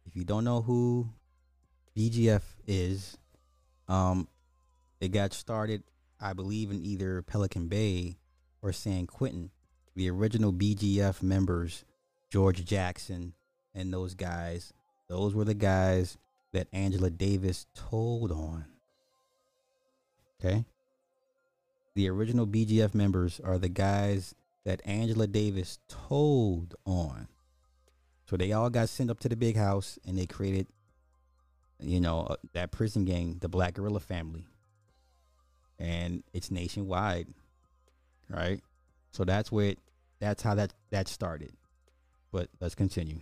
If 0.07 0.15
you 0.15 0.23
don't 0.23 0.43
know 0.43 0.63
who 0.63 1.07
BGF 1.95 2.41
is, 2.65 3.15
um, 3.87 4.27
it 4.99 5.09
got 5.09 5.33
started, 5.33 5.83
I 6.19 6.33
believe, 6.33 6.71
in 6.71 6.83
either 6.83 7.21
Pelican 7.21 7.67
Bay 7.67 8.17
or 8.61 8.71
San 8.71 9.07
Quentin. 9.07 9.51
The 9.95 10.09
original 10.09 10.53
BGF 10.53 11.23
members, 11.23 11.83
George 12.29 12.65
Jackson 12.65 13.33
and 13.73 13.93
those 13.93 14.13
guys, 14.13 14.73
those 15.07 15.33
were 15.33 15.45
the 15.45 15.53
guys 15.53 16.17
that 16.53 16.67
Angela 16.71 17.09
Davis 17.09 17.65
told 17.75 18.31
on. 18.31 18.65
Okay? 20.39 20.65
The 21.95 22.09
original 22.09 22.45
BGF 22.45 22.93
members 22.93 23.39
are 23.43 23.57
the 23.57 23.69
guys 23.69 24.35
that 24.65 24.81
Angela 24.85 25.27
Davis 25.27 25.79
told 25.87 26.75
on. 26.85 27.27
So 28.29 28.37
they 28.37 28.51
all 28.51 28.69
got 28.69 28.89
sent 28.89 29.09
up 29.09 29.19
to 29.21 29.29
the 29.29 29.35
big 29.35 29.55
house 29.55 29.97
and 30.05 30.17
they 30.17 30.25
created, 30.25 30.67
you 31.79 32.01
know, 32.01 32.21
uh, 32.21 32.35
that 32.53 32.71
prison 32.71 33.05
gang, 33.05 33.37
the 33.39 33.47
Black 33.47 33.75
Guerrilla 33.75 33.99
Family. 33.99 34.45
And 35.79 36.23
it's 36.33 36.49
nationwide, 36.49 37.27
right? 38.29 38.61
So 39.11 39.23
that's 39.23 39.51
where 39.51 39.69
it, 39.69 39.79
that's 40.19 40.41
how 40.41 40.55
that 40.55 40.73
that 40.91 41.07
started. 41.07 41.51
But 42.31 42.49
let's 42.59 42.75
continue. 42.75 43.19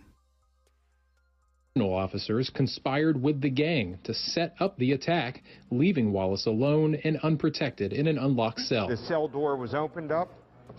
officers 1.84 2.50
conspired 2.54 3.20
with 3.20 3.40
the 3.42 3.50
gang 3.50 3.98
to 4.04 4.14
set 4.14 4.54
up 4.60 4.78
the 4.78 4.92
attack, 4.92 5.42
leaving 5.70 6.12
Wallace 6.12 6.46
alone 6.46 6.94
and 7.04 7.18
unprotected 7.22 7.92
in 7.92 8.06
an 8.06 8.18
unlocked 8.18 8.60
cell. 8.60 8.88
The 8.88 8.96
cell 8.96 9.28
door 9.28 9.56
was 9.56 9.74
opened 9.74 10.10
up. 10.10 10.30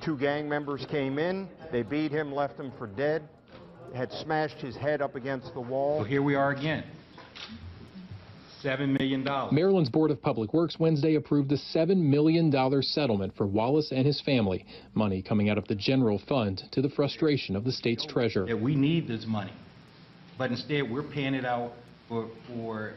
Two 0.04 0.18
gang 0.18 0.50
members 0.50 0.86
came 0.90 1.20
in. 1.20 1.48
They 1.72 1.84
beat 1.84 2.12
him, 2.12 2.34
left 2.34 2.60
him 2.60 2.72
for 2.78 2.88
dead, 2.88 3.28
had 3.96 4.12
smashed 4.12 4.58
his 4.58 4.76
head 4.76 5.02
up 5.02 5.16
against 5.16 5.54
the 5.54 5.62
wall. 5.62 6.00
So 6.00 6.04
here 6.04 6.22
we 6.22 6.36
are 6.36 6.52
again. 6.52 6.84
$7 8.68 9.00
million. 9.00 9.26
Maryland's 9.52 9.90
Board 9.90 10.12
of 10.12 10.22
Public 10.22 10.54
Works 10.54 10.78
Wednesday 10.80 11.16
approved 11.16 11.52
a 11.52 11.58
$7 11.58 11.98
million 11.98 12.52
settlement 12.82 13.36
for 13.38 13.48
Wallace 13.48 13.92
and 13.92 14.06
his 14.06 14.22
family, 14.22 14.66
money 14.94 15.22
coming 15.22 15.50
out 15.50 15.58
of 15.58 15.68
the 15.68 15.76
general 15.76 16.22
fund 16.28 16.64
to 16.72 16.82
the 16.82 16.90
frustration 16.90 17.56
of 17.56 17.64
the 17.64 17.72
state's 17.72 18.06
treasurer. 18.06 18.46
That 18.46 18.60
we 18.60 18.76
need 18.76 19.08
this 19.08 19.26
money. 19.26 19.54
But 20.38 20.52
instead, 20.52 20.90
we're 20.90 21.04
paying 21.04 21.34
it 21.34 21.46
out 21.46 21.74
for, 22.10 22.30
for 22.48 22.94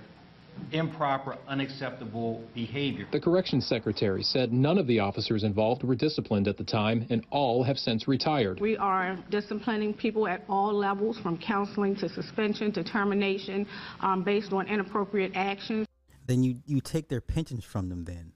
improper, 0.72 1.36
unacceptable 1.48 2.44
behavior. 2.54 3.06
The 3.12 3.20
corrections 3.20 3.66
secretary 3.66 4.22
said 4.22 4.52
none 4.52 4.78
of 4.78 4.86
the 4.86 5.00
officers 5.00 5.44
involved 5.44 5.82
were 5.82 5.94
disciplined 5.94 6.48
at 6.48 6.56
the 6.56 6.64
time, 6.64 7.06
and 7.10 7.24
all 7.30 7.62
have 7.64 7.76
since 7.76 8.06
retired. 8.06 8.60
We 8.60 8.76
are 8.76 9.18
disciplining 9.30 9.94
people 9.94 10.26
at 10.28 10.44
all 10.48 10.72
levels, 10.72 11.18
from 11.18 11.38
counseling 11.38 11.96
to 11.96 12.08
suspension 12.08 12.72
to 12.72 12.84
termination, 12.84 13.66
um, 14.00 14.22
based 14.22 14.52
on 14.52 14.66
inappropriate 14.66 15.32
actions. 15.34 15.86
Then 16.26 16.42
you 16.44 16.56
you 16.66 16.80
take 16.80 17.08
their 17.08 17.20
pensions 17.20 17.64
from 17.64 17.88
them. 17.88 18.04
Then 18.04 18.32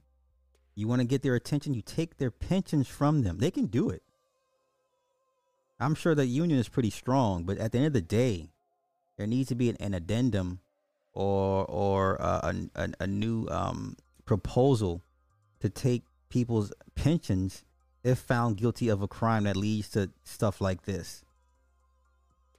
you 0.75 0.89
want 0.89 1.01
to 1.01 1.07
get 1.07 1.23
their 1.23 1.37
attention. 1.37 1.75
You 1.75 1.83
take 1.83 2.19
their 2.19 2.31
pensions 2.31 2.89
from 2.89 3.23
them. 3.23 3.39
They 3.39 3.51
can 3.51 3.67
do 3.67 3.91
it. 3.91 4.03
I'm 5.79 5.95
sure 5.95 6.15
the 6.15 6.27
union 6.27 6.59
is 6.59 6.69
pretty 6.69 6.91
strong, 6.91 7.45
but 7.45 7.59
at 7.59 7.73
the 7.73 7.79
end 7.79 7.89
of 7.89 7.93
the 7.93 8.01
day, 8.01 8.51
there 9.17 9.27
needs 9.27 9.49
to 9.49 9.55
be 9.55 9.69
an, 9.69 9.77
an 9.81 9.95
addendum 9.95 10.61
or 11.15 11.65
or 11.67 12.21
uh, 12.21 12.53
a, 12.53 12.83
a 12.83 12.89
a 13.01 13.07
new 13.07 13.47
um, 13.49 13.97
proposal 14.25 15.03
to 15.61 15.69
take 15.69 16.05
people's 16.29 16.73
pensions 16.95 17.65
if 18.03 18.19
found 18.19 18.57
guilty 18.57 18.89
of 18.89 19.01
a 19.01 19.09
crime 19.09 19.45
that 19.45 19.57
leads 19.57 19.89
to 19.91 20.11
stuff 20.25 20.61
like 20.61 20.85
this. 20.85 21.25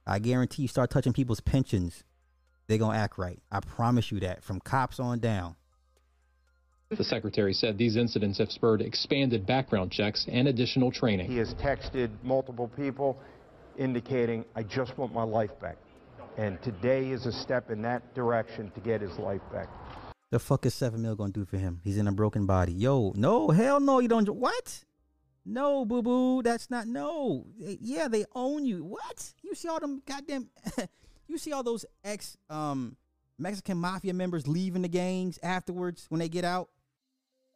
I 0.06 0.18
guarantee 0.18 0.62
you 0.62 0.68
start 0.68 0.90
touching 0.90 1.12
people's 1.12 1.40
pensions, 1.40 2.04
they're 2.66 2.78
gonna 2.78 2.98
act 2.98 3.18
right. 3.18 3.40
I 3.50 3.60
promise 3.60 4.10
you 4.10 4.20
that. 4.20 4.42
From 4.42 4.60
cops 4.60 4.98
on 4.98 5.20
down. 5.20 5.56
The 6.88 7.02
secretary 7.02 7.52
said 7.52 7.78
these 7.78 7.96
incidents 7.96 8.38
have 8.38 8.50
spurred 8.50 8.80
expanded 8.80 9.44
background 9.44 9.90
checks 9.90 10.24
and 10.30 10.46
additional 10.46 10.92
training. 10.92 11.28
He 11.28 11.38
has 11.38 11.52
texted 11.54 12.10
multiple 12.22 12.68
people 12.68 13.18
indicating, 13.76 14.44
I 14.54 14.62
just 14.62 14.96
want 14.96 15.12
my 15.12 15.24
life 15.24 15.50
back. 15.60 15.76
And 16.36 16.60
today 16.62 17.10
is 17.10 17.24
a 17.24 17.32
step 17.32 17.70
in 17.70 17.80
that 17.82 18.14
direction 18.14 18.70
to 18.72 18.80
get 18.80 19.00
his 19.00 19.18
life 19.18 19.40
back. 19.52 19.68
The 20.30 20.38
fuck 20.38 20.66
is 20.66 20.74
seven 20.74 21.02
mil 21.02 21.16
gonna 21.16 21.32
do 21.32 21.44
for 21.44 21.56
him? 21.56 21.80
He's 21.82 21.96
in 21.96 22.08
a 22.08 22.12
broken 22.12 22.46
body. 22.46 22.72
Yo, 22.72 23.12
no, 23.16 23.50
hell 23.50 23.80
no, 23.80 24.00
you 24.00 24.08
don't. 24.08 24.28
What? 24.28 24.84
No, 25.44 25.84
boo 25.84 26.02
boo, 26.02 26.42
that's 26.42 26.68
not. 26.68 26.86
No, 26.88 27.46
yeah, 27.56 28.08
they 28.08 28.24
own 28.34 28.66
you. 28.66 28.84
What? 28.84 29.32
You 29.42 29.54
see 29.54 29.68
all 29.68 29.80
them 29.80 30.02
goddamn. 30.04 30.50
you 31.28 31.38
see 31.38 31.52
all 31.52 31.62
those 31.62 31.86
ex 32.04 32.36
um 32.50 32.96
Mexican 33.38 33.78
mafia 33.78 34.12
members 34.12 34.46
leaving 34.46 34.82
the 34.82 34.88
gangs 34.88 35.38
afterwards 35.42 36.06
when 36.08 36.18
they 36.18 36.28
get 36.28 36.44
out. 36.44 36.68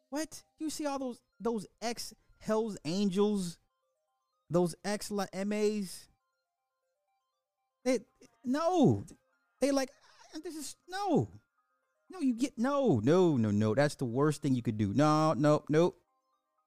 What? 0.09 0.43
You 0.59 0.71
see 0.71 0.87
all 0.87 0.99
those 0.99 1.21
those 1.41 1.67
ex 1.83 2.15
Hell's 2.39 2.79
Angels, 2.85 3.59
those 4.49 4.75
ex 4.85 5.11
La 5.11 5.27
MAs. 5.45 6.07
They 7.85 8.01
no, 8.45 9.05
they 9.61 9.71
like 9.71 9.91
"Ah, 10.35 10.39
this 10.43 10.57
is 10.57 10.77
no. 10.89 11.29
No, 12.11 12.19
you 12.21 12.35
get 12.35 12.59
no, 12.59 13.01
no, 13.05 13.37
no, 13.37 13.51
no. 13.51 13.75
That's 13.75 13.95
the 13.95 14.05
worst 14.05 14.43
thing 14.43 14.55
you 14.55 14.63
could 14.63 14.79
do. 14.79 14.93
No, 14.93 15.33
no, 15.35 15.63
no, 15.69 15.95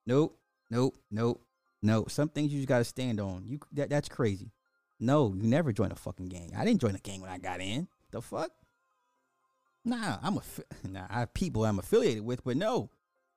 nope, 0.06 0.40
nope, 0.70 0.96
nope, 1.12 1.44
no. 1.82 2.06
Some 2.08 2.30
things 2.30 2.54
you 2.54 2.60
just 2.60 2.70
gotta 2.70 2.86
stand 2.86 3.20
on. 3.20 3.44
You 3.48 3.60
that 3.74 3.90
that's 3.90 4.08
crazy. 4.08 4.52
No, 5.00 5.34
you 5.36 5.44
never 5.44 5.74
join 5.74 5.92
a 5.92 5.96
fucking 5.96 6.28
gang. 6.28 6.54
I 6.58 6.64
didn't 6.64 6.80
join 6.80 6.96
a 6.96 7.00
gang 7.00 7.20
when 7.20 7.30
I 7.30 7.38
got 7.38 7.60
in. 7.60 7.88
The 8.12 8.22
fuck? 8.22 8.52
Nah, 9.84 10.18
I'm 10.22 10.38
a 10.38 10.42
nah. 10.88 11.08
I 11.10 11.20
have 11.20 11.34
people 11.34 11.66
I'm 11.66 11.80
affiliated 11.80 12.24
with, 12.24 12.44
but 12.44 12.56
no, 12.56 12.90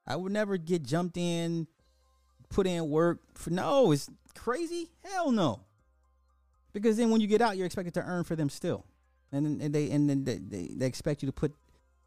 I 0.06 0.14
would 0.14 0.32
never 0.32 0.58
get 0.58 0.84
jumped 0.84 1.16
in, 1.16 1.66
put 2.50 2.68
in 2.68 2.88
work 2.88 3.18
for. 3.34 3.50
No, 3.50 3.90
it's 3.90 4.08
crazy. 4.36 4.90
Hell 5.02 5.32
no. 5.32 5.62
Because 6.76 6.98
then 6.98 7.08
when 7.08 7.22
you 7.22 7.26
get 7.26 7.40
out, 7.40 7.56
you're 7.56 7.64
expected 7.64 7.94
to 7.94 8.02
earn 8.02 8.22
for 8.22 8.36
them 8.36 8.50
still, 8.50 8.84
and 9.32 9.62
and 9.62 9.74
they 9.74 9.90
and 9.90 10.10
then 10.10 10.24
they, 10.24 10.36
they, 10.36 10.74
they 10.76 10.84
expect 10.84 11.22
you 11.22 11.26
to 11.26 11.32
put, 11.32 11.54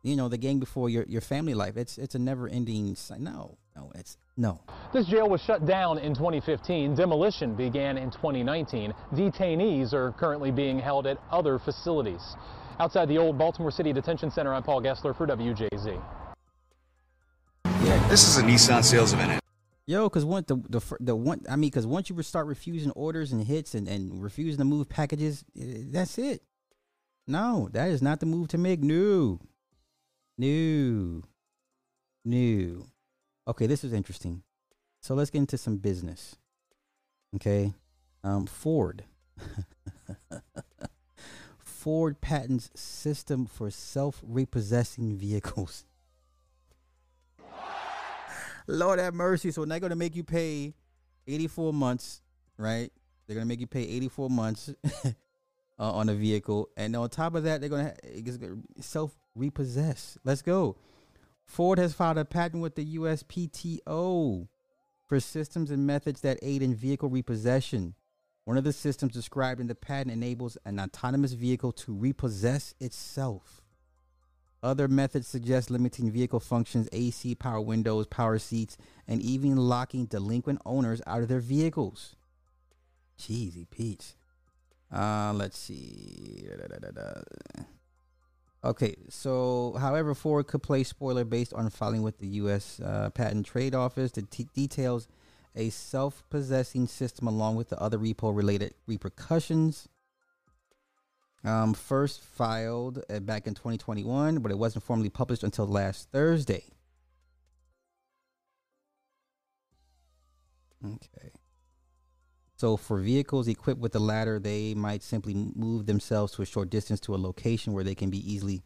you 0.03 0.15
know, 0.15 0.29
the 0.29 0.37
gang 0.37 0.59
before 0.59 0.91
your, 0.91 1.05
your 1.05 1.21
family 1.21 1.55
life. 1.55 1.75
It's 1.75 1.97
it's 1.97 2.13
a 2.13 2.19
never 2.19 2.47
ending. 2.47 2.93
Cycle. 2.93 3.23
No, 3.23 3.57
no, 3.75 3.91
it's 3.95 4.17
no. 4.37 4.61
This 4.93 5.07
jail 5.07 5.27
was 5.27 5.41
shut 5.41 5.65
down 5.65 5.97
in 5.97 6.13
2015. 6.13 6.93
Demolition 6.93 7.55
began 7.55 7.97
in 7.97 8.11
2019. 8.11 8.93
Detainees 9.13 9.91
are 9.91 10.11
currently 10.11 10.51
being 10.51 10.77
held 10.77 11.07
at 11.07 11.17
other 11.31 11.57
facilities. 11.57 12.35
Outside 12.79 13.09
the 13.09 13.17
old 13.17 13.39
Baltimore 13.39 13.71
City 13.71 13.91
Detention 13.91 14.29
Center, 14.29 14.53
I'm 14.53 14.61
Paul 14.61 14.83
Gessler 14.83 15.17
for 15.17 15.25
WJZ. 15.25 15.99
This 18.07 18.27
is 18.27 18.37
a 18.37 18.43
Nissan 18.43 18.83
sales 18.83 19.13
event. 19.13 19.41
Yo, 19.89 20.07
because 20.07 20.23
once 20.23 20.45
the, 20.45 20.55
the 20.69 20.79
the 20.99 21.15
one, 21.15 21.41
I 21.49 21.55
mean, 21.55 21.71
because 21.71 21.87
once 21.87 22.11
you 22.11 22.21
start 22.21 22.45
refusing 22.45 22.91
orders 22.91 23.31
and 23.31 23.43
hits 23.43 23.73
and, 23.73 23.87
and 23.87 24.21
refusing 24.21 24.59
to 24.59 24.63
move 24.63 24.87
packages, 24.87 25.43
that's 25.55 26.19
it. 26.19 26.43
No, 27.25 27.69
that 27.71 27.89
is 27.89 27.99
not 27.99 28.19
the 28.19 28.27
move 28.27 28.49
to 28.49 28.59
make. 28.59 28.83
No, 28.83 29.39
no, 30.37 31.23
no. 32.23 32.85
Okay, 33.47 33.65
this 33.65 33.83
is 33.83 33.91
interesting. 33.91 34.43
So 35.01 35.15
let's 35.15 35.31
get 35.31 35.39
into 35.39 35.57
some 35.57 35.77
business. 35.77 36.35
Okay, 37.37 37.73
um, 38.23 38.45
Ford. 38.45 39.05
Ford 41.57 42.21
patents 42.21 42.69
system 42.75 43.47
for 43.47 43.71
self-repossessing 43.71 45.17
vehicles. 45.17 45.85
Lord 48.69 48.99
have 48.99 49.13
mercy. 49.13 49.51
So 49.51 49.65
they're 49.65 49.79
going 49.79 49.89
to 49.89 49.95
make 49.95 50.15
you 50.15 50.23
pay 50.23 50.73
84 51.27 51.73
months, 51.73 52.21
right? 52.57 52.91
They're 53.27 53.35
going 53.35 53.45
to 53.45 53.47
make 53.47 53.59
you 53.59 53.67
pay 53.67 53.83
84 53.83 54.29
months 54.29 54.73
uh, 55.05 55.11
on 55.79 56.09
a 56.09 56.13
vehicle. 56.13 56.69
And 56.77 56.95
on 56.95 57.09
top 57.09 57.35
of 57.35 57.43
that, 57.43 57.61
they're 57.61 57.69
going 57.69 57.91
to 57.91 58.81
self 58.81 59.15
repossess. 59.35 60.17
Let's 60.23 60.41
go. 60.41 60.77
Ford 61.45 61.79
has 61.79 61.93
filed 61.93 62.19
a 62.19 62.25
patent 62.25 62.61
with 62.61 62.75
the 62.75 62.97
USPTO 62.97 64.47
for 65.07 65.19
systems 65.19 65.71
and 65.71 65.87
methods 65.87 66.21
that 66.21 66.37
aid 66.43 66.61
in 66.61 66.75
vehicle 66.75 67.09
repossession. 67.09 67.95
One 68.45 68.57
of 68.57 68.63
the 68.63 68.73
systems 68.73 69.13
described 69.13 69.59
in 69.59 69.67
the 69.67 69.75
patent 69.75 70.11
enables 70.11 70.57
an 70.65 70.79
autonomous 70.79 71.33
vehicle 71.33 71.71
to 71.71 71.93
repossess 71.93 72.75
itself. 72.79 73.61
Other 74.61 74.87
methods 74.87 75.27
suggest 75.27 75.69
limiting 75.69 76.11
vehicle 76.11 76.41
functions, 76.41 76.89
AC, 76.91 77.35
power 77.35 77.61
windows, 77.61 78.07
power 78.07 78.37
seats, 78.39 78.77
and 79.07 79.21
even 79.21 79.55
locking 79.55 80.05
delinquent 80.05 80.61
owners 80.65 81.01
out 81.07 81.21
of 81.21 81.29
their 81.29 81.39
vehicles. 81.39 82.15
Cheesy 83.17 83.65
Peach. 83.65 84.15
Uh, 84.91 85.31
let's 85.33 85.57
see. 85.57 86.47
Da, 86.49 86.67
da, 86.67 86.91
da, 86.91 87.21
okay, 88.63 88.95
so 89.07 89.77
however, 89.79 90.13
Ford 90.13 90.47
could 90.47 90.63
play 90.63 90.83
spoiler 90.83 91.23
based 91.23 91.53
on 91.53 91.69
filing 91.69 92.01
with 92.01 92.17
the 92.17 92.27
U.S. 92.27 92.79
Uh, 92.79 93.09
Patent 93.11 93.45
Trade 93.45 93.75
Office 93.75 94.11
that 94.13 94.31
t- 94.31 94.47
details 94.53 95.07
a 95.55 95.69
self-possessing 95.69 96.87
system 96.87 97.27
along 97.27 97.55
with 97.55 97.69
the 97.69 97.79
other 97.79 97.97
repo-related 97.97 98.73
repercussions. 98.87 99.87
Um, 101.43 101.73
first 101.73 102.21
filed 102.21 103.03
uh, 103.09 103.19
back 103.19 103.47
in 103.47 103.53
2021, 103.53 104.39
but 104.39 104.51
it 104.51 104.57
wasn't 104.57 104.83
formally 104.83 105.09
published 105.09 105.43
until 105.43 105.67
last 105.67 106.09
Thursday. 106.11 106.65
Okay. 110.85 111.31
So 112.57 112.75
for 112.75 112.99
vehicles 112.99 113.47
equipped 113.47 113.79
with 113.79 113.93
the 113.93 113.99
latter, 113.99 114.37
they 114.37 114.73
might 114.73 115.01
simply 115.01 115.33
move 115.33 115.85
themselves 115.85 116.33
to 116.33 116.41
a 116.41 116.45
short 116.45 116.69
distance 116.69 116.99
to 117.01 117.15
a 117.15 117.17
location 117.17 117.71
where 117.71 117.85
they 117.85 117.95
can 117.95 118.09
be 118.09 118.31
easily, 118.31 118.61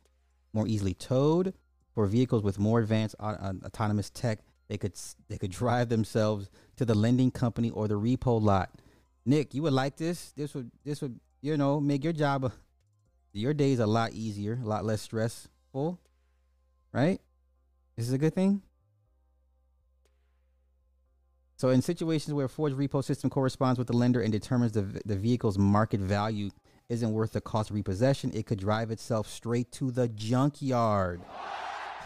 more 0.52 0.68
easily 0.68 0.96
towed. 0.96 1.54
For 1.94 2.08
vehicles 2.08 2.42
with 2.42 2.58
more 2.58 2.80
advanced 2.80 3.16
uh, 3.20 3.54
autonomous 3.64 4.10
tech, 4.10 4.40
they 4.68 4.80
could 4.80 4.94
they 5.30 5.38
could 5.38 5.52
drive 5.52 5.90
themselves 5.90 6.50
to 6.78 6.86
the 6.86 6.96
lending 6.96 7.30
company 7.30 7.70
or 7.70 7.88
the 7.88 7.94
repo 7.94 8.42
lot. 8.42 8.72
Nick, 9.28 9.54
you 9.54 9.62
would 9.62 9.74
like 9.74 9.98
this? 9.98 10.32
This 10.32 10.56
would 10.56 10.72
this 10.84 11.04
would 11.04 11.20
you 11.44 11.58
know 11.58 11.80
make 11.80 12.04
your 12.04 12.14
job 12.14 12.52
your 13.34 13.54
days 13.54 13.80
a 13.80 13.86
lot 13.86 14.14
easier, 14.14 14.60
a 14.64 14.66
lot 14.66 14.86
less 14.86 15.02
stressful, 15.02 16.00
right? 16.92 17.20
This 17.96 18.08
is 18.08 18.14
a 18.14 18.18
good 18.18 18.34
thing. 18.34 18.62
So, 21.58 21.70
in 21.70 21.82
situations 21.82 22.34
where 22.34 22.48
Ford's 22.48 22.76
repo 22.76 23.04
system 23.04 23.30
corresponds 23.30 23.78
with 23.78 23.88
the 23.88 23.96
lender 23.96 24.22
and 24.22 24.32
determines 24.32 24.72
the, 24.72 25.02
the 25.06 25.16
vehicle's 25.16 25.58
market 25.58 26.00
value 26.00 26.50
isn't 26.90 27.12
worth 27.12 27.34
the 27.34 27.42
cost 27.42 27.70
of 27.70 27.76
repossession, 27.76 28.32
it 28.34 28.46
could 28.46 28.60
drive 28.60 28.92
itself 28.92 29.28
straight 29.30 29.72
to 29.74 29.92
the 29.92 30.10
junkyard. 30.10 31.22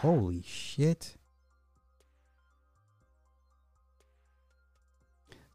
Holy 0.00 0.42
shit. 0.42 1.17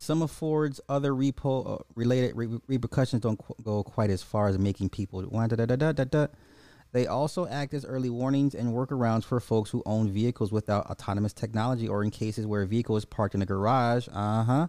Some 0.03 0.21
of 0.21 0.31
Ford's 0.31 0.81
other 0.89 1.13
repo 1.13 1.79
uh, 1.79 1.83
related 1.95 2.35
re- 2.35 2.59
repercussions 2.67 3.21
don't 3.21 3.37
qu- 3.37 3.55
go 3.63 3.83
quite 3.83 4.09
as 4.09 4.21
far 4.21 4.49
as 4.49 4.59
making 4.59 4.89
people. 4.89 5.21
They 6.91 7.07
also 7.07 7.47
act 7.47 7.73
as 7.73 7.85
early 7.85 8.09
warnings 8.09 8.53
and 8.53 8.73
workarounds 8.73 9.23
for 9.23 9.39
folks 9.39 9.69
who 9.69 9.81
own 9.85 10.09
vehicles 10.09 10.51
without 10.51 10.87
autonomous 10.87 11.31
technology 11.31 11.87
or 11.87 12.03
in 12.03 12.11
cases 12.11 12.45
where 12.45 12.63
a 12.63 12.67
vehicle 12.67 12.97
is 12.97 13.05
parked 13.05 13.33
in 13.33 13.41
a 13.41 13.45
garage, 13.45 14.09
uh 14.11 14.43
huh, 14.43 14.67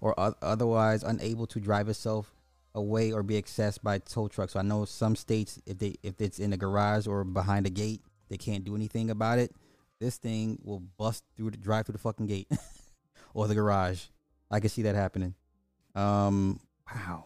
or 0.00 0.14
o- 0.20 0.36
otherwise 0.40 1.02
unable 1.02 1.48
to 1.48 1.58
drive 1.58 1.88
itself 1.88 2.32
away 2.72 3.10
or 3.10 3.24
be 3.24 3.42
accessed 3.42 3.82
by 3.82 3.98
tow 3.98 4.28
trucks. 4.28 4.52
So 4.52 4.60
I 4.60 4.62
know 4.62 4.84
some 4.84 5.16
states, 5.16 5.60
if 5.66 5.78
they 5.80 5.96
if 6.04 6.20
it's 6.20 6.38
in 6.38 6.52
a 6.52 6.56
garage 6.56 7.08
or 7.08 7.24
behind 7.24 7.66
a 7.66 7.70
gate, 7.70 8.02
they 8.28 8.36
can't 8.36 8.62
do 8.62 8.76
anything 8.76 9.10
about 9.10 9.40
it. 9.40 9.52
This 9.98 10.16
thing 10.16 10.60
will 10.62 10.78
bust 10.78 11.24
through 11.36 11.50
the 11.50 11.56
drive 11.56 11.86
through 11.86 11.94
the 11.94 11.98
fucking 11.98 12.26
gate 12.26 12.46
or 13.34 13.48
the 13.48 13.54
garage. 13.56 14.04
I 14.50 14.60
can 14.60 14.68
see 14.68 14.82
that 14.82 14.94
happening. 14.94 15.34
Um, 15.94 16.60
wow. 16.92 17.24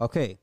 Okay. 0.00 0.38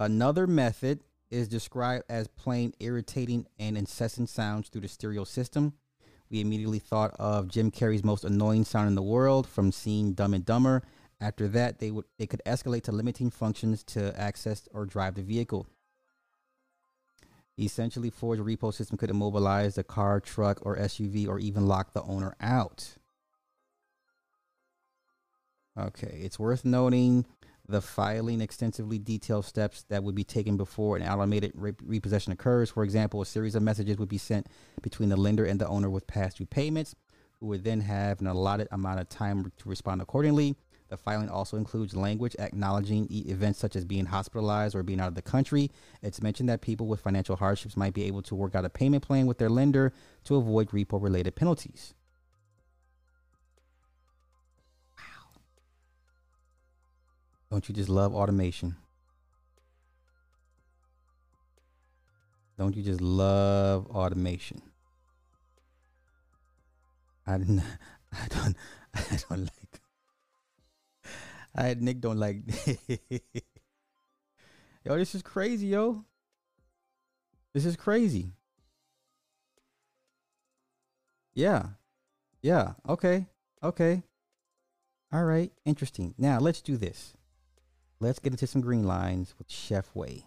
Another 0.00 0.46
method 0.46 1.00
is 1.30 1.48
described 1.48 2.04
as 2.08 2.28
playing 2.28 2.74
irritating 2.80 3.46
and 3.58 3.76
incessant 3.76 4.28
sounds 4.28 4.68
through 4.68 4.80
the 4.82 4.88
stereo 4.88 5.24
system. 5.24 5.74
We 6.30 6.40
immediately 6.40 6.78
thought 6.78 7.14
of 7.18 7.48
Jim 7.48 7.70
Carrey's 7.70 8.04
most 8.04 8.24
annoying 8.24 8.64
sound 8.64 8.88
in 8.88 8.94
the 8.94 9.02
world 9.02 9.46
from 9.46 9.72
seeing 9.72 10.12
Dumb 10.12 10.34
and 10.34 10.44
Dumber. 10.44 10.82
After 11.20 11.48
that, 11.48 11.78
they 11.78 11.90
would 11.90 12.04
they 12.18 12.26
could 12.26 12.42
escalate 12.46 12.82
to 12.82 12.92
limiting 12.92 13.30
functions 13.30 13.82
to 13.84 14.18
access 14.18 14.68
or 14.72 14.84
drive 14.84 15.14
the 15.14 15.22
vehicle. 15.22 15.66
Essentially, 17.58 18.10
Ford's 18.10 18.40
repo 18.40 18.72
system 18.72 18.96
could 18.96 19.10
immobilize 19.10 19.74
the 19.74 19.82
car, 19.82 20.20
truck, 20.20 20.64
or 20.64 20.76
SUV, 20.76 21.26
or 21.26 21.40
even 21.40 21.66
lock 21.66 21.92
the 21.92 22.02
owner 22.02 22.36
out. 22.40 22.97
Okay, 25.78 26.20
it's 26.22 26.40
worth 26.40 26.64
noting 26.64 27.24
the 27.68 27.80
filing 27.80 28.40
extensively 28.40 28.98
detailed 28.98 29.44
steps 29.44 29.84
that 29.90 30.02
would 30.02 30.14
be 30.14 30.24
taken 30.24 30.56
before 30.56 30.96
an 30.96 31.02
automated 31.02 31.52
re- 31.54 31.74
repossession 31.84 32.32
occurs. 32.32 32.70
For 32.70 32.82
example, 32.82 33.20
a 33.20 33.26
series 33.26 33.54
of 33.54 33.62
messages 33.62 33.98
would 33.98 34.08
be 34.08 34.18
sent 34.18 34.48
between 34.82 35.08
the 35.08 35.16
lender 35.16 35.44
and 35.44 35.60
the 35.60 35.68
owner 35.68 35.88
with 35.88 36.06
past 36.06 36.38
due 36.38 36.46
payments, 36.46 36.96
who 37.38 37.46
would 37.46 37.62
then 37.62 37.82
have 37.82 38.20
an 38.20 38.26
allotted 38.26 38.66
amount 38.72 39.00
of 39.00 39.08
time 39.08 39.52
to 39.58 39.68
respond 39.68 40.02
accordingly. 40.02 40.56
The 40.88 40.96
filing 40.96 41.28
also 41.28 41.58
includes 41.58 41.94
language 41.94 42.34
acknowledging 42.38 43.06
events 43.10 43.58
such 43.60 43.76
as 43.76 43.84
being 43.84 44.06
hospitalized 44.06 44.74
or 44.74 44.82
being 44.82 45.00
out 45.00 45.08
of 45.08 45.14
the 45.14 45.22
country. 45.22 45.70
It's 46.02 46.22
mentioned 46.22 46.48
that 46.48 46.62
people 46.62 46.86
with 46.86 47.02
financial 47.02 47.36
hardships 47.36 47.76
might 47.76 47.92
be 47.92 48.04
able 48.04 48.22
to 48.22 48.34
work 48.34 48.54
out 48.54 48.64
a 48.64 48.70
payment 48.70 49.04
plan 49.04 49.26
with 49.26 49.38
their 49.38 49.50
lender 49.50 49.92
to 50.24 50.36
avoid 50.36 50.70
repo 50.70 51.00
related 51.00 51.36
penalties. 51.36 51.94
Don't 57.50 57.66
you 57.68 57.74
just 57.74 57.88
love 57.88 58.14
automation? 58.14 58.76
Don't 62.58 62.76
you 62.76 62.82
just 62.82 63.00
love 63.00 63.86
automation? 63.86 64.60
I 67.26 67.38
don't, 67.38 67.62
I 68.12 68.26
don't, 68.28 68.56
I 68.94 69.18
don't 69.28 69.40
like. 69.40 69.80
I 71.54 71.74
Nick 71.78 72.00
don't 72.00 72.18
like. 72.18 72.38
yo, 74.84 74.98
this 74.98 75.14
is 75.14 75.22
crazy, 75.22 75.68
yo. 75.68 76.04
This 77.54 77.64
is 77.64 77.76
crazy. 77.76 78.32
Yeah, 81.34 81.66
yeah. 82.42 82.72
Okay, 82.88 83.26
okay. 83.62 84.02
All 85.12 85.24
right, 85.24 85.52
interesting. 85.64 86.14
Now 86.18 86.38
let's 86.38 86.60
do 86.60 86.76
this 86.76 87.14
let's 88.00 88.18
get 88.18 88.32
into 88.32 88.46
some 88.46 88.60
green 88.60 88.84
lines 88.84 89.34
with 89.38 89.50
Chef 89.50 89.94
Way. 89.94 90.24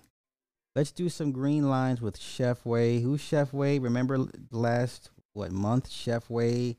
Let's 0.75 0.91
do 0.91 1.09
some 1.09 1.31
green 1.31 1.69
lines 1.69 2.01
with 2.01 2.17
Chef 2.17 2.65
Way. 2.65 3.01
Who's 3.01 3.19
Chef 3.19 3.51
Way? 3.51 3.77
Remember 3.79 4.25
last 4.51 5.09
what 5.33 5.51
month? 5.51 5.89
Chef 5.89 6.29
Way, 6.29 6.77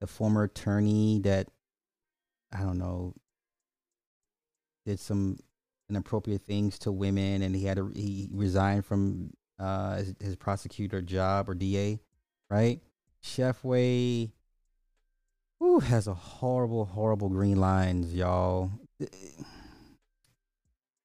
the 0.00 0.06
former 0.06 0.44
attorney 0.44 1.20
that 1.24 1.48
I 2.52 2.60
don't 2.60 2.78
know 2.78 3.14
did 4.86 5.00
some 5.00 5.38
inappropriate 5.90 6.42
things 6.42 6.78
to 6.80 6.92
women, 6.92 7.42
and 7.42 7.56
he 7.56 7.64
had 7.64 7.76
to 7.78 7.88
he 7.88 8.28
resigned 8.32 8.84
from 8.84 9.32
uh, 9.58 9.96
his, 9.96 10.14
his 10.20 10.36
prosecutor 10.36 11.02
job 11.02 11.48
or 11.48 11.54
DA, 11.54 11.98
right? 12.50 12.80
Chef 13.20 13.64
Way, 13.64 14.32
who 15.58 15.80
has 15.80 16.06
a 16.06 16.14
horrible, 16.14 16.84
horrible 16.84 17.28
green 17.28 17.58
lines, 17.58 18.14
y'all. 18.14 18.70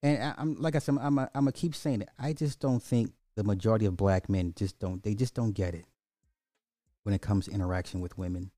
And 0.01 0.23
I, 0.23 0.33
I'm 0.37 0.55
like 0.55 0.75
I 0.75 0.79
said, 0.79 0.97
I'm 0.99 1.17
a, 1.17 1.29
I'm 1.35 1.43
gonna 1.43 1.51
keep 1.51 1.75
saying 1.75 2.01
it. 2.01 2.09
I 2.17 2.33
just 2.33 2.59
don't 2.59 2.81
think 2.81 3.13
the 3.35 3.43
majority 3.43 3.85
of 3.85 3.97
black 3.97 4.29
men 4.29 4.53
just 4.55 4.79
don't 4.79 5.03
they 5.03 5.13
just 5.13 5.33
don't 5.33 5.51
get 5.51 5.73
it 5.73 5.85
when 7.03 7.13
it 7.13 7.21
comes 7.21 7.45
to 7.45 7.51
interaction 7.51 8.01
with 8.01 8.17
women 8.17 8.51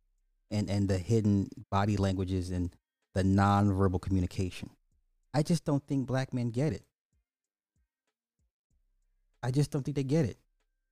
and 0.49 0.69
and 0.69 0.87
the 0.87 0.97
hidden 0.97 1.49
body 1.69 1.97
languages 1.97 2.49
and 2.51 2.75
the 3.13 3.23
nonverbal 3.23 4.01
communication. 4.01 4.69
I 5.33 5.43
just 5.43 5.65
don't 5.65 5.85
think 5.87 6.07
black 6.07 6.33
men 6.33 6.49
get 6.49 6.73
it. 6.73 6.83
I 9.43 9.51
just 9.51 9.71
don't 9.71 9.83
think 9.83 9.95
they 9.95 10.03
get 10.03 10.25
it. 10.25 10.37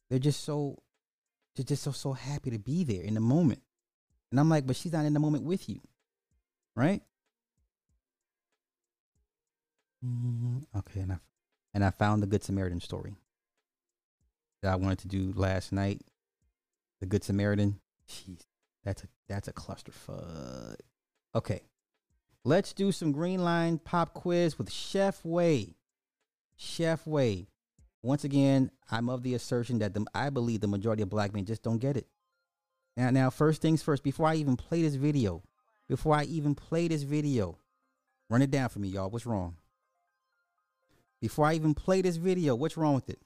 They're 0.09 0.19
just 0.19 0.43
so 0.43 0.81
they're 1.55 1.65
just 1.65 1.83
so 1.83 1.91
so 1.91 2.13
happy 2.13 2.49
to 2.51 2.59
be 2.59 2.83
there 2.83 3.03
in 3.03 3.13
the 3.13 3.19
moment. 3.19 3.61
And 4.31 4.39
I'm 4.39 4.49
like, 4.49 4.65
but 4.65 4.75
she's 4.75 4.93
not 4.93 5.05
in 5.05 5.13
the 5.13 5.19
moment 5.19 5.43
with 5.43 5.69
you. 5.69 5.81
Right? 6.75 7.01
Mm, 10.05 10.63
okay, 10.77 11.01
and 11.01 11.13
I 11.13 11.17
and 11.73 11.83
I 11.83 11.89
found 11.91 12.23
the 12.23 12.27
Good 12.27 12.43
Samaritan 12.43 12.79
story 12.79 13.15
that 14.61 14.71
I 14.71 14.75
wanted 14.75 14.99
to 14.99 15.07
do 15.07 15.33
last 15.35 15.71
night. 15.71 16.01
The 16.99 17.05
Good 17.05 17.23
Samaritan. 17.23 17.79
Jeez, 18.09 18.41
that's 18.83 19.03
a 19.03 19.07
that's 19.27 19.47
a 19.47 19.53
clusterfuck. 19.53 20.77
Okay. 21.35 21.61
Let's 22.45 22.71
do 22.71 22.91
some 22.91 23.11
green 23.11 23.43
line 23.43 23.79
pop 23.79 24.13
quiz 24.13 24.57
with 24.57 24.71
Chef 24.71 25.23
Way. 25.25 25.75
Chef 26.55 27.05
Way. 27.05 27.47
Once 28.01 28.23
again, 28.23 28.71
I'm 28.89 29.09
of 29.09 29.23
the 29.23 29.33
assertion 29.33 29.79
that 29.79 29.93
the, 29.93 30.05
I 30.15 30.29
believe 30.29 30.61
the 30.61 30.67
majority 30.67 31.03
of 31.03 31.09
black 31.09 31.33
men 31.33 31.43
just 31.43 31.63
don't 31.63 31.79
get 31.79 31.97
it. 31.97 32.07
Now, 32.95 33.09
now, 33.09 33.29
first 33.29 33.61
things 33.61 33.83
first. 33.83 34.03
Before 34.03 34.25
I 34.25 34.35
even 34.35 34.55
play 34.55 34.81
this 34.81 34.95
video, 34.95 35.43
before 35.89 36.15
I 36.15 36.23
even 36.23 36.55
play 36.55 36.87
this 36.87 37.03
video, 37.03 37.57
run 38.29 38.41
it 38.41 38.51
down 38.51 38.69
for 38.69 38.79
me, 38.79 38.87
y'all. 38.87 39.09
What's 39.09 39.25
wrong? 39.25 39.57
Before 41.21 41.45
I 41.45 41.53
even 41.53 41.73
play 41.73 42.01
this 42.01 42.15
video, 42.15 42.55
what's 42.55 42.77
wrong 42.77 42.95
with 42.95 43.09
it? 43.09 43.19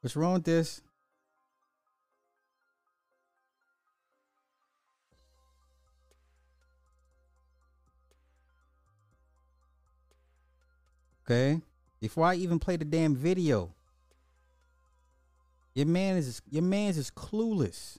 What's 0.00 0.14
wrong 0.14 0.34
with 0.34 0.44
this? 0.44 0.80
Okay. 11.24 11.60
Before 12.00 12.24
I 12.24 12.36
even 12.36 12.58
play 12.58 12.76
the 12.76 12.84
damn 12.86 13.14
video, 13.14 13.74
your 15.78 15.86
man 15.86 16.16
is 16.16 16.42
your 16.50 16.64
man's 16.64 16.98
is 16.98 17.08
clueless. 17.08 17.98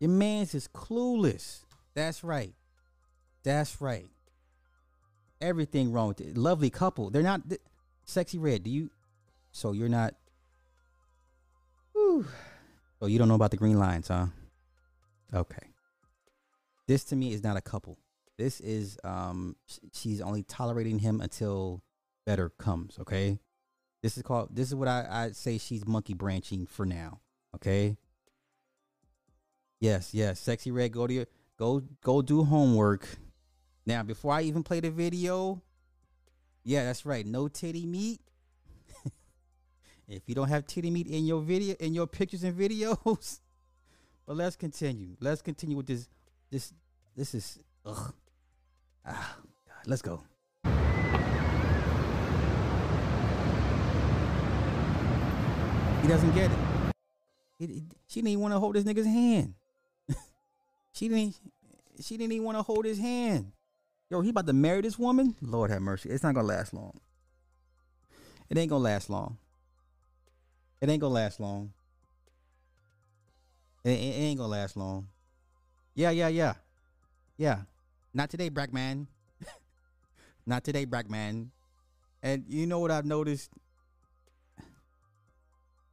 Your 0.00 0.10
man's 0.10 0.52
is 0.52 0.66
clueless. 0.66 1.60
That's 1.94 2.24
right. 2.24 2.52
That's 3.44 3.80
right. 3.80 4.10
Everything 5.40 5.92
wrong 5.92 6.08
with 6.08 6.20
it. 6.20 6.36
Lovely 6.36 6.68
couple. 6.68 7.10
They're 7.10 7.22
not 7.22 7.48
th- 7.48 7.60
sexy 8.06 8.38
red. 8.38 8.64
Do 8.64 8.70
you? 8.70 8.90
So 9.52 9.70
you're 9.70 9.88
not. 9.88 10.16
Whew. 11.92 12.26
So 12.98 13.06
you 13.06 13.16
don't 13.16 13.28
know 13.28 13.36
about 13.36 13.52
the 13.52 13.56
green 13.56 13.78
lines, 13.78 14.08
huh? 14.08 14.26
Okay. 15.32 15.68
This 16.88 17.04
to 17.04 17.16
me 17.16 17.32
is 17.32 17.44
not 17.44 17.56
a 17.56 17.60
couple. 17.62 17.98
This 18.36 18.58
is 18.58 18.98
um 19.04 19.54
she's 19.92 20.20
only 20.20 20.42
tolerating 20.42 20.98
him 20.98 21.20
until 21.20 21.84
better 22.26 22.48
comes, 22.48 22.98
okay? 22.98 23.38
This 24.04 24.18
is 24.18 24.22
called 24.22 24.50
this 24.54 24.68
is 24.68 24.74
what 24.74 24.86
I 24.86 25.06
I 25.10 25.30
say 25.30 25.56
she's 25.56 25.86
monkey 25.86 26.12
branching 26.12 26.66
for 26.66 26.84
now, 26.84 27.20
okay? 27.54 27.96
Yes, 29.80 30.12
yes, 30.12 30.38
sexy 30.38 30.70
red 30.70 30.92
go 30.92 31.06
to 31.06 31.14
your 31.14 31.26
go 31.58 31.82
go 32.02 32.20
do 32.20 32.44
homework. 32.44 33.08
Now, 33.86 34.02
before 34.02 34.34
I 34.34 34.42
even 34.42 34.62
play 34.62 34.80
the 34.80 34.90
video, 34.90 35.62
yeah, 36.64 36.84
that's 36.84 37.06
right. 37.06 37.24
No 37.24 37.48
titty 37.48 37.86
meat. 37.86 38.20
if 40.06 40.24
you 40.26 40.34
don't 40.34 40.48
have 40.48 40.66
titty 40.66 40.90
meat 40.90 41.06
in 41.06 41.24
your 41.24 41.40
video 41.40 41.74
in 41.80 41.94
your 41.94 42.06
pictures 42.06 42.44
and 42.44 42.54
videos, 42.54 43.40
but 44.26 44.36
let's 44.36 44.54
continue. 44.54 45.16
Let's 45.18 45.40
continue 45.40 45.78
with 45.78 45.86
this 45.86 46.10
this 46.50 46.74
this 47.16 47.34
is 47.34 47.58
ugh. 47.86 48.12
Ah, 49.06 49.38
God, 49.66 49.86
let's 49.86 50.02
go. 50.02 50.20
He 56.04 56.08
doesn't 56.08 56.34
get 56.34 56.50
it. 56.50 56.58
He, 57.58 57.66
he- 57.66 57.82
she 58.08 58.20
didn't 58.20 58.28
even 58.32 58.42
want 58.42 58.52
to 58.52 58.58
hold 58.60 58.74
this 58.74 58.84
nigga's 58.84 59.06
hand. 59.06 59.54
she 60.92 61.08
didn't. 61.08 61.34
She 61.98 62.18
didn't 62.18 62.32
even 62.32 62.44
want 62.44 62.58
to 62.58 62.62
hold 62.62 62.84
his 62.84 62.98
hand. 62.98 63.52
Yo, 64.10 64.20
he 64.20 64.28
about 64.28 64.46
to 64.46 64.52
marry 64.52 64.82
this 64.82 64.98
woman. 64.98 65.34
Lord 65.40 65.70
have 65.70 65.80
mercy. 65.80 66.10
It's 66.10 66.22
not 66.22 66.34
gonna 66.34 66.46
last 66.46 66.74
long. 66.74 67.00
It 68.50 68.58
ain't 68.58 68.68
gonna 68.68 68.84
last 68.84 69.08
long. 69.08 69.38
It 70.82 70.90
ain't 70.90 71.00
gonna 71.00 71.14
last 71.14 71.40
long. 71.40 71.72
It, 73.82 73.92
it- 73.92 73.94
it 73.94 74.20
ain't 74.24 74.36
gonna 74.38 74.50
last 74.50 74.76
long. 74.76 75.08
Yeah, 75.94 76.10
yeah, 76.10 76.28
yeah, 76.28 76.52
yeah. 77.38 77.60
Not 78.12 78.28
today, 78.28 78.50
Brackman. 78.50 79.06
Not 80.46 80.64
today, 80.64 80.84
Brackman. 80.84 81.46
And 82.22 82.44
you 82.46 82.66
know 82.66 82.80
what 82.80 82.90
I've 82.90 83.06
noticed? 83.06 83.48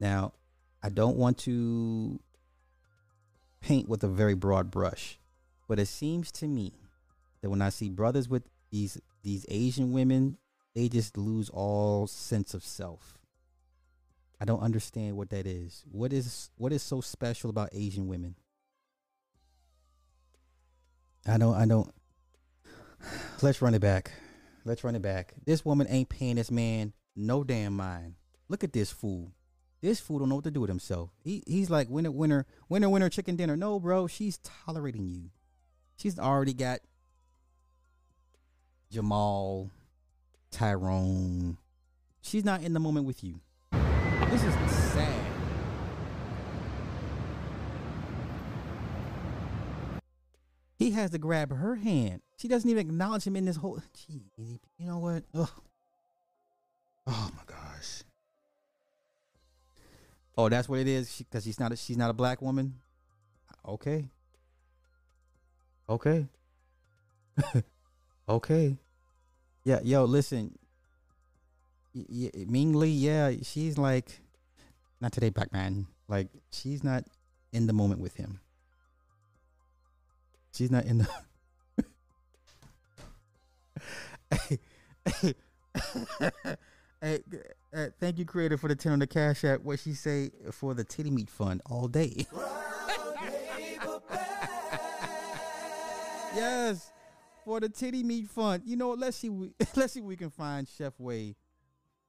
Now, 0.02 0.34
I 0.82 0.90
don't 0.90 1.16
want 1.16 1.38
to 1.40 2.20
paint 3.62 3.88
with 3.88 4.04
a 4.04 4.08
very 4.08 4.34
broad 4.34 4.72
brush, 4.72 5.20
but 5.68 5.80
it 5.80 5.86
seems 5.86 6.32
to 6.34 6.48
me 6.48 6.74
that 7.42 7.52
when 7.52 7.62
I 7.62 7.70
see 7.70 7.90
brothers 7.90 8.28
with 8.28 8.44
these 8.72 9.00
these 9.22 9.46
Asian 9.48 9.94
women, 9.94 10.38
they 10.74 10.90
just 10.90 11.18
lose 11.18 11.50
all 11.50 12.08
sense 12.08 12.56
of 12.56 12.64
self. 12.64 13.20
I 14.40 14.46
don't 14.46 14.62
understand 14.62 15.18
what 15.18 15.30
that 15.30 15.46
is. 15.46 15.84
What 15.92 16.12
is 16.12 16.50
what 16.58 16.74
is 16.74 16.82
so 16.82 17.00
special 17.00 17.52
about 17.52 17.70
Asian 17.72 18.08
women? 18.08 18.36
I 21.28 21.38
don't 21.38 21.54
I 21.54 21.68
don't 21.68 21.94
Let's 23.44 23.62
run 23.62 23.76
it 23.76 23.82
back. 23.82 24.12
Let's 24.66 24.84
run 24.84 24.96
it 24.96 25.04
back. 25.04 25.36
This 25.46 25.64
woman 25.64 25.86
ain't 25.92 26.10
paying 26.10 26.38
this 26.38 26.50
man 26.50 26.94
no 27.16 27.44
damn 27.44 27.76
mind. 27.76 28.16
Look 28.50 28.64
at 28.64 28.74
this 28.74 28.90
fool. 28.90 29.32
This 29.82 30.00
fool 30.00 30.20
don't 30.20 30.30
know 30.30 30.36
what 30.36 30.44
to 30.44 30.52
do 30.52 30.62
with 30.62 30.70
himself. 30.70 31.10
He 31.24 31.44
he's 31.48 31.70
like 31.70 31.90
winner 31.90 32.12
winner 32.12 32.46
winner 32.70 32.90
winner 32.90 33.10
chicken 33.10 33.36
dinner. 33.36 33.58
No, 33.58 33.80
bro, 33.80 34.08
she's 34.08 34.38
tolerating 34.40 35.08
you. 35.08 35.32
She's 35.98 36.20
already 36.20 36.54
got 36.54 36.82
Jamal, 38.92 39.72
Tyrone. 40.52 41.58
She's 42.22 42.46
not 42.46 42.62
in 42.62 42.74
the 42.74 42.80
moment 42.80 43.08
with 43.08 43.24
you. 43.24 43.40
This 43.72 44.44
is 44.44 44.54
sad. 44.94 45.26
He 50.78 50.92
has 50.92 51.12
to 51.12 51.18
grab 51.18 51.56
her 51.56 51.76
hand. 51.76 52.22
She 52.38 52.48
doesn't 52.48 52.70
even 52.70 52.88
acknowledge 52.88 53.24
him 53.24 53.36
in 53.36 53.46
this 53.46 53.58
whole. 53.58 53.82
Gee, 53.94 54.24
you 54.38 54.86
know 54.86 54.98
what? 54.98 55.24
Ugh. 55.34 55.50
Oh 57.08 57.30
my 57.36 57.44
gosh. 57.46 57.61
Oh, 60.38 60.50
that's 60.50 60.68
what 60.70 60.80
it 60.80 60.88
is. 60.88 61.18
Because 61.18 61.44
she's 61.44 61.60
not. 61.60 61.72
A, 61.72 61.76
she's 61.76 61.98
not 61.98 62.10
a 62.10 62.14
black 62.14 62.42
woman. 62.42 62.76
Okay. 63.68 64.10
Okay. 65.90 66.26
okay. 68.30 68.78
Yeah, 69.64 69.80
yo, 69.84 70.06
listen. 70.06 70.58
Y- 71.94 72.32
y- 72.34 72.46
Ming 72.48 72.74
Lee, 72.74 72.90
yeah, 72.90 73.32
she's 73.44 73.78
like, 73.78 74.22
not 75.02 75.12
today, 75.12 75.30
black 75.30 75.52
man. 75.52 75.88
Like, 76.08 76.30
she's 76.52 76.84
not 76.84 77.04
in 77.52 77.68
the 77.68 77.74
moment 77.74 78.00
with 78.00 78.16
him. 78.16 78.40
She's 80.54 80.72
not 80.72 80.86
in 80.86 81.00
the. 81.00 81.08
hey, 84.32 84.60
hey, 85.06 85.34
hey, 87.02 87.20
uh, 87.74 87.88
thank 88.00 88.20
you, 88.20 88.26
creator, 88.26 88.58
for 88.58 88.68
the 88.68 88.76
ten 88.76 88.92
on 88.92 89.00
the 89.00 89.08
cash 89.08 89.44
app. 89.44 89.62
What 89.62 89.80
she 89.80 89.94
say 89.94 90.32
for 90.52 90.74
the 90.74 90.84
titty 90.84 91.12
meat 91.12 91.30
fund 91.30 91.62
all 91.66 91.88
day. 91.88 92.28
yes, 96.36 96.92
for 97.46 97.60
the 97.60 97.70
titty 97.70 98.04
meat 98.04 98.28
fund. 98.28 98.64
You 98.66 98.76
know, 98.76 98.92
let's 98.92 99.18
see. 99.18 99.30
We, 99.30 99.54
let's 99.76 99.94
see. 99.94 100.02
We 100.02 100.18
can 100.18 100.30
find 100.30 100.68
Chef 100.68 101.00
Way, 101.00 101.36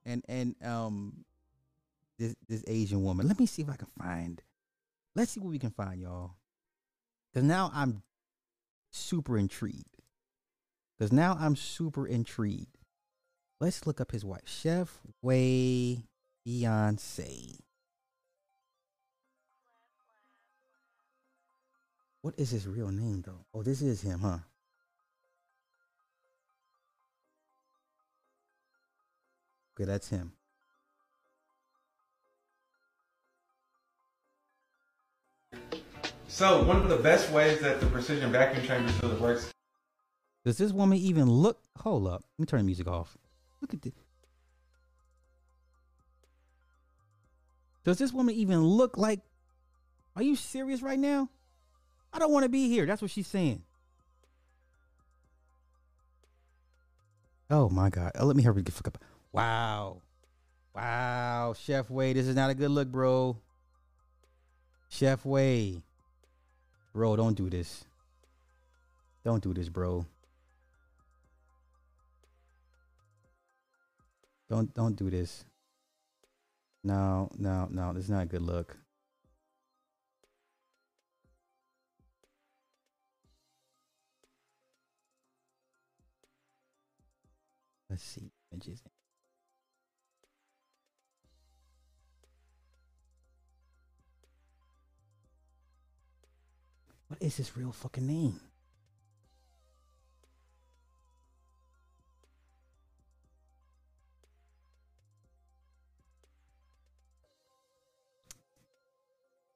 and 0.05 0.23
and 0.27 0.55
um, 0.63 1.23
this 2.19 2.35
this 2.47 2.63
Asian 2.67 3.03
woman. 3.03 3.27
Let 3.27 3.39
me 3.39 3.45
see 3.45 3.61
if 3.61 3.69
I 3.69 3.75
can 3.75 3.87
find. 3.97 4.41
Let's 5.15 5.31
see 5.31 5.39
what 5.39 5.49
we 5.49 5.59
can 5.59 5.71
find, 5.71 6.01
y'all. 6.01 6.35
Cause 7.33 7.43
now 7.43 7.71
I'm 7.73 8.03
super 8.91 9.37
intrigued. 9.37 9.97
Cause 10.99 11.11
now 11.11 11.37
I'm 11.39 11.55
super 11.55 12.05
intrigued. 12.07 12.77
Let's 13.63 13.87
look 13.87 14.01
up 14.01 14.11
his 14.11 14.25
wife, 14.25 14.41
Chef 14.43 14.99
Way 15.21 16.03
Beyonce. 16.45 17.59
What 22.21 22.33
is 22.37 22.49
his 22.49 22.67
real 22.67 22.89
name 22.89 23.23
though? 23.25 23.45
Oh, 23.53 23.63
this 23.63 23.81
is 23.81 24.01
him, 24.01 24.19
huh? 24.19 24.39
Okay, 29.79 29.85
that's 29.85 30.09
him. 30.09 30.33
So 36.27 36.65
one 36.65 36.75
of 36.75 36.89
the 36.89 36.97
best 36.97 37.31
ways 37.31 37.61
that 37.61 37.79
the 37.79 37.85
precision 37.85 38.29
vacuum 38.29 38.67
chamber 38.67 38.91
sealer 38.91 39.15
works. 39.15 39.53
Does 40.43 40.57
this 40.57 40.73
woman 40.73 40.97
even 40.97 41.31
look? 41.31 41.61
Hold 41.77 42.07
up. 42.07 42.25
Let 42.37 42.39
me 42.39 42.45
turn 42.45 42.59
the 42.59 42.65
music 42.65 42.89
off. 42.89 43.17
Look 43.63 43.73
at 43.73 43.81
this. 43.81 43.93
Does 47.85 47.97
this 47.97 48.11
woman 48.11 48.35
even 48.35 48.61
look 48.61 48.97
like? 48.97 49.21
Are 50.17 50.21
you 50.21 50.35
serious 50.35 50.81
right 50.81 50.99
now? 50.99 51.29
I 52.11 52.19
don't 52.19 52.33
want 52.33 52.43
to 52.43 52.49
be 52.49 52.67
here. 52.67 52.85
That's 52.85 53.01
what 53.01 53.09
she's 53.09 53.25
saying. 53.25 53.63
Oh 57.49 57.69
my 57.69 57.89
God. 57.89 58.11
Oh, 58.19 58.25
let 58.25 58.35
me 58.35 58.43
hurry 58.43 58.63
the 58.63 58.71
fuck 58.73 58.87
up. 58.87 58.97
Wow. 59.31 60.01
Wow. 60.75 61.55
Chef 61.57 61.89
Way, 61.89 62.11
this 62.11 62.27
is 62.27 62.35
not 62.35 62.49
a 62.49 62.53
good 62.53 62.69
look, 62.69 62.89
bro. 62.89 63.37
Chef 64.89 65.25
Way. 65.25 65.81
Bro, 66.93 67.15
don't 67.15 67.37
do 67.37 67.49
this. 67.49 67.85
Don't 69.23 69.41
do 69.41 69.53
this, 69.53 69.69
bro. 69.69 70.05
Don't 74.53 74.71
don't 74.75 74.95
do 74.95 75.09
this. 75.09 75.45
No, 76.83 77.27
no, 77.39 77.67
no. 77.71 77.91
This 77.91 78.03
is 78.03 78.09
not 78.11 78.21
a 78.21 78.25
good 78.27 78.43
look. 78.43 78.77
Let's 87.89 88.03
see 88.03 88.29
images. 88.51 88.83
What 97.07 97.19
is 97.19 97.37
his 97.37 97.57
real 97.57 97.71
fucking 97.71 98.05
name? 98.05 98.39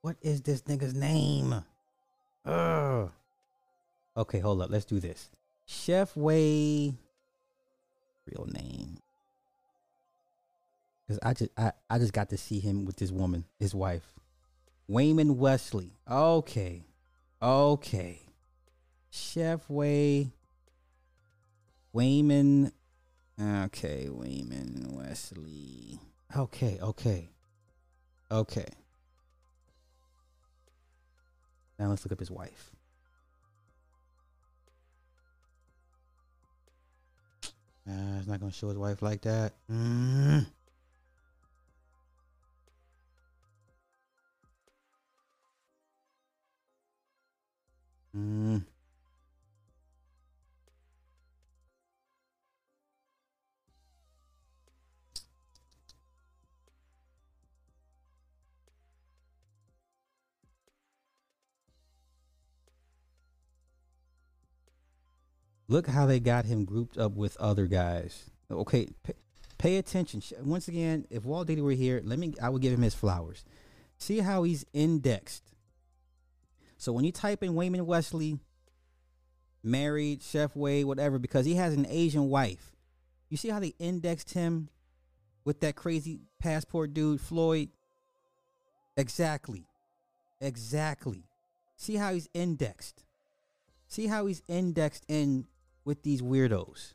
What 0.08 0.16
is 0.22 0.42
this 0.42 0.62
nigga's 0.62 0.94
name? 0.94 1.54
Ugh. 2.46 3.12
Okay, 4.16 4.40
hold 4.40 4.62
up. 4.62 4.70
Let's 4.70 4.86
do 4.86 5.02
this. 5.02 5.30
Chef 5.66 6.16
Way. 6.16 6.94
Real 8.26 8.48
name. 8.50 9.00
Cause 11.10 11.20
I 11.22 11.34
just 11.34 11.52
I, 11.58 11.74
I 11.90 12.00
just 12.00 12.14
got 12.14 12.30
to 12.30 12.38
see 12.38 12.62
him 12.62 12.86
with 12.86 12.96
this 12.96 13.12
woman, 13.12 13.44
his 13.60 13.76
wife. 13.76 14.14
Wayman 14.88 15.38
Wesley. 15.38 15.92
Okay. 16.10 16.86
Okay. 17.42 18.22
Chef 19.10 19.70
Way. 19.70 20.32
Wayman. 21.92 22.72
Okay, 23.38 24.08
Wayman 24.10 24.88
Wesley. 24.92 26.00
Okay, 26.34 26.80
okay. 26.82 27.30
Okay. 28.32 28.68
Now 31.80 31.90
let's 31.90 32.04
look 32.04 32.12
up 32.12 32.20
his 32.20 32.32
wife. 32.32 32.72
Uh, 37.88 38.18
it's 38.18 38.28
not 38.28 38.40
gonna 38.40 38.52
show 38.52 38.68
his 38.68 38.78
wife 38.78 39.02
like 39.02 39.22
that. 39.22 39.54
Mm. 39.72 40.46
Mm. 48.16 48.64
Look 65.68 65.88
how 65.88 66.06
they 66.06 66.20
got 66.20 66.46
him 66.46 66.66
grouped 66.66 66.98
up 66.98 67.14
with 67.14 67.36
other 67.38 67.68
guys. 67.68 68.30
Okay, 68.50 68.88
pay, 69.04 69.14
pay 69.58 69.78
attention. 69.78 70.22
Once 70.44 70.68
again, 70.68 71.06
if 71.10 71.26
Walt 71.26 71.48
Diddy 71.48 71.62
were 71.62 71.72
here, 71.72 72.02
let 72.04 72.20
me 72.20 72.34
I 72.42 72.50
would 72.50 72.62
give 72.62 72.74
him 72.74 72.82
his 72.82 72.96
flowers. 72.96 73.44
See 73.98 74.20
how 74.20 74.44
he's 74.44 74.66
indexed. 74.74 75.44
So 76.78 76.92
when 76.94 77.04
you 77.04 77.12
type 77.12 77.44
in 77.44 77.56
Wayman 77.56 77.86
Wesley, 77.86 78.40
married, 79.64 80.24
Chef 80.24 80.56
Way, 80.56 80.84
whatever, 80.84 81.20
because 81.20 81.46
he 81.46 81.56
has 81.56 81.74
an 81.74 81.88
Asian 81.90 82.30
wife, 82.30 82.76
you 83.30 83.36
see 83.36 83.50
how 83.50 83.60
they 83.60 83.74
indexed 83.80 84.34
him 84.34 84.70
with 85.44 85.60
that 85.62 85.76
crazy 85.76 86.20
passport 86.40 86.94
dude, 86.94 87.20
Floyd? 87.20 87.70
Exactly. 88.96 89.66
Exactly. 90.40 91.24
See 91.76 91.96
how 91.96 92.14
he's 92.14 92.30
indexed. 92.34 93.04
See 93.88 94.08
how 94.08 94.26
he's 94.28 94.44
indexed 94.48 95.06
in 95.08 95.46
with 95.88 96.04
these 96.04 96.22
weirdos. 96.22 96.94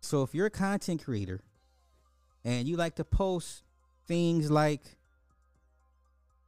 So 0.00 0.22
if 0.22 0.32
you're 0.32 0.46
a 0.46 0.50
content 0.50 1.04
creator 1.04 1.40
and 2.44 2.68
you 2.68 2.76
like 2.76 2.94
to 2.96 3.04
post 3.04 3.64
things 4.06 4.52
like 4.52 4.82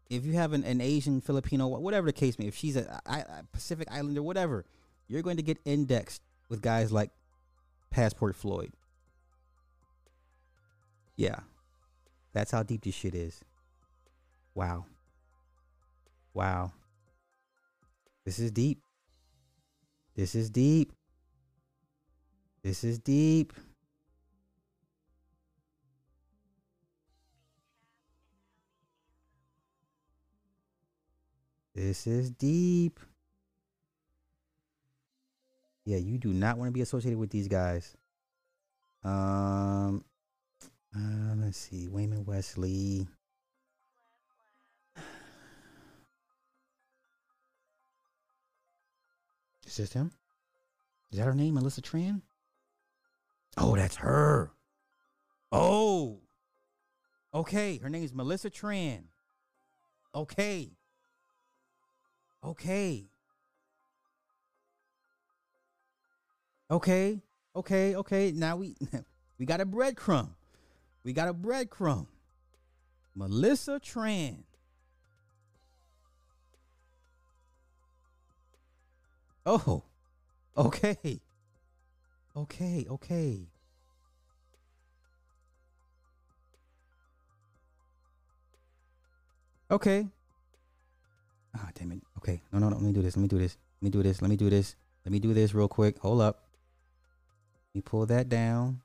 if 0.08 0.24
you 0.24 0.34
have 0.34 0.52
an, 0.52 0.62
an 0.62 0.80
Asian, 0.80 1.20
Filipino, 1.20 1.66
whatever 1.66 2.06
the 2.06 2.12
case 2.12 2.38
may, 2.38 2.44
be, 2.44 2.48
if 2.48 2.54
she's 2.54 2.76
a, 2.76 3.00
a, 3.04 3.12
a 3.12 3.44
Pacific 3.52 3.88
Islander, 3.90 4.22
whatever, 4.22 4.64
you're 5.08 5.22
going 5.22 5.38
to 5.38 5.42
get 5.42 5.58
indexed 5.64 6.22
with 6.48 6.62
guys 6.62 6.92
like 6.92 7.10
Passport 7.90 8.36
Floyd. 8.36 8.70
Yeah, 11.16 11.40
that's 12.32 12.52
how 12.52 12.62
deep 12.62 12.84
this 12.84 12.94
shit 12.94 13.16
is. 13.16 13.40
Wow. 14.54 14.86
Wow. 16.32 16.70
This 18.24 18.38
is 18.38 18.52
deep. 18.52 18.85
This 20.16 20.34
is 20.34 20.48
deep. 20.48 20.92
This 22.62 22.84
is 22.84 22.98
deep. 22.98 23.52
This 31.74 32.06
is 32.06 32.30
deep. 32.30 32.98
Yeah, 35.84 35.98
you 35.98 36.16
do 36.16 36.32
not 36.32 36.56
want 36.56 36.68
to 36.68 36.72
be 36.72 36.80
associated 36.80 37.18
with 37.18 37.28
these 37.28 37.48
guys. 37.48 37.94
Um, 39.04 40.02
uh, 40.96 41.34
let's 41.36 41.58
see, 41.58 41.88
Wayman 41.88 42.24
Wesley. 42.24 43.06
Is 49.66 49.76
this 49.76 49.92
him? 49.92 50.12
Is 51.10 51.18
that 51.18 51.24
her 51.24 51.34
name, 51.34 51.54
Melissa 51.54 51.82
Tran? 51.82 52.22
Oh, 53.56 53.74
that's 53.76 53.96
her. 53.96 54.52
Oh. 55.50 56.20
Okay, 57.34 57.78
her 57.78 57.90
name 57.90 58.04
is 58.04 58.14
Melissa 58.14 58.50
Tran. 58.50 59.04
Okay. 60.14 60.70
Okay. 62.42 63.10
Okay. 66.70 67.20
Okay. 67.54 67.96
Okay. 67.96 68.32
Now 68.32 68.56
we 68.56 68.76
we 69.38 69.46
got 69.46 69.60
a 69.60 69.66
breadcrumb. 69.66 70.30
We 71.04 71.12
got 71.12 71.28
a 71.28 71.34
breadcrumb. 71.34 72.06
Melissa 73.14 73.80
Tran. 73.80 74.44
Oh, 79.46 79.84
okay. 80.58 81.20
Okay, 82.34 82.86
okay. 82.90 83.46
Okay. 89.70 90.08
Ah, 91.54 91.70
damn 91.74 91.92
it. 91.92 92.02
Okay. 92.18 92.42
No, 92.52 92.58
no, 92.58 92.68
no. 92.68 92.76
Let 92.76 92.84
me 92.84 92.92
do 92.92 93.02
this. 93.02 93.16
Let 93.16 93.22
me 93.22 93.28
do 93.28 93.38
this. 93.38 93.56
Let 93.80 93.84
me 93.84 93.90
do 93.90 94.02
this. 94.02 94.20
Let 94.20 94.28
me 94.28 94.36
do 94.36 94.50
this. 94.50 94.74
Let 95.04 95.12
me 95.12 95.20
do 95.20 95.32
this 95.32 95.54
real 95.54 95.68
quick. 95.68 95.98
Hold 96.00 96.20
up. 96.20 96.42
Let 97.68 97.76
me 97.76 97.80
pull 97.82 98.06
that 98.06 98.28
down. 98.28 98.82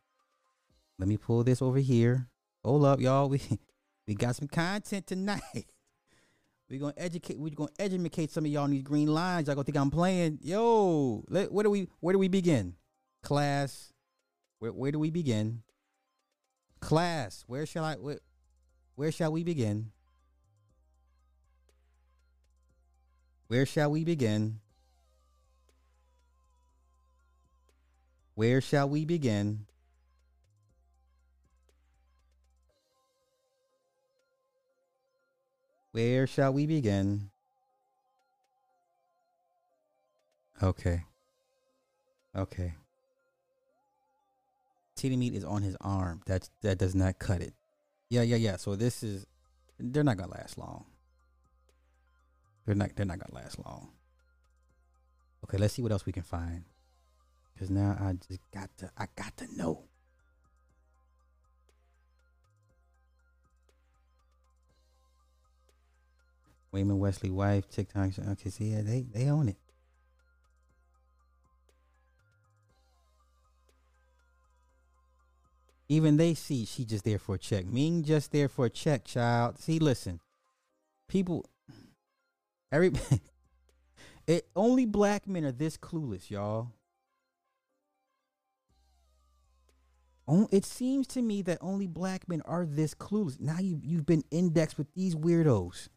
Let 0.99 1.07
me 1.07 1.17
pull 1.17 1.43
this 1.43 1.61
over 1.61 1.79
here. 1.79 2.29
Hold 2.63 2.85
up, 2.85 3.01
y'all. 3.01 3.29
We 3.29 3.41
we 4.07 4.15
got 4.15 4.35
some 4.35 4.47
content 4.47 5.07
tonight. 5.07 5.41
We're 6.71 6.79
gonna 6.79 6.93
educate. 6.95 7.37
We're 7.37 7.53
gonna 7.53 7.69
educate 7.77 8.31
some 8.31 8.45
of 8.45 8.51
y'all 8.51 8.63
on 8.63 8.71
these 8.71 8.81
green 8.81 9.13
lines. 9.13 9.47
Y'all 9.47 9.55
gonna 9.55 9.65
think 9.65 9.77
I'm 9.77 9.91
playing. 9.91 10.39
Yo, 10.41 11.21
let, 11.27 11.51
where 11.51 11.63
do 11.63 11.69
we 11.69 11.89
where 11.99 12.13
do 12.13 12.19
we 12.19 12.29
begin? 12.29 12.75
Class. 13.21 13.91
Where 14.59 14.71
where 14.71 14.91
do 14.93 14.97
we 14.97 15.09
begin? 15.09 15.63
Class. 16.79 17.43
Where 17.45 17.65
shall 17.65 17.83
I 17.83 17.95
where, 17.95 18.19
where 18.95 19.11
shall 19.11 19.33
we 19.33 19.43
begin? 19.43 19.91
Where 23.47 23.65
shall 23.65 23.91
we 23.91 24.05
begin? 24.05 24.61
Where 28.35 28.61
shall 28.61 28.87
we 28.87 29.03
begin? 29.03 29.65
Where 35.91 36.25
shall 36.25 36.53
we 36.53 36.65
begin? 36.65 37.29
Okay. 40.63 41.03
Okay. 42.35 42.73
Titty 44.95 45.17
meat 45.17 45.33
is 45.33 45.43
on 45.43 45.63
his 45.63 45.75
arm. 45.81 46.21
That 46.27 46.49
that 46.61 46.77
does 46.77 46.95
not 46.95 47.19
cut 47.19 47.41
it. 47.41 47.53
Yeah, 48.09 48.21
yeah, 48.21 48.35
yeah. 48.37 48.57
So 48.57 48.75
this 48.75 49.03
is 49.03 49.25
they're 49.79 50.03
not 50.03 50.17
gonna 50.17 50.31
last 50.31 50.57
long. 50.57 50.85
They're 52.65 52.75
not 52.75 52.95
they're 52.95 53.05
not 53.05 53.19
gonna 53.19 53.43
last 53.43 53.59
long. 53.59 53.89
Okay, 55.43 55.57
let's 55.57 55.73
see 55.73 55.81
what 55.81 55.91
else 55.91 56.05
we 56.05 56.11
can 56.11 56.23
find. 56.23 56.63
Cause 57.57 57.69
now 57.69 57.97
I 57.99 58.13
just 58.13 58.39
got 58.53 58.69
to 58.77 58.91
I 58.97 59.07
got 59.15 59.35
to 59.37 59.57
know. 59.57 59.83
Wayman 66.71 66.99
Wesley 66.99 67.29
wife, 67.29 67.69
TikTok. 67.69 68.11
Okay, 68.19 68.49
see, 68.49 68.71
yeah, 68.71 68.81
they 68.81 69.01
they 69.01 69.29
own 69.29 69.49
it. 69.49 69.57
Even 75.89 76.15
they 76.15 76.33
see 76.33 76.63
she 76.65 76.85
just 76.85 77.03
there 77.03 77.19
for 77.19 77.35
a 77.35 77.37
check. 77.37 77.65
Ming 77.65 78.03
just 78.03 78.31
there 78.31 78.47
for 78.47 78.65
a 78.67 78.69
check, 78.69 79.03
child. 79.03 79.59
See, 79.59 79.77
listen, 79.77 80.21
people, 81.09 81.45
every 82.71 82.93
it 84.27 84.47
only 84.55 84.85
black 84.85 85.27
men 85.27 85.43
are 85.43 85.51
this 85.51 85.75
clueless, 85.75 86.29
y'all. 86.29 86.69
Oh, 90.29 90.47
it 90.49 90.63
seems 90.63 91.07
to 91.07 91.21
me 91.21 91.41
that 91.41 91.57
only 91.59 91.87
black 91.87 92.29
men 92.29 92.41
are 92.45 92.65
this 92.65 92.93
clueless. 92.93 93.41
Now 93.41 93.59
you 93.59 93.81
you've 93.83 94.05
been 94.05 94.23
indexed 94.31 94.77
with 94.77 94.93
these 94.93 95.13
weirdos. 95.13 95.89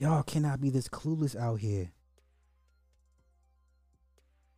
Y'all 0.00 0.22
cannot 0.22 0.62
be 0.62 0.70
this 0.70 0.88
clueless 0.88 1.36
out 1.36 1.60
here. 1.60 1.92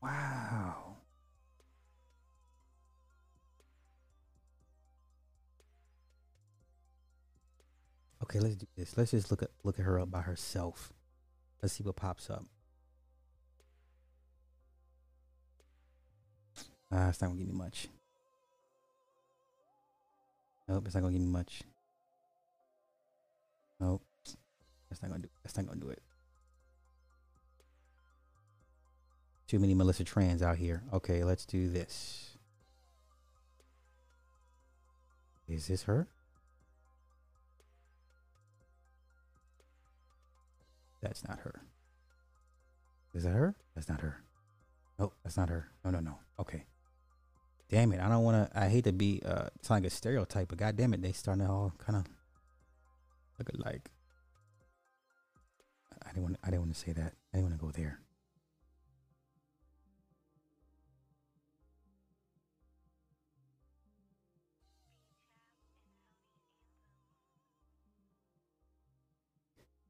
Wow. 0.00 0.98
Okay, 8.22 8.38
let's 8.38 8.54
do 8.54 8.66
this. 8.76 8.96
Let's 8.96 9.10
just 9.10 9.32
look 9.32 9.42
at 9.42 9.50
look 9.64 9.80
at 9.80 9.84
her 9.84 9.98
up 9.98 10.12
by 10.12 10.20
herself. 10.20 10.92
Let's 11.60 11.74
see 11.74 11.82
what 11.82 11.96
pops 11.96 12.30
up. 12.30 12.44
Ah, 16.92 17.08
it's 17.08 17.20
not 17.20 17.28
gonna 17.28 17.40
give 17.40 17.48
me 17.48 17.54
much. 17.54 17.88
Nope, 20.68 20.84
it's 20.86 20.94
not 20.94 21.00
gonna 21.00 21.14
give 21.14 21.20
me 21.22 21.26
much. 21.26 21.62
Nope. 23.80 24.02
That's 24.92 25.00
not 25.00 25.10
gonna 25.10 25.22
do. 25.22 25.28
That's 25.42 25.56
not 25.56 25.66
gonna 25.66 25.80
do 25.80 25.88
it. 25.88 26.02
Too 29.46 29.58
many 29.58 29.72
Melissa 29.72 30.04
Trans 30.04 30.42
out 30.42 30.58
here. 30.58 30.82
Okay, 30.92 31.24
let's 31.24 31.46
do 31.46 31.66
this. 31.66 32.36
Is 35.48 35.66
this 35.66 35.84
her? 35.84 36.08
That's 41.00 41.26
not 41.26 41.38
her. 41.40 41.62
Is 43.14 43.24
that 43.24 43.32
her? 43.32 43.54
That's 43.74 43.88
not 43.88 44.02
her. 44.02 44.22
Nope, 44.98 45.14
that's 45.22 45.38
not 45.38 45.48
her. 45.48 45.70
No, 45.86 45.90
no, 45.90 46.00
no. 46.00 46.18
Okay. 46.38 46.64
Damn 47.70 47.92
it. 47.92 48.00
I 48.00 48.10
don't 48.10 48.24
want 48.24 48.52
to. 48.52 48.58
I 48.58 48.68
hate 48.68 48.84
to 48.84 48.92
be 48.92 49.22
uh 49.24 49.46
like 49.70 49.86
a 49.86 49.90
stereotype, 49.90 50.48
but 50.48 50.58
god 50.58 50.76
damn 50.76 50.92
it, 50.92 51.00
they 51.00 51.12
starting 51.12 51.46
to 51.46 51.50
all 51.50 51.72
kind 51.78 51.96
of 51.96 52.04
look 53.38 53.48
alike. 53.54 53.88
I 56.12 56.14
didn't 56.14 56.24
want. 56.24 56.36
I 56.44 56.46
didn't 56.48 56.60
want 56.60 56.74
to 56.74 56.78
say 56.78 56.92
that. 56.92 57.14
I 57.32 57.38
didn't 57.38 57.44
want 57.50 57.58
to 57.58 57.66
go 57.66 57.70
there. 57.70 57.98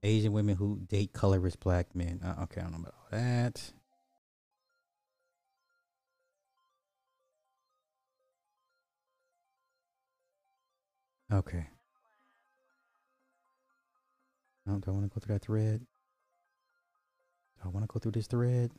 Asian 0.04 0.32
women 0.32 0.56
who 0.56 0.80
date 0.88 1.12
colorless 1.12 1.56
black 1.56 1.94
men. 1.94 2.20
Uh, 2.24 2.42
okay, 2.44 2.60
I 2.60 2.64
don't 2.64 2.72
know 2.72 2.78
about 2.78 3.10
that. 3.10 3.72
Okay. 11.32 11.66
No, 14.66 14.78
do 14.78 14.90
I 14.90 14.94
want 14.94 15.04
to 15.04 15.08
go 15.08 15.24
through 15.24 15.34
that 15.34 15.44
thread? 15.44 15.86
I 17.64 17.68
want 17.68 17.84
to 17.84 17.92
go 17.92 17.98
through 18.00 18.12
this 18.12 18.26
thread? 18.26 18.70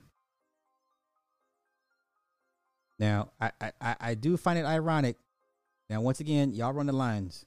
Now, 3.00 3.32
I, 3.40 3.52
I, 3.82 3.96
I 4.00 4.14
do 4.14 4.38
find 4.38 4.60
it 4.60 4.66
ironic. 4.66 5.18
Now, 5.90 6.02
once 6.02 6.20
again, 6.20 6.54
y'all 6.54 6.74
run 6.74 6.86
the 6.86 6.94
lines. 6.94 7.46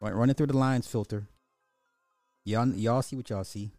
Right, 0.00 0.14
running 0.14 0.34
through 0.34 0.46
the 0.46 0.56
lines 0.56 0.86
filter. 0.86 1.26
Y'all, 2.44 2.68
y'all 2.68 3.02
see 3.02 3.16
what 3.16 3.28
y'all 3.30 3.44
see. 3.44 3.72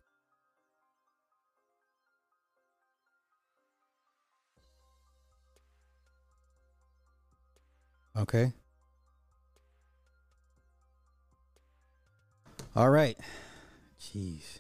Okay. 8.18 8.52
All 12.76 12.90
right. 12.90 13.18
Jeez. 14.00 14.60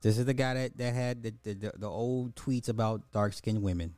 This 0.00 0.18
is 0.18 0.26
the 0.26 0.34
guy 0.34 0.54
that, 0.54 0.78
that 0.78 0.94
had 0.94 1.22
the, 1.22 1.34
the, 1.42 1.72
the, 1.76 1.88
old 1.88 2.34
tweets 2.36 2.68
about 2.68 3.02
dark 3.12 3.32
skinned 3.32 3.62
women. 3.62 3.94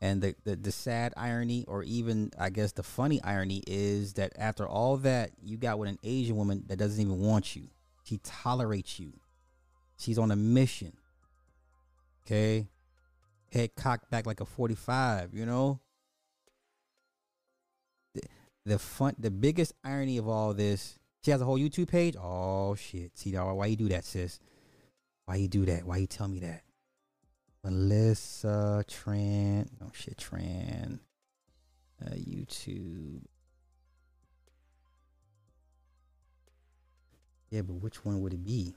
And 0.00 0.22
the, 0.22 0.34
the, 0.44 0.56
the 0.56 0.72
sad 0.72 1.12
irony, 1.16 1.66
or 1.68 1.82
even 1.82 2.30
I 2.38 2.48
guess 2.48 2.72
the 2.72 2.82
funny 2.82 3.22
irony, 3.22 3.62
is 3.66 4.14
that 4.14 4.32
after 4.38 4.66
all 4.66 4.96
that, 4.98 5.32
you 5.42 5.58
got 5.58 5.78
with 5.78 5.90
an 5.90 5.98
Asian 6.02 6.36
woman 6.36 6.64
that 6.68 6.78
doesn't 6.78 7.00
even 7.00 7.20
want 7.20 7.54
you. 7.54 7.68
She 8.04 8.18
tolerates 8.24 8.98
you. 8.98 9.12
She's 9.98 10.18
on 10.18 10.30
a 10.30 10.36
mission. 10.36 10.94
Okay? 12.24 12.66
Head 13.52 13.74
cocked 13.76 14.10
back 14.10 14.24
like 14.26 14.40
a 14.40 14.46
45, 14.46 15.34
you 15.34 15.44
know? 15.44 15.80
The, 18.14 18.22
the 18.64 18.78
fun 18.78 19.16
the 19.18 19.30
biggest 19.30 19.74
irony 19.84 20.16
of 20.16 20.26
all 20.28 20.54
this 20.54 20.98
she 21.22 21.30
has 21.30 21.40
a 21.40 21.44
whole 21.44 21.58
YouTube 21.58 21.88
page. 21.88 22.16
Oh 22.18 22.74
shit! 22.74 23.16
See? 23.18 23.32
Why 23.34 23.66
you 23.66 23.76
do 23.76 23.88
that, 23.88 24.04
sis? 24.04 24.40
Why 25.30 25.36
you 25.36 25.46
do 25.46 25.64
that? 25.66 25.86
Why 25.86 25.98
you 25.98 26.08
tell 26.08 26.26
me 26.26 26.40
that? 26.40 26.64
Melissa 27.62 28.84
Tran. 28.88 29.68
Oh 29.80 29.92
shit, 29.92 30.16
Tran. 30.16 30.98
Uh, 32.04 32.14
YouTube. 32.14 33.22
Yeah, 37.48 37.62
but 37.62 37.74
which 37.74 38.04
one 38.04 38.20
would 38.22 38.32
it 38.32 38.42
be? 38.42 38.74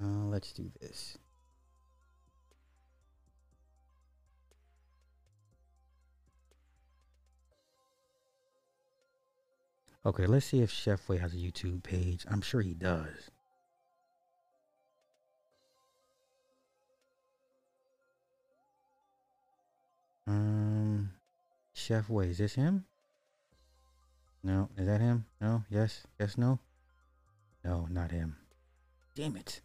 Uh, 0.00 0.26
let's 0.26 0.52
do 0.52 0.70
this. 0.80 1.18
Okay, 10.06 10.26
let's 10.26 10.46
see 10.46 10.60
if 10.60 10.70
Chef 10.70 11.08
Way 11.08 11.18
has 11.18 11.34
a 11.34 11.38
YouTube 11.38 11.82
page. 11.82 12.24
I'm 12.30 12.40
sure 12.40 12.60
he 12.60 12.74
does. 12.74 13.32
Um, 20.26 21.10
Chef 21.72 22.08
Way, 22.08 22.28
is 22.30 22.38
this 22.38 22.54
him? 22.54 22.86
No, 24.42 24.68
is 24.76 24.86
that 24.86 25.00
him? 25.00 25.26
No, 25.40 25.64
yes, 25.70 26.06
yes, 26.18 26.36
no. 26.38 26.58
No, 27.64 27.86
not 27.90 28.10
him. 28.10 28.36
Damn 29.14 29.36
it. 29.36 29.60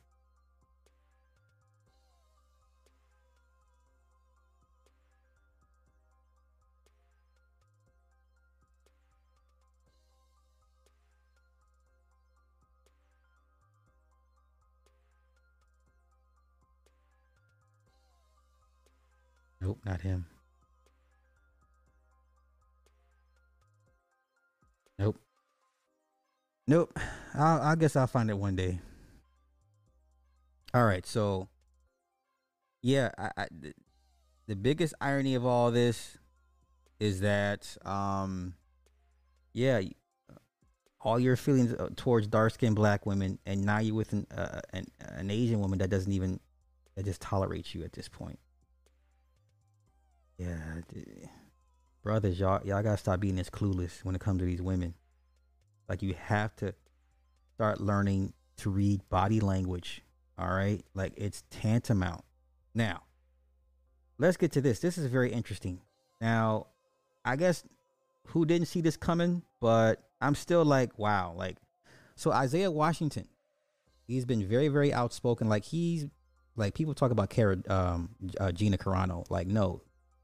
Nope, 19.61 19.79
not 19.85 20.01
him. 20.01 20.25
Nope. 24.99 25.17
Nope. 26.67 26.99
I'll, 27.33 27.61
I 27.61 27.75
guess 27.75 27.95
I'll 27.95 28.05
find 28.05 28.29
it 28.29 28.37
one 28.37 28.57
day. 28.57 28.79
All 30.73 30.85
right, 30.85 31.05
so 31.05 31.47
yeah, 32.83 33.09
I, 33.17 33.31
I 33.37 33.47
the, 33.49 33.73
the 34.47 34.55
biggest 34.55 34.93
irony 35.01 35.33
of 35.33 35.45
all 35.45 35.71
this 35.71 36.17
is 36.99 37.21
that 37.21 37.75
um 37.85 38.53
yeah, 39.53 39.81
all 41.01 41.19
your 41.19 41.35
feelings 41.35 41.73
uh, 41.73 41.89
towards 41.95 42.27
dark 42.27 42.53
skinned 42.53 42.75
black 42.75 43.05
women 43.05 43.39
and 43.47 43.65
now 43.65 43.79
you're 43.79 43.95
with 43.95 44.13
an, 44.13 44.27
uh, 44.35 44.59
an 44.73 44.85
an 44.99 45.31
Asian 45.31 45.59
woman 45.59 45.79
that 45.79 45.89
doesn't 45.89 46.11
even 46.11 46.39
that 46.95 47.05
just 47.05 47.21
tolerates 47.21 47.73
you 47.73 47.83
at 47.83 47.93
this 47.93 48.07
point. 48.07 48.37
Yeah, 50.37 50.55
brothers, 52.09 52.39
y'all, 52.39 52.59
y'all 52.65 52.81
gotta 52.81 52.97
stop 52.97 53.19
being 53.19 53.35
this 53.35 53.51
clueless 53.51 54.03
when 54.03 54.15
it 54.15 54.21
comes 54.21 54.39
to 54.39 54.45
these 54.45 54.63
women. 54.63 54.95
Like 55.87 56.01
you 56.01 56.15
have 56.25 56.55
to 56.55 56.73
start 57.53 57.79
learning 57.79 58.33
to 58.57 58.71
read 58.71 59.07
body 59.09 59.39
language. 59.39 60.01
All 60.35 60.49
right, 60.49 60.83
like 60.95 61.13
it's 61.17 61.43
tantamount. 61.51 62.23
Now, 62.73 63.03
let's 64.17 64.37
get 64.37 64.51
to 64.53 64.61
this. 64.61 64.79
This 64.79 64.97
is 64.97 65.05
very 65.05 65.31
interesting. 65.31 65.81
Now, 66.19 66.65
I 67.23 67.35
guess 67.35 67.63
who 68.29 68.43
didn't 68.43 68.69
see 68.69 68.81
this 68.81 68.97
coming, 68.97 69.43
but 69.59 70.01
I'm 70.19 70.33
still 70.33 70.65
like, 70.65 70.97
wow, 70.97 71.35
like, 71.37 71.57
so 72.15 72.31
Isaiah 72.31 72.71
Washington, 72.71 73.27
he's 74.07 74.25
been 74.25 74.47
very, 74.47 74.67
very 74.67 74.91
outspoken. 74.91 75.47
Like 75.47 75.63
he's 75.63 76.07
like 76.55 76.73
people 76.73 76.95
talk 76.95 77.11
about 77.11 77.29
Cara, 77.29 77.57
um, 77.69 78.15
uh, 78.39 78.51
Gina 78.51 78.79
Carano. 78.79 79.29
Like, 79.29 79.45
no, 79.45 79.83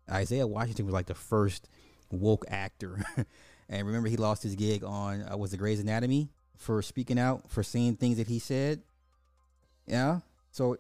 Isaiah 0.10 0.48
Washington 0.48 0.86
was 0.86 0.94
like 0.94 1.08
the 1.08 1.16
first 1.16 1.70
woke 2.12 2.46
actor. 2.48 3.04
and 3.70 3.88
remember, 3.88 4.10
he 4.10 4.18
lost 4.18 4.44
his 4.44 4.56
gig 4.56 4.84
on 4.84 5.26
uh, 5.30 5.38
was 5.38 5.52
the 5.52 5.58
Grey's 5.58 5.80
Anatomy 5.80 6.30
for 6.58 6.82
speaking 6.82 7.20
out 7.20 7.50
for 7.50 7.64
saying 7.64 7.98
things 7.98 8.18
that 8.18 8.28
he 8.28 8.40
said. 8.40 8.82
Yeah, 9.88 10.22
so 10.52 10.78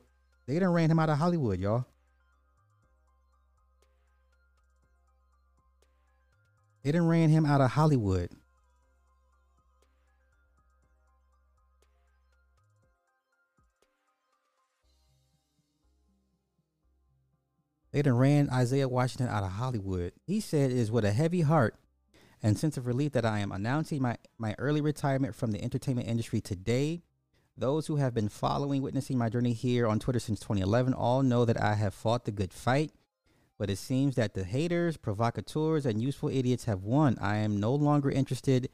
they 0.48 0.58
done 0.60 0.74
ran 0.74 0.90
him 0.90 1.00
out 1.00 1.10
of 1.10 1.18
Hollywood, 1.18 1.60
y'all. 1.60 1.86
They 6.84 6.92
done 6.92 7.08
ran 7.08 7.30
him 7.30 7.46
out 7.46 7.62
of 7.62 7.72
Hollywood. 7.72 8.30
They 18.04 18.12
ran 18.12 18.50
Isaiah 18.50 18.90
Washington 18.90 19.34
out 19.34 19.46
of 19.46 19.52
Hollywood. 19.52 20.12
He 20.28 20.42
said 20.42 20.70
it 20.70 20.78
is 20.78 20.92
with 20.92 21.06
a 21.06 21.14
heavy 21.14 21.42
heart 21.42 21.76
and 22.44 22.60
sense 22.60 22.76
of 22.76 22.88
relief 22.88 23.14
that 23.14 23.26
I 23.26 23.40
am 23.40 23.54
announcing 23.54 24.02
my, 24.02 24.18
my 24.38 24.54
early 24.58 24.82
retirement 24.82 25.34
from 25.34 25.54
the 25.54 25.64
entertainment 25.64 26.10
industry 26.10 26.42
today. 26.42 27.04
Those 27.56 27.88
who 27.88 27.96
have 27.96 28.14
been 28.14 28.28
following, 28.28 28.82
witnessing 28.82 29.18
my 29.18 29.30
journey 29.30 29.54
here 29.54 29.88
on 29.88 30.00
Twitter 30.00 30.20
since 30.20 30.42
2011 30.42 30.94
all 30.94 31.24
know 31.24 31.46
that 31.46 31.62
I 31.62 31.76
have 31.76 31.94
fought 31.94 32.26
the 32.26 32.32
good 32.32 32.52
fight. 32.52 32.92
But 33.58 33.70
it 33.70 33.78
seems 33.78 34.16
that 34.16 34.34
the 34.34 34.44
haters, 34.44 34.98
provocateurs, 34.98 35.86
and 35.86 36.02
useful 36.02 36.28
idiots 36.28 36.66
have 36.66 36.84
won. 36.84 37.18
I 37.22 37.38
am 37.38 37.62
no 37.62 37.74
longer 37.74 38.12
interested 38.12 38.68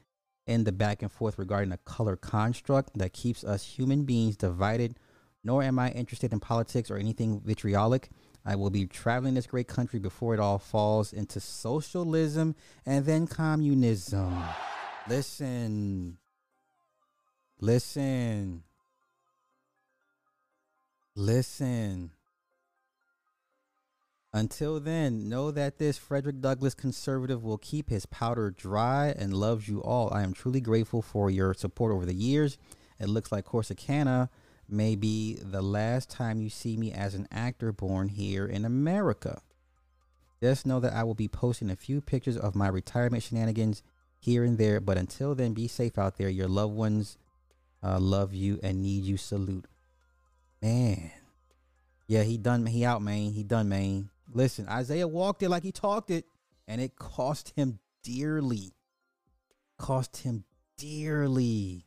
in 0.48 0.64
the 0.64 0.72
back 0.72 1.00
and 1.00 1.12
forth 1.12 1.38
regarding 1.38 1.70
a 1.70 1.78
color 1.78 2.16
construct 2.16 2.98
that 2.98 3.12
keeps 3.12 3.44
us 3.44 3.62
human 3.62 4.02
beings 4.02 4.36
divided, 4.36 4.98
nor 5.44 5.62
am 5.62 5.78
I 5.78 5.90
interested 5.92 6.32
in 6.32 6.40
politics 6.40 6.90
or 6.90 6.96
anything 6.96 7.40
vitriolic. 7.40 8.10
I 8.44 8.56
will 8.56 8.70
be 8.70 8.86
traveling 8.86 9.34
this 9.34 9.46
great 9.46 9.68
country 9.68 9.98
before 9.98 10.34
it 10.34 10.40
all 10.40 10.58
falls 10.58 11.12
into 11.12 11.40
socialism 11.40 12.56
and 12.84 13.06
then 13.06 13.26
communism. 13.26 14.42
Listen. 15.08 16.18
Listen. 17.60 18.64
Listen. 21.14 22.10
Until 24.34 24.80
then, 24.80 25.28
know 25.28 25.50
that 25.50 25.76
this 25.78 25.98
Frederick 25.98 26.40
Douglass 26.40 26.74
conservative 26.74 27.44
will 27.44 27.58
keep 27.58 27.90
his 27.90 28.06
powder 28.06 28.50
dry 28.50 29.14
and 29.16 29.34
loves 29.34 29.68
you 29.68 29.82
all. 29.82 30.12
I 30.12 30.22
am 30.22 30.32
truly 30.32 30.60
grateful 30.60 31.02
for 31.02 31.30
your 31.30 31.52
support 31.52 31.92
over 31.92 32.06
the 32.06 32.14
years. 32.14 32.56
It 32.98 33.10
looks 33.10 33.30
like 33.30 33.44
Corsicana 33.44 34.30
may 34.72 34.96
be 34.96 35.38
the 35.40 35.62
last 35.62 36.10
time 36.10 36.40
you 36.40 36.48
see 36.48 36.76
me 36.76 36.92
as 36.92 37.14
an 37.14 37.28
actor 37.30 37.72
born 37.72 38.08
here 38.08 38.46
in 38.46 38.64
America. 38.64 39.42
Just 40.42 40.66
know 40.66 40.80
that 40.80 40.94
I 40.94 41.04
will 41.04 41.14
be 41.14 41.28
posting 41.28 41.70
a 41.70 41.76
few 41.76 42.00
pictures 42.00 42.36
of 42.36 42.56
my 42.56 42.68
retirement 42.68 43.22
shenanigans 43.22 43.82
here 44.18 44.44
and 44.44 44.58
there, 44.58 44.80
but 44.80 44.98
until 44.98 45.34
then, 45.34 45.52
be 45.52 45.68
safe 45.68 45.98
out 45.98 46.16
there. 46.16 46.28
Your 46.28 46.48
loved 46.48 46.74
ones 46.74 47.18
uh, 47.82 47.98
love 47.98 48.32
you 48.32 48.58
and 48.62 48.82
need 48.82 49.04
you. 49.04 49.16
Salute. 49.16 49.66
Man. 50.60 51.10
Yeah, 52.06 52.22
he 52.22 52.38
done 52.38 52.66
he 52.66 52.84
out, 52.84 53.02
man. 53.02 53.32
He 53.32 53.42
done, 53.42 53.68
man. 53.68 54.10
Listen, 54.32 54.68
Isaiah 54.68 55.08
walked 55.08 55.42
it 55.42 55.48
like 55.48 55.62
he 55.62 55.72
talked 55.72 56.10
it, 56.10 56.24
and 56.66 56.80
it 56.80 56.96
cost 56.96 57.52
him 57.56 57.78
dearly. 58.02 58.72
Cost 59.78 60.18
him 60.18 60.44
dearly. 60.78 61.86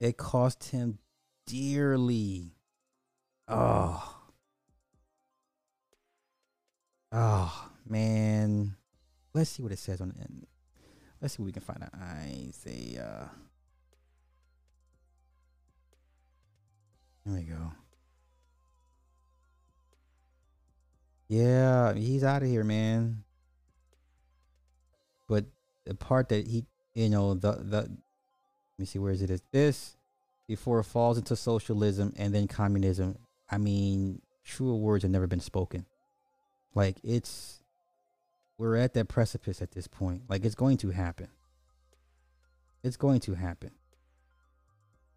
It 0.00 0.16
cost 0.16 0.64
him 0.70 0.98
dearly. 1.46 2.56
Oh. 3.48 4.16
Oh, 7.12 7.70
man. 7.88 8.76
Let's 9.32 9.50
see 9.50 9.62
what 9.62 9.72
it 9.72 9.78
says 9.78 10.00
on 10.00 10.08
the 10.08 10.20
end. 10.20 10.46
Let's 11.20 11.36
see 11.36 11.42
what 11.42 11.46
we 11.46 11.52
can 11.52 11.62
find 11.62 11.82
out. 11.82 11.94
Isaiah. 11.94 13.30
Uh, 13.30 13.34
there 17.26 17.34
we 17.36 17.42
go. 17.42 17.72
Yeah, 21.28 21.94
he's 21.94 22.22
out 22.22 22.42
of 22.42 22.48
here, 22.48 22.64
man. 22.64 23.24
But 25.26 25.46
the 25.86 25.94
part 25.94 26.28
that 26.28 26.46
he, 26.46 26.66
you 26.94 27.08
know, 27.08 27.34
the 27.34 27.52
the 27.52 27.80
let 27.80 27.88
me 28.78 28.84
see 28.84 28.98
where 28.98 29.12
is 29.12 29.22
it 29.22 29.30
is 29.30 29.42
this 29.50 29.96
before 30.46 30.80
it 30.80 30.84
falls 30.84 31.18
into 31.18 31.36
socialism 31.36 32.12
and 32.16 32.34
then 32.34 32.46
communism. 32.46 33.18
I 33.50 33.58
mean, 33.58 34.20
truer 34.44 34.74
words 34.74 35.02
have 35.02 35.10
never 35.10 35.26
been 35.26 35.40
spoken. 35.40 35.86
Like 36.74 36.96
it's 37.02 37.62
we're 38.58 38.76
at 38.76 38.94
that 38.94 39.08
precipice 39.08 39.62
at 39.62 39.72
this 39.72 39.86
point. 39.86 40.22
Like 40.28 40.44
it's 40.44 40.54
going 40.54 40.76
to 40.78 40.90
happen. 40.90 41.28
It's 42.82 42.96
going 42.96 43.20
to 43.20 43.34
happen. 43.34 43.70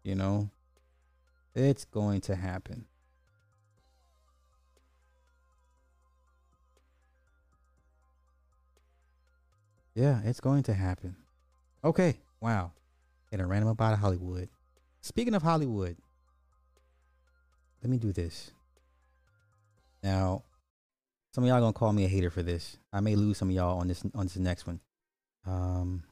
You 0.02 0.14
know? 0.14 0.50
It's 1.54 1.84
going 1.84 2.20
to 2.22 2.36
happen. 2.36 2.86
Yeah, 9.94 10.20
it's 10.24 10.40
going 10.40 10.62
to 10.64 10.74
happen. 10.74 11.16
Okay. 11.84 12.18
Wow. 12.40 12.72
And 13.32 13.42
a 13.42 13.46
random 13.46 13.68
about 13.68 13.98
Hollywood. 13.98 14.48
Speaking 15.08 15.34
of 15.34 15.42
Hollywood, 15.42 15.96
let 17.82 17.88
me 17.88 17.96
do 17.96 18.12
this. 18.12 18.50
Now, 20.02 20.42
some 21.32 21.44
of 21.44 21.48
y'all 21.48 21.60
gonna 21.60 21.72
call 21.72 21.94
me 21.94 22.04
a 22.04 22.08
hater 22.08 22.28
for 22.28 22.42
this. 22.42 22.76
I 22.92 23.00
may 23.00 23.16
lose 23.16 23.38
some 23.38 23.48
of 23.48 23.54
y'all 23.54 23.78
on 23.80 23.88
this 23.88 24.04
on 24.14 24.26
this 24.26 24.36
next 24.36 24.66
one. 24.66 24.80
Um, 25.46 26.04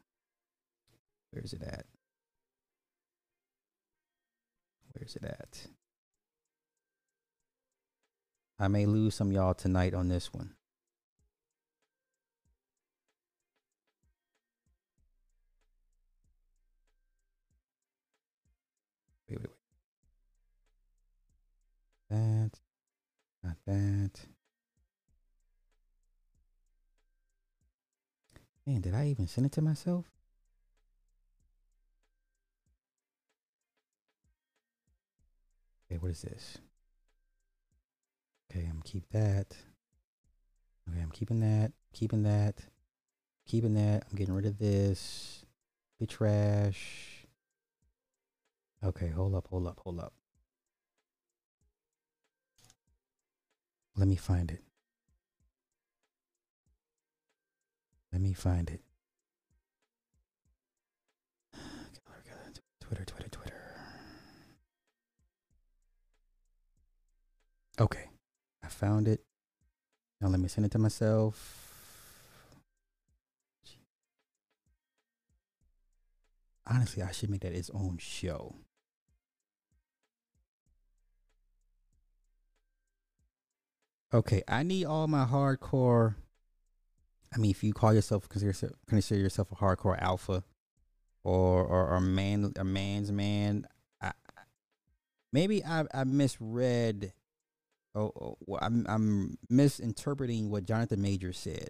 where's 1.30 1.52
it 1.52 1.62
at? 1.62 1.84
Where's 4.94 5.14
it 5.14 5.24
at? 5.24 5.66
I 8.58 8.68
may 8.68 8.86
lose 8.86 9.14
some 9.14 9.30
y'all 9.30 9.52
tonight 9.52 9.92
on 9.92 10.08
this 10.08 10.32
one. 10.32 10.54
That, 22.10 22.52
not 23.42 23.56
that. 23.66 24.10
Man, 28.66 28.80
did 28.80 28.94
I 28.94 29.06
even 29.06 29.26
send 29.26 29.46
it 29.46 29.52
to 29.52 29.62
myself? 29.62 30.06
Okay, 35.86 35.98
what 35.98 36.10
is 36.10 36.22
this? 36.22 36.58
Okay, 38.50 38.66
I'm 38.68 38.82
keep 38.82 39.08
that. 39.10 39.56
Okay, 40.88 41.00
I'm 41.00 41.10
keeping 41.10 41.40
that, 41.40 41.72
keeping 41.92 42.22
that, 42.24 42.60
keeping 43.46 43.74
that. 43.74 44.04
I'm 44.08 44.16
getting 44.16 44.34
rid 44.34 44.46
of 44.46 44.58
this. 44.58 45.44
Be 45.98 46.06
trash. 46.06 47.26
Okay, 48.84 49.08
hold 49.08 49.34
up, 49.34 49.46
hold 49.48 49.66
up, 49.66 49.80
hold 49.82 50.00
up. 50.00 50.12
Let 53.96 54.08
me 54.08 54.16
find 54.16 54.50
it. 54.50 54.62
Let 58.12 58.20
me 58.20 58.34
find 58.34 58.68
it. 58.70 58.80
Twitter, 62.80 63.04
Twitter, 63.04 63.28
Twitter. 63.28 63.54
Okay. 67.80 68.04
I 68.62 68.68
found 68.68 69.08
it. 69.08 69.24
Now 70.20 70.28
let 70.28 70.40
me 70.40 70.48
send 70.48 70.66
it 70.66 70.72
to 70.72 70.78
myself. 70.78 71.72
Honestly, 76.66 77.02
I 77.02 77.12
should 77.12 77.30
make 77.30 77.42
that 77.42 77.52
its 77.52 77.70
own 77.70 77.98
show. 77.98 78.54
Okay, 84.16 84.42
I 84.48 84.62
need 84.62 84.86
all 84.86 85.06
my 85.08 85.26
hardcore. 85.26 86.14
I 87.34 87.36
mean, 87.36 87.50
if 87.50 87.62
you 87.62 87.74
call 87.74 87.92
yourself 87.92 88.26
consider 88.30 88.72
consider 88.88 89.20
yourself 89.20 89.52
a 89.52 89.56
hardcore 89.56 90.00
alpha, 90.00 90.42
or 91.22 91.62
or, 91.62 91.88
or 91.94 92.00
man 92.00 92.50
a 92.58 92.64
man's 92.64 93.12
man, 93.12 93.66
I, 94.00 94.12
maybe 95.34 95.62
I 95.62 95.84
I 95.92 96.04
misread. 96.04 97.12
Oh, 97.94 98.10
oh 98.48 98.58
I'm 98.58 98.86
I'm 98.88 99.36
misinterpreting 99.50 100.48
what 100.48 100.64
Jonathan 100.64 101.02
Majors 101.02 101.36
said, 101.36 101.68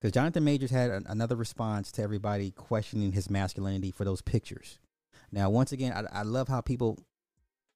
because 0.00 0.12
Jonathan 0.12 0.44
Majors 0.44 0.70
had 0.70 0.92
an, 0.92 1.04
another 1.08 1.34
response 1.34 1.90
to 1.92 2.02
everybody 2.02 2.52
questioning 2.52 3.10
his 3.10 3.28
masculinity 3.28 3.90
for 3.90 4.04
those 4.04 4.22
pictures. 4.22 4.78
Now, 5.32 5.50
once 5.50 5.72
again, 5.72 5.92
I, 5.92 6.20
I 6.20 6.22
love 6.22 6.46
how 6.46 6.60
people 6.60 6.96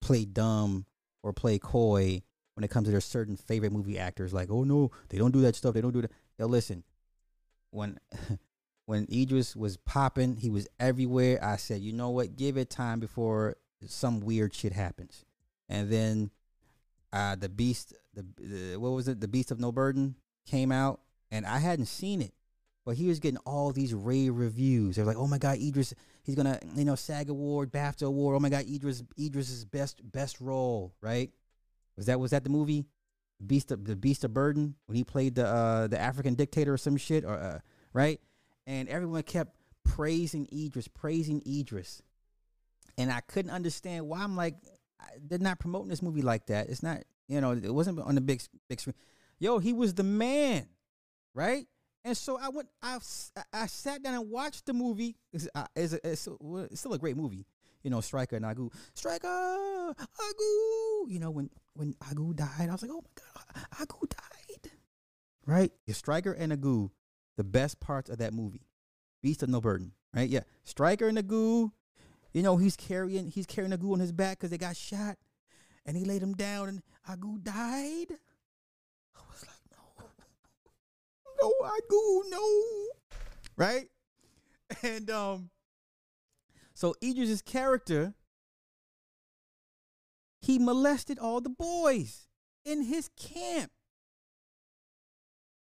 play 0.00 0.24
dumb 0.24 0.86
or 1.24 1.32
play 1.32 1.58
coy 1.58 2.22
when 2.54 2.64
it 2.64 2.70
comes 2.70 2.86
to 2.86 2.92
their 2.92 3.00
certain 3.00 3.36
favorite 3.36 3.72
movie 3.72 3.98
actors. 3.98 4.32
Like, 4.32 4.50
oh 4.50 4.64
no, 4.64 4.90
they 5.08 5.18
don't 5.18 5.32
do 5.32 5.40
that 5.42 5.56
stuff. 5.56 5.74
They 5.74 5.80
don't 5.80 5.92
do 5.92 6.02
that. 6.02 6.12
Yo, 6.38 6.46
listen, 6.46 6.84
when 7.70 7.98
when 8.86 9.06
Idris 9.12 9.54
was 9.54 9.76
popping, 9.76 10.36
he 10.36 10.50
was 10.50 10.68
everywhere. 10.78 11.38
I 11.42 11.56
said, 11.56 11.80
you 11.80 11.92
know 11.92 12.10
what? 12.10 12.36
Give 12.36 12.56
it 12.56 12.70
time 12.70 13.00
before 13.00 13.56
some 13.86 14.20
weird 14.20 14.54
shit 14.54 14.72
happens. 14.72 15.24
And 15.68 15.90
then 15.90 16.30
uh 17.12 17.36
the 17.36 17.48
beast 17.48 17.94
the, 18.14 18.24
the 18.38 18.76
what 18.76 18.90
was 18.90 19.08
it? 19.08 19.20
The 19.20 19.28
Beast 19.28 19.50
of 19.50 19.60
No 19.60 19.72
Burden 19.72 20.14
came 20.46 20.72
out 20.72 21.00
and 21.30 21.46
I 21.46 21.58
hadn't 21.58 21.86
seen 21.86 22.22
it. 22.22 22.32
But 22.86 22.96
he 22.96 23.06
was 23.06 23.18
getting 23.18 23.38
all 23.46 23.72
these 23.72 23.94
rave 23.94 24.36
reviews. 24.36 24.96
They're 24.96 25.06
like, 25.06 25.16
"Oh 25.16 25.26
my 25.26 25.38
God, 25.38 25.56
Idris! 25.56 25.94
He's 26.22 26.34
gonna, 26.34 26.58
you 26.74 26.84
know, 26.84 26.96
SAG 26.96 27.30
award, 27.30 27.72
BAFTA 27.72 28.06
award. 28.06 28.36
Oh 28.36 28.40
my 28.40 28.50
God, 28.50 28.66
Idris! 28.68 29.02
Idris's 29.18 29.64
best 29.64 30.00
best 30.12 30.38
role, 30.38 30.92
right? 31.00 31.30
Was 31.96 32.06
that 32.06 32.18
was 32.18 32.30
that 32.32 32.44
the 32.44 32.50
movie, 32.50 32.86
Beast 33.44 33.70
of 33.70 33.84
the 33.84 33.96
Beast 33.96 34.24
of 34.24 34.34
Burden 34.34 34.74
when 34.86 34.96
he 34.96 35.04
played 35.04 35.34
the 35.34 35.46
uh 35.46 35.86
the 35.86 36.00
African 36.00 36.34
dictator 36.34 36.74
or 36.74 36.78
some 36.78 36.96
shit 36.96 37.24
or 37.24 37.34
uh, 37.34 37.58
right? 37.92 38.20
And 38.66 38.88
everyone 38.88 39.22
kept 39.22 39.56
praising 39.84 40.48
Idris, 40.52 40.88
praising 40.88 41.42
Idris, 41.46 42.02
and 42.96 43.12
I 43.12 43.20
couldn't 43.20 43.50
understand 43.50 44.08
why. 44.08 44.22
I'm 44.22 44.36
like, 44.36 44.54
they're 45.26 45.38
not 45.38 45.58
promoting 45.58 45.88
this 45.88 46.02
movie 46.02 46.22
like 46.22 46.46
that. 46.46 46.68
It's 46.68 46.82
not, 46.82 47.02
you 47.28 47.40
know, 47.40 47.52
it 47.52 47.72
wasn't 47.72 48.00
on 48.00 48.14
the 48.14 48.20
big 48.20 48.42
big 48.68 48.80
screen. 48.80 48.94
Yo, 49.38 49.58
he 49.58 49.72
was 49.72 49.94
the 49.94 50.02
man, 50.02 50.68
right? 51.34 51.66
And 52.04 52.16
so 52.16 52.38
I 52.38 52.50
went, 52.50 52.68
I, 52.82 52.98
I 53.52 53.66
sat 53.66 54.02
down 54.02 54.14
and 54.14 54.30
watched 54.30 54.66
the 54.66 54.74
movie. 54.74 55.16
It's, 55.32 55.48
uh, 55.54 55.64
it's, 55.74 55.94
a, 55.94 56.00
it's, 56.06 56.28
still 56.74 56.92
a 56.92 56.98
great 56.98 57.16
movie, 57.16 57.46
you 57.84 57.90
know. 57.90 57.98
Strika 57.98 58.32
and 58.32 58.44
Agu, 58.44 58.72
Strika, 58.96 59.94
Agu. 59.96 61.08
You 61.08 61.20
know 61.20 61.30
when 61.30 61.50
when 61.74 61.94
Agu 62.02 62.34
died, 62.34 62.68
I 62.68 62.72
was 62.72 62.82
like, 62.82 62.90
oh 62.90 63.04
my 63.04 63.22
god, 63.22 63.66
Agu 63.80 64.08
died. 64.08 64.72
Right? 65.46 65.70
The 65.86 65.92
Strika 65.92 66.34
and 66.36 66.52
Agu, 66.52 66.90
the 67.36 67.44
best 67.44 67.78
parts 67.78 68.10
of 68.10 68.18
that 68.18 68.32
movie. 68.32 68.66
Beast 69.22 69.42
of 69.42 69.50
No 69.50 69.60
Burden. 69.60 69.92
Right? 70.14 70.28
Yeah. 70.28 70.40
Strika 70.66 71.08
and 71.08 71.18
Agu. 71.18 71.70
You 72.32 72.42
know 72.42 72.56
he's 72.56 72.76
carrying 72.76 73.28
he's 73.28 73.46
carrying 73.46 73.72
Agu 73.72 73.92
on 73.92 74.00
his 74.00 74.10
back 74.10 74.38
because 74.38 74.50
they 74.50 74.58
got 74.58 74.76
shot, 74.76 75.16
and 75.86 75.96
he 75.96 76.04
laid 76.04 76.22
him 76.22 76.34
down, 76.34 76.68
and 76.68 76.82
Agu 77.08 77.40
died. 77.42 78.18
I 79.14 79.20
was 79.30 79.46
like, 79.46 79.60
no, 79.70 80.06
no, 81.42 81.52
Agu, 81.68 82.30
no. 82.30 82.86
Right? 83.56 83.88
And 84.82 85.08
um 85.10 85.50
so 86.74 86.94
Idris's 87.00 87.42
character 87.42 88.14
he 90.44 90.58
molested 90.58 91.18
all 91.18 91.40
the 91.40 91.48
boys 91.48 92.26
in 92.64 92.82
his 92.82 93.08
camp. 93.16 93.70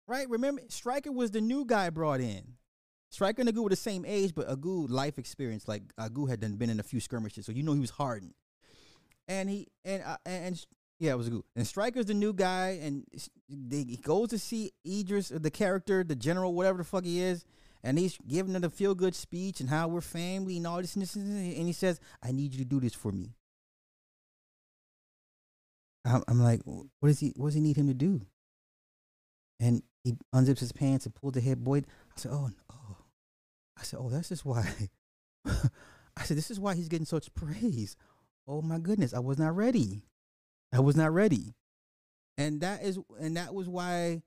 Right? 0.07 0.27
Remember, 0.30 0.61
Strika 0.63 1.13
was 1.13 1.31
the 1.31 1.41
new 1.41 1.65
guy 1.65 1.89
brought 1.89 2.19
in. 2.19 2.55
Strika 3.13 3.39
and 3.39 3.49
Agu 3.49 3.63
were 3.63 3.69
the 3.69 3.75
same 3.75 4.03
age, 4.05 4.34
but 4.35 4.49
Agu 4.49 4.89
life 4.89 5.19
experience, 5.19 5.67
like 5.67 5.84
Agu 5.99 6.27
had 6.27 6.39
done 6.39 6.55
been 6.55 6.71
in 6.71 6.80
a 6.80 6.84
few 6.84 6.99
skirmishes, 6.99 7.45
so 7.45 7.51
you 7.51 7.61
know 7.61 7.73
he 7.73 7.80
was 7.80 7.91
hardened. 7.91 8.34
And 9.27 9.49
he 9.49 9.67
and 9.85 10.03
uh, 10.03 10.17
and 10.25 10.65
yeah, 10.99 11.11
it 11.11 11.17
was 11.17 11.30
Agu. 11.30 11.43
And 11.55 11.65
Strika's 11.65 12.07
the 12.07 12.15
new 12.15 12.34
guy, 12.34 12.80
and 12.81 13.05
they, 13.47 13.84
he 13.84 13.97
goes 13.97 14.30
to 14.30 14.39
see 14.39 14.71
Idris, 14.85 15.30
the 15.30 15.51
character, 15.51 16.03
the 16.03 16.15
general, 16.15 16.53
whatever 16.53 16.80
the 16.80 16.84
fuck 16.84 17.05
he 17.05 17.21
is, 17.21 17.45
and 17.84 17.99
he's 17.99 18.18
giving 18.27 18.53
them 18.53 18.64
a 18.64 18.69
feel 18.69 18.95
good 18.95 19.15
speech 19.15 19.60
and 19.60 19.69
how 19.69 19.88
we're 19.88 20.01
family 20.01 20.57
and 20.57 20.68
all 20.68 20.81
this 20.81 20.95
and 20.95 21.03
this, 21.03 21.15
and 21.15 21.68
he 21.68 21.73
says, 21.73 21.99
"I 22.22 22.31
need 22.31 22.53
you 22.53 22.60
to 22.60 22.65
do 22.65 22.80
this 22.80 22.93
for 22.93 23.11
me." 23.11 23.35
I'm 26.05 26.41
like, 26.41 26.61
what 26.65 26.88
does 27.03 27.19
he? 27.19 27.34
What 27.35 27.47
does 27.47 27.55
he 27.55 27.61
need 27.61 27.77
him 27.77 27.88
to 27.88 27.93
do? 27.93 28.22
And 29.60 29.84
he 30.03 30.15
unzips 30.35 30.60
his 30.60 30.73
pants 30.73 31.05
and 31.05 31.15
pulls 31.15 31.34
the 31.34 31.41
head 31.41 31.64
boy. 31.64 31.77
I 31.77 31.81
said, 32.18 32.31
oh, 32.34 32.49
oh. 32.72 32.97
I 33.77 33.84
said, 33.84 33.99
oh, 34.01 34.10
that's 34.10 34.30
just 34.30 34.43
why. 34.43 34.89
I 35.45 36.23
said, 36.23 36.35
this 36.35 36.51
is 36.51 36.60
why 36.60 36.76
he's 36.76 36.89
getting 36.89 37.05
such 37.05 37.34
praise. 37.34 37.95
Oh 38.47 38.61
my 38.61 38.80
goodness, 38.80 39.14
I 39.14 39.19
was 39.19 39.38
not 39.38 39.55
ready. 39.55 40.03
I 40.73 40.80
was 40.80 40.95
not 40.95 41.14
ready, 41.14 41.53
and 42.35 42.61
that 42.61 42.81
is, 42.84 42.97
and 43.19 43.38
that 43.38 43.53
was 43.53 43.69
why 43.69 44.23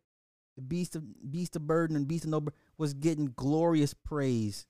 the 0.54 0.62
Beast 0.62 0.94
of 0.94 1.02
Beast 1.30 1.56
of 1.56 1.66
Burden 1.66 1.96
and 1.96 2.06
Beast 2.06 2.24
of 2.24 2.30
No 2.30 2.46
was 2.78 2.94
getting 2.94 3.32
glorious 3.36 3.94
praise 3.94 4.66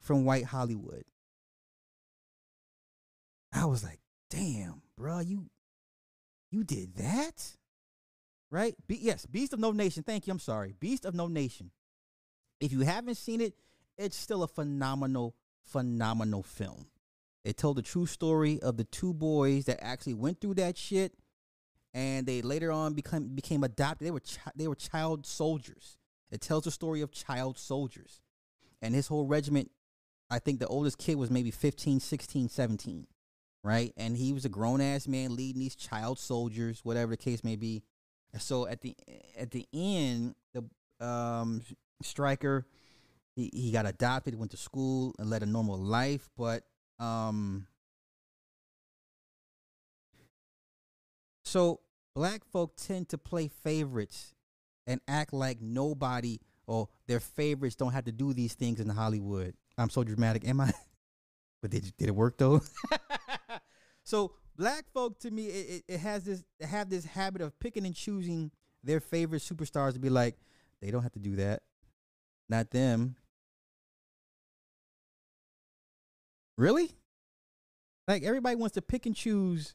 from 0.00 0.24
white 0.24 0.44
Hollywood. 0.44 1.04
I 3.52 3.64
was 3.64 3.82
like, 3.82 4.00
damn, 4.30 4.82
bro, 4.96 5.20
you 5.20 5.46
you 6.50 6.64
did 6.64 6.96
that? 6.96 7.56
Right? 8.50 8.74
Be- 8.86 8.98
yes, 9.00 9.26
Beast 9.26 9.52
of 9.52 9.58
No 9.58 9.72
Nation. 9.72 10.02
Thank 10.02 10.26
you. 10.26 10.30
I'm 10.30 10.38
sorry. 10.38 10.74
Beast 10.78 11.04
of 11.04 11.14
No 11.14 11.26
Nation. 11.26 11.70
If 12.60 12.72
you 12.72 12.80
haven't 12.80 13.16
seen 13.16 13.40
it, 13.40 13.54
it's 13.98 14.16
still 14.16 14.42
a 14.42 14.48
phenomenal, 14.48 15.34
phenomenal 15.64 16.42
film. 16.42 16.86
It 17.44 17.56
told 17.56 17.76
the 17.76 17.82
true 17.82 18.06
story 18.06 18.60
of 18.60 18.76
the 18.76 18.84
two 18.84 19.14
boys 19.14 19.66
that 19.66 19.82
actually 19.82 20.14
went 20.14 20.40
through 20.40 20.54
that 20.54 20.76
shit, 20.76 21.14
and 21.94 22.26
they 22.26 22.42
later 22.42 22.72
on 22.72 22.94
became 22.94 23.34
became 23.34 23.64
adopted. 23.64 24.06
They 24.06 24.10
were 24.10 24.20
chi- 24.20 24.52
they 24.54 24.68
were 24.68 24.74
child 24.74 25.26
soldiers. 25.26 25.96
It 26.30 26.40
tells 26.40 26.64
the 26.64 26.70
story 26.70 27.00
of 27.00 27.12
child 27.12 27.58
soldiers, 27.58 28.20
and 28.82 28.94
his 28.94 29.08
whole 29.08 29.26
regiment. 29.26 29.70
I 30.28 30.40
think 30.40 30.58
the 30.58 30.66
oldest 30.66 30.98
kid 30.98 31.14
was 31.16 31.30
maybe 31.30 31.52
15, 31.52 32.00
16, 32.00 32.48
17 32.48 33.06
right? 33.62 33.92
And 33.96 34.16
he 34.16 34.32
was 34.32 34.44
a 34.44 34.48
grown 34.48 34.80
ass 34.80 35.08
man 35.08 35.34
leading 35.34 35.60
these 35.60 35.74
child 35.74 36.20
soldiers, 36.20 36.80
whatever 36.84 37.10
the 37.10 37.16
case 37.16 37.42
may 37.42 37.56
be. 37.56 37.82
So 38.38 38.68
at 38.68 38.80
the 38.80 38.94
at 39.36 39.50
the 39.50 39.66
end, 39.74 40.36
the 40.54 41.04
um, 41.04 41.62
Strika 42.04 42.62
he, 43.34 43.50
he 43.52 43.70
got 43.72 43.86
adopted, 43.86 44.34
went 44.34 44.52
to 44.52 44.56
school, 44.56 45.14
and 45.18 45.28
led 45.28 45.42
a 45.42 45.46
normal 45.46 45.78
life, 45.78 46.30
but 46.36 46.64
um, 46.98 47.66
so 51.44 51.80
black 52.14 52.44
folk 52.44 52.76
tend 52.76 53.10
to 53.10 53.18
play 53.18 53.48
favorites 53.48 54.34
and 54.86 55.00
act 55.08 55.32
like 55.32 55.60
nobody 55.60 56.38
or 56.66 56.88
their 57.06 57.20
favorites 57.20 57.76
don't 57.76 57.92
have 57.92 58.04
to 58.04 58.12
do 58.12 58.32
these 58.32 58.54
things 58.54 58.80
in 58.80 58.88
Hollywood. 58.88 59.54
I'm 59.78 59.90
so 59.90 60.04
dramatic, 60.04 60.46
am 60.46 60.60
I? 60.60 60.72
But 61.62 61.70
did 61.70 61.96
did 61.96 62.08
it 62.08 62.14
work 62.14 62.36
though? 62.36 62.60
so 64.04 64.32
black 64.56 64.84
folk 64.92 65.18
to 65.20 65.30
me, 65.30 65.46
it, 65.46 65.70
it, 65.88 65.94
it 65.94 66.00
has 66.00 66.24
this 66.24 66.44
have 66.60 66.90
this 66.90 67.06
habit 67.06 67.40
of 67.40 67.58
picking 67.58 67.86
and 67.86 67.94
choosing 67.94 68.50
their 68.84 69.00
favorite 69.00 69.42
superstars 69.42 69.94
to 69.94 69.98
be 69.98 70.10
like, 70.10 70.36
they 70.80 70.90
don't 70.90 71.02
have 71.02 71.12
to 71.12 71.18
do 71.18 71.36
that. 71.36 71.62
not 72.48 72.70
them. 72.70 73.16
Really? 76.56 76.90
Like 78.06 78.22
everybody 78.22 78.56
wants 78.56 78.74
to 78.74 78.82
pick 78.82 79.06
and 79.06 79.16
choose, 79.16 79.74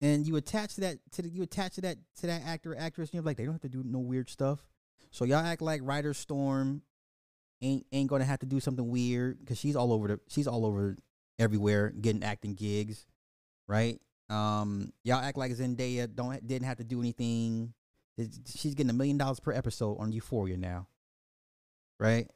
and 0.00 0.26
you 0.26 0.36
attach 0.36 0.76
that 0.76 0.98
to 1.12 1.22
the, 1.22 1.28
you 1.28 1.42
attach 1.42 1.76
that 1.76 1.98
to 2.20 2.26
that 2.26 2.42
actor 2.44 2.72
or 2.72 2.78
actress, 2.78 3.10
and 3.10 3.14
you're 3.14 3.22
like 3.22 3.36
they 3.36 3.44
don't 3.44 3.54
have 3.54 3.62
to 3.62 3.68
do 3.68 3.82
no 3.84 3.98
weird 3.98 4.28
stuff. 4.28 4.60
So 5.10 5.24
y'all 5.24 5.44
act 5.44 5.62
like 5.62 5.80
Ryder 5.84 6.14
Storm 6.14 6.82
ain't 7.62 7.86
ain't 7.92 8.08
gonna 8.08 8.24
have 8.24 8.38
to 8.40 8.46
do 8.46 8.60
something 8.60 8.88
weird 8.88 9.40
because 9.40 9.58
she's 9.58 9.76
all 9.76 9.92
over 9.92 10.08
the 10.08 10.20
she's 10.28 10.46
all 10.46 10.64
over 10.64 10.96
everywhere 11.38 11.90
getting 11.90 12.22
acting 12.22 12.54
gigs, 12.54 13.06
right? 13.66 14.00
Um, 14.30 14.92
y'all 15.04 15.22
act 15.22 15.38
like 15.38 15.52
Zendaya 15.52 16.12
don't 16.14 16.46
didn't 16.46 16.66
have 16.66 16.78
to 16.78 16.84
do 16.84 17.00
anything. 17.00 17.72
She's 18.46 18.74
getting 18.74 18.90
a 18.90 18.94
million 18.94 19.16
dollars 19.16 19.40
per 19.40 19.52
episode 19.52 19.98
on 19.98 20.12
Euphoria 20.12 20.56
now, 20.56 20.88
right? 22.00 22.28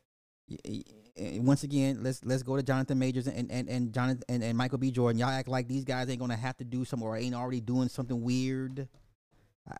Once 1.17 1.63
again, 1.63 2.03
let's 2.03 2.25
let's 2.25 2.43
go 2.43 2.57
to 2.57 2.63
Jonathan 2.63 2.99
Majors 2.99 3.27
and 3.27 3.51
and 3.51 3.69
and 3.69 3.93
Jonathan 3.93 4.23
and, 4.29 4.43
and 4.43 4.57
Michael 4.57 4.79
B. 4.79 4.91
Jordan. 4.91 5.19
Y'all 5.19 5.29
act 5.29 5.49
like 5.49 5.69
these 5.69 5.85
guys 5.85 6.09
ain't 6.09 6.21
gonna 6.21 6.37
have 6.37 6.57
to 6.59 6.65
do 6.65 6.85
something 6.85 7.07
or 7.07 7.17
ain't 7.17 7.35
already 7.35 7.61
doing 7.61 7.89
something 7.89 8.23
weird. 8.23 8.89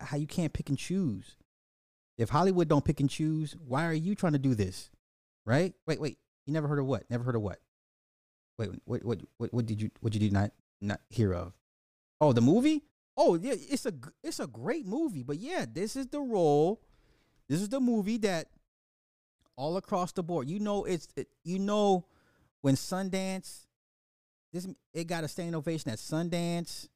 How 0.01 0.17
you 0.17 0.27
can't 0.27 0.53
pick 0.53 0.69
and 0.69 0.79
choose? 0.79 1.37
If 2.19 2.29
Hollywood 2.29 2.69
don't 2.69 2.85
pick 2.85 3.01
and 3.01 3.11
choose, 3.11 3.57
why 3.67 3.87
are 3.87 3.93
you 3.93 4.15
trying 4.15 4.35
to 4.35 4.39
do 4.39 4.55
this? 4.55 4.91
Right? 5.45 5.75
Wait, 5.87 6.01
wait. 6.01 6.19
You 6.47 6.53
never 6.53 6.69
heard 6.69 6.79
of 6.79 6.87
what? 6.87 7.09
Never 7.11 7.25
heard 7.25 7.37
of 7.37 7.43
what? 7.43 7.59
Wait, 8.59 8.71
what 8.85 9.05
what 9.05 9.21
what, 9.39 9.53
what 9.53 9.67
did 9.67 9.81
you 9.81 9.91
what 10.01 10.13
did 10.13 10.23
you 10.23 10.31
not 10.31 10.53
not 10.81 11.01
hear 11.09 11.33
of? 11.33 11.53
Oh, 12.21 12.33
the 12.33 12.41
movie? 12.41 12.85
Oh, 13.17 13.35
yeah, 13.35 13.55
it's 13.57 13.87
a 13.87 13.93
it's 14.23 14.41
a 14.41 14.47
great 14.47 14.87
movie. 14.87 15.23
But 15.23 15.39
yeah, 15.39 15.67
this 15.71 15.97
is 15.97 16.07
the 16.07 16.21
role. 16.21 16.81
This 17.49 17.61
is 17.61 17.69
the 17.69 17.81
movie 17.81 18.19
that 18.19 18.49
all 19.63 19.77
across 19.77 20.11
the 20.11 20.25
board. 20.25 20.51
You 20.51 20.59
know, 20.59 20.85
it's 20.85 21.07
it, 21.15 21.29
you 21.45 21.61
know 21.61 22.05
when 22.63 22.75
Sundance 22.75 23.67
this 24.53 24.67
it 24.93 25.07
got 25.07 25.23
a 25.23 25.29
standing 25.29 25.55
ovation 25.55 25.91
at 25.91 25.99
Sundance, 25.99 26.89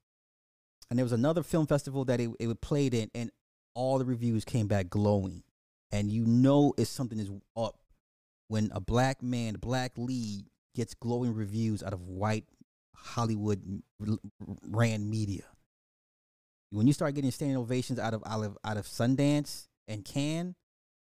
and 0.89 0.99
there 0.99 1.05
was 1.05 1.13
another 1.13 1.43
film 1.43 1.65
festival 1.65 2.03
that 2.05 2.19
it 2.19 2.29
it 2.39 2.61
played 2.61 2.93
in, 2.93 3.09
and 3.15 3.31
all 3.73 3.97
the 3.97 4.05
reviews 4.05 4.43
came 4.43 4.67
back 4.67 4.89
glowing, 4.89 5.43
and 5.93 6.11
you 6.11 6.25
know 6.25 6.73
it's 6.77 6.89
something 6.89 7.19
is 7.19 7.31
up 7.55 7.79
when 8.49 8.69
a 8.73 8.81
black 8.81 9.23
man, 9.23 9.55
black 9.55 9.93
lead 9.95 10.45
gets 10.75 10.93
glowing 10.93 11.33
reviews 11.33 11.81
out 11.81 11.93
of 11.93 12.01
white 12.01 12.45
Hollywood 12.93 13.81
ran 14.69 15.09
media. 15.09 15.43
When 16.71 16.85
you 16.85 16.91
start 16.91 17.15
getting 17.15 17.31
standing 17.31 17.57
ovations 17.57 17.97
out 17.97 18.13
of 18.13 18.23
out 18.25 18.43
of, 18.43 18.57
out 18.65 18.75
of 18.75 18.85
Sundance 18.85 19.67
and 19.87 20.03
Cannes, 20.03 20.55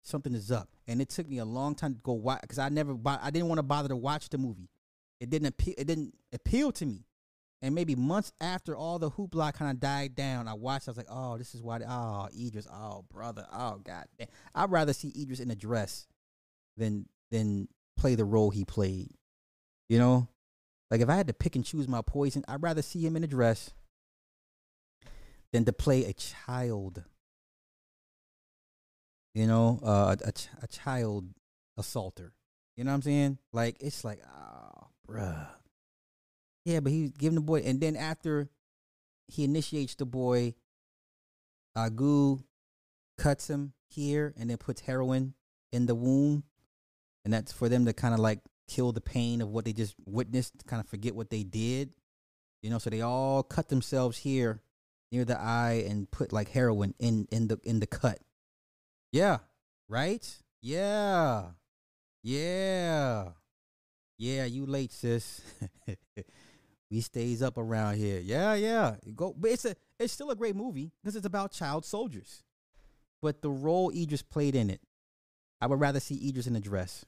something 0.06 0.34
is 0.34 0.50
up. 0.50 0.68
And 0.86 1.00
it 1.00 1.08
took 1.08 1.28
me 1.28 1.38
a 1.38 1.44
long 1.44 1.74
time 1.74 1.94
to 1.94 2.00
go 2.00 2.12
watch 2.12 2.40
because 2.42 2.58
I 2.58 2.68
never 2.68 2.96
I 3.04 3.30
didn't 3.30 3.48
want 3.48 3.58
to 3.58 3.64
bother 3.64 3.88
to 3.88 3.96
watch 3.96 4.28
the 4.28 4.38
movie. 4.38 4.70
It 5.20 5.30
didn't 5.30 5.48
appeal. 5.48 5.74
It 5.78 5.86
didn't 5.86 6.14
appeal 6.32 6.72
to 6.72 6.86
me. 6.86 7.06
And 7.62 7.74
maybe 7.74 7.94
months 7.94 8.32
after 8.40 8.76
all 8.76 8.98
the 8.98 9.10
hoopla 9.10 9.54
kind 9.54 9.70
of 9.70 9.80
died 9.80 10.14
down, 10.14 10.46
I 10.46 10.54
watched. 10.54 10.88
I 10.88 10.90
was 10.90 10.98
like, 10.98 11.06
"Oh, 11.08 11.38
this 11.38 11.54
is 11.54 11.62
why." 11.62 11.80
Oh, 11.88 12.28
Idris. 12.38 12.68
Oh, 12.70 13.04
brother. 13.10 13.46
Oh, 13.50 13.78
God. 13.78 14.04
I'd 14.54 14.70
rather 14.70 14.92
see 14.92 15.12
Idris 15.16 15.40
in 15.40 15.50
a 15.50 15.56
dress 15.56 16.06
than 16.76 17.08
than 17.30 17.68
play 17.96 18.14
the 18.14 18.24
role 18.24 18.50
he 18.50 18.64
played. 18.64 19.10
You 19.88 19.98
know, 19.98 20.28
like 20.90 21.00
if 21.00 21.08
I 21.08 21.16
had 21.16 21.28
to 21.28 21.34
pick 21.34 21.56
and 21.56 21.64
choose 21.64 21.88
my 21.88 22.02
poison, 22.02 22.44
I'd 22.46 22.62
rather 22.62 22.82
see 22.82 23.04
him 23.04 23.16
in 23.16 23.24
a 23.24 23.28
dress 23.28 23.70
than 25.52 25.64
to 25.64 25.72
play 25.72 26.04
a 26.04 26.12
child. 26.12 27.04
You 29.36 29.46
know, 29.46 29.78
uh, 29.84 30.16
a, 30.24 30.32
a 30.62 30.66
child 30.66 31.28
assaulter. 31.76 32.32
You 32.74 32.84
know 32.84 32.90
what 32.90 32.94
I'm 32.94 33.02
saying? 33.02 33.38
Like 33.52 33.76
it's 33.80 34.02
like, 34.02 34.20
oh, 34.26 34.86
bruh. 35.06 35.46
Yeah, 36.64 36.80
but 36.80 36.90
he's 36.90 37.10
giving 37.10 37.34
the 37.34 37.42
boy, 37.42 37.60
and 37.60 37.78
then 37.78 37.96
after 37.96 38.48
he 39.28 39.44
initiates 39.44 39.94
the 39.94 40.06
boy, 40.06 40.54
Agu 41.76 42.42
cuts 43.18 43.50
him 43.50 43.74
here 43.90 44.32
and 44.38 44.48
then 44.48 44.56
puts 44.56 44.80
heroin 44.80 45.34
in 45.70 45.84
the 45.84 45.94
womb, 45.94 46.42
and 47.22 47.34
that's 47.34 47.52
for 47.52 47.68
them 47.68 47.84
to 47.84 47.92
kind 47.92 48.14
of 48.14 48.20
like 48.20 48.40
kill 48.68 48.92
the 48.92 49.02
pain 49.02 49.42
of 49.42 49.50
what 49.50 49.66
they 49.66 49.74
just 49.74 49.96
witnessed, 50.06 50.66
kind 50.66 50.80
of 50.80 50.88
forget 50.88 51.14
what 51.14 51.28
they 51.28 51.42
did. 51.42 51.94
You 52.62 52.70
know, 52.70 52.78
so 52.78 52.88
they 52.88 53.02
all 53.02 53.42
cut 53.42 53.68
themselves 53.68 54.16
here 54.16 54.62
near 55.12 55.26
the 55.26 55.38
eye 55.38 55.84
and 55.86 56.10
put 56.10 56.32
like 56.32 56.48
heroin 56.48 56.94
in 56.98 57.28
in 57.30 57.48
the 57.48 57.60
in 57.64 57.80
the 57.80 57.86
cut. 57.86 58.18
Yeah, 59.16 59.38
right? 59.88 60.26
Yeah. 60.62 61.44
Yeah. 62.22 63.28
Yeah, 64.18 64.44
you 64.44 64.66
late, 64.66 64.93
sis. 64.93 65.40
we 66.90 67.01
stays 67.01 67.43
up 67.43 67.59
around 67.59 67.97
here. 67.97 68.20
Yeah, 68.20 68.55
yeah. 68.55 68.97
Go 69.14 69.34
but 69.36 69.51
it's 69.51 69.64
a 69.64 69.76
it's 69.98 70.12
still 70.12 70.30
a 70.30 70.36
great 70.36 70.56
movie 70.56 70.93
because 71.02 71.16
it's 71.16 71.26
about 71.26 71.52
child 71.52 71.84
soldiers. 71.84 72.43
But 73.22 73.43
the 73.43 73.51
role 73.51 73.90
Idris 73.90 74.22
played 74.22 74.55
in 74.55 74.70
it, 74.70 74.80
I 75.60 75.66
would 75.66 75.80
rather 75.80 76.01
see 76.01 76.28
Idris 76.28 76.47
in 76.47 76.56
a 76.56 76.60
dress 76.60 77.05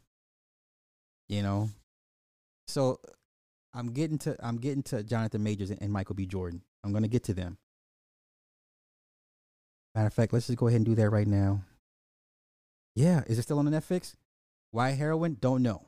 you 1.28 1.42
know. 1.42 1.70
So 2.66 3.00
I'm 3.74 3.92
getting 3.92 4.18
to 4.18 4.36
I'm 4.40 4.58
getting 4.58 4.82
to 4.84 5.02
Jonathan 5.02 5.42
Majors 5.42 5.70
and, 5.70 5.80
and 5.80 5.92
Michael 5.92 6.14
B. 6.14 6.26
Jordan. 6.26 6.62
I'm 6.84 6.92
gonna 6.92 7.08
get 7.08 7.24
to 7.24 7.34
them. 7.34 7.58
Matter 9.94 10.06
of 10.06 10.14
fact, 10.14 10.32
let's 10.32 10.46
just 10.46 10.58
go 10.58 10.68
ahead 10.68 10.78
and 10.78 10.86
do 10.86 10.94
that 10.94 11.10
right 11.10 11.26
now. 11.26 11.62
Yeah, 12.98 13.22
is 13.28 13.38
it 13.38 13.42
still 13.42 13.60
on 13.60 13.66
Netflix? 13.66 14.16
Why 14.72 14.90
heroin? 14.90 15.36
Don't 15.40 15.62
know. 15.62 15.86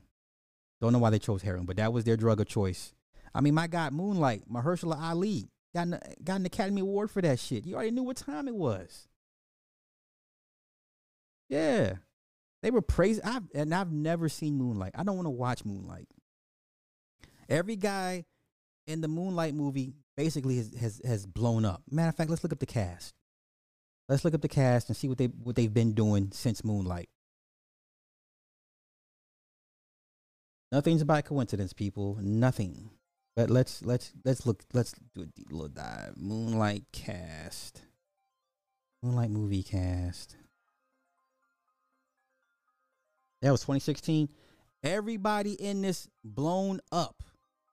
Don't 0.80 0.92
know 0.92 1.00
why 1.00 1.10
they 1.10 1.18
chose 1.18 1.42
heroin, 1.42 1.66
but 1.66 1.76
that 1.78 1.92
was 1.92 2.04
their 2.04 2.16
drug 2.16 2.40
of 2.40 2.46
choice. 2.46 2.94
I 3.34 3.40
mean, 3.40 3.52
my 3.52 3.66
God, 3.66 3.92
Moonlight, 3.92 4.44
Mahershala 4.48 4.96
Ali 4.96 5.48
got 5.74 5.88
an, 5.88 5.98
got 6.22 6.36
an 6.36 6.46
Academy 6.46 6.82
Award 6.82 7.10
for 7.10 7.20
that 7.20 7.40
shit. 7.40 7.66
You 7.66 7.74
already 7.74 7.90
knew 7.90 8.04
what 8.04 8.16
time 8.16 8.46
it 8.46 8.54
was. 8.54 9.08
Yeah, 11.48 11.94
they 12.62 12.70
were 12.70 12.80
praised. 12.80 13.22
I've, 13.24 13.42
and 13.56 13.74
I've 13.74 13.90
never 13.90 14.28
seen 14.28 14.54
Moonlight. 14.56 14.92
I 14.94 15.02
don't 15.02 15.16
want 15.16 15.26
to 15.26 15.30
watch 15.30 15.64
Moonlight. 15.64 16.06
Every 17.48 17.74
guy 17.74 18.24
in 18.86 19.00
the 19.00 19.08
Moonlight 19.08 19.56
movie 19.56 19.94
basically 20.16 20.58
has, 20.58 20.72
has 20.78 21.00
has 21.04 21.26
blown 21.26 21.64
up. 21.64 21.82
Matter 21.90 22.10
of 22.10 22.14
fact, 22.14 22.30
let's 22.30 22.44
look 22.44 22.52
up 22.52 22.60
the 22.60 22.66
cast. 22.66 23.16
Let's 24.10 24.24
look 24.24 24.34
up 24.34 24.40
the 24.40 24.48
cast 24.48 24.88
and 24.88 24.96
see 24.96 25.06
what 25.06 25.18
they 25.18 25.26
what 25.26 25.54
they've 25.54 25.72
been 25.72 25.92
doing 25.92 26.30
since 26.32 26.64
Moonlight. 26.64 27.08
Nothing's 30.72 31.04
by 31.04 31.22
coincidence, 31.22 31.72
people. 31.72 32.18
Nothing. 32.20 32.90
But 33.36 33.50
let's 33.50 33.84
let's 33.84 34.12
let's 34.24 34.44
look. 34.46 34.64
Let's 34.72 34.94
do 35.14 35.22
a 35.22 35.26
deep 35.26 35.52
little 35.52 35.68
dive. 35.68 36.14
Moonlight 36.16 36.86
cast. 36.90 37.82
Moonlight 39.00 39.30
movie 39.30 39.62
cast. 39.62 40.34
That 43.42 43.52
was 43.52 43.60
2016. 43.60 44.28
Everybody 44.82 45.52
in 45.52 45.82
this 45.82 46.08
blown 46.24 46.80
up. 46.90 47.22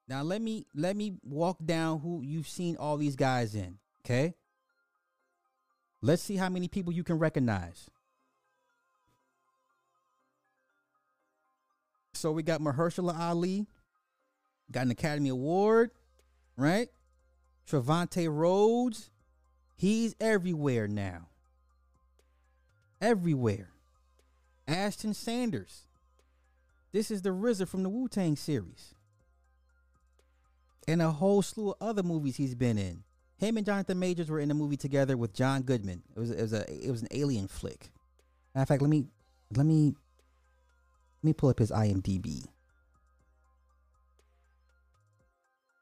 Now 0.07 0.22
let 0.22 0.43
me 0.43 0.68
let 0.76 0.95
me 0.95 1.14
walk 1.23 1.57
down 1.65 1.99
who 2.01 2.22
you've 2.22 2.47
seen 2.47 2.77
all 2.77 2.97
these 2.97 3.15
guys 3.15 3.55
in. 3.55 3.80
Okay. 4.05 4.35
Let's 6.08 6.24
see 6.24 6.38
how 6.38 6.48
many 6.48 6.70
people 6.70 6.94
you 6.94 7.04
can 7.04 7.20
recognize. 7.20 7.90
So 12.14 12.32
we 12.32 12.44
got 12.44 12.62
Mahershala 12.62 13.14
Ali, 13.14 13.68
got 14.72 14.86
an 14.86 14.92
Academy 14.92 15.28
Award, 15.28 15.92
right? 16.56 16.88
Trevante 17.70 18.26
Rhodes, 18.34 19.10
he's 19.76 20.16
everywhere 20.22 20.88
now. 20.88 21.28
Everywhere. 23.02 23.72
Ashton 24.66 25.14
Sanders. 25.14 25.88
This 26.94 27.12
is 27.12 27.22
the 27.22 27.32
RZA 27.32 27.68
from 27.68 27.84
the 27.84 27.90
Wu 27.90 28.08
Tang 28.08 28.38
series. 28.38 28.96
And 30.88 31.02
a 31.02 31.12
whole 31.12 31.42
slew 31.42 31.72
of 31.72 31.76
other 31.82 32.02
movies 32.02 32.38
he's 32.38 32.56
been 32.56 32.78
in. 32.78 33.04
Him 33.38 33.57
and 33.57 33.65
Jonathan 33.65 33.99
Majors 33.99 34.30
were 34.30 34.39
in 34.39 34.49
a 34.49 34.55
movie 34.55 34.77
together 34.77 35.15
with 35.15 35.34
John 35.34 35.61
Goodman. 35.61 36.01
It 36.15 36.19
was 36.19 36.31
it 36.31 36.41
was 36.41 36.53
a 36.53 36.85
it 36.85 36.89
was 36.89 37.01
an 37.03 37.07
alien 37.11 37.47
flick. 37.47 37.91
Matter 38.55 38.64
of 38.64 38.68
fact, 38.68 38.81
let 38.81 38.89
me 38.89 39.05
let 39.55 39.65
me 39.65 39.93
let 41.23 41.27
me 41.27 41.34
pull 41.34 41.49
up 41.49 41.59
his 41.59 41.72
IMDb. 41.72 42.45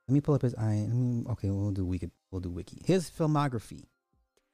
Let 0.07 0.14
me 0.14 0.22
pull 0.22 0.36
up 0.36 0.41
his 0.41 0.53
IMDb. 0.56 1.30
Okay, 1.32 1.49
we'll 1.49 1.72
do 1.72 1.86
wiki. 1.86 2.10
We'll 2.30 2.41
do 2.41 2.49
wiki. 2.49 2.82
His 2.86 3.10
filmography. 3.10 3.86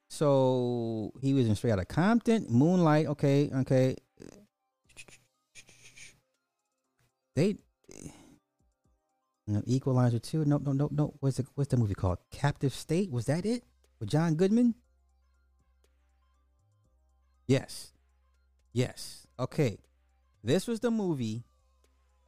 So 0.08 1.12
he 1.20 1.34
was 1.34 1.48
in 1.48 1.54
Straight 1.56 1.72
Outta 1.72 1.86
Compton, 1.86 2.46
Moonlight. 2.48 3.06
Okay, 3.06 3.50
okay. 3.52 3.96
They 7.34 7.56
Equalizer 9.66 10.18
2. 10.18 10.44
No, 10.44 10.58
no, 10.58 10.72
no, 10.72 10.88
no. 10.90 11.14
What's 11.20 11.38
the 11.38 11.46
what's 11.54 11.70
the 11.70 11.76
movie 11.76 11.94
called? 11.94 12.18
Captive 12.30 12.72
State. 12.72 13.10
Was 13.10 13.26
that 13.26 13.44
it? 13.44 13.64
With 13.98 14.08
John 14.08 14.34
Goodman? 14.34 14.74
Yes. 17.46 17.92
Yes. 18.72 19.26
Okay. 19.38 19.78
This 20.44 20.66
was 20.66 20.80
the 20.80 20.90
movie. 20.90 21.44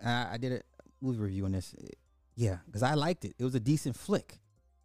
Uh, 0.05 0.27
I 0.33 0.39
did 0.39 0.53
a 0.53 0.61
movie 1.01 1.19
review 1.19 1.45
on 1.45 1.53
this. 1.53 1.75
Yeah, 2.37 2.59
because 2.67 2.83
I 2.83 2.95
liked 2.95 3.25
it. 3.25 3.35
It 3.39 3.45
was 3.45 3.55
a 3.55 3.61
decent 3.61 3.97
flick. 3.97 4.39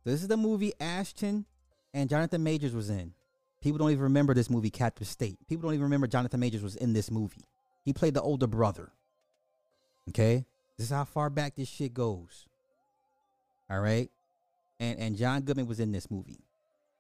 So 0.03 0.11
This 0.11 0.22
is 0.22 0.27
the 0.27 0.38
movie 0.38 0.73
Ashton 0.80 1.45
and 1.93 2.10
Jonathan 2.10 2.43
Majors 2.43 2.73
was 2.73 2.89
in. 2.89 3.14
People 3.61 3.80
don't 3.80 3.91
even 3.91 4.03
remember 4.03 4.34
this 4.34 4.49
movie, 4.49 4.69
Captive 4.69 5.07
State. 5.07 5.38
People 5.47 5.64
don't 5.64 5.73
even 5.73 5.84
remember 5.84 6.07
Jonathan 6.07 6.39
Majors 6.39 6.64
was 6.64 6.76
in 6.76 6.93
this 6.93 7.11
movie. 7.11 7.43
He 7.84 7.91
played 7.91 8.14
the 8.14 8.22
older 8.22 8.47
brother. 8.47 8.91
Okay? 10.10 10.45
This 10.80 10.85
is 10.88 10.93
how 10.93 11.03
far 11.03 11.30
back 11.30 11.57
this 11.57 11.68
shit 11.68 11.93
goes. 11.93 12.47
All 13.69 13.81
right? 13.81 14.10
And 14.80 14.97
and 14.97 15.18
John 15.18 15.41
Goodman 15.41 15.68
was 15.68 15.81
in 15.81 15.91
this 15.91 16.10
movie 16.10 16.39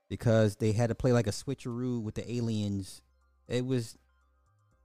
because 0.09 0.57
they 0.57 0.73
had 0.73 0.89
to 0.89 0.95
play 0.95 1.13
like 1.13 1.27
a 1.27 1.31
switcheroo 1.31 2.01
with 2.01 2.15
the 2.15 2.29
aliens. 2.29 3.01
It 3.47 3.65
was 3.65 3.97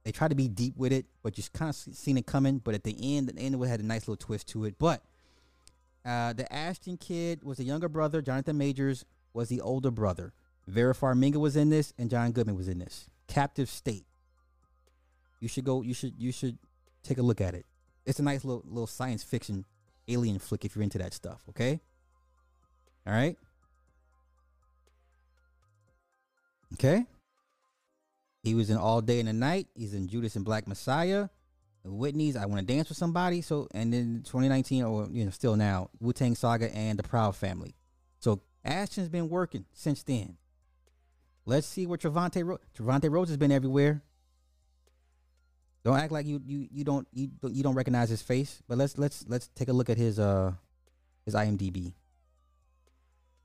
they 0.05 0.13
tried 0.13 0.29
to 0.29 0.35
be 0.35 0.47
deep 0.47 0.77
with 0.77 0.93
it, 0.93 1.07
but 1.23 1.37
you 1.37 1.43
kind 1.53 1.69
of 1.69 1.75
seen 1.75 2.17
it 2.17 2.25
coming. 2.25 2.59
But 2.59 2.73
at 2.73 2.85
the 2.85 2.95
end, 3.17 3.27
the 3.27 3.37
end 3.37 3.61
it 3.61 3.67
had 3.67 3.81
a 3.81 3.85
nice 3.85 4.07
little 4.07 4.15
twist 4.15 4.47
to 4.49 4.63
it. 4.63 4.75
But 4.79 5.03
uh, 6.05 6.31
the 6.31 6.51
Ashton 6.53 6.95
kid 6.95 7.43
was 7.43 7.57
the 7.57 7.65
younger 7.65 7.89
brother. 7.89 8.21
Jonathan 8.21 8.57
Majors 8.57 9.03
was 9.33 9.49
the 9.49 9.59
older 9.59 9.91
brother. 9.91 10.31
Vera 10.67 10.93
Farmiga 10.93 11.35
was 11.35 11.57
in 11.57 11.69
this, 11.69 11.93
and 11.99 12.09
John 12.09 12.31
Goodman 12.31 12.55
was 12.55 12.69
in 12.69 12.79
this. 12.79 13.09
Captive 13.27 13.67
State. 13.67 14.05
You 15.41 15.49
should 15.49 15.65
go. 15.65 15.81
You 15.81 15.93
should. 15.93 16.13
You 16.17 16.31
should 16.31 16.57
take 17.03 17.17
a 17.17 17.21
look 17.21 17.41
at 17.41 17.55
it. 17.55 17.65
It's 18.05 18.19
a 18.19 18.23
nice 18.23 18.43
little 18.45 18.63
little 18.65 18.87
science 18.87 19.23
fiction 19.23 19.65
alien 20.07 20.39
flick 20.39 20.65
if 20.65 20.75
you're 20.75 20.83
into 20.83 20.97
that 20.99 21.13
stuff. 21.13 21.43
Okay. 21.49 21.79
All 23.07 23.13
right. 23.13 23.37
Okay. 26.73 27.05
He 28.43 28.53
was 28.53 28.69
in 28.69 28.77
All 28.77 29.01
Day 29.01 29.19
and 29.19 29.27
the 29.27 29.33
Night. 29.33 29.67
He's 29.73 29.93
in 29.93 30.07
Judas 30.07 30.35
and 30.35 30.45
Black 30.45 30.67
Messiah. 30.67 31.29
Whitney's 31.83 32.35
I 32.35 32.45
Want 32.45 32.59
to 32.59 32.73
Dance 32.73 32.89
with 32.89 32.97
Somebody. 32.97 33.41
So, 33.41 33.67
and 33.71 33.93
then 33.93 34.21
2019, 34.25 34.83
or 34.83 35.07
you 35.11 35.25
know, 35.25 35.31
still 35.31 35.55
now, 35.55 35.89
Wu 35.99 36.13
Tang 36.13 36.35
Saga 36.35 36.73
and 36.75 36.97
The 36.97 37.03
Proud 37.03 37.35
Family. 37.35 37.75
So, 38.19 38.41
Ashton's 38.63 39.09
been 39.09 39.29
working 39.29 39.65
since 39.73 40.03
then. 40.03 40.37
Let's 41.45 41.67
see 41.67 41.85
where 41.85 41.97
Trevante 41.97 42.45
Ro- 42.45 42.59
Trevante 42.77 43.09
Rhodes 43.09 43.29
has 43.29 43.37
been 43.37 43.51
everywhere. 43.51 44.03
Don't 45.85 45.99
act 45.99 46.11
like 46.11 46.25
you 46.25 46.41
you 46.43 46.67
you 46.71 46.83
don't 46.83 47.07
you 47.13 47.27
don't, 47.27 47.53
you 47.53 47.61
don't 47.61 47.75
recognize 47.75 48.09
his 48.09 48.23
face. 48.23 48.61
But 48.67 48.79
let's 48.79 48.97
let's 48.97 49.23
let's 49.27 49.49
take 49.49 49.69
a 49.69 49.73
look 49.73 49.89
at 49.89 49.97
his 49.97 50.19
uh 50.19 50.53
his 51.25 51.35
IMDb. 51.35 51.93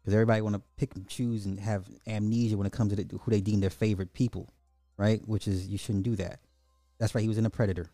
Because 0.00 0.14
everybody 0.14 0.40
want 0.40 0.56
to 0.56 0.62
pick 0.78 0.96
and 0.96 1.06
choose 1.06 1.44
and 1.44 1.60
have 1.60 1.86
amnesia 2.06 2.56
when 2.56 2.66
it 2.66 2.72
comes 2.72 2.96
to 2.96 3.04
the, 3.04 3.18
who 3.18 3.30
they 3.30 3.42
deem 3.42 3.60
their 3.60 3.68
favorite 3.68 4.14
people, 4.14 4.48
right? 4.96 5.20
Which 5.28 5.46
is 5.46 5.68
you 5.68 5.76
shouldn't 5.76 6.04
do 6.04 6.16
that. 6.16 6.40
That's 6.98 7.14
right. 7.14 7.20
He 7.20 7.28
was 7.28 7.36
in 7.36 7.44
a 7.44 7.50
Predator. 7.50 7.90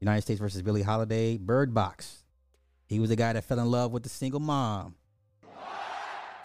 United 0.00 0.22
States 0.22 0.40
versus 0.40 0.62
Billie 0.62 0.82
Holiday, 0.82 1.36
Bird 1.36 1.74
Box. 1.74 2.24
He 2.86 2.98
was 3.00 3.10
the 3.10 3.16
guy 3.16 3.34
that 3.34 3.44
fell 3.44 3.58
in 3.58 3.70
love 3.70 3.92
with 3.92 4.02
the 4.02 4.08
single 4.08 4.40
mom. 4.40 4.94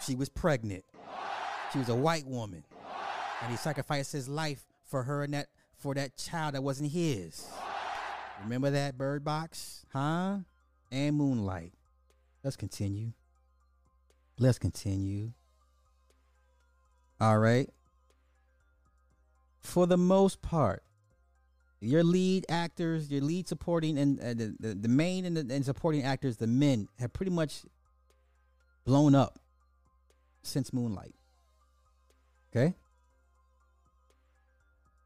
She 0.06 0.14
was 0.14 0.28
pregnant. 0.28 0.84
She 1.72 1.78
was 1.78 1.88
a 1.88 1.94
white 1.94 2.26
woman. 2.26 2.64
And 3.42 3.50
he 3.50 3.56
sacrificed 3.56 4.12
his 4.12 4.28
life 4.28 4.62
for 4.84 5.02
her 5.04 5.22
and 5.24 5.32
that 5.34 5.48
for 5.78 5.94
that 5.94 6.16
child 6.16 6.54
that 6.54 6.62
wasn't 6.62 6.90
his. 6.90 7.46
Remember 8.42 8.70
that 8.70 8.96
Bird 8.96 9.24
Box? 9.24 9.84
Huh? 9.92 10.38
And 10.90 11.16
Moonlight. 11.16 11.72
Let's 12.42 12.56
continue. 12.56 13.12
Let's 14.38 14.58
continue. 14.58 15.32
All 17.20 17.38
right. 17.38 17.68
For 19.60 19.86
the 19.86 19.96
most 19.96 20.40
part, 20.40 20.82
your 21.80 22.02
lead 22.02 22.46
actors, 22.48 23.10
your 23.10 23.22
lead 23.22 23.48
supporting 23.48 23.98
and 23.98 24.20
uh, 24.20 24.28
the, 24.34 24.54
the, 24.58 24.74
the 24.74 24.88
main 24.88 25.24
and, 25.24 25.36
the, 25.36 25.54
and 25.54 25.64
supporting 25.64 26.02
actors, 26.02 26.36
the 26.36 26.46
men 26.46 26.88
have 26.98 27.12
pretty 27.12 27.30
much 27.30 27.62
blown 28.84 29.14
up 29.14 29.38
since 30.42 30.72
Moonlight. 30.72 31.14
Okay? 32.50 32.74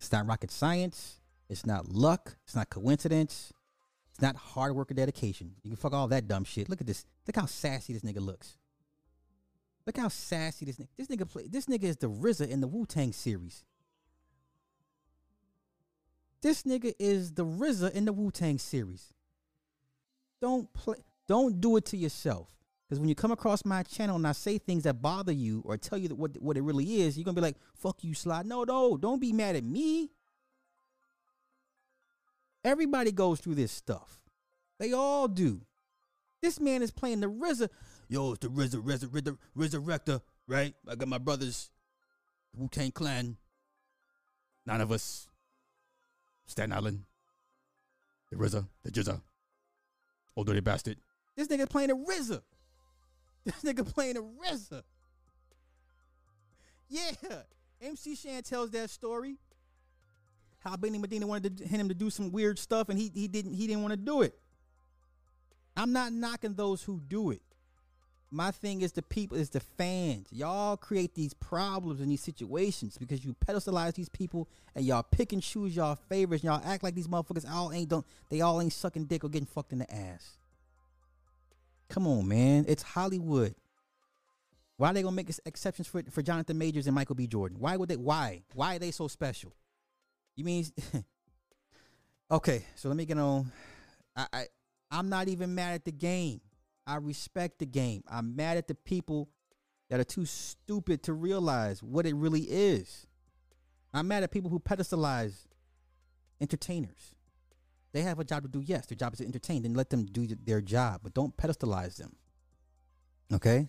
It's 0.02 0.10
not 0.10 0.26
rocket 0.26 0.50
science. 0.50 1.20
It's 1.48 1.64
not 1.64 1.88
luck. 1.88 2.34
It's 2.44 2.56
not 2.56 2.70
coincidence. 2.70 3.52
It's 4.10 4.20
not 4.20 4.34
hard 4.34 4.74
work 4.74 4.90
or 4.90 4.94
dedication. 4.94 5.52
You 5.62 5.70
can 5.70 5.76
fuck 5.76 5.92
all 5.92 6.08
that 6.08 6.26
dumb 6.26 6.42
shit. 6.42 6.68
Look 6.68 6.80
at 6.80 6.88
this. 6.88 7.04
Look 7.24 7.36
how 7.36 7.46
sassy 7.46 7.92
this 7.92 8.02
nigga 8.02 8.20
looks. 8.20 8.58
Look 9.86 9.96
how 9.96 10.08
sassy 10.08 10.64
this 10.64 10.76
nigga. 10.76 10.88
This 10.98 11.06
nigga 11.06 11.30
play. 11.30 11.46
This 11.48 11.66
nigga 11.66 11.84
is 11.84 11.98
the 11.98 12.10
RZA 12.10 12.48
in 12.48 12.60
the 12.60 12.66
Wu 12.66 12.84
Tang 12.84 13.12
series. 13.12 13.62
This 16.42 16.64
nigga 16.64 16.92
is 16.98 17.34
the 17.34 17.44
RZA 17.44 17.92
in 17.92 18.04
the 18.04 18.12
Wu 18.12 18.32
Tang 18.32 18.58
series. 18.58 19.14
Don't 20.40 20.72
play. 20.72 20.96
Don't 21.28 21.60
do 21.60 21.76
it 21.76 21.84
to 21.86 21.96
yourself. 21.96 22.48
Because 22.92 23.00
when 23.00 23.08
you 23.08 23.14
come 23.14 23.32
across 23.32 23.64
my 23.64 23.82
channel 23.84 24.16
and 24.16 24.26
I 24.26 24.32
say 24.32 24.58
things 24.58 24.82
that 24.82 25.00
bother 25.00 25.32
you 25.32 25.62
or 25.64 25.78
tell 25.78 25.96
you 25.96 26.08
that 26.08 26.14
what 26.14 26.36
what 26.42 26.58
it 26.58 26.60
really 26.60 27.00
is, 27.00 27.16
you're 27.16 27.24
gonna 27.24 27.34
be 27.34 27.40
like, 27.40 27.56
"Fuck 27.72 28.04
you, 28.04 28.12
Sly." 28.12 28.42
No, 28.42 28.64
no, 28.64 28.98
don't 28.98 29.18
be 29.18 29.32
mad 29.32 29.56
at 29.56 29.64
me. 29.64 30.10
Everybody 32.62 33.10
goes 33.10 33.40
through 33.40 33.54
this 33.54 33.72
stuff. 33.72 34.20
They 34.78 34.92
all 34.92 35.26
do. 35.26 35.62
This 36.42 36.60
man 36.60 36.82
is 36.82 36.90
playing 36.90 37.20
the 37.20 37.28
RZA. 37.28 37.70
Yo, 38.10 38.32
it's 38.32 38.40
the 38.40 38.50
RZA, 38.50 38.82
RZA, 38.82 39.06
RZA, 39.06 39.38
Resurrector, 39.56 40.20
right? 40.46 40.74
I 40.86 40.94
got 40.94 41.08
my 41.08 41.16
brothers, 41.16 41.70
Wu 42.54 42.68
Tang 42.68 42.92
Clan. 42.92 43.38
Nine 44.66 44.82
of 44.82 44.92
us. 44.92 45.30
Staten 46.44 46.74
Island. 46.74 47.04
The 48.28 48.36
RZA, 48.36 48.68
the 48.82 48.90
GZA. 48.90 49.22
Old 50.36 50.46
dirty 50.46 50.60
bastard. 50.60 50.98
This 51.34 51.48
nigga 51.48 51.70
playing 51.70 51.90
a 51.90 51.96
RZA. 51.96 52.42
This 53.44 53.62
nigga 53.64 53.84
playing 53.84 54.16
RZA. 54.16 54.82
Yeah. 56.88 57.12
MC 57.80 58.14
Shan 58.14 58.42
tells 58.42 58.70
that 58.70 58.90
story. 58.90 59.36
How 60.60 60.76
Benny 60.76 60.98
Medina 60.98 61.26
wanted 61.26 61.58
to, 61.58 61.64
him 61.64 61.88
to 61.88 61.94
do 61.94 62.08
some 62.08 62.30
weird 62.30 62.56
stuff 62.58 62.88
and 62.88 62.96
he 62.96 63.10
he 63.12 63.26
didn't 63.26 63.54
he 63.54 63.66
didn't 63.66 63.82
want 63.82 63.92
to 63.92 63.96
do 63.96 64.22
it. 64.22 64.38
I'm 65.76 65.92
not 65.92 66.12
knocking 66.12 66.54
those 66.54 66.82
who 66.84 67.00
do 67.08 67.30
it. 67.30 67.42
My 68.30 68.50
thing 68.50 68.82
is 68.82 68.92
the 68.92 69.02
people 69.02 69.36
is 69.36 69.50
the 69.50 69.60
fans. 69.60 70.28
Y'all 70.30 70.76
create 70.76 71.14
these 71.14 71.34
problems 71.34 72.00
in 72.00 72.08
these 72.08 72.22
situations 72.22 72.96
because 72.96 73.24
you 73.24 73.34
pedestalize 73.46 73.94
these 73.94 74.08
people 74.08 74.48
and 74.74 74.84
y'all 74.84 75.02
pick 75.02 75.32
and 75.32 75.42
choose 75.42 75.74
y'all 75.74 75.96
favorites. 76.08 76.44
And 76.44 76.52
y'all 76.52 76.62
act 76.64 76.84
like 76.84 76.94
these 76.94 77.08
motherfuckers 77.08 77.50
all 77.50 77.72
ain't 77.72 77.88
don't 77.88 78.06
they 78.28 78.40
all 78.40 78.60
ain't 78.60 78.72
sucking 78.72 79.06
dick 79.06 79.24
or 79.24 79.28
getting 79.28 79.46
fucked 79.46 79.72
in 79.72 79.80
the 79.80 79.92
ass. 79.92 80.38
Come 81.92 82.06
on, 82.06 82.26
man. 82.26 82.64
It's 82.68 82.82
Hollywood. 82.82 83.54
Why 84.78 84.90
are 84.90 84.94
they 84.94 85.02
gonna 85.02 85.14
make 85.14 85.30
exceptions 85.44 85.86
for 85.86 86.02
for 86.10 86.22
Jonathan 86.22 86.56
Majors 86.56 86.86
and 86.86 86.94
Michael 86.94 87.14
B. 87.14 87.26
Jordan? 87.26 87.58
Why 87.60 87.76
would 87.76 87.90
they? 87.90 87.98
Why? 87.98 88.44
Why 88.54 88.76
are 88.76 88.78
they 88.78 88.92
so 88.92 89.08
special? 89.08 89.52
You 90.34 90.44
mean? 90.44 90.64
okay, 92.30 92.64
so 92.76 92.88
let 92.88 92.96
me 92.96 93.04
get 93.04 93.18
on. 93.18 93.52
I, 94.16 94.26
I 94.32 94.46
I'm 94.90 95.10
not 95.10 95.28
even 95.28 95.54
mad 95.54 95.74
at 95.74 95.84
the 95.84 95.92
game. 95.92 96.40
I 96.86 96.96
respect 96.96 97.58
the 97.58 97.66
game. 97.66 98.04
I'm 98.10 98.34
mad 98.36 98.56
at 98.56 98.68
the 98.68 98.74
people 98.74 99.28
that 99.90 100.00
are 100.00 100.04
too 100.04 100.24
stupid 100.24 101.02
to 101.02 101.12
realize 101.12 101.82
what 101.82 102.06
it 102.06 102.16
really 102.16 102.44
is. 102.48 103.06
I'm 103.92 104.08
mad 104.08 104.22
at 104.22 104.30
people 104.30 104.50
who 104.50 104.60
pedestalize 104.60 105.46
entertainers. 106.40 107.16
They 107.92 108.02
have 108.02 108.18
a 108.18 108.24
job 108.24 108.42
to 108.42 108.48
do. 108.48 108.60
Yes, 108.60 108.86
their 108.86 108.96
job 108.96 109.12
is 109.12 109.18
to 109.18 109.26
entertain. 109.26 109.62
Then 109.62 109.74
let 109.74 109.90
them 109.90 110.06
do 110.06 110.26
their 110.26 110.60
job, 110.60 111.00
but 111.02 111.14
don't 111.14 111.36
pedestalize 111.36 111.96
them. 111.96 112.16
Okay. 113.32 113.68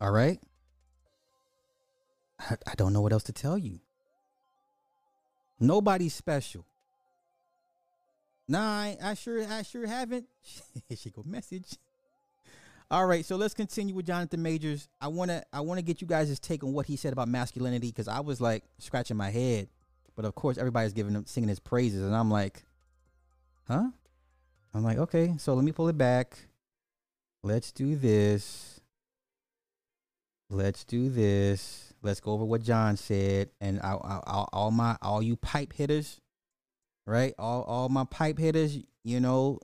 All 0.00 0.10
right. 0.10 0.40
I, 2.38 2.56
I 2.66 2.74
don't 2.76 2.92
know 2.92 3.00
what 3.00 3.12
else 3.12 3.24
to 3.24 3.32
tell 3.32 3.58
you. 3.58 3.80
Nobody's 5.58 6.14
special. 6.14 6.66
Nah, 8.48 8.60
I, 8.60 8.96
I 9.02 9.14
sure 9.14 9.44
I 9.48 9.62
sure 9.62 9.86
haven't. 9.86 10.26
she 10.96 11.10
go 11.10 11.22
message. 11.26 11.76
All 12.88 13.04
right, 13.04 13.24
so 13.24 13.34
let's 13.34 13.54
continue 13.54 13.96
with 13.96 14.06
Jonathan 14.06 14.42
Majors. 14.42 14.88
I 15.00 15.08
wanna 15.08 15.42
I 15.52 15.60
wanna 15.60 15.82
get 15.82 16.00
you 16.00 16.06
guys' 16.06 16.38
take 16.38 16.62
on 16.62 16.72
what 16.72 16.86
he 16.86 16.96
said 16.96 17.12
about 17.12 17.26
masculinity 17.26 17.88
because 17.88 18.06
I 18.06 18.20
was 18.20 18.40
like 18.40 18.62
scratching 18.78 19.16
my 19.16 19.30
head, 19.30 19.68
but 20.16 20.24
of 20.24 20.34
course 20.34 20.58
everybody's 20.58 20.94
giving 20.94 21.14
him 21.14 21.26
singing 21.26 21.48
his 21.48 21.60
praises, 21.60 22.02
and 22.02 22.14
I'm 22.14 22.30
like, 22.30 22.64
huh? 23.68 23.90
I'm 24.74 24.82
like, 24.82 24.98
okay, 24.98 25.34
so 25.38 25.54
let 25.54 25.64
me 25.64 25.72
pull 25.72 25.88
it 25.88 25.96
back. 25.96 26.36
Let's 27.42 27.70
do 27.70 27.94
this. 27.94 28.80
Let's 30.50 30.84
do 30.84 31.08
this. 31.08 31.92
Let's 32.02 32.20
go 32.20 32.32
over 32.32 32.44
what 32.44 32.62
John 32.62 32.96
said, 32.96 33.50
and 33.60 33.80
I, 33.80 33.94
I, 33.94 34.20
I, 34.26 34.44
all 34.52 34.70
my 34.70 34.96
all 35.02 35.22
you 35.22 35.36
pipe 35.36 35.72
hitters, 35.72 36.20
right? 37.06 37.34
All 37.38 37.62
all 37.62 37.88
my 37.88 38.04
pipe 38.04 38.38
hitters, 38.38 38.78
you 39.04 39.20
know, 39.20 39.60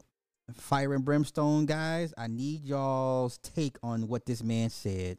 fire 0.55 0.95
and 0.95 1.05
brimstone 1.05 1.67
guys. 1.67 2.13
I 2.17 2.27
need 2.27 2.65
y'all's 2.65 3.39
take 3.39 3.79
on 3.83 4.09
what 4.09 4.27
this 4.27 4.43
man 4.43 4.71
said 4.71 5.19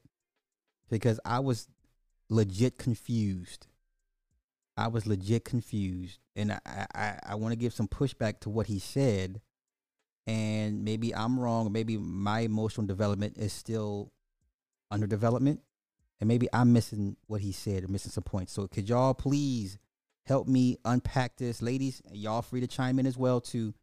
because 0.90 1.20
I 1.26 1.40
was 1.40 1.68
legit 2.30 2.78
confused. 2.78 3.68
I 4.76 4.88
was 4.88 5.06
legit 5.06 5.46
confused, 5.46 6.20
and 6.36 6.54
I 6.54 6.60
I, 6.96 7.20
I 7.24 7.36
want 7.36 7.52
to 7.52 7.58
give 7.58 7.74
some 7.74 7.88
pushback 7.88 8.40
to 8.42 8.50
what 8.50 8.68
he 8.68 8.80
said, 8.80 9.42
and 10.26 10.84
maybe 10.84 11.14
I'm 11.14 11.40
wrong. 11.40 11.72
Maybe 11.72 11.98
my 11.98 12.42
emotional 12.42 12.88
development 12.88 13.38
is 13.38 13.54
still 13.54 14.12
under 14.90 15.08
development, 15.08 15.62
and 16.20 16.28
maybe 16.28 16.48
I'm 16.54 16.74
missing 16.74 17.18
what 17.28 17.42
he 17.42 17.52
said 17.52 17.84
or 17.84 17.88
missing 17.88 18.12
some 18.12 18.24
points. 18.24 18.54
So 18.54 18.68
could 18.68 18.90
y'all 18.90 19.14
please 19.14 19.78
help 20.26 20.48
me 20.48 20.78
unpack 20.86 21.38
this, 21.38 21.62
ladies? 21.62 22.02
Y'all 22.12 22.42
free 22.42 22.62
to 22.62 22.68
chime 22.68 23.00
in 23.00 23.06
as 23.06 23.18
well 23.18 23.42
too. 23.42 23.74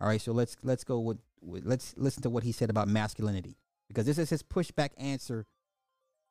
All 0.00 0.08
right, 0.08 0.20
so 0.20 0.32
let's 0.32 0.56
let's 0.62 0.84
go 0.84 1.00
with, 1.00 1.18
with 1.40 1.64
let's 1.66 1.94
listen 1.96 2.22
to 2.22 2.30
what 2.30 2.44
he 2.44 2.52
said 2.52 2.70
about 2.70 2.88
masculinity 2.88 3.56
because 3.88 4.06
this 4.06 4.18
is 4.18 4.30
his 4.30 4.42
pushback 4.42 4.90
answer 4.96 5.46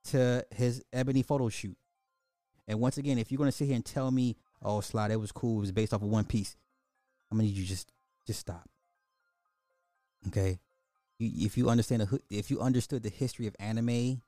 to 0.05 0.45
his 0.55 0.83
ebony 0.93 1.21
photo 1.21 1.49
shoot. 1.49 1.77
And 2.67 2.79
once 2.79 2.97
again, 2.97 3.17
if 3.17 3.31
you're 3.31 3.37
gonna 3.37 3.51
sit 3.51 3.65
here 3.65 3.75
and 3.75 3.85
tell 3.85 4.11
me, 4.11 4.35
"Oh, 4.61 4.81
slide, 4.81 5.11
it 5.11 5.19
was 5.19 5.31
cool. 5.31 5.57
It 5.57 5.61
was 5.61 5.71
based 5.71 5.93
off 5.93 6.01
of 6.01 6.09
One 6.09 6.25
Piece," 6.25 6.55
I'm 7.31 7.37
gonna 7.37 7.47
need 7.47 7.57
you 7.57 7.65
just 7.65 7.91
just 8.25 8.39
stop. 8.39 8.69
Okay, 10.27 10.59
you, 11.19 11.45
if 11.45 11.57
you 11.57 11.69
understand 11.69 12.01
the, 12.01 12.21
if 12.29 12.51
you 12.51 12.59
understood 12.59 13.03
the 13.03 13.09
history 13.09 13.47
of 13.47 13.55
anime, 13.59 14.21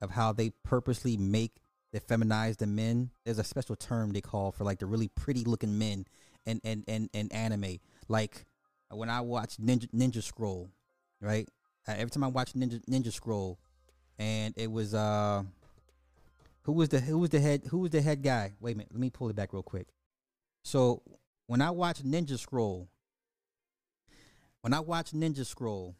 of 0.00 0.10
how 0.10 0.32
they 0.32 0.50
purposely 0.64 1.16
make 1.16 1.56
the 1.92 2.00
feminize 2.00 2.56
the 2.56 2.66
men. 2.66 3.10
There's 3.24 3.38
a 3.38 3.44
special 3.44 3.76
term 3.76 4.12
they 4.12 4.20
call 4.20 4.52
for 4.52 4.64
like 4.64 4.78
the 4.78 4.86
really 4.86 5.08
pretty 5.08 5.44
looking 5.44 5.78
men 5.78 6.06
and 6.44 6.60
and 6.64 6.84
and 6.88 7.08
and 7.14 7.32
anime. 7.32 7.78
Like 8.08 8.46
when 8.90 9.08
I 9.08 9.20
watch 9.20 9.56
Ninja 9.58 9.88
Ninja 9.92 10.22
Scroll, 10.22 10.70
right? 11.20 11.48
Uh, 11.88 11.94
every 11.96 12.10
time 12.10 12.24
I 12.24 12.28
watch 12.28 12.54
Ninja 12.54 12.84
Ninja 12.86 13.12
Scroll, 13.12 13.58
and 14.18 14.54
it 14.56 14.70
was 14.70 14.94
uh 14.94 15.42
who 16.66 16.72
was 16.72 16.88
the 16.88 16.98
who 17.00 17.18
was 17.18 17.30
the 17.30 17.40
head 17.40 17.62
who 17.70 17.78
was 17.78 17.92
the 17.92 18.02
head 18.02 18.22
guy? 18.22 18.52
Wait 18.58 18.74
a 18.74 18.76
minute, 18.76 18.92
let 18.92 19.00
me 19.00 19.08
pull 19.08 19.30
it 19.30 19.36
back 19.36 19.52
real 19.52 19.62
quick. 19.62 19.86
So 20.64 21.02
when 21.46 21.62
I 21.62 21.70
watch 21.70 22.02
Ninja 22.02 22.36
Scroll, 22.36 22.88
when 24.62 24.74
I 24.74 24.80
watch 24.80 25.12
Ninja 25.12 25.46
Scroll, 25.46 25.94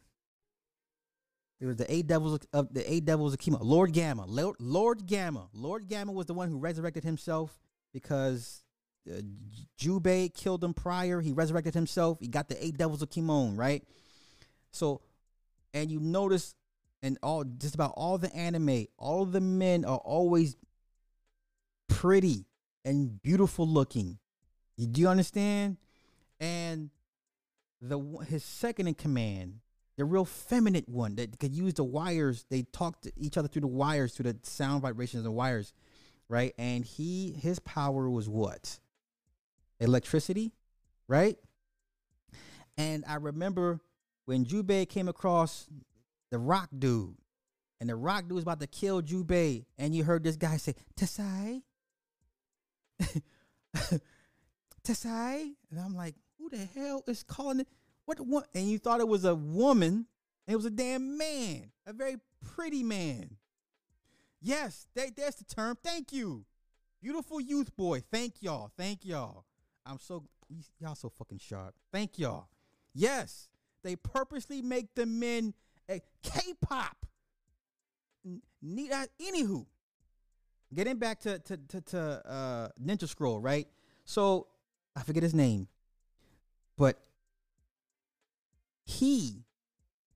it 1.61 1.65
was 1.65 1.77
the 1.77 1.89
eight 1.91 2.05
devils 2.05 2.39
of 2.51 2.73
the 2.73 2.91
eight 2.91 3.05
devils 3.05 3.33
of 3.33 3.39
Kima. 3.39 3.59
Lord 3.61 3.93
Gamma, 3.93 4.25
Lord, 4.25 4.57
Lord 4.59 5.07
Gamma, 5.07 5.47
Lord 5.53 5.87
Gamma 5.87 6.11
was 6.11 6.25
the 6.25 6.33
one 6.33 6.49
who 6.49 6.57
resurrected 6.57 7.05
himself 7.05 7.57
because 7.93 8.65
uh, 9.09 9.21
Jubei 9.79 10.33
killed 10.33 10.65
him 10.65 10.73
prior. 10.73 11.21
He 11.21 11.31
resurrected 11.31 11.75
himself. 11.75 12.19
He 12.19 12.27
got 12.27 12.49
the 12.49 12.63
eight 12.63 12.77
devils 12.77 13.01
of 13.01 13.09
Kimon, 13.09 13.57
right? 13.57 13.85
So, 14.71 14.99
and 15.73 15.89
you 15.89 16.01
notice 16.01 16.55
and 17.01 17.17
all 17.21 17.43
just 17.43 17.75
about 17.75 17.93
all 17.95 18.17
the 18.17 18.33
anime, 18.35 18.85
all 18.97 19.25
the 19.25 19.41
men 19.41 19.85
are 19.85 19.97
always 19.97 20.55
pretty 21.87 22.45
and 22.83 23.21
beautiful 23.21 23.67
looking. 23.67 24.17
Do 24.77 25.01
you 25.01 25.07
understand? 25.07 25.77
And 26.39 26.89
the 27.81 27.99
his 28.27 28.43
second 28.43 28.87
in 28.87 28.93
command, 28.93 29.59
the 29.97 30.05
real 30.05 30.25
feminine 30.25 30.85
one 30.87 31.15
that 31.15 31.39
could 31.39 31.53
use 31.53 31.75
the 31.75 31.83
wires, 31.83 32.45
they 32.49 32.63
talk 32.63 33.01
to 33.01 33.11
each 33.17 33.37
other 33.37 33.47
through 33.47 33.61
the 33.61 33.67
wires, 33.67 34.13
through 34.13 34.31
the 34.31 34.37
sound 34.43 34.81
vibrations 34.81 35.25
of 35.25 35.33
wires, 35.33 35.73
right? 36.29 36.53
And 36.57 36.85
he 36.85 37.31
his 37.31 37.59
power 37.59 38.09
was 38.09 38.29
what? 38.29 38.79
Electricity, 39.79 40.53
right? 41.07 41.37
And 42.77 43.03
I 43.07 43.15
remember 43.15 43.79
when 44.25 44.45
Jubei 44.45 44.87
came 44.87 45.07
across 45.07 45.67
the 46.31 46.37
rock 46.37 46.69
dude. 46.77 47.15
And 47.79 47.89
the 47.89 47.95
rock 47.95 48.23
dude 48.23 48.33
was 48.33 48.43
about 48.43 48.59
to 48.59 48.67
kill 48.67 49.01
Jubei. 49.01 49.65
And 49.77 49.93
you 49.93 50.03
heard 50.03 50.23
this 50.23 50.35
guy 50.35 50.57
say, 50.57 50.73
Tessai? 50.95 51.61
Tessai? 54.83 55.51
And 55.71 55.79
I'm 55.79 55.95
like, 55.95 56.15
who 56.37 56.49
the 56.49 56.67
hell 56.75 57.03
is 57.07 57.23
calling 57.23 57.61
it? 57.61 57.67
What 58.05 58.19
one? 58.19 58.45
And 58.55 58.69
you 58.69 58.79
thought 58.79 58.99
it 58.99 59.07
was 59.07 59.25
a 59.25 59.35
woman. 59.35 60.07
it 60.47 60.55
was 60.55 60.65
a 60.65 60.71
damn 60.71 61.17
man. 61.17 61.71
A 61.85 61.93
very 61.93 62.15
pretty 62.55 62.83
man. 62.83 63.37
Yes, 64.41 64.87
that, 64.95 65.15
that's 65.15 65.35
the 65.37 65.43
term. 65.43 65.77
Thank 65.83 66.13
you. 66.13 66.45
Beautiful 67.01 67.39
youth 67.39 67.75
boy. 67.75 68.01
Thank 68.11 68.41
y'all. 68.41 68.71
Thank 68.77 69.05
y'all. 69.05 69.45
I'm 69.85 69.99
so 69.99 70.23
y'all 70.79 70.95
so 70.95 71.09
fucking 71.09 71.39
sharp. 71.39 71.75
Thank 71.91 72.17
y'all. 72.17 72.47
Yes, 72.93 73.49
they 73.83 73.95
purposely 73.95 74.61
make 74.61 74.95
the 74.95 75.05
men 75.05 75.53
K-pop. 75.87 77.05
Need 78.61 78.91
uh, 78.91 79.05
anywho, 79.21 79.65
getting 80.73 80.97
back 80.97 81.21
to 81.21 81.39
to 81.39 81.57
to, 81.57 81.81
to 81.81 81.99
uh, 81.99 82.69
Ninja 82.83 83.07
Scroll, 83.07 83.39
right? 83.39 83.67
So 84.03 84.47
I 84.95 85.03
forget 85.03 85.23
his 85.23 85.33
name, 85.33 85.67
but 86.77 86.99
he, 88.83 89.45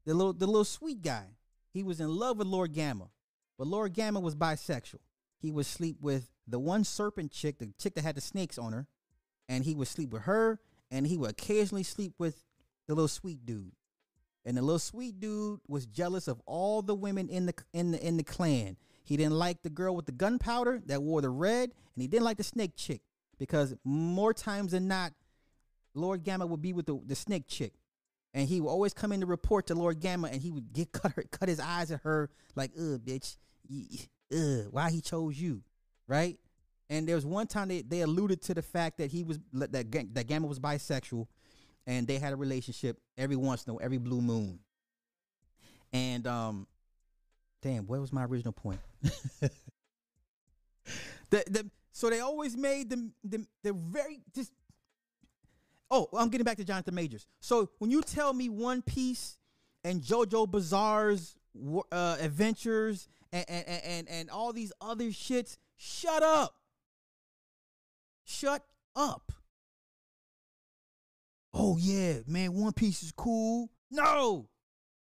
the 0.05 0.13
little 0.13 0.33
the 0.33 0.47
little 0.47 0.65
sweet 0.65 1.01
guy, 1.01 1.25
he 1.71 1.83
was 1.83 2.01
in 2.01 2.09
love 2.09 2.37
with 2.37 2.47
Lord 2.47 2.73
Gamma, 2.73 3.09
but 3.57 3.67
Lord 3.67 3.93
Gamma 3.93 4.19
was 4.19 4.35
bisexual. 4.35 4.99
He 5.39 5.51
would 5.51 5.65
sleep 5.65 5.97
with 6.01 6.31
the 6.47 6.59
one 6.59 6.83
serpent 6.83 7.31
chick, 7.31 7.59
the 7.59 7.69
chick 7.79 7.95
that 7.95 8.03
had 8.03 8.15
the 8.15 8.21
snakes 8.21 8.57
on 8.57 8.73
her, 8.73 8.87
and 9.47 9.63
he 9.63 9.75
would 9.75 9.87
sleep 9.87 10.11
with 10.11 10.23
her, 10.23 10.59
and 10.89 11.07
he 11.07 11.17
would 11.17 11.31
occasionally 11.31 11.83
sleep 11.83 12.13
with 12.17 12.43
the 12.87 12.95
little 12.95 13.07
sweet 13.07 13.45
dude. 13.45 13.71
And 14.45 14.57
the 14.57 14.61
little 14.61 14.79
sweet 14.79 15.19
dude 15.19 15.59
was 15.67 15.85
jealous 15.85 16.27
of 16.27 16.41
all 16.45 16.81
the 16.81 16.95
women 16.95 17.29
in 17.29 17.45
the 17.45 17.53
in 17.73 17.91
the 17.91 18.05
in 18.05 18.17
the 18.17 18.23
clan. 18.23 18.75
He 19.03 19.17
didn't 19.17 19.33
like 19.33 19.61
the 19.61 19.69
girl 19.69 19.95
with 19.95 20.05
the 20.05 20.11
gunpowder 20.11 20.81
that 20.85 21.03
wore 21.03 21.21
the 21.21 21.29
red, 21.29 21.71
and 21.95 22.01
he 22.01 22.07
didn't 22.07 22.23
like 22.23 22.37
the 22.37 22.43
snake 22.43 22.75
chick 22.75 23.01
because 23.37 23.75
more 23.83 24.33
times 24.33 24.71
than 24.71 24.87
not, 24.87 25.13
Lord 25.93 26.23
Gamma 26.23 26.45
would 26.45 26.61
be 26.61 26.73
with 26.73 26.85
the, 26.85 26.99
the 27.05 27.15
snake 27.15 27.47
chick. 27.47 27.73
And 28.33 28.47
he 28.47 28.61
would 28.61 28.69
always 28.69 28.93
come 28.93 29.11
in 29.11 29.19
to 29.19 29.25
report 29.25 29.67
to 29.67 29.75
Lord 29.75 29.99
Gamma, 29.99 30.29
and 30.29 30.41
he 30.41 30.51
would 30.51 30.71
get 30.71 30.91
cut 30.93 31.13
her, 31.13 31.23
cut 31.29 31.49
his 31.49 31.59
eyes 31.59 31.91
at 31.91 32.01
her 32.01 32.29
like, 32.55 32.71
"Ugh, 32.77 33.01
bitch, 33.03 33.37
ugh, 34.33 34.67
why 34.71 34.89
he 34.89 35.01
chose 35.01 35.39
you, 35.39 35.63
right?" 36.07 36.39
And 36.89 37.07
there 37.07 37.15
was 37.15 37.25
one 37.25 37.47
time 37.47 37.67
they, 37.67 37.81
they 37.81 38.01
alluded 38.01 38.41
to 38.43 38.53
the 38.53 38.61
fact 38.61 38.97
that 38.97 39.11
he 39.11 39.23
was 39.23 39.39
that 39.53 39.91
that 39.91 40.27
Gamma 40.27 40.47
was 40.47 40.59
bisexual, 40.59 41.27
and 41.91 42.07
they 42.07 42.17
had 42.17 42.31
a 42.31 42.37
relationship 42.37 42.97
every 43.17 43.35
once 43.35 43.65
in 43.65 43.71
a 43.71 43.73
while, 43.73 43.83
every 43.83 43.97
blue 43.97 44.21
moon. 44.21 44.59
And 45.91 46.25
um, 46.25 46.65
damn, 47.61 47.85
what 47.85 47.99
was 47.99 48.13
my 48.13 48.23
original 48.23 48.53
point? 48.53 48.79
the 49.01 49.51
the 51.29 51.69
so 51.91 52.09
they 52.09 52.21
always 52.21 52.55
made 52.55 52.89
the 52.89 53.09
the 53.25 53.45
the 53.63 53.73
very 53.73 54.21
just. 54.33 54.53
Oh, 55.93 56.07
I'm 56.13 56.29
getting 56.29 56.45
back 56.45 56.55
to 56.57 56.63
Jonathan 56.63 56.95
Majors. 56.95 57.27
So 57.41 57.69
when 57.79 57.91
you 57.91 58.01
tell 58.01 58.31
me 58.31 58.47
One 58.47 58.81
Piece 58.81 59.37
and 59.83 60.01
JoJo 60.01 60.49
Bizarre's 60.49 61.35
uh, 61.91 62.15
adventures 62.21 63.09
and, 63.33 63.43
and 63.49 63.67
and 63.67 64.09
and 64.09 64.29
all 64.29 64.53
these 64.53 64.71
other 64.79 65.07
shits, 65.07 65.57
shut 65.75 66.23
up. 66.23 66.55
Shut 68.23 68.63
up 68.95 69.33
oh 71.53 71.77
yeah, 71.77 72.19
man, 72.27 72.53
One 72.53 72.73
Piece 72.73 73.03
is 73.03 73.11
cool. 73.11 73.69
No. 73.89 74.47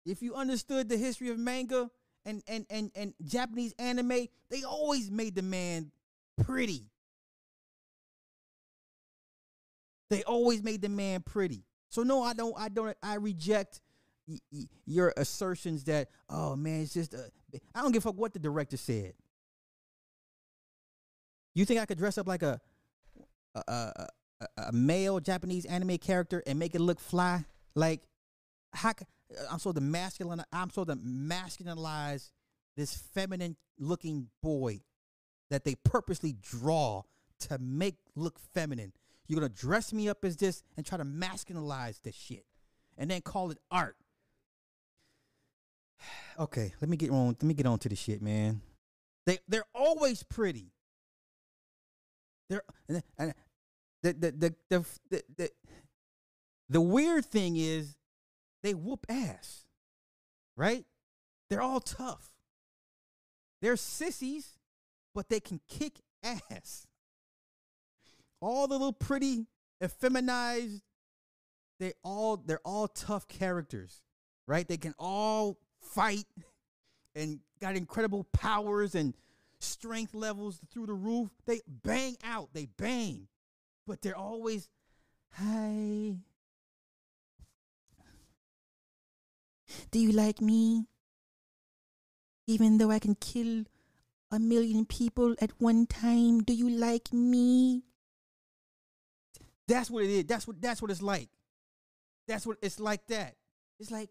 If 0.05 0.21
you 0.21 0.35
understood 0.35 0.89
the 0.89 0.97
history 0.97 1.29
of 1.29 1.39
manga 1.39 1.89
and 2.25 2.43
and 2.47 2.65
and 2.69 2.91
and 2.95 3.13
Japanese 3.23 3.73
anime, 3.79 4.27
they 4.49 4.63
always 4.63 5.09
made 5.09 5.35
the 5.35 5.41
man 5.41 5.91
pretty. 6.43 6.91
They 10.09 10.23
always 10.23 10.61
made 10.61 10.81
the 10.81 10.89
man 10.89 11.21
pretty. 11.21 11.63
So 11.89 12.03
no, 12.03 12.21
I 12.21 12.33
don't 12.33 12.53
I 12.57 12.69
don't 12.69 12.95
I 13.01 13.15
reject 13.15 13.81
your 14.85 15.13
assertions 15.17 15.83
that 15.85 16.09
oh 16.29 16.55
man, 16.55 16.81
it's 16.81 16.93
just 16.93 17.13
a, 17.13 17.31
I 17.73 17.81
don't 17.81 17.91
give 17.91 18.05
a 18.05 18.09
fuck 18.09 18.19
what 18.19 18.33
the 18.33 18.39
director 18.39 18.77
said. 18.77 19.13
You 21.53 21.65
think 21.65 21.79
I 21.79 21.85
could 21.85 21.97
dress 21.97 22.17
up 22.17 22.27
like 22.27 22.43
a 22.43 22.59
a, 23.55 23.61
a, 23.67 24.07
a, 24.41 24.63
a 24.67 24.71
male 24.71 25.19
Japanese 25.19 25.65
anime 25.65 25.97
character 25.97 26.43
and 26.45 26.59
make 26.59 26.75
it 26.75 26.81
look 26.81 26.99
fly? 26.99 27.45
Like, 27.75 28.03
how? 28.73 28.89
Uh, 28.89 29.43
I'm 29.51 29.59
so 29.59 29.71
the 29.71 29.81
masculine. 29.81 30.43
I'm 30.51 30.69
so 30.69 30.83
the 30.83 30.95
masculinize 30.95 32.31
this 32.77 32.95
feminine 32.95 33.55
looking 33.79 34.27
boy 34.41 34.81
that 35.49 35.63
they 35.63 35.75
purposely 35.75 36.33
draw 36.41 37.03
to 37.39 37.57
make 37.59 37.95
look 38.15 38.39
feminine. 38.53 38.93
You're 39.27 39.39
gonna 39.39 39.49
dress 39.49 39.93
me 39.93 40.09
up 40.09 40.23
as 40.23 40.37
this 40.37 40.63
and 40.77 40.85
try 40.85 40.97
to 40.97 41.05
masculinize 41.05 42.01
this 42.01 42.15
shit, 42.15 42.45
and 42.97 43.09
then 43.09 43.21
call 43.21 43.51
it 43.51 43.57
art. 43.71 43.97
okay, 46.39 46.73
let 46.81 46.89
me 46.89 46.97
get 46.97 47.09
on. 47.09 47.27
Let 47.27 47.43
me 47.43 47.53
get 47.53 47.65
on 47.65 47.79
to 47.79 47.89
the 47.89 47.95
shit, 47.95 48.21
man. 48.21 48.61
They 49.25 49.39
they're 49.47 49.65
always 49.73 50.23
pretty. 50.23 50.71
They're 52.49 52.61
and, 52.87 53.01
and 53.17 53.33
the 54.13 54.31
the 54.31 54.55
the 54.69 54.85
the 55.09 55.23
the, 55.37 55.51
the, 56.69 56.81
weird 56.81 57.25
thing 57.25 57.57
is 57.57 57.95
they 58.63 58.73
whoop 58.73 59.05
ass. 59.09 59.65
Right? 60.57 60.85
They're 61.49 61.61
all 61.61 61.81
tough. 61.81 62.29
They're 63.61 63.77
sissies, 63.77 64.57
but 65.13 65.29
they 65.29 65.39
can 65.39 65.59
kick 65.67 65.99
ass. 66.23 66.87
all 68.41 68.67
the 68.67 68.75
little 68.75 68.93
pretty, 68.93 69.47
effeminized, 69.83 70.81
they 71.79 71.93
all 72.03 72.37
they're 72.37 72.61
all 72.63 72.87
tough 72.87 73.27
characters, 73.27 74.01
right? 74.47 74.67
They 74.67 74.77
can 74.77 74.93
all 74.97 75.57
fight 75.81 76.25
and 77.15 77.39
got 77.59 77.75
incredible 77.75 78.25
powers 78.33 78.95
and 78.95 79.13
strength 79.59 80.13
levels 80.13 80.59
through 80.71 80.85
the 80.87 80.93
roof. 80.93 81.29
They 81.45 81.61
bang 81.67 82.17
out, 82.23 82.49
they 82.53 82.65
bang, 82.65 83.27
but 83.85 84.01
they're 84.01 84.17
always 84.17 84.69
hi. 85.33 86.17
Do 89.91 89.99
you 89.99 90.11
like 90.11 90.41
me? 90.41 90.87
Even 92.47 92.77
though 92.77 92.91
I 92.91 92.99
can 92.99 93.15
kill 93.15 93.63
a 94.31 94.39
million 94.39 94.85
people 94.85 95.35
at 95.41 95.51
one 95.59 95.87
time, 95.87 96.43
do 96.43 96.53
you 96.53 96.69
like 96.69 97.11
me? 97.11 97.83
That's 99.67 99.89
what 99.89 100.03
it 100.03 100.09
is. 100.09 100.25
That's 100.25 100.47
what 100.47 100.61
that's 100.61 100.81
what 100.81 100.91
it's 100.91 101.01
like. 101.01 101.29
That's 102.27 102.45
what 102.45 102.57
it's 102.61 102.79
like 102.79 103.07
that. 103.07 103.35
It's 103.79 103.91
like 103.91 104.09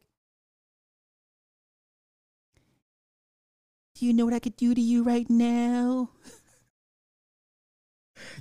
Do 3.95 4.07
you 4.07 4.13
know 4.13 4.25
what 4.25 4.35
I 4.35 4.41
could 4.41 4.57
do 4.57 4.75
to 4.75 4.81
you 4.81 5.05
right 5.05 5.29
now? 5.31 6.11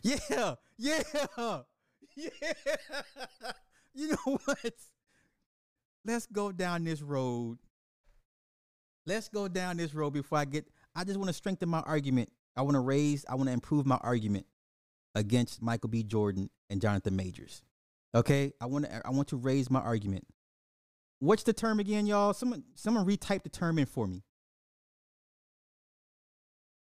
yeah. 0.04 0.56
Yeah. 0.78 1.04
Yeah. 2.16 2.30
you 3.94 4.08
know 4.10 4.38
what? 4.46 4.74
Let's 6.06 6.28
go 6.28 6.52
down 6.52 6.84
this 6.84 7.02
road. 7.02 7.58
Let's 9.06 9.30
go 9.30 9.48
down 9.48 9.78
this 9.78 9.94
road 9.94 10.12
before 10.12 10.38
I 10.38 10.46
get 10.46 10.68
I 10.96 11.04
just 11.04 11.18
want 11.18 11.28
to 11.30 11.34
strengthen 11.34 11.70
my 11.70 11.82
argument. 11.82 12.30
I 12.56 12.62
want 12.62 12.76
to 12.76 12.82
raise, 12.82 13.26
I 13.28 13.36
want 13.36 13.48
to 13.48 13.54
improve 13.54 13.86
my 13.86 13.98
argument 13.98 14.46
against 15.16 15.62
Michael 15.62 15.90
B. 15.90 16.04
Jordan 16.04 16.50
and 16.70 16.82
Jonathan 16.82 17.16
Majors. 17.16 17.64
Okay? 18.14 18.54
I 18.62 18.66
want 18.68 18.86
to 18.86 19.02
I 19.06 19.10
want 19.10 19.30
to 19.30 19.38
raise 19.38 19.70
my 19.70 19.80
argument. 19.80 20.26
What's 21.20 21.44
the 21.44 21.54
term 21.54 21.80
again, 21.80 22.06
y'all? 22.06 22.34
Someone 22.34 22.64
someone 22.76 23.06
retype 23.06 23.44
the 23.44 23.50
term 23.50 23.80
in 23.80 23.86
for 23.86 24.08
me. 24.08 24.24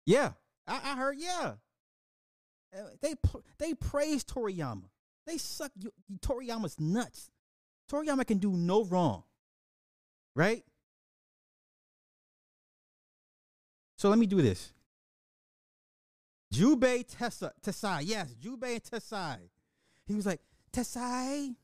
Yeah, 0.06 0.32
I, 0.66 0.80
I 0.84 0.96
heard. 0.96 1.16
Yeah, 1.18 1.54
Eh, 2.72 2.78
they 3.00 3.14
they 3.58 3.74
praise 3.74 4.24
Toriyama. 4.24 4.84
They 5.26 5.38
suck. 5.38 5.72
You, 5.78 5.92
Toriyama's 6.20 6.78
nuts. 6.78 7.30
Toriyama 7.90 8.26
can 8.26 8.38
do 8.38 8.52
no 8.52 8.84
wrong, 8.84 9.22
right? 10.34 10.64
So 13.96 14.08
let 14.08 14.18
me 14.18 14.26
do 14.26 14.40
this. 14.40 14.72
Jubei 16.52 17.04
Tessa 17.06 17.52
Tessai, 17.62 18.02
yes, 18.04 18.34
Jubei 18.34 18.80
Tessai. 18.80 19.38
He 20.06 20.14
was 20.14 20.24
like 20.24 20.40
Tessai, 20.72 21.54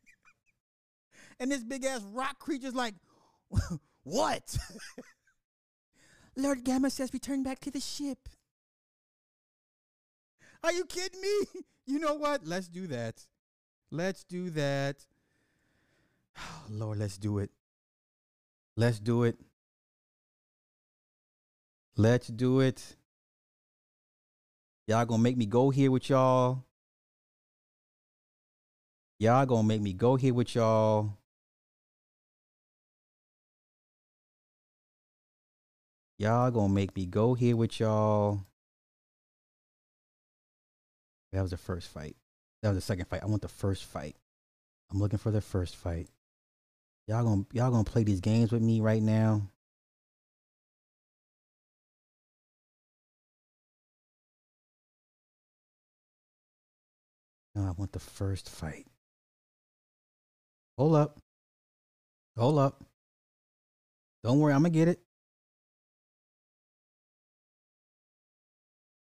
and 1.40 1.50
this 1.50 1.62
big 1.62 1.84
ass 1.84 2.02
rock 2.02 2.38
creature's 2.38 2.74
like, 2.74 2.94
what? 4.02 4.58
Lord 6.36 6.64
Gamma 6.64 6.90
says 6.90 7.12
return 7.12 7.42
back 7.42 7.60
to 7.60 7.70
the 7.70 7.80
ship. 7.80 8.28
Are 10.62 10.72
you 10.72 10.84
kidding 10.84 11.20
me? 11.20 11.60
You 11.86 11.98
know 11.98 12.14
what? 12.14 12.46
Let's 12.46 12.68
do 12.68 12.86
that. 12.86 13.26
Let's 13.90 14.22
do 14.22 14.50
that. 14.50 14.94
Lord, 16.70 16.98
let's 16.98 17.18
do 17.18 17.38
it. 17.38 17.50
Let's 18.76 19.00
do 19.00 19.24
it. 19.24 19.36
Let's 21.96 22.28
do 22.28 22.60
it. 22.60 22.96
Y'all 24.86 25.04
gonna 25.04 25.22
make 25.22 25.36
me 25.36 25.46
go 25.46 25.70
here 25.70 25.90
with 25.90 26.08
y'all. 26.08 26.64
Y'all 29.18 29.46
gonna 29.46 29.66
make 29.66 29.82
me 29.82 29.92
go 29.92 30.16
here 30.16 30.32
with 30.32 30.54
y'all. 30.54 31.18
Y'all 36.18 36.50
gonna 36.50 36.72
make 36.72 36.94
me 36.94 37.06
go 37.06 37.34
here 37.34 37.56
with 37.56 37.80
y'all. 37.80 38.40
That 41.32 41.42
was 41.42 41.52
the 41.52 41.56
first 41.56 41.88
fight. 41.88 42.16
That 42.62 42.70
was 42.70 42.78
the 42.78 42.82
second 42.82 43.06
fight. 43.06 43.22
I 43.22 43.26
want 43.26 43.42
the 43.42 43.48
first 43.48 43.84
fight. 43.84 44.16
I'm 44.90 44.98
looking 44.98 45.18
for 45.18 45.30
the 45.30 45.40
first 45.40 45.76
fight. 45.76 46.08
Y'all 47.06 47.24
gonna 47.24 47.44
y'all 47.52 47.70
gonna 47.70 47.84
play 47.84 48.04
these 48.04 48.20
games 48.20 48.52
with 48.52 48.62
me 48.62 48.80
right 48.80 49.02
now. 49.02 49.42
No, 57.54 57.62
I 57.62 57.72
want 57.72 57.92
the 57.92 57.98
first 57.98 58.48
fight. 58.48 58.86
Hold 60.78 60.94
up. 60.94 61.18
Hold 62.36 62.58
up. 62.58 62.84
Don't 64.22 64.38
worry, 64.38 64.52
I'm 64.52 64.62
gonna 64.62 64.70
get 64.70 64.88
it. 64.88 65.00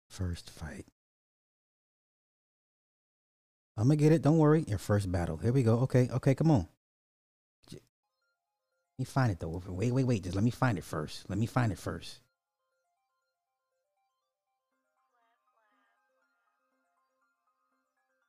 First 0.08 0.50
fight. 0.50 0.86
I'm 3.76 3.84
gonna 3.84 3.96
get 3.96 4.12
it. 4.12 4.22
Don't 4.22 4.38
worry. 4.38 4.64
Your 4.66 4.78
first 4.78 5.10
battle. 5.12 5.36
Here 5.36 5.52
we 5.52 5.62
go. 5.62 5.80
Okay. 5.80 6.08
Okay. 6.10 6.34
Come 6.34 6.50
on. 6.50 6.66
Let 7.70 7.80
me 8.98 9.04
find 9.04 9.30
it 9.30 9.38
though. 9.38 9.62
Wait, 9.68 9.92
wait, 9.92 10.04
wait. 10.04 10.22
Just 10.22 10.34
let 10.34 10.44
me 10.44 10.50
find 10.50 10.78
it 10.78 10.84
first. 10.84 11.28
Let 11.28 11.38
me 11.38 11.44
find 11.44 11.70
it 11.70 11.78
first. 11.78 12.20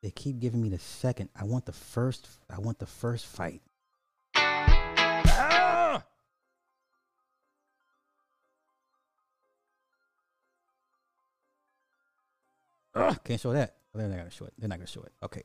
They 0.04 0.12
keep 0.12 0.40
giving 0.40 0.62
me 0.62 0.70
the 0.70 0.80
second. 0.80 1.30
I 1.36 1.46
want 1.46 1.66
the 1.66 1.72
first. 1.72 2.28
I 2.50 2.60
want 2.60 2.80
the 2.80 2.86
first 2.86 3.26
fight. 3.26 3.62
Ah! 4.36 6.04
Ugh, 12.96 13.20
can't 13.24 13.40
show 13.40 13.54
that. 13.54 13.76
They're 13.94 14.08
not 14.08 14.18
gonna 14.18 14.30
show 14.30 14.46
it. 14.46 14.54
They're 14.58 14.70
not 14.70 14.78
gonna 14.78 14.88
show 14.88 15.02
it. 15.02 15.12
Okay. 15.24 15.44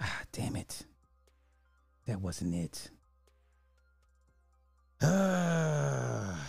Ah, 0.00 0.22
damn 0.32 0.56
it. 0.56 0.84
That 2.06 2.20
wasn't 2.20 2.54
it. 2.54 2.90
Ah. 5.00 6.46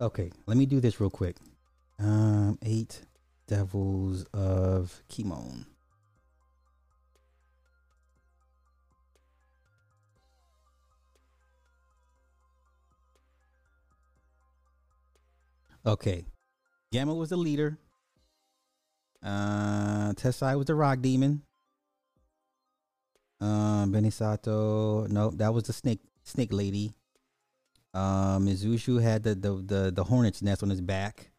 okay, 0.00 0.30
let 0.46 0.56
me 0.56 0.66
do 0.66 0.80
this 0.80 1.00
real 1.00 1.10
quick. 1.10 1.36
Um, 1.98 2.58
eight 2.62 3.02
devils 3.46 4.24
of 4.32 5.02
Kimon. 5.10 5.66
Okay. 15.84 16.24
Gamma 16.92 17.14
was 17.14 17.30
the 17.30 17.36
leader. 17.36 17.78
Uh 19.22 20.12
Tessai 20.14 20.56
was 20.56 20.66
the 20.66 20.74
rock 20.74 21.00
demon. 21.00 21.42
Um 23.40 23.92
Benisato, 23.92 25.08
no, 25.08 25.30
that 25.30 25.54
was 25.54 25.64
the 25.64 25.72
snake 25.72 26.00
snake 26.24 26.52
lady. 26.52 26.94
Um 27.94 28.46
Mizushu 28.46 29.00
had 29.02 29.22
the, 29.22 29.34
the 29.34 29.52
the 29.54 29.92
the 29.94 30.04
hornet's 30.04 30.42
nest 30.42 30.62
on 30.62 30.70
his 30.70 30.80
back. 30.80 31.30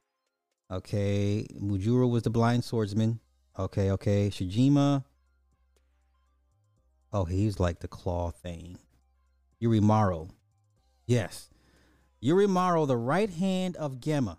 Okay. 0.71 1.45
Mujuro 1.59 2.09
was 2.09 2.23
the 2.23 2.29
blind 2.29 2.63
swordsman. 2.63 3.19
Okay, 3.59 3.91
okay. 3.91 4.29
Shijima. 4.29 5.03
Oh, 7.13 7.25
he's 7.25 7.59
like 7.59 7.79
the 7.79 7.89
claw 7.89 8.31
thing. 8.31 8.77
Yurimaru. 9.61 10.29
Yes. 11.05 11.50
Yurimaru, 12.23 12.87
the 12.87 12.97
right 12.97 13.29
hand 13.29 13.75
of 13.77 13.99
Gemma, 13.99 14.37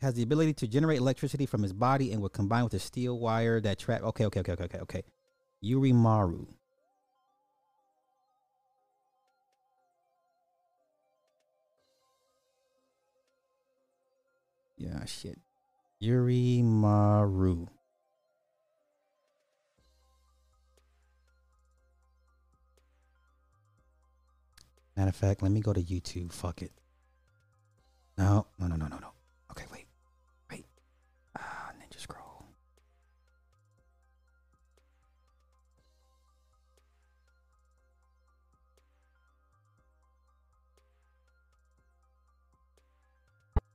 has 0.00 0.14
the 0.14 0.22
ability 0.22 0.52
to 0.54 0.66
generate 0.66 0.98
electricity 0.98 1.46
from 1.46 1.62
his 1.62 1.72
body 1.72 2.12
and 2.12 2.20
will 2.20 2.28
combine 2.28 2.64
with 2.64 2.74
a 2.74 2.78
steel 2.80 3.18
wire 3.18 3.60
that 3.60 3.78
trap. 3.78 4.02
Okay, 4.02 4.26
okay, 4.26 4.40
okay, 4.40 4.52
okay, 4.52 4.64
okay, 4.64 4.78
okay. 4.78 5.02
Yurimaru. 5.62 6.46
Yeah, 14.76 15.04
shit. 15.04 15.38
Yurimaru. 16.02 17.68
Matter 24.96 25.08
of 25.08 25.16
fact, 25.16 25.42
let 25.42 25.52
me 25.52 25.60
go 25.60 25.72
to 25.72 25.80
YouTube. 25.80 26.32
Fuck 26.32 26.62
it. 26.62 26.72
No, 28.18 28.46
no, 28.58 28.66
no, 28.66 28.76
no, 28.76 28.86
no, 28.86 28.98
no. 28.98 29.08
Okay, 29.50 29.64
wait. 29.72 29.86
Wait. 30.50 30.64
Ah, 31.38 31.70
Ninja 31.78 31.98
Scroll. 31.98 32.46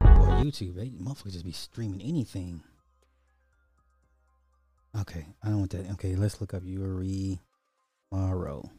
YouTube, 0.01 0.75
they 0.75 0.89
motherfuckers 0.89 1.33
just 1.33 1.45
be 1.45 1.51
streaming 1.51 2.01
anything. 2.01 2.61
Okay, 4.99 5.25
I 5.43 5.49
don't 5.49 5.59
want 5.59 5.71
that. 5.71 5.91
Okay, 5.93 6.15
let's 6.15 6.39
look 6.39 6.53
up 6.53 6.63
Yuri 6.63 7.39
Morrow. 8.11 8.69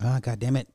Ah, 0.00 0.18
god 0.20 0.38
damn 0.40 0.56
it. 0.56 0.68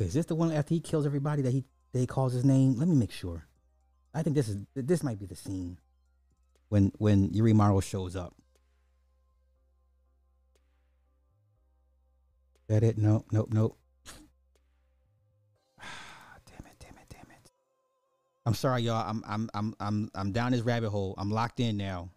Okay, 0.00 0.08
is 0.08 0.14
this 0.14 0.24
the 0.24 0.34
one 0.34 0.50
after 0.50 0.72
he 0.72 0.80
kills 0.80 1.04
everybody 1.04 1.42
that 1.42 1.50
he 1.50 1.62
they 1.92 2.06
calls 2.06 2.32
his 2.32 2.42
name? 2.42 2.78
Let 2.78 2.88
me 2.88 2.94
make 2.94 3.12
sure. 3.12 3.44
I 4.14 4.22
think 4.22 4.34
this 4.34 4.48
is 4.48 4.56
this 4.74 5.02
might 5.02 5.18
be 5.18 5.26
the 5.26 5.36
scene 5.36 5.76
when 6.70 6.90
when 6.96 7.28
Yurimaru 7.28 7.82
shows 7.82 8.16
up. 8.16 8.34
That 12.68 12.82
it? 12.82 12.96
Nope, 12.96 13.26
nope, 13.30 13.48
nope. 13.52 13.76
Ah, 15.82 16.36
damn 16.46 16.66
it, 16.66 16.76
damn 16.78 16.96
it, 16.96 17.08
damn 17.10 17.30
it. 17.32 17.50
I'm 18.46 18.54
sorry, 18.54 18.82
y'all. 18.82 19.06
I'm 19.06 19.22
I'm 19.26 19.50
I'm 19.52 19.74
I'm 19.80 20.10
I'm 20.14 20.32
down 20.32 20.52
this 20.52 20.62
rabbit 20.62 20.88
hole. 20.88 21.14
I'm 21.18 21.30
locked 21.30 21.60
in 21.60 21.76
now. 21.76 22.08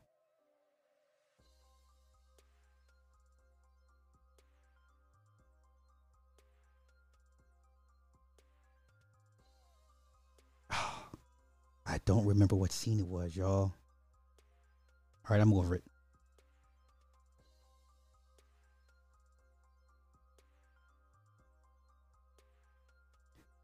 I 11.85 11.99
don't 12.05 12.25
remember 12.25 12.55
what 12.55 12.71
scene 12.71 12.99
it 12.99 13.07
was, 13.07 13.35
y'all. 13.35 13.73
All 15.29 15.29
right, 15.29 15.41
I'm 15.41 15.53
over 15.53 15.75
it. 15.75 15.83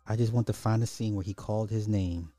I 0.05 0.15
just 0.15 0.33
want 0.33 0.47
to 0.47 0.53
find 0.53 0.81
a 0.81 0.87
scene 0.87 1.13
where 1.15 1.23
he 1.23 1.35
called 1.35 1.69
his 1.69 1.87
name. 1.87 2.31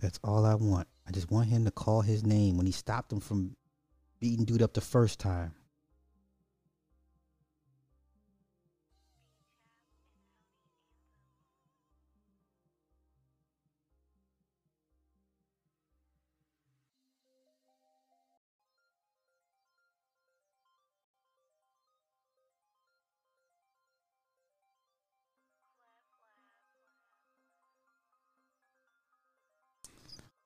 That's 0.00 0.20
all 0.22 0.44
I 0.44 0.54
want. 0.54 0.86
I 1.08 1.12
just 1.12 1.30
want 1.30 1.48
him 1.48 1.64
to 1.64 1.70
call 1.70 2.02
his 2.02 2.24
name 2.24 2.58
when 2.58 2.66
he 2.66 2.72
stopped 2.72 3.10
him 3.10 3.20
from 3.20 3.56
beating 4.20 4.44
dude 4.44 4.60
up 4.60 4.74
the 4.74 4.82
first 4.82 5.18
time. 5.18 5.54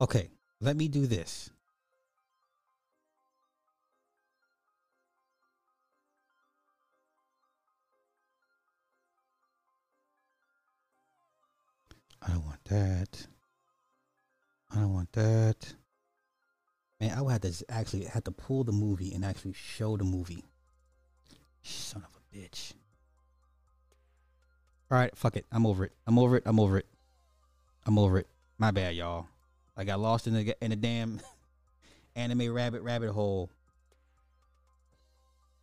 Okay, 0.01 0.29
let 0.61 0.77
me 0.77 0.87
do 0.87 1.05
this. 1.07 1.49
I 12.21 12.29
don't 12.31 12.45
want 12.45 12.63
that. 12.65 13.27
I 14.71 14.75
don't 14.75 14.93
want 14.93 15.11
that. 15.13 15.73
Man, 16.99 17.17
I 17.17 17.21
would 17.21 17.31
have 17.31 17.41
to 17.41 17.65
actually 17.69 18.05
have 18.05 18.23
to 18.25 18.31
pull 18.31 18.63
the 18.63 18.71
movie 18.71 19.13
and 19.13 19.25
actually 19.25 19.53
show 19.53 19.97
the 19.97 20.03
movie. 20.03 20.43
Son 21.63 22.03
of 22.03 22.09
a 22.15 22.37
bitch. 22.37 22.73
All 24.91 24.97
right, 24.97 25.15
fuck 25.15 25.35
it. 25.35 25.45
I'm 25.51 25.65
over 25.65 25.85
it. 25.85 25.91
I'm 26.07 26.17
over 26.17 26.37
it. 26.37 26.43
I'm 26.45 26.59
over 26.59 26.77
it. 26.77 26.85
I'm 27.85 27.97
over 27.97 28.19
it. 28.19 28.27
My 28.57 28.71
bad, 28.71 28.95
y'all. 28.95 29.27
I 29.79 29.85
got 29.85 30.01
lost 30.01 30.27
in 30.27 30.33
the 30.33 30.53
in 30.61 30.71
the 30.71 30.75
damn 30.75 31.21
anime 32.15 32.53
rabbit 32.53 32.81
rabbit 32.81 33.11
hole. 33.11 33.49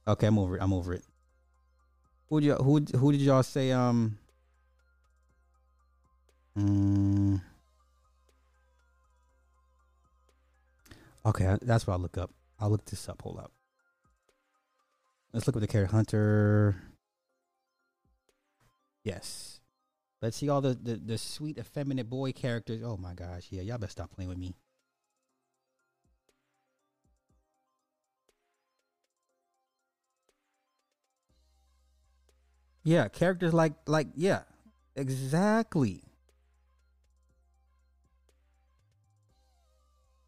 Okay, 0.08 0.26
I'm 0.26 0.38
over 0.38 0.56
it. 0.56 0.62
I'm 0.62 0.72
over 0.72 0.94
it. 0.94 1.02
Who 2.30 2.40
y'all, 2.40 2.62
who 2.62 2.80
who 2.96 3.12
did 3.12 3.20
y'all 3.20 3.42
say 3.42 3.72
um? 3.72 4.16
Mm, 6.58 7.42
okay, 11.26 11.58
that's 11.60 11.86
what 11.86 11.92
I'll 11.92 12.00
look 12.00 12.16
up. 12.16 12.30
I'll 12.58 12.70
look 12.70 12.86
this 12.86 13.06
up. 13.10 13.20
Hold 13.20 13.38
up. 13.38 13.52
Let's 15.34 15.46
look 15.46 15.56
up 15.56 15.60
the 15.60 15.66
character 15.66 15.94
hunter. 15.94 16.76
Yes. 19.04 19.55
Let's 20.26 20.38
see 20.38 20.48
all 20.48 20.60
the, 20.60 20.74
the, 20.74 20.96
the 20.96 21.18
sweet, 21.18 21.56
effeminate 21.56 22.10
boy 22.10 22.32
characters. 22.32 22.82
Oh 22.82 22.96
my 22.96 23.14
gosh. 23.14 23.46
Yeah, 23.50 23.62
y'all 23.62 23.78
better 23.78 23.92
stop 23.92 24.10
playing 24.10 24.28
with 24.28 24.38
me. 24.38 24.56
Yeah, 32.82 33.06
characters 33.06 33.54
like 33.54 33.74
like 33.86 34.08
yeah. 34.16 34.40
Exactly. 34.96 36.02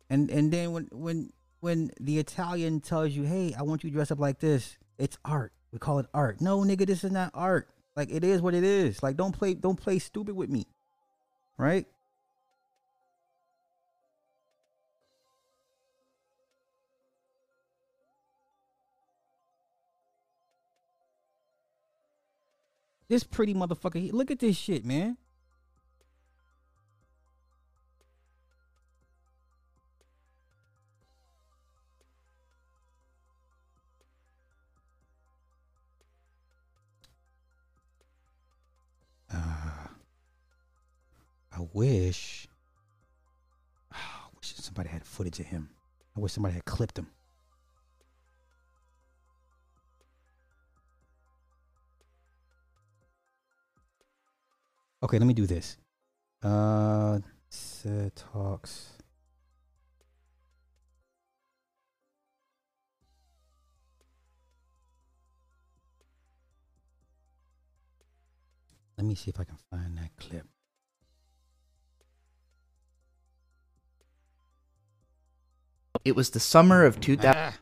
And 0.09 0.31
and 0.31 0.53
then 0.53 0.71
when 0.71 0.89
when 0.93 1.33
when 1.59 1.91
the 1.99 2.21
Italian 2.21 2.79
tells 2.79 3.11
you, 3.11 3.25
"Hey, 3.25 3.53
I 3.53 3.63
want 3.63 3.83
you 3.83 3.91
to 3.91 3.95
dress 3.95 4.13
up 4.13 4.21
like 4.21 4.39
this," 4.39 4.79
it's 4.97 5.19
art. 5.25 5.53
We 5.73 5.81
call 5.81 5.99
it 5.99 6.07
art. 6.15 6.41
No, 6.41 6.61
nigga, 6.61 6.87
this 6.87 7.03
is 7.03 7.11
not 7.11 7.33
art. 7.35 7.69
Like 7.99 8.13
it 8.13 8.23
is 8.23 8.41
what 8.41 8.55
it 8.55 8.63
is. 8.63 9.03
Like 9.03 9.17
don't 9.17 9.33
play 9.33 9.55
don't 9.55 9.75
play 9.75 9.99
stupid 9.99 10.37
with 10.37 10.49
me. 10.49 10.69
Right? 11.57 11.85
This 23.09 23.25
pretty 23.25 23.53
motherfucker. 23.53 24.13
Look 24.13 24.31
at 24.31 24.39
this 24.39 24.57
shit, 24.57 24.85
man. 24.85 25.17
Wish. 41.73 42.47
I 43.93 43.97
wish 44.37 44.55
somebody 44.55 44.89
had 44.89 45.05
footage 45.05 45.41
of 45.41 45.47
him. 45.47 45.71
I 46.17 46.21
wish 46.21 46.33
somebody 46.33 46.55
had 46.55 46.65
clipped 46.65 46.99
him. 46.99 47.09
Okay, 55.03 55.19
let 55.19 55.27
me 55.27 55.35
do 55.35 55.47
this. 55.47 55.77
Uh, 56.43 57.21
talks. 58.15 58.91
Let 68.97 69.07
me 69.07 69.15
see 69.15 69.31
if 69.31 69.39
I 69.39 69.45
can 69.45 69.57
find 69.71 69.97
that 69.99 70.11
clip. 70.17 70.45
It 76.05 76.17
was 76.17 76.31
the 76.31 76.41
summer 76.41 76.85
of 76.85 77.01
2000. 77.01 77.35
Ah. 77.37 77.59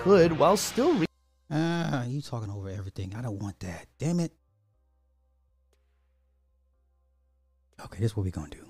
could 0.00 0.38
while 0.38 0.56
still 0.56 0.94
re- 0.94 1.06
Ah, 1.50 2.04
you 2.04 2.22
talking 2.22 2.50
over 2.50 2.70
everything. 2.70 3.14
I 3.14 3.20
don't 3.20 3.38
want 3.38 3.60
that. 3.60 3.86
Damn 3.98 4.20
it. 4.20 4.32
Okay, 7.84 7.98
this 7.98 8.12
is 8.12 8.16
what 8.16 8.24
we 8.24 8.30
gonna 8.30 8.48
do. 8.48 8.69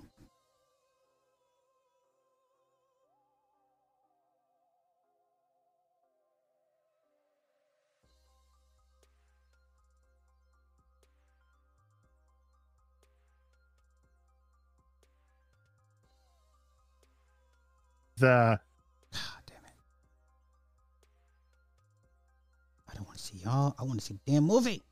The 18.21 18.61
I 22.89 22.95
don't 22.95 23.07
want 23.07 23.19
to 23.19 23.25
see 23.25 23.39
y'all. 23.45 23.75
I 23.79 23.85
want 23.85 24.01
to 24.01 24.05
see 24.05 24.15
the 24.25 24.33
damn 24.33 24.45
movie. 24.45 24.83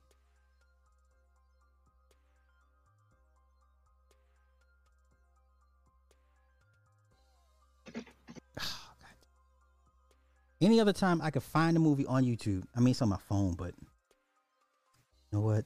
Ah, 8.61 8.93
God. 9.01 9.09
Any 10.61 10.81
other 10.81 10.93
time 10.93 11.21
I 11.23 11.31
could 11.31 11.43
find 11.43 11.77
a 11.77 11.81
movie 11.81 12.07
on 12.07 12.25
YouTube. 12.25 12.65
I 12.77 12.81
mean, 12.81 12.93
it's 12.93 13.03
on 13.03 13.09
my 13.09 13.19
phone, 13.29 13.55
but 13.55 13.75
you 13.79 13.87
know 15.33 15.41
what? 15.41 15.65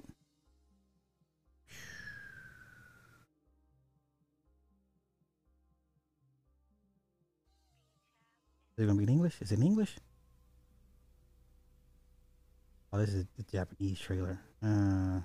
Is 8.76 8.84
it 8.84 8.86
gonna 8.86 8.98
be 8.98 9.04
in 9.04 9.10
English? 9.10 9.40
Is 9.40 9.52
it 9.52 9.58
in 9.58 9.66
English? 9.66 9.96
Oh, 12.92 12.98
this 12.98 13.10
is 13.10 13.26
the 13.36 13.42
Japanese 13.42 13.98
trailer. 13.98 14.40
Uh, 14.62 15.20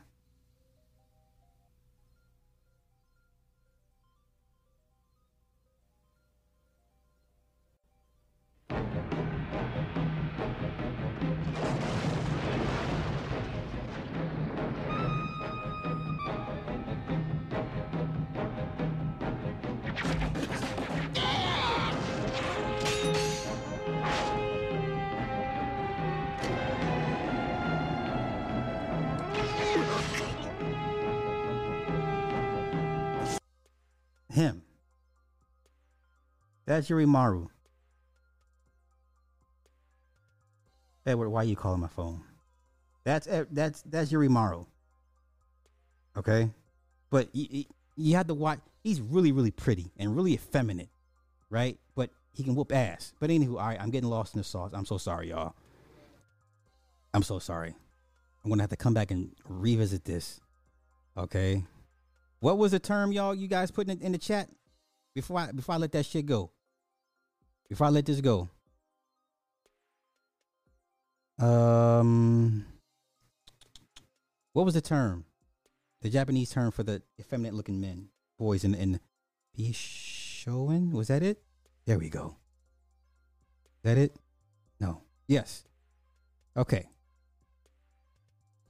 him. 34.38 34.61
That's 36.65 36.89
Yurimaru. 36.89 37.47
Edward, 41.05 41.30
why 41.30 41.41
are 41.41 41.45
you 41.45 41.55
calling 41.55 41.80
my 41.80 41.88
phone? 41.88 42.22
That's 43.03 43.27
that's 43.51 43.81
that's 43.84 44.11
Yurimaru. 44.11 44.65
Okay, 46.18 46.49
but 47.09 47.30
you, 47.34 47.65
have 48.15 48.27
to 48.27 48.34
watch. 48.34 48.59
He's 48.84 48.99
really 48.99 49.31
really 49.31 49.51
pretty 49.51 49.91
and 49.97 50.15
really 50.15 50.34
effeminate, 50.34 50.89
right? 51.49 51.77
But 51.95 52.09
he 52.34 52.43
can 52.43 52.55
whoop 52.55 52.73
ass. 52.73 53.14
But 53.19 53.30
anywho, 53.30 53.51
all 53.51 53.68
right, 53.68 53.80
I'm 53.80 53.89
getting 53.89 54.09
lost 54.09 54.35
in 54.35 54.39
the 54.39 54.43
sauce. 54.43 54.72
I'm 54.73 54.85
so 54.85 54.97
sorry, 54.97 55.30
y'all. 55.30 55.55
I'm 57.14 57.23
so 57.23 57.39
sorry. 57.39 57.73
I'm 58.43 58.49
gonna 58.49 58.64
have 58.64 58.69
to 58.72 58.76
come 58.76 58.93
back 58.93 59.11
and 59.11 59.31
revisit 59.47 60.03
this. 60.03 60.41
Okay. 61.18 61.64
What 62.39 62.57
was 62.57 62.72
the 62.72 62.80
term 62.80 63.11
y'all 63.11 63.34
you 63.34 63.47
guys 63.47 63.72
putting 63.72 63.97
it 63.97 64.01
in 64.03 64.11
the 64.11 64.18
chat 64.18 64.49
before 65.15 65.39
I 65.39 65.51
before 65.51 65.76
I 65.76 65.77
let 65.77 65.91
that 65.93 66.05
shit 66.05 66.26
go? 66.26 66.51
Before 67.68 67.88
I 67.88 67.89
let 67.89 68.05
this 68.05 68.22
go. 68.22 68.49
Um 71.39 72.65
what 74.53 74.65
was 74.65 74.76
the 74.76 74.81
term? 74.81 75.26
The 76.01 76.09
Japanese 76.09 76.51
term 76.51 76.72
for 76.72 76.84
the 76.84 77.01
effeminate 77.19 77.53
looking 77.55 77.81
men, 77.81 78.09
boys 78.38 78.64
in 78.64 78.76
in 78.76 78.99
Bishonen? 79.57 80.91
Was 80.91 81.07
that 81.07 81.23
it? 81.23 81.41
There 81.85 81.97
we 81.97 82.09
go. 82.09 82.38
Is 83.77 83.84
that 83.84 83.97
it? 83.97 84.15
No. 84.80 85.01
Yes. 85.27 85.64
Okay. 86.55 86.88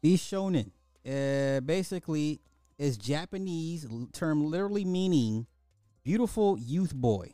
Be 0.02 0.15
Bishonen. 0.15 0.72
Uh 1.06 1.60
basically 1.61 2.39
is 2.77 2.97
Japanese 2.97 3.87
term 4.13 4.45
literally 4.49 4.85
meaning 4.85 5.47
beautiful 6.03 6.57
youth 6.57 6.93
boy 6.93 7.33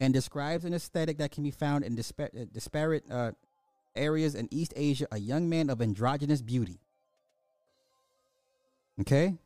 and 0.00 0.14
describes 0.14 0.64
an 0.64 0.74
aesthetic 0.74 1.18
that 1.18 1.30
can 1.30 1.42
be 1.42 1.50
found 1.50 1.84
in 1.84 1.92
uh, 1.98 2.26
disparate 2.52 3.04
uh, 3.10 3.32
areas 3.96 4.34
in 4.34 4.48
East 4.50 4.72
Asia, 4.76 5.06
a 5.10 5.18
young 5.18 5.48
man 5.48 5.70
of 5.70 5.82
androgynous 5.82 6.40
beauty. 6.40 6.80
Okay? 9.00 9.36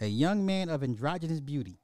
A 0.00 0.06
young 0.06 0.44
man 0.44 0.68
of 0.68 0.82
androgynous 0.82 1.40
beauty. 1.40 1.78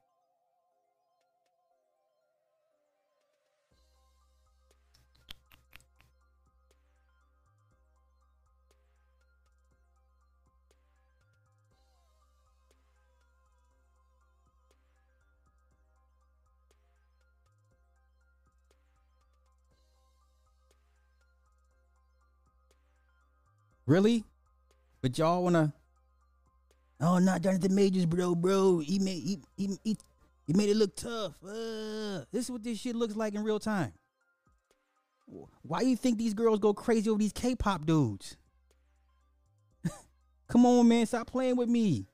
Really? 23.92 24.24
But 25.02 25.18
y'all 25.18 25.42
wanna? 25.42 25.74
Oh, 26.98 27.18
not 27.18 27.42
Jonathan 27.42 27.74
Majors, 27.74 28.06
bro, 28.06 28.34
bro. 28.34 28.78
He 28.78 28.98
made 28.98 29.22
he 29.22 29.38
he 29.54 29.78
he, 29.84 29.98
he 30.46 30.52
made 30.54 30.70
it 30.70 30.78
look 30.78 30.96
tough. 30.96 31.34
Uh, 31.44 32.24
this 32.32 32.46
is 32.46 32.50
what 32.50 32.62
this 32.62 32.78
shit 32.78 32.96
looks 32.96 33.14
like 33.16 33.34
in 33.34 33.44
real 33.44 33.60
time. 33.60 33.92
Why 35.60 35.80
do 35.80 35.88
you 35.88 35.96
think 35.96 36.16
these 36.16 36.32
girls 36.32 36.58
go 36.58 36.72
crazy 36.72 37.10
over 37.10 37.18
these 37.18 37.34
K-pop 37.34 37.84
dudes? 37.84 38.38
Come 40.48 40.64
on, 40.64 40.88
man, 40.88 41.04
stop 41.04 41.26
playing 41.26 41.56
with 41.56 41.68
me. 41.68 42.06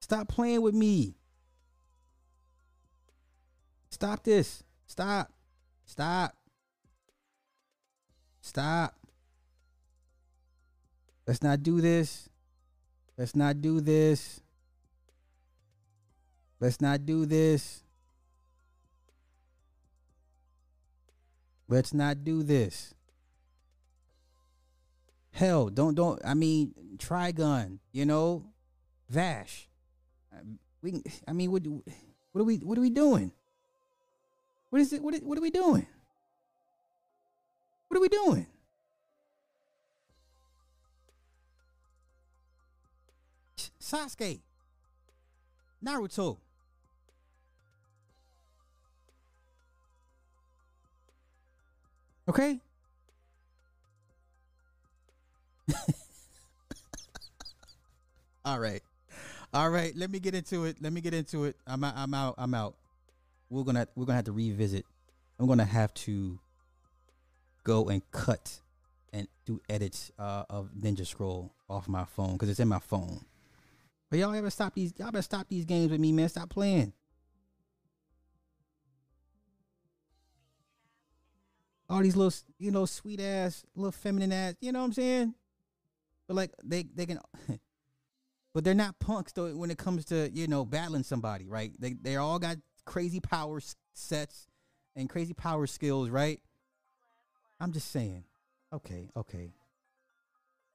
Stop 0.00 0.28
playing 0.28 0.62
with 0.62 0.76
me. 0.76 1.16
Stop 3.90 4.22
this. 4.22 4.62
Stop. 4.86 5.32
Stop. 5.86 6.36
Stop. 8.40 8.99
Let's 11.30 11.44
not 11.44 11.62
do 11.62 11.80
this. 11.80 12.28
Let's 13.16 13.36
not 13.36 13.62
do 13.62 13.80
this. 13.80 14.40
Let's 16.58 16.80
not 16.80 17.06
do 17.06 17.24
this. 17.24 17.84
Let's 21.68 21.94
not 21.94 22.24
do 22.24 22.42
this. 22.42 22.94
Hell, 25.30 25.68
don't 25.68 25.94
don't. 25.94 26.20
I 26.24 26.34
mean, 26.34 26.74
Trigun. 26.96 27.78
You 27.92 28.06
know, 28.06 28.46
Vash. 29.08 29.68
We. 30.82 31.00
I 31.28 31.32
mean, 31.32 31.52
what? 31.52 31.62
do- 31.62 31.84
What 32.32 32.40
are 32.40 32.44
we? 32.44 32.56
What 32.56 32.76
are 32.76 32.80
we 32.80 32.90
doing? 32.90 33.30
What 34.70 34.82
is 34.82 34.92
it? 34.92 35.00
What? 35.00 35.14
What 35.22 35.38
are 35.38 35.42
we 35.42 35.50
doing? 35.50 35.86
What 37.86 37.98
are 37.98 38.00
we 38.00 38.08
doing? 38.08 38.48
Sasuke, 43.90 44.38
Naruto. 45.84 46.36
Okay? 52.28 52.60
All 58.44 58.60
right. 58.60 58.80
All 59.52 59.68
right, 59.68 59.96
let 59.96 60.08
me 60.10 60.20
get 60.20 60.36
into 60.36 60.66
it. 60.66 60.76
Let 60.80 60.92
me 60.92 61.00
get 61.00 61.12
into 61.12 61.42
it. 61.46 61.56
I'm 61.66 61.82
out, 61.82 61.94
I'm 61.96 62.14
out. 62.14 62.36
I'm 62.38 62.54
out. 62.54 62.76
We're 63.48 63.64
going 63.64 63.74
to 63.74 63.88
we're 63.96 64.04
going 64.04 64.12
to 64.12 64.18
have 64.18 64.26
to 64.26 64.32
revisit. 64.32 64.86
I'm 65.40 65.46
going 65.46 65.58
to 65.58 65.64
have 65.64 65.92
to 65.94 66.38
go 67.64 67.88
and 67.88 68.08
cut 68.12 68.60
and 69.12 69.26
do 69.44 69.60
edits 69.68 70.12
uh, 70.16 70.44
of 70.48 70.68
Ninja 70.80 71.04
Scroll 71.04 71.50
off 71.68 71.88
my 71.88 72.04
phone 72.04 72.38
cuz 72.38 72.48
it's 72.48 72.60
in 72.60 72.68
my 72.68 72.78
phone. 72.78 73.24
But 74.10 74.18
y'all 74.18 74.34
ever 74.34 74.50
stop 74.50 74.74
these 74.74 74.92
y'all 74.98 75.12
better 75.12 75.22
stop 75.22 75.48
these 75.48 75.64
games 75.64 75.90
with 75.90 76.00
me, 76.00 76.12
man. 76.12 76.28
Stop 76.28 76.50
playing. 76.50 76.92
All 81.88 82.02
these 82.02 82.16
little, 82.16 82.36
you 82.58 82.70
know, 82.70 82.86
sweet 82.86 83.20
ass, 83.20 83.64
little 83.74 83.92
feminine 83.92 84.32
ass, 84.32 84.54
you 84.60 84.70
know 84.72 84.80
what 84.80 84.86
I'm 84.86 84.92
saying? 84.92 85.34
But 86.26 86.34
like 86.34 86.50
they 86.64 86.84
they 86.94 87.06
can 87.06 87.20
but 88.54 88.64
they're 88.64 88.74
not 88.74 88.98
punks 88.98 89.32
though 89.32 89.56
when 89.56 89.70
it 89.70 89.78
comes 89.78 90.04
to, 90.06 90.30
you 90.32 90.48
know, 90.48 90.64
battling 90.64 91.04
somebody, 91.04 91.46
right? 91.46 91.72
They 91.78 91.92
they 91.94 92.16
all 92.16 92.38
got 92.38 92.56
crazy 92.84 93.20
power 93.20 93.60
sets 93.94 94.48
and 94.96 95.08
crazy 95.08 95.34
power 95.34 95.66
skills, 95.66 96.10
right? 96.10 96.40
I'm 97.60 97.72
just 97.72 97.90
saying. 97.90 98.24
Okay, 98.72 99.10
okay. 99.16 99.52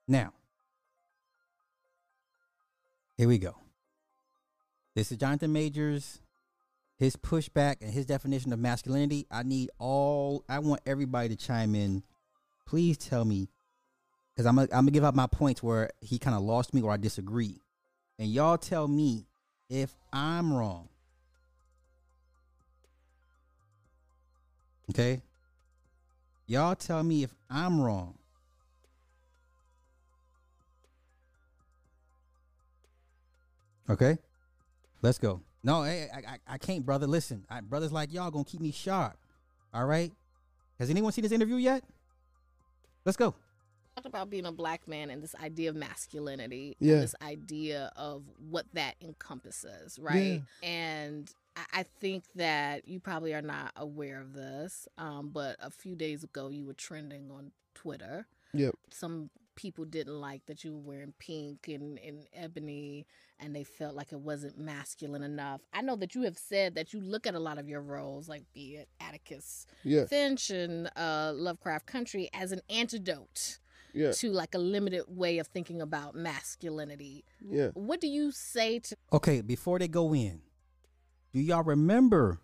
Now, 0.07 0.34
here 3.17 3.27
we 3.27 3.37
go. 3.37 3.55
This 4.95 5.11
is 5.11 5.17
Jonathan 5.17 5.51
Majors 5.51 6.19
his 6.97 7.15
pushback 7.15 7.77
and 7.81 7.91
his 7.91 8.05
definition 8.05 8.53
of 8.53 8.59
masculinity. 8.59 9.27
I 9.29 9.43
need 9.43 9.69
all. 9.79 10.43
I 10.47 10.59
want 10.59 10.81
everybody 10.85 11.29
to 11.29 11.35
chime 11.35 11.75
in. 11.75 12.03
Please 12.65 12.97
tell 12.97 13.25
me, 13.25 13.49
because 14.33 14.45
I'm 14.45 14.55
gonna 14.55 14.91
give 14.91 15.03
out 15.03 15.15
my 15.15 15.27
points 15.27 15.61
where 15.61 15.89
he 16.01 16.17
kind 16.17 16.35
of 16.35 16.41
lost 16.41 16.73
me 16.73 16.81
or 16.81 16.91
I 16.91 16.97
disagree, 16.97 17.61
and 18.17 18.29
y'all 18.29 18.57
tell 18.57 18.87
me 18.87 19.25
if 19.69 19.93
I'm 20.11 20.53
wrong. 20.53 20.87
Okay. 24.91 25.21
Y'all 26.47 26.75
tell 26.75 27.03
me 27.03 27.23
if 27.23 27.33
I'm 27.49 27.81
wrong. 27.81 28.17
Okay, 33.90 34.18
let's 35.02 35.18
go. 35.20 35.41
No, 35.64 35.84
hey, 35.84 36.07
I, 36.14 36.18
I, 36.34 36.38
I 36.56 36.57
can't, 36.57 36.86
brother. 36.86 37.07
Listen, 37.07 37.45
I, 37.49 37.62
brothers 37.62 37.91
like 37.91 38.14
y'all 38.14 38.32
gonna 38.32 38.44
keep 38.45 38.62
me 38.62 38.72
sharp. 38.72 39.18
All 39.74 39.86
right. 39.86 40.12
Has 40.80 40.90
anyone 40.90 41.12
seen 41.12 41.24
this 41.24 41.32
interview 41.32 41.56
yet? 41.56 41.84
Let's 43.06 43.18
go. 43.18 43.34
talked 43.95 44.07
about 44.07 44.30
being 44.30 44.45
a 44.45 44.52
black 44.52 44.88
man 44.88 45.10
and 45.10 45.24
this 45.24 45.36
idea 45.36 45.70
of 45.70 45.76
masculinity 45.76 46.76
Yeah. 46.80 46.95
and 46.95 47.03
this 47.03 47.16
idea 47.22 47.91
of 47.95 48.24
what 48.49 48.66
that 48.74 48.95
encompasses, 49.02 49.98
right? 49.99 50.41
And 50.62 51.32
I- 51.56 51.66
I 51.80 51.84
think 51.84 52.26
that 52.36 52.88
you 52.88 52.99
probably 52.99 53.34
are 53.34 53.41
not 53.41 53.72
aware 53.78 54.20
of 54.20 54.34
this, 54.34 54.88
um, 54.98 55.30
but 55.30 55.56
a 55.60 55.70
few 55.70 55.95
days 55.95 56.24
ago 56.26 56.49
you 56.49 56.66
were 56.66 56.74
trending 56.74 57.32
on 57.32 57.52
Twitter. 57.74 58.28
Yep. 58.53 58.76
Some 58.91 59.30
people 59.56 59.86
didn't 59.86 60.20
like 60.20 60.45
that 60.48 60.64
you 60.66 60.74
were 60.74 60.80
wearing 60.82 61.14
pink 61.18 61.68
and, 61.70 61.98
and 61.99 62.28
ebony 62.34 63.06
and 63.40 63.56
they 63.56 63.64
felt 63.64 63.95
like 63.95 64.12
it 64.12 64.20
wasn't 64.20 64.57
masculine 64.57 65.24
enough. 65.24 65.62
I 65.74 65.82
know 65.82 65.95
that 65.98 66.16
you 66.16 66.22
have 66.24 66.38
said 66.38 66.76
that 66.76 66.94
you 66.94 67.02
look 67.02 67.28
at 67.28 67.36
a 67.36 67.40
lot 67.40 67.57
of 67.57 67.68
your 67.68 67.82
roles, 67.82 68.30
like 68.30 68.44
be 68.53 68.76
it 68.76 68.88
Atticus 68.99 69.66
Yeah. 69.84 70.06
Finch 70.06 70.49
and 70.49 70.90
uh, 70.95 71.32
Lovecraft 71.36 71.86
Country, 71.86 72.30
as 72.34 72.52
an 72.52 72.62
antidote 72.70 73.60
Yeah. 73.94 74.12
to 74.14 74.30
like 74.32 74.56
a 74.56 74.60
limited 74.60 75.03
way 75.07 75.38
of 75.40 75.48
thinking 75.48 75.82
about 75.82 76.16
masculinity. 76.16 77.24
Yeah. 77.41 77.70
What 77.74 77.99
do 78.02 78.07
you 78.07 78.32
say 78.32 78.80
to 78.80 78.95
Okay, 79.14 79.41
before 79.41 79.80
they 79.80 79.88
go 79.90 80.14
in, 80.16 80.41
do 81.34 81.40
y'all 81.41 81.64
remember 81.64 82.40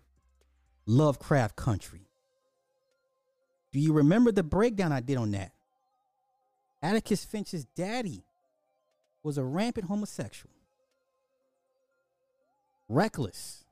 Lovecraft 0.86 1.56
Country? 1.56 2.08
Do 3.72 3.78
you 3.80 3.94
remember 3.94 4.30
the 4.32 4.42
breakdown 4.42 4.92
I 4.92 5.00
did 5.00 5.16
on 5.16 5.30
that? 5.30 5.52
Atticus 6.82 7.24
Finch's 7.24 7.64
daddy 7.64 8.24
was 9.22 9.38
a 9.38 9.44
rampant 9.44 9.86
homosexual. 9.86 10.52
Reckless. 12.92 13.64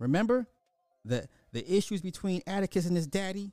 Remember 0.00 0.48
the 1.04 1.28
the 1.52 1.64
issues 1.72 2.00
between 2.00 2.42
Atticus 2.46 2.86
and 2.86 2.96
his 2.96 3.06
daddy? 3.06 3.52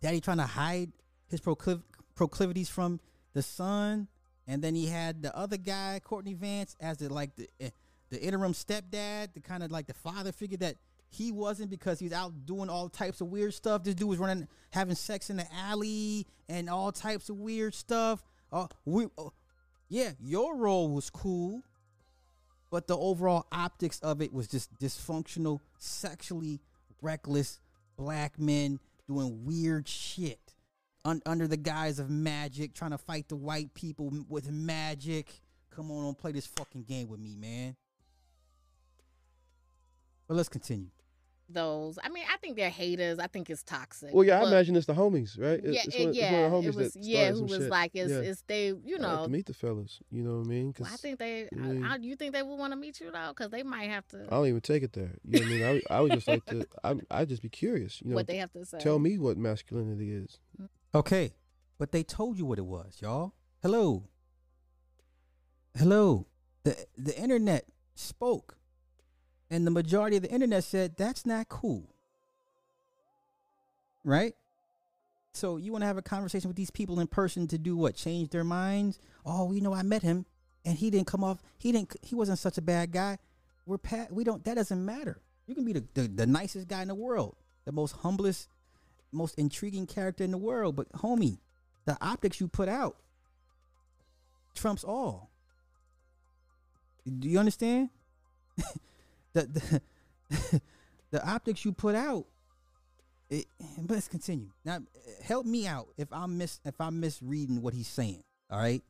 Daddy 0.00 0.20
trying 0.20 0.36
to 0.36 0.46
hide 0.46 0.92
his 1.26 1.40
procliv- 1.40 1.82
proclivities 2.14 2.68
from 2.68 3.00
the 3.32 3.42
son, 3.42 4.06
and 4.46 4.62
then 4.62 4.76
he 4.76 4.86
had 4.86 5.22
the 5.22 5.36
other 5.36 5.56
guy, 5.56 6.00
Courtney 6.04 6.34
Vance, 6.34 6.76
as 6.80 6.98
the 6.98 7.12
like 7.12 7.34
the 7.34 7.48
eh, 7.60 7.70
the 8.10 8.22
interim 8.22 8.52
stepdad, 8.52 9.34
the 9.34 9.40
kind 9.40 9.64
of 9.64 9.72
like 9.72 9.88
the 9.88 9.94
father 9.94 10.30
figure 10.30 10.58
that 10.58 10.76
he 11.08 11.32
wasn't 11.32 11.70
because 11.70 11.98
he 11.98 12.04
was 12.06 12.12
out 12.12 12.46
doing 12.46 12.68
all 12.68 12.88
types 12.88 13.20
of 13.20 13.26
weird 13.26 13.52
stuff. 13.52 13.82
This 13.82 13.96
dude 13.96 14.08
was 14.08 14.18
running, 14.18 14.46
having 14.70 14.94
sex 14.94 15.28
in 15.28 15.38
the 15.38 15.46
alley, 15.52 16.24
and 16.48 16.70
all 16.70 16.92
types 16.92 17.28
of 17.28 17.36
weird 17.36 17.74
stuff. 17.74 18.22
Uh, 18.52 18.68
we, 18.84 19.06
uh, 19.18 19.30
yeah, 19.88 20.12
your 20.20 20.56
role 20.56 20.88
was 20.88 21.10
cool, 21.10 21.64
but 22.70 22.86
the 22.86 22.96
overall 22.96 23.46
optics 23.52 23.98
of 24.00 24.22
it 24.22 24.32
was 24.32 24.48
just 24.48 24.76
dysfunctional, 24.78 25.60
sexually 25.78 26.60
reckless 27.02 27.60
black 27.96 28.38
men 28.38 28.78
doing 29.06 29.44
weird 29.44 29.88
shit 29.88 30.54
un- 31.04 31.22
under 31.26 31.46
the 31.46 31.56
guise 31.56 31.98
of 31.98 32.10
magic, 32.10 32.74
trying 32.74 32.92
to 32.92 32.98
fight 32.98 33.28
the 33.28 33.36
white 33.36 33.74
people 33.74 34.12
with 34.28 34.50
magic. 34.50 35.40
Come 35.70 35.90
on, 35.90 36.04
don't 36.04 36.18
play 36.18 36.32
this 36.32 36.46
fucking 36.46 36.84
game 36.84 37.08
with 37.08 37.20
me, 37.20 37.34
man. 37.36 37.76
But 40.28 40.36
let's 40.36 40.48
continue. 40.48 40.90
Those? 41.52 41.98
I 42.02 42.08
mean, 42.08 42.24
I 42.32 42.36
think 42.38 42.56
they're 42.56 42.70
haters. 42.70 43.18
I 43.18 43.26
think 43.26 43.50
it's 43.50 43.62
toxic. 43.62 44.14
Well, 44.14 44.24
yeah, 44.24 44.40
I 44.40 44.46
imagine 44.48 44.76
it's 44.76 44.86
the 44.86 44.94
homies, 44.94 45.38
right? 45.38 45.58
It- 45.62 45.74
Yeah, 45.74 45.80
it's, 45.84 45.94
it- 45.96 46.04
one, 46.06 46.14
yeah, 46.14 46.22
it's 46.24 46.32
one 46.32 46.44
of 46.44 46.50
the 46.50 46.56
it 46.68 46.72
homies 46.72 46.76
was- 46.76 46.92
that 46.94 47.02
yeah, 47.04 47.32
who 47.32 47.42
was 47.42 47.52
shit. 47.52 47.70
like, 47.70 47.90
it's- 47.94 48.10
yeah. 48.10 48.30
it's 48.30 48.42
they, 48.46 48.66
you 48.68 48.96
I 48.98 48.98
like 48.98 49.00
know- 49.00 49.24
to 49.24 49.30
meet 49.30 49.46
the 49.46 49.54
fellas. 49.54 50.00
You 50.10 50.22
know 50.22 50.38
what 50.38 50.46
I 50.46 50.50
mean? 50.50 50.72
'Cause 50.72 50.88
I 50.92 50.96
think 50.96 51.18
they. 51.18 51.48
I 51.52 51.54
mean- 51.56 51.84
I, 51.84 51.94
I, 51.94 51.96
you 51.96 52.16
think 52.16 52.32
they 52.34 52.42
would 52.42 52.56
want 52.58 52.72
to 52.72 52.76
meet 52.76 53.00
you 53.00 53.10
though? 53.10 53.28
Because 53.36 53.50
they 53.50 53.62
might 53.62 53.90
have 53.90 54.06
to. 54.08 54.22
I 54.26 54.30
don't 54.30 54.46
even 54.46 54.60
take 54.60 54.82
it 54.82 54.92
there. 54.92 55.16
You 55.24 55.40
know 55.40 55.46
what 55.46 55.52
I 55.68 55.72
mean? 55.74 55.82
I, 55.90 55.94
I 55.96 56.00
would 56.00 56.12
just 56.12 56.28
like 56.28 56.44
to. 56.46 56.66
I 56.84 56.94
I 57.10 57.24
just 57.24 57.42
be 57.42 57.48
curious. 57.48 58.00
You 58.02 58.10
know 58.10 58.14
What 58.16 58.26
they 58.26 58.36
have 58.36 58.52
to 58.52 58.64
say. 58.64 58.78
Tell 58.78 58.98
me 58.98 59.18
what 59.18 59.36
masculinity 59.36 60.12
is. 60.12 60.38
Mm. 60.60 60.68
Okay, 60.94 61.34
but 61.78 61.92
they 61.92 62.02
told 62.02 62.38
you 62.38 62.44
what 62.46 62.58
it 62.58 62.66
was, 62.66 62.98
y'all. 63.00 63.34
Hello. 63.62 64.08
Hello. 65.78 66.26
The 66.64 66.86
the 66.96 67.16
internet 67.18 67.66
spoke. 67.94 68.56
And 69.50 69.66
the 69.66 69.70
majority 69.70 70.16
of 70.16 70.22
the 70.22 70.30
internet 70.30 70.64
said 70.64 70.96
that's 70.96 71.26
not 71.26 71.48
cool. 71.48 71.88
Right? 74.04 74.34
So 75.32 75.56
you 75.56 75.72
want 75.72 75.82
to 75.82 75.86
have 75.86 75.98
a 75.98 76.02
conversation 76.02 76.48
with 76.48 76.56
these 76.56 76.70
people 76.70 77.00
in 77.00 77.06
person 77.06 77.46
to 77.48 77.58
do 77.58 77.76
what? 77.76 77.94
Change 77.94 78.30
their 78.30 78.44
minds? 78.44 78.98
Oh, 79.24 79.52
you 79.52 79.60
know, 79.60 79.74
I 79.74 79.82
met 79.82 80.02
him 80.02 80.26
and 80.64 80.76
he 80.76 80.90
didn't 80.90 81.06
come 81.06 81.24
off 81.24 81.38
he 81.58 81.72
didn't 81.72 81.96
he 82.02 82.14
wasn't 82.14 82.38
such 82.38 82.58
a 82.58 82.62
bad 82.62 82.92
guy. 82.92 83.18
We're 83.66 83.78
pat 83.78 84.12
we 84.12 84.24
don't 84.24 84.44
that 84.44 84.54
doesn't 84.54 84.84
matter. 84.84 85.20
You 85.46 85.54
can 85.54 85.64
be 85.64 85.72
the, 85.72 85.84
the, 85.94 86.02
the 86.08 86.26
nicest 86.26 86.68
guy 86.68 86.82
in 86.82 86.88
the 86.88 86.94
world, 86.94 87.36
the 87.64 87.72
most 87.72 87.92
humblest, 87.92 88.48
most 89.12 89.36
intriguing 89.36 89.86
character 89.86 90.22
in 90.22 90.30
the 90.30 90.38
world, 90.38 90.76
but 90.76 90.90
homie, 90.92 91.38
the 91.86 91.96
optics 92.00 92.40
you 92.40 92.48
put 92.48 92.68
out 92.68 92.96
trumps 94.54 94.84
all. 94.84 95.30
Do 97.18 97.28
you 97.28 97.38
understand? 97.38 97.90
the, 99.32 99.80
the 100.30 100.60
the 101.10 101.28
optics 101.28 101.64
you 101.64 101.72
put 101.72 101.94
out. 101.94 102.26
It, 103.28 103.46
but 103.78 103.94
let's 103.94 104.08
continue. 104.08 104.50
Now, 104.64 104.80
help 105.22 105.46
me 105.46 105.66
out 105.66 105.88
if 105.96 106.12
I'm 106.12 106.36
mis 106.38 106.60
if 106.64 106.80
I'm 106.80 106.98
misreading 107.00 107.62
what 107.62 107.74
he's 107.74 107.88
saying. 107.88 108.22
All 108.50 108.58
right. 108.58 108.82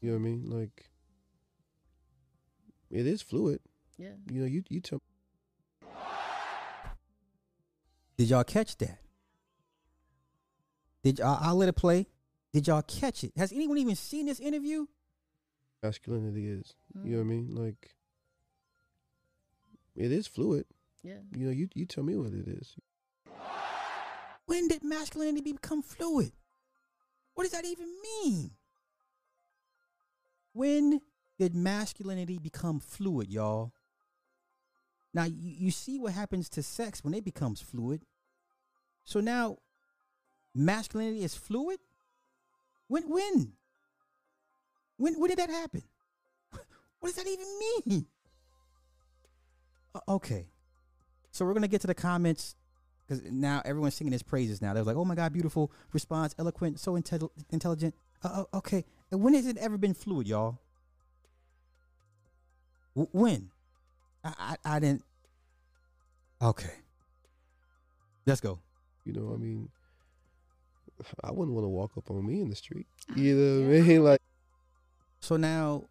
You 0.00 0.10
know 0.10 0.18
what 0.18 0.22
I 0.22 0.24
mean? 0.30 0.50
Like, 0.50 0.90
it 2.90 3.06
is 3.06 3.22
fluid. 3.22 3.60
Yeah. 3.98 4.08
You 4.30 4.40
know, 4.40 4.46
you 4.46 4.62
you 4.68 4.80
tell. 4.80 5.00
Did 8.16 8.28
y'all 8.30 8.44
catch 8.44 8.76
that? 8.78 8.98
Did 11.02 11.18
y'all? 11.18 11.38
I'll 11.40 11.56
let 11.56 11.68
it 11.68 11.74
play. 11.76 12.06
Did 12.52 12.68
y'all 12.68 12.82
catch 12.82 13.24
it? 13.24 13.32
Has 13.36 13.52
anyone 13.52 13.78
even 13.78 13.96
seen 13.96 14.26
this 14.26 14.40
interview? 14.40 14.86
masculinity 15.82 16.48
is. 16.48 16.72
You 17.04 17.10
know 17.10 17.18
what 17.18 17.20
I 17.20 17.24
Mm. 17.24 17.28
mean? 17.28 17.54
Like, 17.54 17.94
it 19.96 20.12
is 20.12 20.26
fluid. 20.26 20.66
Yeah. 21.02 21.18
You 21.36 21.46
know, 21.46 21.52
you 21.52 21.68
you 21.74 21.86
tell 21.86 22.04
me 22.04 22.16
what 22.16 22.32
it 22.32 22.48
is. 22.48 22.76
When 24.46 24.68
did 24.68 24.84
masculinity 24.84 25.52
become 25.52 25.82
fluid? 25.82 26.32
What 27.34 27.44
does 27.44 27.52
that 27.52 27.64
even 27.64 27.88
mean? 28.02 28.50
When 30.52 31.00
did 31.38 31.54
masculinity 31.54 32.38
become 32.38 32.78
fluid, 32.78 33.30
y'all? 33.30 33.72
Now 35.12 35.24
you, 35.24 35.34
you 35.66 35.70
see 35.70 35.98
what 35.98 36.12
happens 36.12 36.48
to 36.50 36.62
sex 36.62 37.02
when 37.02 37.14
it 37.14 37.24
becomes 37.24 37.60
fluid. 37.60 38.02
So 39.04 39.20
now 39.20 39.58
masculinity 40.54 41.24
is 41.24 41.34
fluid? 41.34 41.78
When 42.88 43.04
when? 43.04 43.52
When 44.96 45.18
when 45.20 45.30
did 45.30 45.38
that 45.38 45.50
happen? 45.50 45.82
What 47.00 47.14
does 47.14 47.22
that 47.22 47.30
even 47.30 47.46
mean? 47.58 48.06
O- 49.94 50.14
Okay. 50.16 50.46
So 51.30 51.44
we're 51.44 51.54
gonna 51.54 51.68
get 51.68 51.80
to 51.82 51.86
the 51.86 51.94
comments 51.94 52.54
because 53.06 53.22
now 53.30 53.60
everyone's 53.64 53.94
singing 53.94 54.12
his 54.12 54.22
praises. 54.22 54.62
Now 54.62 54.72
they're 54.72 54.84
like, 54.84 54.96
"Oh 54.96 55.04
my 55.04 55.14
God, 55.14 55.32
beautiful 55.32 55.72
response, 55.92 56.34
eloquent, 56.38 56.78
so 56.80 56.92
intel- 56.94 57.30
intelligent." 57.50 57.94
Uh, 58.22 58.44
uh, 58.52 58.56
okay, 58.58 58.84
and 59.10 59.20
when 59.22 59.34
has 59.34 59.46
it 59.46 59.56
ever 59.58 59.76
been 59.76 59.94
fluid, 59.94 60.28
y'all? 60.28 60.58
W- 62.94 63.08
when? 63.12 63.50
I, 64.22 64.56
I 64.64 64.76
I 64.76 64.78
didn't. 64.80 65.02
Okay. 66.40 66.72
Let's 68.26 68.40
go. 68.40 68.60
You 69.04 69.12
know, 69.12 69.32
I 69.34 69.36
mean, 69.36 69.68
I 71.22 71.30
wouldn't 71.30 71.54
want 71.54 71.64
to 71.64 71.68
walk 71.68 71.92
up 71.98 72.10
on 72.10 72.26
me 72.26 72.40
in 72.40 72.48
the 72.48 72.56
street. 72.56 72.86
You 73.14 73.34
know 73.36 73.68
what 73.68 73.76
I 73.76 73.80
mean? 73.80 74.02
Like, 74.04 74.20
So 75.20 75.36
now, 75.36 75.84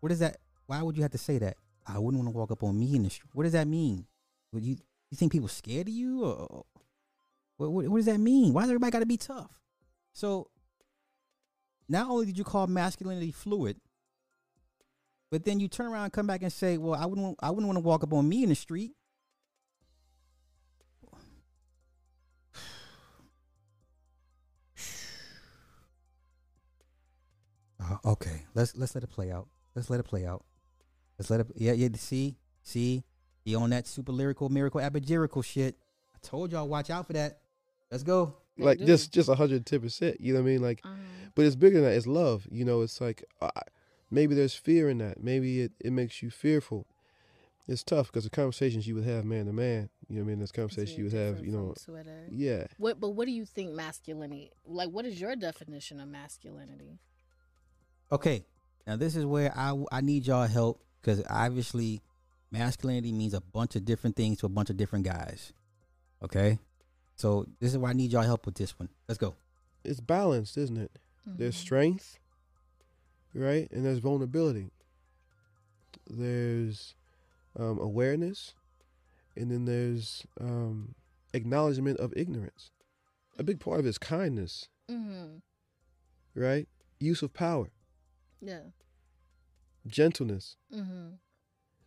what 0.00 0.12
is 0.12 0.18
that? 0.18 0.38
Why 0.66 0.82
would 0.82 0.96
you 0.96 1.02
have 1.02 1.12
to 1.12 1.18
say 1.18 1.38
that? 1.38 1.56
I 1.94 1.98
wouldn't 1.98 2.22
want 2.22 2.32
to 2.34 2.38
walk 2.38 2.50
up 2.52 2.62
on 2.64 2.78
me 2.78 2.96
in 2.96 3.04
the 3.04 3.10
street. 3.10 3.30
What 3.34 3.44
does 3.44 3.52
that 3.52 3.68
mean? 3.68 4.06
Would 4.52 4.64
you 4.64 4.76
you 5.10 5.16
think 5.16 5.32
people 5.32 5.48
scared 5.48 5.88
of 5.88 5.94
you, 5.94 6.24
or 6.24 6.64
what? 7.58 7.70
What, 7.72 7.88
what 7.88 7.98
does 7.98 8.06
that 8.06 8.20
mean? 8.20 8.52
Why 8.52 8.62
does 8.62 8.70
everybody 8.70 8.92
got 8.92 9.00
to 9.00 9.06
be 9.06 9.16
tough? 9.18 9.60
So, 10.12 10.50
not 11.88 12.08
only 12.08 12.26
did 12.26 12.38
you 12.38 12.44
call 12.44 12.66
masculinity 12.66 13.32
fluid, 13.32 13.76
But 15.30 15.44
then 15.44 15.60
you 15.60 15.68
turn 15.68 15.86
around 15.86 16.04
and 16.04 16.12
come 16.12 16.26
back 16.26 16.42
and 16.42 16.52
say, 16.52 16.78
"Well, 16.78 16.94
I 16.94 17.06
wouldn't, 17.06 17.36
I 17.40 17.50
wouldn't 17.50 17.66
want 17.66 17.76
to 17.76 17.80
walk 17.82 18.04
up 18.04 18.12
on 18.12 18.28
me 18.28 18.42
in 18.42 18.48
the 18.50 18.54
street." 18.54 18.92
Uh, 27.80 27.96
okay, 28.04 28.46
let's 28.54 28.76
let's 28.76 28.94
let 28.94 29.04
it 29.04 29.10
play 29.10 29.30
out. 29.32 29.48
Let's 29.74 29.90
let 29.90 30.00
it 30.00 30.04
play 30.04 30.26
out. 30.26 30.44
Let's 31.20 31.28
let 31.28 31.40
it. 31.40 31.48
Yeah, 31.54 31.72
yeah. 31.72 31.88
See, 31.96 32.38
see, 32.62 33.04
he 33.44 33.54
on 33.54 33.68
that 33.70 33.86
super 33.86 34.10
lyrical, 34.10 34.48
miracle, 34.48 34.80
abajirical 34.80 35.44
shit. 35.44 35.76
I 36.14 36.18
told 36.22 36.50
y'all, 36.50 36.66
watch 36.66 36.88
out 36.88 37.06
for 37.06 37.12
that. 37.12 37.40
Let's 37.90 38.02
go. 38.04 38.36
like 38.56 38.78
just 38.78 39.12
just 39.12 39.28
110 39.28 39.80
percent 39.80 40.20
you 40.20 40.32
know 40.34 40.40
what 40.40 40.48
i 40.48 40.52
mean 40.52 40.60
like 40.62 40.84
but 41.34 41.44
it's 41.46 41.56
bigger 41.56 41.76
than 41.76 41.84
that 41.84 41.96
it's 41.96 42.06
love 42.06 42.46
you 42.50 42.62
know 42.64 42.82
it's 42.82 43.00
like 43.00 43.24
uh, 43.40 43.48
maybe 44.10 44.34
there's 44.34 44.54
fear 44.54 44.90
in 44.90 44.98
that 44.98 45.22
maybe 45.22 45.62
it, 45.62 45.72
it 45.80 45.92
makes 45.92 46.22
you 46.22 46.30
fearful 46.30 46.86
it's 47.66 47.82
tough 47.82 48.08
because 48.08 48.24
the 48.24 48.30
conversations 48.30 48.86
you 48.86 48.94
would 48.94 49.04
have 49.04 49.24
man 49.24 49.46
to 49.46 49.52
man 49.52 49.88
you 50.08 50.16
know 50.16 50.22
what 50.22 50.26
i 50.26 50.28
mean 50.28 50.38
there's 50.40 50.52
conversations 50.52 50.98
you 50.98 51.04
would 51.04 51.12
have 51.12 51.42
you 51.44 51.50
know 51.52 51.72
Twitter. 51.82 52.26
yeah 52.30 52.66
What? 52.76 53.00
But 53.00 53.10
what 53.10 53.24
do 53.26 53.32
you 53.32 53.46
think 53.46 53.72
masculinity? 53.72 54.50
Like, 54.66 54.90
what 54.90 55.06
is 55.06 55.18
your 55.18 55.34
definition 55.36 55.98
of 56.00 56.08
masculinity? 56.08 56.98
Okay, 58.12 58.44
now 58.86 58.96
this 58.96 59.16
is 59.16 59.24
where 59.24 59.52
I 59.56 59.74
I 59.90 60.00
need 60.00 60.26
y'all 60.26 60.46
help 60.46 60.82
because 61.00 61.22
obviously 61.28 62.00
masculinity 62.50 63.12
means 63.12 63.34
a 63.34 63.40
bunch 63.40 63.76
of 63.76 63.84
different 63.84 64.16
things 64.16 64.38
to 64.38 64.46
a 64.46 64.48
bunch 64.50 64.70
of 64.70 64.76
different 64.76 65.04
guys. 65.04 65.52
Okay, 66.22 66.58
so 67.16 67.46
this 67.60 67.72
is 67.72 67.78
why 67.78 67.90
I 67.90 67.92
need 67.94 68.12
y'all 68.12 68.22
help 68.22 68.44
with 68.46 68.56
this 68.56 68.78
one. 68.78 68.88
Let's 69.08 69.18
go. 69.18 69.34
it's 69.84 70.00
balanced 70.00 70.58
isn't 70.58 70.76
it 70.76 70.90
there's 71.26 71.56
strength 71.56 72.18
right 73.34 73.70
and 73.70 73.84
there's 73.84 73.98
vulnerability 74.00 74.70
there's 76.08 76.94
um, 77.58 77.78
awareness 77.78 78.54
and 79.36 79.50
then 79.50 79.64
there's 79.64 80.26
um, 80.40 80.94
acknowledgement 81.34 81.98
of 82.00 82.12
ignorance 82.16 82.70
a 83.38 83.42
big 83.42 83.60
part 83.60 83.80
of 83.80 83.86
it 83.86 83.88
is 83.90 83.98
kindness 83.98 84.68
Mm-hmm. 84.90 85.36
right 86.34 86.66
use 86.98 87.22
of 87.22 87.32
power 87.32 87.68
Yeah. 88.40 88.60
Gentleness 89.90 90.56
Mm-hmm. 90.74 91.08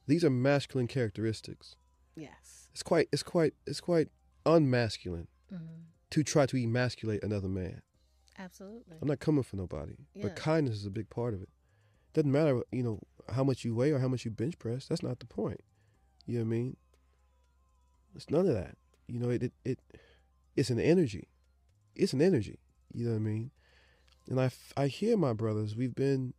these 0.08 0.24
are 0.24 0.30
masculine 0.30 0.88
characteristics 0.88 1.76
Yes. 2.16 2.68
it's 2.74 2.84
quite 2.84 3.08
it's 3.12 3.24
quite 3.24 3.54
it's 3.66 3.82
quite 3.82 4.10
unmasculine 4.46 5.28
Mm-hmm. 5.54 5.82
to 6.12 6.24
try 6.24 6.46
to 6.48 6.58
emasculate 6.58 7.24
another 7.24 7.48
man 7.50 7.82
Absolutely. 8.40 8.98
i'm 9.02 9.08
not 9.08 9.20
coming 9.20 9.44
for 9.44 9.56
nobody 9.56 9.94
Yeah. 10.16 10.24
but 10.24 10.36
kindness 10.36 10.76
is 10.76 10.86
a 10.86 10.90
big 10.92 11.10
part 11.10 11.34
of 11.34 11.42
it 11.42 11.50
doesn't 12.14 12.32
matter 12.32 12.62
you 12.72 12.84
know 12.84 13.00
how 13.34 13.44
much 13.44 13.64
you 13.64 13.74
weigh 13.76 13.92
or 13.92 14.00
how 14.00 14.08
much 14.08 14.26
you 14.26 14.32
bench 14.32 14.58
press 14.60 14.86
that's 14.88 15.04
not 15.04 15.20
the 15.20 15.26
point 15.26 15.62
you 16.26 16.36
know 16.38 16.44
what 16.44 16.48
i 16.54 16.58
mean 16.58 16.78
it's 18.16 18.30
none 18.30 18.48
of 18.48 18.54
that 18.54 18.76
you 19.08 19.20
know 19.20 19.30
it 19.30 19.44
it, 19.44 19.54
it 19.66 19.80
it's 20.56 20.70
an 20.70 20.80
energy 20.80 21.28
it's 21.96 22.14
an 22.14 22.22
energy 22.22 22.60
you 22.94 23.06
know 23.06 23.12
what 23.12 23.18
i 23.18 23.20
mean 23.20 23.52
and 24.30 24.40
I, 24.40 24.50
I 24.78 24.88
hear 24.88 25.18
my 25.18 25.34
brothers 25.34 25.76
we've 25.76 25.96
been 25.96 26.34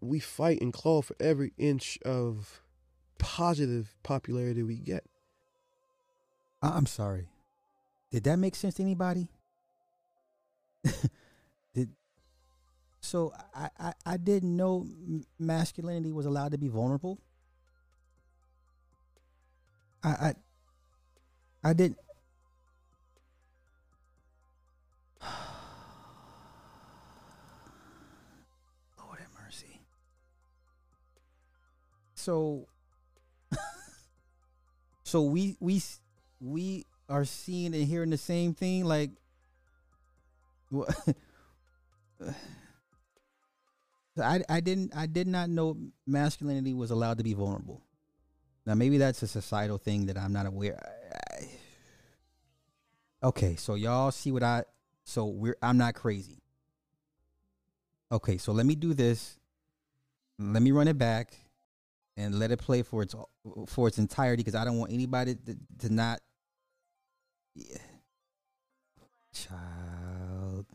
we 0.00 0.20
fight 0.20 0.60
and 0.60 0.72
claw 0.72 1.02
for 1.02 1.16
every 1.20 1.52
inch 1.58 1.98
of 2.04 2.62
positive 3.18 3.94
popularity 4.02 4.62
we 4.62 4.76
get 4.76 5.04
I- 6.62 6.70
I'm 6.76 6.86
sorry. 6.86 7.28
Did 8.10 8.24
that 8.24 8.36
make 8.38 8.54
sense 8.56 8.74
to 8.74 8.82
anybody? 8.82 9.28
Did 11.74 11.90
so 13.00 13.32
I, 13.54 13.70
I 13.78 13.92
I 14.04 14.16
didn't 14.16 14.56
know 14.56 14.86
masculinity 15.38 16.12
was 16.12 16.26
allowed 16.26 16.52
to 16.52 16.58
be 16.58 16.68
vulnerable. 16.68 17.18
I 20.02 20.10
I 20.10 20.34
I 21.64 21.72
didn't. 21.72 21.98
So 32.26 32.66
so 35.04 35.22
we 35.22 35.56
we 35.60 35.80
we 36.40 36.84
are 37.08 37.24
seeing 37.24 37.72
and 37.72 37.84
hearing 37.84 38.10
the 38.10 38.18
same 38.18 38.52
thing 38.52 38.84
like 38.84 39.10
I 44.20 44.42
I 44.48 44.58
didn't 44.58 44.92
I 44.96 45.06
did 45.06 45.28
not 45.28 45.50
know 45.50 45.76
masculinity 46.04 46.74
was 46.74 46.90
allowed 46.90 47.18
to 47.18 47.22
be 47.24 47.32
vulnerable. 47.32 47.80
Now 48.66 48.74
maybe 48.74 48.98
that's 48.98 49.22
a 49.22 49.28
societal 49.28 49.78
thing 49.78 50.06
that 50.06 50.18
I'm 50.18 50.32
not 50.32 50.46
aware. 50.46 50.82
I- 50.82 51.44
I- 51.44 51.48
okay, 53.28 53.54
so 53.54 53.76
y'all 53.76 54.10
see 54.10 54.32
what 54.32 54.42
I 54.42 54.64
so 55.04 55.26
we're 55.26 55.56
I'm 55.62 55.78
not 55.78 55.94
crazy. 55.94 56.42
Okay, 58.10 58.36
so 58.36 58.50
let 58.50 58.66
me 58.66 58.74
do 58.74 58.94
this. 58.94 59.38
Let 60.40 60.60
me 60.64 60.72
run 60.72 60.88
it 60.88 60.98
back 60.98 61.45
and 62.16 62.38
let 62.38 62.50
it 62.50 62.58
play 62.58 62.82
for 62.82 63.02
its 63.02 63.14
for 63.66 63.88
its 63.88 63.98
entirety 63.98 64.42
because 64.42 64.54
I 64.54 64.64
don't 64.64 64.78
want 64.78 64.92
anybody 64.92 65.34
to, 65.34 65.56
to 65.80 65.92
not. 65.92 66.20
Yeah. 67.54 67.78
Child. 69.32 70.66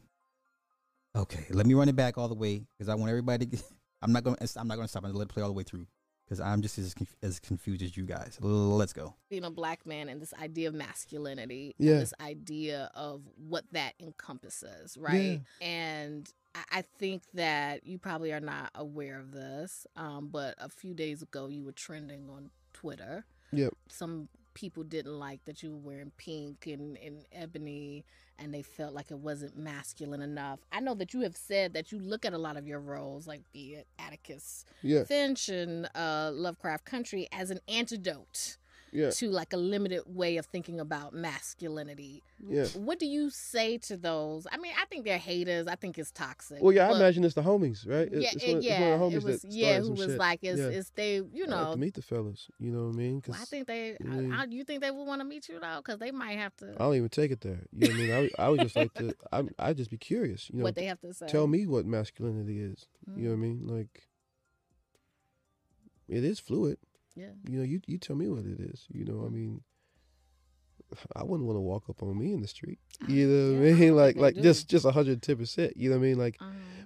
Okay, 1.15 1.45
let 1.49 1.65
me 1.65 1.73
run 1.73 1.89
it 1.89 1.95
back 1.95 2.17
all 2.17 2.27
the 2.27 2.35
way 2.35 2.63
because 2.77 2.87
I 2.89 2.95
want 2.95 3.09
everybody. 3.09 3.45
To, 3.47 3.57
I'm 4.01 4.11
not 4.11 4.23
gonna. 4.23 4.37
I'm 4.55 4.67
not 4.67 4.75
gonna 4.75 4.87
stop 4.87 5.03
and 5.03 5.13
let 5.15 5.23
it 5.23 5.29
play 5.29 5.41
all 5.43 5.49
the 5.49 5.53
way 5.53 5.63
through 5.63 5.87
because 6.25 6.39
I'm 6.39 6.61
just 6.61 6.77
as 6.77 6.93
conf- 6.93 7.15
as 7.21 7.39
confused 7.39 7.81
as 7.81 7.97
you 7.97 8.05
guys. 8.05 8.37
Let's 8.39 8.93
go. 8.93 9.15
being 9.29 9.43
a 9.43 9.51
black 9.51 9.85
man 9.85 10.07
and 10.09 10.21
this 10.21 10.33
idea 10.41 10.69
of 10.69 10.73
masculinity 10.73 11.75
Yeah. 11.77 11.93
and 11.93 12.01
this 12.01 12.13
idea 12.21 12.89
of 12.95 13.23
what 13.35 13.65
that 13.73 13.95
encompasses 13.99 14.97
right 14.97 15.41
and 15.59 16.31
I- 16.55 16.83
think 16.99 17.23
that 17.33 17.85
you 17.85 17.97
probably 17.97 18.31
are 18.31 18.39
not 18.39 18.71
aware 18.75 19.19
of 19.19 19.31
this, 19.31 19.87
um, 19.95 20.29
but 20.31 20.55
a 20.59 20.69
few 20.69 20.93
days 20.93 21.21
ago 21.21 21.47
you 21.47 21.63
were 21.63 21.71
trending 21.71 22.29
on 22.29 22.51
Twitter. 22.73 23.25
Yep. 23.51 23.73
Some 23.89 24.29
people 24.53 24.83
didn't 24.83 25.17
like 25.17 25.43
that 25.45 25.63
you 25.63 25.71
were 25.71 25.77
wearing 25.77 26.11
pink 26.17 26.67
and, 26.67 26.97
and 26.97 27.25
ebony, 27.31 28.05
and 28.37 28.53
they 28.53 28.61
felt 28.61 28.93
like 28.93 29.11
it 29.11 29.17
wasn't 29.17 29.57
masculine 29.57 30.21
enough. 30.21 30.59
I 30.71 30.79
know 30.79 30.93
that 30.95 31.13
you 31.13 31.21
have 31.21 31.35
said 31.35 31.73
that 31.73 31.91
you 31.91 31.99
look 31.99 32.25
at 32.25 32.33
a 32.33 32.37
lot 32.37 32.57
of 32.57 32.67
your 32.67 32.79
roles, 32.79 33.27
like 33.27 33.41
be 33.51 33.75
it 33.75 33.87
Atticus 33.99 34.65
Yeah. 34.81 35.03
Finch 35.05 35.49
and 35.49 35.89
uh, 35.95 36.31
Lovecraft 36.33 36.85
Country, 36.85 37.27
as 37.31 37.49
an 37.51 37.59
antidote 37.67 38.57
Yeah. 38.93 39.09
to 39.11 39.29
like 39.29 39.53
a 39.53 39.57
limited 39.57 40.01
way 40.05 40.35
of 40.35 40.45
thinking 40.47 40.79
about 40.79 41.13
masculinity. 41.13 42.21
Yeah. 42.45 42.65
What 42.75 42.99
do 42.99 43.05
you 43.05 43.29
say 43.29 43.77
to 43.79 43.95
those? 43.95 44.45
I 44.51 44.57
mean, 44.57 44.73
I 44.77 44.83
think 44.85 45.05
they're 45.05 45.17
haters. 45.17 45.67
I 45.67 45.75
think 45.75 45.97
it's 45.97 46.11
toxic. 46.11 46.61
Well, 46.61 46.73
yeah, 46.73 46.89
I 46.89 46.95
imagine 46.97 47.23
it's 47.23 47.35
the 47.35 47.41
homies, 47.41 47.87
right? 47.87 48.11
It- 48.11 48.21
Yeah, 48.21 48.29
it's 48.33 48.43
it- 48.43 48.47
one, 48.49 48.57
it's 48.57 48.65
yeah, 48.65 48.81
one 48.81 48.91
of 48.91 48.99
the 48.99 49.05
homies 49.17 49.21
it 49.21 49.23
was- 49.23 49.45
yeah, 49.45 49.79
who 49.79 49.91
was 49.91 49.99
shit. 50.01 50.17
like, 50.17 50.39
it's- 50.43 50.59
yeah. 50.59 50.77
it's 50.77 50.89
they, 50.89 51.15
you 51.15 51.45
like 51.45 51.49
know- 51.49 51.71
to 51.71 51.77
meet 51.79 51.93
the 51.93 52.01
fellas. 52.01 52.49
You 52.59 52.71
know 52.71 52.87
what 52.87 52.95
I 52.95 52.97
mean? 52.97 53.21
'Cause 53.21 53.33
Well, 53.33 53.41
I 53.41 53.45
think 53.45 53.67
they. 53.67 53.95
I 53.99 54.03
mean- 54.03 54.33
I, 54.33 54.45
you 54.45 54.63
think 54.65 54.81
they 54.81 54.91
would 54.91 55.05
want 55.07 55.21
to 55.21 55.25
meet 55.25 55.47
you 55.47 55.59
though? 55.61 55.77
Because 55.77 55.99
they 55.99 56.11
might 56.11 56.37
have 56.37 56.55
to. 56.57 56.71
I 56.75 56.79
don't 56.79 56.95
even 56.95 57.09
take 57.09 57.31
it 57.31 57.39
there. 57.41 57.61
You 57.71 57.87
know 57.87 57.93
what 57.93 57.95
I 57.95 57.97
mean? 58.03 58.11
I, 58.11 58.19
would- 58.19 58.35
I 58.39 58.49
would 58.49 58.59
just 58.61 58.75
like 58.75 58.93
to. 58.95 59.15
I 59.31 59.43
I 59.57 59.73
just 59.73 59.89
be 59.89 59.97
curious. 59.97 60.49
You 60.49 60.57
know 60.59 60.63
What 60.63 60.75
they 60.75 60.85
have 60.85 60.99
to 61.01 61.13
say. 61.13 61.27
Tell 61.27 61.47
me 61.47 61.65
what 61.65 61.85
masculinity 61.85 62.59
is. 62.59 62.87
You 63.15 63.23
know 63.23 63.29
what 63.29 63.35
I 63.35 63.37
Mm. 63.37 63.41
mean? 63.41 63.67
Like, 63.67 64.07
it 66.09 66.23
is 66.25 66.39
fluid. 66.39 66.77
Yeah. 67.15 67.31
You 67.49 67.57
know, 67.59 67.63
you 67.63 67.81
you 67.87 67.97
tell 67.97 68.15
me 68.15 68.29
what 68.29 68.45
it 68.45 68.59
is. 68.59 68.85
You 68.91 69.05
know, 69.05 69.23
I 69.25 69.29
mean, 69.29 69.61
I 71.15 71.23
wouldn't 71.23 71.47
want 71.47 71.57
to 71.57 71.61
walk 71.61 71.89
up 71.89 72.01
on 72.03 72.17
me 72.17 72.33
in 72.33 72.41
the 72.41 72.47
street. 72.47 72.79
You 73.07 73.27
know 73.27 73.59
what 73.59 73.67
I 73.69 73.73
mean? 73.73 73.95
Like 73.95 74.15
like 74.17 74.35
just 74.35 74.69
just 74.69 74.85
hundred 74.85 75.21
ten 75.21 75.37
percent. 75.37 75.75
You 75.77 75.89
know 75.89 75.97
what 75.97 76.05
I 76.05 76.07
mean? 76.07 76.17
Like, 76.17 76.39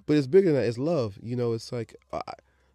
but 0.06 0.16
it's 0.16 0.26
bigger 0.26 0.52
than 0.52 0.60
that. 0.60 0.66
It's 0.68 0.78
love. 0.78 1.18
You 1.22 1.36
know, 1.36 1.52
it's 1.52 1.72
like 1.72 1.94
uh, 2.12 2.20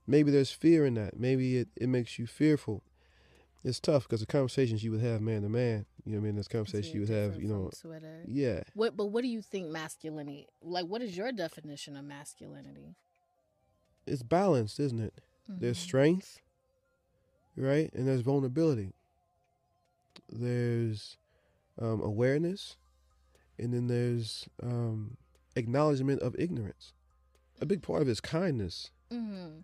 maybe 0.08 0.32
there's 0.32 0.52
fear 0.52 0.86
in 0.86 0.94
that. 0.96 1.20
Maybe 1.20 1.58
it 1.58 1.70
it 1.76 1.88
makes 1.88 2.18
you 2.20 2.28
fearful. 2.28 2.84
It's 3.64 3.80
tough 3.80 4.04
because 4.04 4.22
the 4.22 4.26
conversations 4.26 4.84
you 4.84 4.90
would 4.92 5.02
have 5.02 5.22
man 5.22 5.44
to 5.44 5.50
man. 5.50 5.86
You 6.04 6.14
know 6.14 6.18
what 6.18 6.24
I 6.24 6.26
mean? 6.26 6.36
There's 6.36 6.48
conversations 6.48 6.94
you 6.96 7.02
would 7.02 7.10
have. 7.10 7.40
You 7.40 7.48
know. 7.48 7.70
Twitter. 7.80 8.24
Yeah. 8.28 8.62
What? 8.74 8.98
But 8.98 9.08
what 9.08 9.22
do 9.22 9.28
you 9.28 9.42
think 9.42 9.68
masculinity? 9.70 10.48
Like, 10.64 10.86
what 10.88 11.02
is 11.04 11.16
your 11.16 11.32
definition 11.32 11.96
of 11.98 12.06
masculinity? 12.06 12.96
it's 14.08 14.24
balanced, 14.24 14.80
isn't 14.80 15.00
it? 15.00 15.14
There's 15.48 15.78
Mhm. 15.78 15.82
strength, 15.82 16.42
right? 17.56 17.92
And 17.94 18.08
there's 18.08 18.22
vulnerability. 18.22 18.94
There's 20.30 21.18
um, 21.82 22.02
awareness, 22.02 22.78
and 23.60 23.74
then 23.74 23.88
there's 23.88 24.48
um, 24.62 25.18
acknowledgement 25.56 26.22
of 26.22 26.36
ignorance. 26.38 26.94
A 27.62 27.66
big 27.66 27.82
part 27.82 28.02
of 28.02 28.08
it 28.08 28.12
is 28.12 28.22
kindness, 28.22 28.92
Mm-hmm. 29.12 29.60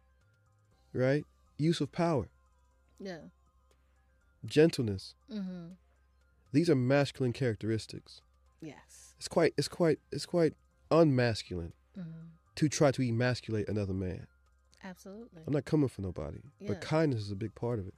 right? 0.93 1.26
Use 1.57 1.80
of 1.81 1.91
power, 1.91 2.27
Yeah. 2.99 3.19
gentleness. 4.45 5.15
Mm-hmm. 5.31 5.68
These 6.51 6.69
are 6.69 6.76
masculine 6.76 7.34
characteristics. 7.34 8.22
Yes. 8.61 9.14
It's 9.18 9.27
quite, 9.27 9.53
it's 9.57 9.68
quite, 9.68 9.99
it's 10.11 10.26
quite 10.26 10.53
unmasculine 10.91 11.73
Mm-hmm. 11.97 12.27
to 12.55 12.69
try 12.69 12.91
to 12.91 13.01
emasculate 13.01 13.68
another 13.69 13.93
man. 13.93 14.27
Absolutely. 14.88 15.41
I'm 15.45 15.53
not 15.53 15.65
coming 15.65 15.89
for 15.89 16.01
nobody, 16.01 16.39
Yeah. 16.59 16.69
but 16.69 16.81
kindness 16.81 17.22
is 17.22 17.31
a 17.31 17.35
big 17.35 17.53
part 17.55 17.80
of 17.80 17.88
it. 17.88 17.93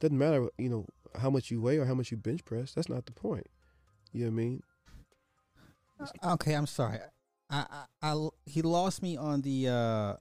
Doesn't 0.00 0.18
matter, 0.18 0.48
you 0.58 0.68
know, 0.68 0.86
how 1.16 1.30
much 1.30 1.50
you 1.50 1.60
weigh 1.60 1.78
or 1.78 1.86
how 1.86 1.94
much 1.94 2.10
you 2.10 2.16
bench 2.16 2.44
press. 2.44 2.74
That's 2.74 2.88
not 2.88 3.06
the 3.06 3.12
point. 3.12 3.46
You 4.12 4.24
know 4.24 4.30
what 4.30 4.32
I 4.32 4.44
mean? 4.44 4.62
Okay, 6.22 6.52
I'm 6.54 6.66
sorry. 6.66 6.98
I, 7.50 7.66
I, 8.02 8.12
I 8.12 8.28
he 8.46 8.62
lost 8.62 9.02
me 9.02 9.16
on 9.16 9.40
the 9.40 9.68
uh 9.68 10.14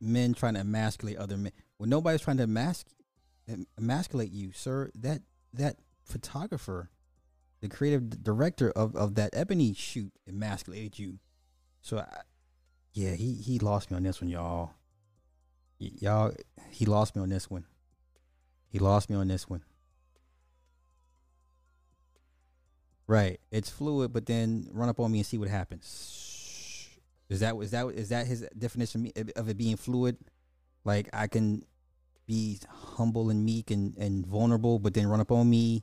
men 0.00 0.34
trying 0.34 0.54
to 0.54 0.60
emasculate 0.60 1.16
other 1.16 1.36
men. 1.36 1.52
When 1.78 1.88
nobody's 1.90 2.20
trying 2.20 2.36
to 2.36 2.46
emas- 2.46 2.84
emasculate 3.78 4.30
you, 4.32 4.52
sir, 4.52 4.90
that 4.94 5.22
that 5.54 5.76
photographer, 6.04 6.90
the 7.60 7.68
creative 7.68 8.22
director 8.22 8.70
of 8.70 8.94
of 8.94 9.14
that 9.16 9.30
ebony 9.32 9.74
shoot, 9.74 10.12
emasculated 10.28 10.98
you. 10.98 11.18
So, 11.80 11.98
I, 11.98 12.20
yeah, 12.92 13.14
he 13.14 13.34
he 13.34 13.58
lost 13.58 13.90
me 13.90 13.96
on 13.96 14.02
this 14.04 14.20
one, 14.20 14.28
y'all. 14.30 14.74
Y- 15.82 15.90
y'all, 15.98 16.32
he 16.70 16.86
lost 16.86 17.16
me 17.16 17.22
on 17.22 17.28
this 17.28 17.50
one. 17.50 17.64
He 18.68 18.78
lost 18.78 19.10
me 19.10 19.16
on 19.16 19.26
this 19.26 19.48
one. 19.48 19.64
Right. 23.08 23.40
It's 23.50 23.68
fluid, 23.68 24.12
but 24.12 24.26
then 24.26 24.68
run 24.72 24.88
up 24.88 25.00
on 25.00 25.10
me 25.10 25.18
and 25.18 25.26
see 25.26 25.38
what 25.38 25.48
happens. 25.48 26.88
Is 27.28 27.40
that 27.40 27.56
is 27.56 27.70
that 27.72 27.86
is 27.86 28.08
that 28.10 28.26
his 28.26 28.46
definition 28.56 29.10
of 29.36 29.48
it 29.48 29.56
being 29.56 29.76
fluid? 29.76 30.16
Like 30.84 31.08
I 31.12 31.26
can 31.26 31.64
be 32.26 32.60
humble 32.68 33.30
and 33.30 33.44
meek 33.44 33.70
and, 33.70 33.96
and 33.96 34.24
vulnerable, 34.24 34.78
but 34.78 34.94
then 34.94 35.06
run 35.08 35.20
up 35.20 35.32
on 35.32 35.50
me, 35.50 35.82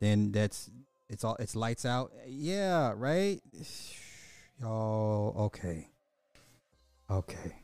then 0.00 0.32
that's 0.32 0.70
it's 1.08 1.24
all 1.24 1.36
it's 1.38 1.54
lights 1.54 1.84
out. 1.84 2.12
Yeah, 2.26 2.92
right. 2.96 3.40
Y'all, 4.60 5.34
okay, 5.38 5.88
okay, 7.08 7.54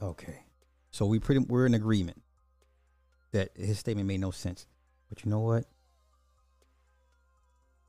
okay. 0.00 0.44
So 0.90 1.06
we 1.06 1.18
pretty 1.18 1.40
we're 1.40 1.66
in 1.66 1.74
agreement 1.74 2.22
that 3.32 3.50
his 3.56 3.78
statement 3.78 4.08
made 4.08 4.20
no 4.20 4.30
sense. 4.30 4.66
But 5.08 5.24
you 5.24 5.30
know 5.30 5.40
what? 5.40 5.64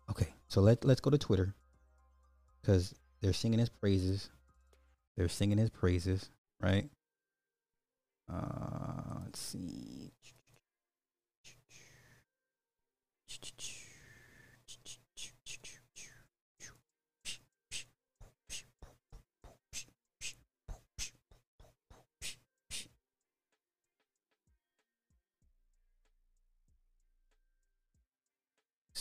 Okay, 0.10 0.34
so 0.48 0.62
let 0.62 0.84
let's 0.84 1.02
go 1.02 1.10
to 1.10 1.18
Twitter 1.18 1.54
because 2.62 2.94
they're 3.22 3.34
singing 3.34 3.60
his 3.60 3.70
praises. 3.70 4.30
They're 5.16 5.30
singing 5.30 5.58
his 5.58 5.70
praises, 5.70 6.30
right? 6.62 6.90
Uh, 8.32 9.20
let's 9.24 9.40
see. 9.40 10.12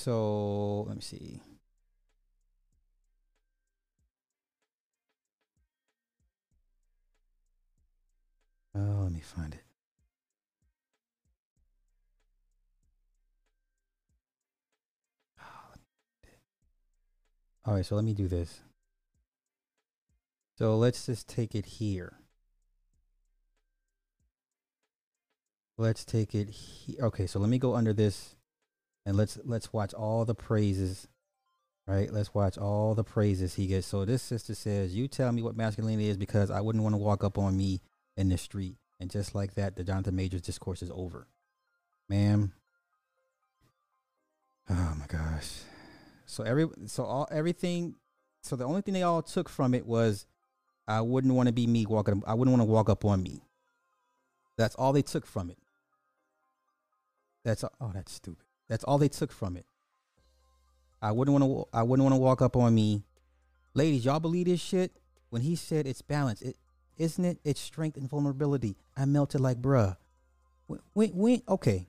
So 0.09 0.87
let 0.89 0.97
me 0.97 1.03
see. 1.03 1.43
Oh, 8.75 9.01
let 9.03 9.13
me 9.13 9.21
find 9.21 9.53
it. 9.53 9.61
All 17.67 17.75
right, 17.75 17.85
so 17.85 17.95
let 17.95 18.05
me 18.07 18.15
do 18.15 18.29
this. 18.29 18.61
So 20.57 20.75
let's 20.79 21.05
just 21.05 21.29
take 21.29 21.55
it 21.55 21.67
here. 21.67 22.15
Let's 25.77 26.07
take 26.07 26.35
it 26.35 26.49
here. 26.49 27.05
Okay, 27.05 27.27
so 27.27 27.39
let 27.39 27.51
me 27.51 27.59
go 27.59 27.75
under 27.75 27.93
this 27.93 28.38
and 29.09 29.17
let's 29.17 29.39
let's 29.45 29.73
watch 29.73 29.95
all 29.95 30.27
the 30.27 30.35
praises. 30.35 31.09
Right? 31.87 32.13
Let's 32.13 32.35
watch 32.35 32.59
all 32.59 32.95
the 32.95 33.03
praises 33.03 33.55
he 33.55 33.67
gets. 33.67 33.87
So 33.87 34.05
this 34.05 34.23
sister 34.23 34.55
says, 34.55 34.95
"You 34.95 35.09
tell 35.09 35.33
me 35.33 35.41
what 35.41 35.57
masculinity 35.57 36.11
is 36.11 36.19
because 36.19 36.51
I 36.51 36.61
wouldn't 36.61 36.85
want 36.85 36.93
to 36.93 36.99
walk 36.99 37.25
up 37.25 37.39
on 37.39 37.57
me 37.57 37.81
in 38.19 38.29
the 38.29 38.37
street." 38.37 38.77
And 39.01 39.11
just 39.11 39.35
like 39.35 39.55
that, 39.55 39.77
the 39.77 39.83
Jonathan 39.83 40.15
Majors 40.15 40.43
discourse 40.43 40.83
is 40.83 40.91
over. 40.91 41.27
Ma'am. 42.11 42.53
Oh 44.69 44.95
my 44.99 45.07
gosh. 45.07 45.63
So 46.27 46.45
every 46.45 46.67
so 46.85 47.05
all 47.05 47.29
everything 47.31 47.95
so 48.43 48.57
the 48.57 48.67
only 48.67 48.83
thing 48.83 48.93
they 48.93 49.03
all 49.05 49.23
took 49.23 49.49
from 49.49 49.73
it 49.73 49.87
was 49.87 50.27
I 50.87 51.01
wouldn't 51.01 51.33
want 51.33 51.47
to 51.47 51.55
be 51.55 51.67
me 51.67 51.87
walking 51.87 52.23
I 52.27 52.35
wouldn't 52.35 52.55
want 52.55 52.69
to 52.69 52.71
walk 52.71 52.91
up 52.91 53.07
on 53.07 53.23
me. 53.23 53.41
That's 54.59 54.75
all 54.75 54.93
they 54.93 55.01
took 55.01 55.25
from 55.25 55.49
it. 55.49 55.57
That's 57.43 57.65
oh 57.65 57.93
that's 57.95 58.13
stupid. 58.13 58.48
That's 58.69 58.85
all 58.85 58.99
they 58.99 59.09
took 59.09 59.33
from 59.33 59.57
it. 59.57 59.67
I 61.01 61.13
wouldn't 61.13 61.39
want 61.39 61.71
to 61.73 61.77
I 61.77 61.83
wouldn't 61.83 62.05
want 62.05 62.15
to 62.15 62.21
walk 62.21 62.43
up 62.43 62.57
on 62.57 62.75
me. 62.75 63.05
Ladies, 63.75 64.05
y'all 64.05 64.21
believe 64.21 64.47
this 64.47 64.61
shit? 64.61 64.93
When 65.31 65.43
he 65.43 65.57
said 65.57 65.87
it's 65.87 66.03
balance, 66.03 66.43
it 66.43 66.57
isn't 66.97 67.25
it? 67.25 67.39
It's 67.45 67.61
strength 67.61 67.97
and 67.97 68.09
vulnerability. 68.09 68.77
I 68.97 69.05
melted 69.05 69.41
like 69.41 69.63
bruh. 69.63 69.97
When, 70.67 70.81
when, 70.93 71.11
when 71.11 71.43
okay. 71.49 71.87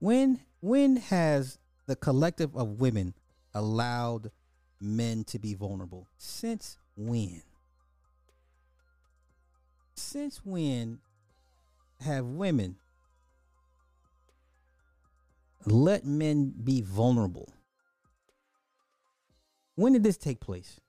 When 0.00 0.40
when 0.60 0.96
has 0.96 1.58
the 1.86 1.96
collective 1.96 2.56
of 2.56 2.80
women 2.80 3.14
allowed 3.54 4.30
men 4.80 5.24
to 5.24 5.38
be 5.38 5.54
vulnerable? 5.54 6.08
Since 6.18 6.78
when? 6.96 7.42
Since 9.94 10.40
when 10.44 10.98
have 12.00 12.24
women 12.24 12.76
let 15.66 16.04
men 16.04 16.52
be 16.62 16.80
vulnerable? 16.80 17.52
When 19.74 19.92
did 19.92 20.02
this 20.02 20.16
take 20.16 20.40
place? 20.40 20.80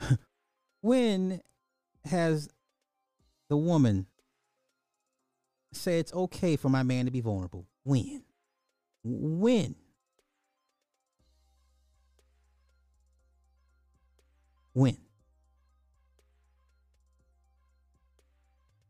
when 0.80 1.40
has 2.04 2.48
the 3.48 3.56
woman 3.56 4.06
say 5.72 5.98
it's 5.98 6.12
okay 6.12 6.56
for 6.56 6.68
my 6.68 6.82
man 6.82 7.04
to 7.04 7.10
be 7.10 7.20
vulnerable? 7.20 7.66
When? 7.84 8.22
When? 9.02 9.74
When? 14.72 14.96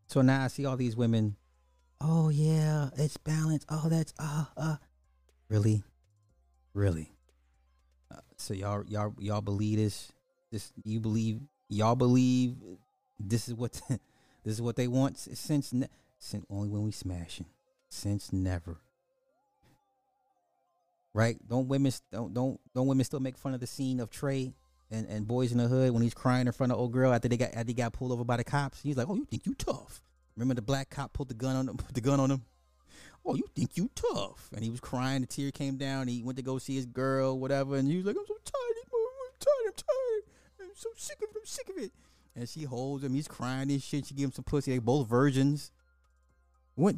So 0.06 0.22
now 0.22 0.44
I 0.44 0.48
see 0.48 0.66
all 0.66 0.76
these 0.76 0.96
women. 0.96 1.36
Oh 2.00 2.30
yeah, 2.30 2.88
it's 2.96 3.16
balance. 3.18 3.64
Oh, 3.68 3.88
that's 3.88 4.14
uh 4.18 4.44
uh. 4.56 4.76
Really, 5.48 5.82
really. 6.72 7.12
Uh, 8.10 8.20
so 8.36 8.54
y'all 8.54 8.84
y'all 8.86 9.14
y'all 9.18 9.40
believe 9.40 9.78
this? 9.78 10.12
This 10.50 10.72
you 10.84 11.00
believe? 11.00 11.40
Y'all 11.68 11.96
believe 11.96 12.56
this 13.18 13.48
is 13.48 13.54
what 13.54 13.80
this 13.88 14.54
is 14.54 14.62
what 14.62 14.76
they 14.76 14.88
want 14.88 15.18
since 15.18 15.72
ne- 15.72 15.88
since 16.18 16.44
only 16.50 16.68
when 16.68 16.82
we 16.82 16.90
smashing 16.90 17.46
since 17.90 18.32
never. 18.32 18.78
Right? 21.12 21.36
Don't 21.46 21.68
women 21.68 21.92
don't 22.12 22.32
don't 22.32 22.60
don't 22.74 22.86
women 22.86 23.04
still 23.04 23.20
make 23.20 23.36
fun 23.36 23.52
of 23.52 23.60
the 23.60 23.66
scene 23.66 24.00
of 24.00 24.10
Trey 24.10 24.54
and, 24.90 25.06
and 25.08 25.26
Boys 25.26 25.52
in 25.52 25.58
the 25.58 25.68
Hood 25.68 25.90
when 25.90 26.02
he's 26.02 26.14
crying 26.14 26.46
in 26.46 26.52
front 26.52 26.72
of 26.72 26.78
old 26.78 26.92
girl 26.92 27.12
after 27.12 27.28
they 27.28 27.36
got 27.36 27.52
after 27.52 27.66
he 27.66 27.74
got 27.74 27.92
pulled 27.92 28.12
over 28.12 28.24
by 28.24 28.36
the 28.36 28.44
cops? 28.44 28.80
He's 28.80 28.96
like, 28.96 29.08
"Oh, 29.08 29.16
you 29.16 29.24
think 29.24 29.44
you 29.44 29.54
tough?" 29.54 30.02
Remember 30.40 30.54
the 30.54 30.62
black 30.62 30.88
cop 30.88 31.12
pulled 31.12 31.28
the 31.28 31.34
gun 31.34 31.54
on 31.54 31.68
him, 31.68 31.76
put 31.76 31.94
the 31.94 32.00
gun 32.00 32.18
on 32.18 32.30
him. 32.30 32.42
Oh, 33.26 33.34
you 33.34 33.44
think 33.54 33.76
you 33.76 33.90
tough? 33.94 34.48
And 34.54 34.64
he 34.64 34.70
was 34.70 34.80
crying. 34.80 35.20
The 35.20 35.26
tear 35.26 35.50
came 35.50 35.76
down. 35.76 36.08
He 36.08 36.22
went 36.22 36.38
to 36.38 36.42
go 36.42 36.56
see 36.56 36.74
his 36.74 36.86
girl, 36.86 37.38
whatever. 37.38 37.76
And 37.76 37.86
he 37.86 37.98
was 37.98 38.06
like, 38.06 38.16
"I'm 38.18 38.26
so 38.26 38.38
tired. 38.42 38.76
I'm 38.82 39.38
tired. 39.38 39.66
I'm 39.66 39.72
tired. 39.74 40.22
I'm 40.62 40.74
so 40.74 40.88
sick 40.96 41.18
of 41.18 41.28
it. 41.28 41.36
I'm 41.38 41.44
sick 41.44 41.68
of 41.68 41.76
it." 41.76 41.92
And 42.34 42.48
she 42.48 42.62
holds 42.62 43.04
him. 43.04 43.12
He's 43.12 43.28
crying 43.28 43.70
and 43.70 43.82
shit. 43.82 44.06
She 44.06 44.14
gives 44.14 44.30
him 44.30 44.32
some 44.32 44.44
pussy. 44.44 44.72
They 44.72 44.78
both 44.78 45.08
virgins. 45.08 45.72
What 46.74 46.96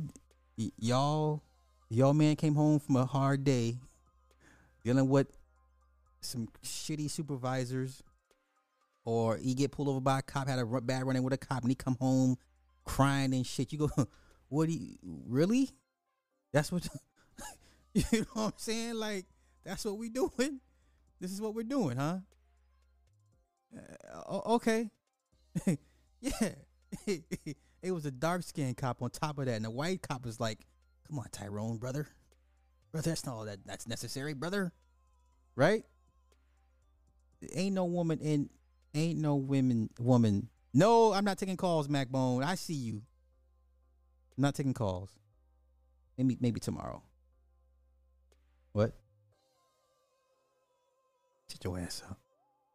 y- 0.57 0.71
y'all? 0.79 1.43
Y'all 1.91 2.15
man 2.15 2.37
came 2.37 2.55
home 2.55 2.79
from 2.79 2.95
a 2.95 3.05
hard 3.05 3.43
day, 3.43 3.79
dealing 4.85 5.09
with 5.09 5.27
some 6.21 6.49
shitty 6.65 7.11
supervisors, 7.11 8.05
or 9.05 9.37
he 9.37 9.55
get 9.55 9.73
pulled 9.73 9.89
over 9.89 10.01
by 10.01 10.21
a 10.21 10.23
cop, 10.23 10.47
had 10.47 10.61
a 10.61 10.81
bad 10.81 11.05
running 11.05 11.25
with 11.25 11.33
a 11.33 11.39
cop, 11.39 11.63
and 11.63 11.71
he 11.73 11.75
come 11.75 11.97
home 12.01 12.39
crying 12.85 13.35
and 13.35 13.47
shit. 13.47 13.73
You 13.73 13.79
go, 13.79 13.91
what? 14.49 14.69
Do 14.69 14.73
you 14.73 14.97
really? 15.27 15.71
That's 16.53 16.71
what 16.71 16.87
you 17.95 18.05
know 18.13 18.27
what 18.33 18.45
I'm 18.45 18.53
saying? 18.57 18.95
Like 18.95 19.27
that's 19.65 19.85
what 19.85 19.99
we 19.99 20.09
doing. 20.09 20.61
This 21.21 21.31
is 21.31 21.41
what 21.41 21.55
we're 21.55 21.63
doing, 21.63 21.97
huh? 21.97 22.19
Uh, 24.29 24.41
okay, 24.55 24.91
yeah. 26.21 26.51
it 27.07 27.91
was 27.91 28.05
a 28.05 28.11
dark 28.11 28.43
skinned 28.43 28.77
cop 28.77 29.01
on 29.01 29.09
top 29.11 29.39
of 29.39 29.47
that, 29.47 29.55
and 29.55 29.65
the 29.65 29.71
white 29.71 30.03
cop 30.03 30.27
was 30.27 30.39
like, 30.41 30.67
"Come 31.09 31.19
on, 31.19 31.27
Tyrone, 31.33 31.79
brother, 31.79 32.07
brother. 32.91 33.11
That's 33.11 33.25
not 33.25 33.35
all 33.35 33.45
that 33.47 33.65
that's 33.65 33.87
necessary, 33.87 34.35
brother. 34.35 34.73
Right? 35.57 35.85
Ain't 37.55 37.75
no 37.75 37.85
woman 37.85 38.19
in 38.21 38.51
Ain't 38.95 39.19
no 39.19 39.37
women 39.37 39.89
woman. 39.99 40.49
No, 40.75 41.13
I'm 41.13 41.25
not 41.25 41.39
taking 41.39 41.57
calls, 41.57 41.89
Macbone. 41.89 42.45
I 42.45 42.55
see 42.55 42.75
you. 42.75 43.03
I'm 44.37 44.43
not 44.43 44.55
taking 44.55 44.75
calls. 44.75 45.11
Maybe 46.17 46.39
maybe 46.41 46.61
tomorrow. 46.61 47.03
What? 48.73 48.93
Sit 51.49 51.65
your 51.65 51.79
ass 51.79 52.03
up. 52.09 52.19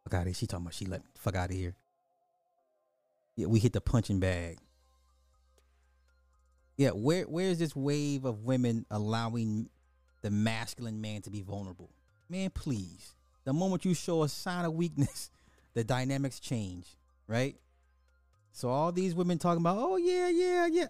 Fuck 0.04 0.14
out 0.14 0.20
of 0.20 0.26
here. 0.26 0.34
She 0.34 0.46
talking 0.46 0.66
about 0.66 0.74
she 0.74 0.86
let 0.86 1.00
me 1.00 1.06
fuck 1.16 1.34
out 1.34 1.50
of 1.50 1.56
here. 1.56 1.74
Yeah, 3.36 3.46
we 3.46 3.58
hit 3.58 3.72
the 3.72 3.80
punching 3.80 4.20
bag. 4.20 4.58
Yeah, 6.76 6.90
where 6.90 7.24
where's 7.24 7.58
this 7.58 7.74
wave 7.74 8.24
of 8.24 8.44
women 8.44 8.86
allowing 8.90 9.68
the 10.22 10.30
masculine 10.30 11.00
man 11.00 11.22
to 11.22 11.30
be 11.30 11.42
vulnerable? 11.42 11.90
Man, 12.28 12.50
please. 12.50 13.14
The 13.44 13.52
moment 13.52 13.84
you 13.84 13.94
show 13.94 14.22
a 14.22 14.28
sign 14.28 14.64
of 14.64 14.74
weakness, 14.74 15.30
the 15.74 15.82
dynamics 15.82 16.38
change, 16.38 16.86
right? 17.26 17.56
So 18.58 18.70
all 18.70 18.90
these 18.90 19.14
women 19.14 19.38
talking 19.38 19.62
about, 19.62 19.76
oh 19.78 19.98
yeah, 19.98 20.28
yeah, 20.30 20.66
yeah. 20.66 20.86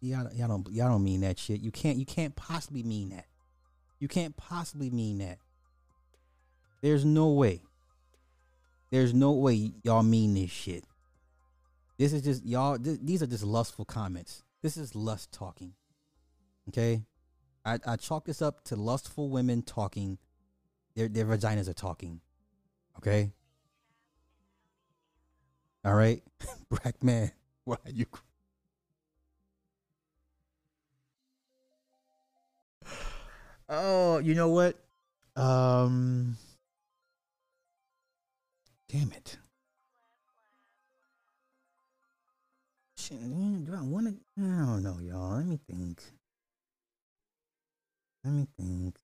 Y'all, 0.00 0.28
y'all 0.34 0.48
don't 0.48 0.68
y'all 0.72 0.88
don't 0.88 1.04
mean 1.04 1.20
that 1.20 1.38
shit. 1.38 1.60
You 1.60 1.70
can't 1.70 1.96
you 1.96 2.04
can't 2.04 2.34
possibly 2.34 2.82
mean 2.82 3.10
that. 3.10 3.26
You 4.00 4.08
can't 4.08 4.36
possibly 4.36 4.90
mean 4.90 5.18
that. 5.18 5.38
There's 6.82 7.04
no 7.04 7.28
way. 7.28 7.62
There's 8.90 9.14
no 9.14 9.30
way 9.30 9.70
y'all 9.84 10.02
mean 10.02 10.34
this 10.34 10.50
shit. 10.50 10.82
This 11.98 12.12
is 12.12 12.22
just 12.22 12.44
y'all. 12.44 12.78
Th- 12.78 12.98
these 13.00 13.22
are 13.22 13.28
just 13.28 13.44
lustful 13.44 13.84
comments. 13.84 14.42
This 14.60 14.76
is 14.76 14.96
lust 14.96 15.30
talking. 15.30 15.74
Okay, 16.70 17.04
I 17.64 17.78
I 17.86 17.94
chalk 17.94 18.24
this 18.24 18.42
up 18.42 18.64
to 18.64 18.74
lustful 18.74 19.30
women 19.30 19.62
talking. 19.62 20.18
Their 20.96 21.06
their 21.06 21.26
vaginas 21.26 21.68
are 21.68 21.74
talking. 21.74 22.22
Okay. 22.98 23.30
All 25.84 25.94
right, 25.94 26.22
black 26.70 27.02
man, 27.02 27.30
why 27.64 27.76
are 27.84 27.90
you? 27.90 28.06
Oh, 33.68 34.18
you 34.18 34.34
know 34.34 34.48
what? 34.48 34.78
Um, 35.36 36.36
damn 38.88 39.12
it. 39.12 39.36
Do 43.10 43.74
I 43.76 43.82
want 43.82 44.06
to? 44.06 44.14
I 44.42 44.64
don't 44.64 44.82
know, 44.82 44.98
y'all. 45.00 45.36
Let 45.36 45.46
me 45.46 45.58
think. 45.68 46.02
Let 48.24 48.32
me 48.32 48.46
think. 48.58 49.03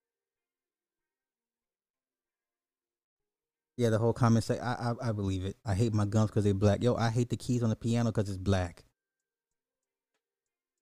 Yeah, 3.80 3.88
the 3.88 3.96
whole 3.96 4.12
comment 4.12 4.44
say 4.44 4.58
I, 4.58 4.90
I 4.90 4.94
I 5.08 5.12
believe 5.12 5.46
it. 5.46 5.56
I 5.64 5.74
hate 5.74 5.94
my 5.94 6.04
gums 6.04 6.28
because 6.28 6.44
they're 6.44 6.52
black. 6.52 6.82
Yo, 6.82 6.96
I 6.96 7.08
hate 7.08 7.30
the 7.30 7.36
keys 7.38 7.62
on 7.62 7.70
the 7.70 7.76
piano 7.76 8.12
because 8.12 8.28
it's 8.28 8.36
black. 8.36 8.84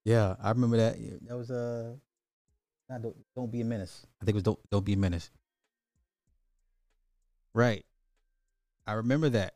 Yeah, 0.05 0.35
I 0.43 0.49
remember 0.49 0.79
that. 0.79 0.97
That 1.29 1.37
was 1.37 1.49
uh, 1.49 1.95
not 2.91 3.03
don't, 3.03 3.15
don't 3.37 3.53
be 3.53 3.61
a 3.61 3.65
menace. 3.65 4.05
I 4.21 4.25
think 4.25 4.35
it 4.35 4.39
was 4.39 4.43
don't 4.43 4.59
don't 4.69 4.85
be 4.85 4.95
a 4.95 4.97
menace. 4.97 5.31
Right. 7.55 7.87
I 8.85 8.95
remember 8.95 9.29
that. 9.29 9.55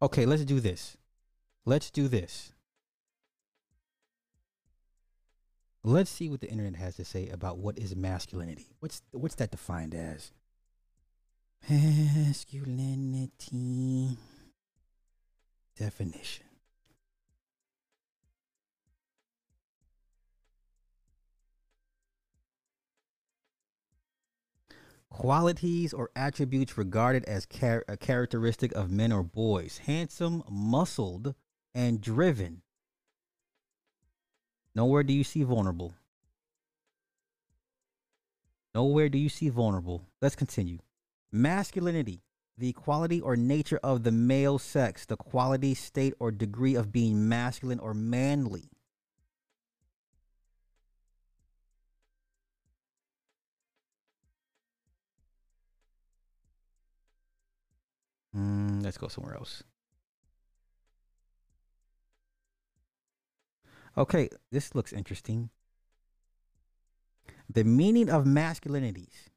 Okay, 0.00 0.26
let's 0.26 0.44
do 0.44 0.60
this. 0.60 0.96
Let's 1.64 1.90
do 1.90 2.06
this. 2.06 2.52
Let's 5.82 6.08
see 6.08 6.28
what 6.30 6.40
the 6.40 6.48
internet 6.48 6.76
has 6.76 6.94
to 6.96 7.04
say 7.04 7.30
about 7.30 7.58
what 7.58 7.80
is 7.80 7.96
masculinity. 7.96 8.76
What's 8.78 9.02
what's 9.10 9.34
that 9.34 9.50
defined 9.50 9.92
as? 9.92 10.30
Masculinity 11.68 14.16
definition. 15.76 16.44
Qualities 25.10 25.92
or 25.92 26.10
attributes 26.14 26.78
regarded 26.78 27.24
as 27.24 27.46
char- 27.46 27.84
a 27.88 27.96
characteristic 27.96 28.72
of 28.76 28.88
men 28.88 29.10
or 29.10 29.24
boys 29.24 29.78
handsome, 29.78 30.44
muscled, 30.48 31.34
and 31.74 32.00
driven. 32.00 32.62
Nowhere 34.72 35.02
do 35.02 35.12
you 35.12 35.24
see 35.24 35.42
vulnerable. 35.42 35.96
Nowhere 38.72 39.08
do 39.08 39.18
you 39.18 39.28
see 39.28 39.48
vulnerable. 39.48 40.06
Let's 40.20 40.36
continue. 40.36 40.78
Masculinity, 41.36 42.22
the 42.56 42.72
quality 42.72 43.20
or 43.20 43.36
nature 43.36 43.78
of 43.82 44.04
the 44.04 44.10
male 44.10 44.58
sex, 44.58 45.04
the 45.04 45.18
quality, 45.18 45.74
state, 45.74 46.14
or 46.18 46.30
degree 46.30 46.74
of 46.74 46.90
being 46.90 47.28
masculine 47.28 47.78
or 47.78 47.92
manly. 47.92 48.70
Mm, 58.34 58.82
let's 58.82 58.96
go 58.96 59.08
somewhere 59.08 59.34
else. 59.34 59.62
Okay, 63.98 64.30
this 64.50 64.74
looks 64.74 64.94
interesting. 64.94 65.50
The 67.52 67.64
meaning 67.64 68.08
of 68.08 68.24
masculinities. 68.24 69.28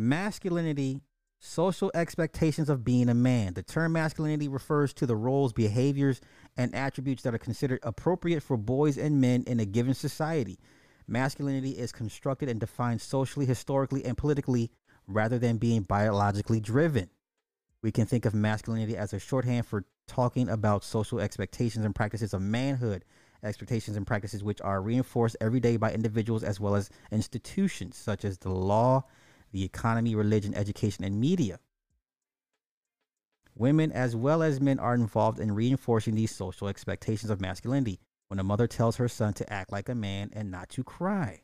Masculinity, 0.00 1.02
social 1.40 1.90
expectations 1.92 2.68
of 2.68 2.84
being 2.84 3.08
a 3.08 3.14
man. 3.14 3.54
The 3.54 3.64
term 3.64 3.94
masculinity 3.94 4.46
refers 4.46 4.92
to 4.92 5.06
the 5.06 5.16
roles, 5.16 5.52
behaviors, 5.52 6.20
and 6.56 6.72
attributes 6.72 7.24
that 7.24 7.34
are 7.34 7.38
considered 7.38 7.80
appropriate 7.82 8.44
for 8.44 8.56
boys 8.56 8.96
and 8.96 9.20
men 9.20 9.42
in 9.48 9.58
a 9.58 9.64
given 9.64 9.94
society. 9.94 10.60
Masculinity 11.08 11.72
is 11.72 11.90
constructed 11.90 12.48
and 12.48 12.60
defined 12.60 13.00
socially, 13.00 13.44
historically, 13.44 14.04
and 14.04 14.16
politically 14.16 14.70
rather 15.08 15.36
than 15.36 15.56
being 15.56 15.82
biologically 15.82 16.60
driven. 16.60 17.10
We 17.82 17.90
can 17.90 18.06
think 18.06 18.24
of 18.24 18.34
masculinity 18.34 18.96
as 18.96 19.12
a 19.12 19.18
shorthand 19.18 19.66
for 19.66 19.84
talking 20.06 20.48
about 20.48 20.84
social 20.84 21.18
expectations 21.18 21.84
and 21.84 21.92
practices 21.92 22.32
of 22.32 22.40
manhood, 22.40 23.04
expectations 23.42 23.96
and 23.96 24.06
practices 24.06 24.44
which 24.44 24.60
are 24.60 24.80
reinforced 24.80 25.36
every 25.40 25.58
day 25.58 25.76
by 25.76 25.90
individuals 25.90 26.44
as 26.44 26.60
well 26.60 26.76
as 26.76 26.88
institutions 27.10 27.96
such 27.96 28.24
as 28.24 28.38
the 28.38 28.50
law, 28.50 29.02
the 29.52 29.64
economy, 29.64 30.14
religion, 30.14 30.54
education, 30.54 31.04
and 31.04 31.20
media. 31.20 31.58
Women 33.54 33.90
as 33.90 34.14
well 34.14 34.42
as 34.42 34.60
men 34.60 34.78
are 34.78 34.94
involved 34.94 35.40
in 35.40 35.52
reinforcing 35.52 36.14
these 36.14 36.34
social 36.34 36.68
expectations 36.68 37.30
of 37.30 37.40
masculinity 37.40 37.98
when 38.28 38.38
a 38.38 38.44
mother 38.44 38.66
tells 38.66 38.96
her 38.96 39.08
son 39.08 39.32
to 39.34 39.52
act 39.52 39.72
like 39.72 39.88
a 39.88 39.94
man 39.94 40.30
and 40.32 40.50
not 40.50 40.68
to 40.70 40.84
cry. 40.84 41.40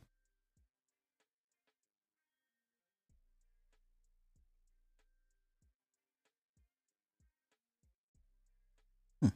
Hmm. 9.21 9.29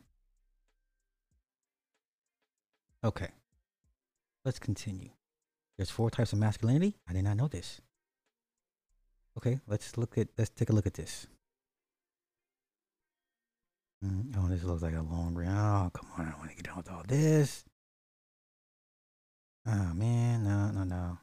Okay. 3.02 3.28
Let's 4.44 4.58
continue. 4.58 5.10
There's 5.76 5.90
four 5.90 6.10
types 6.10 6.32
of 6.32 6.38
masculinity. 6.38 6.96
I 7.08 7.12
did 7.12 7.24
not 7.24 7.36
know 7.36 7.48
this. 7.48 7.80
Okay, 9.38 9.60
let's 9.68 9.96
look 9.96 10.18
at 10.18 10.26
let's 10.36 10.50
take 10.50 10.68
a 10.68 10.72
look 10.72 10.88
at 10.88 10.94
this. 10.94 11.28
Mm, 14.04 14.34
Oh, 14.36 14.48
this 14.48 14.64
looks 14.64 14.82
like 14.82 14.96
a 14.96 15.02
long 15.02 15.36
read. 15.36 15.48
Oh, 15.48 15.92
come 15.94 16.08
on, 16.18 16.26
I 16.26 16.36
want 16.38 16.50
to 16.50 16.56
get 16.56 16.64
done 16.64 16.78
with 16.78 16.90
all 16.90 17.04
this. 17.06 17.64
Oh 19.64 19.94
man, 19.94 20.42
no, 20.42 20.72
no, 20.72 20.82
no. 20.82 21.18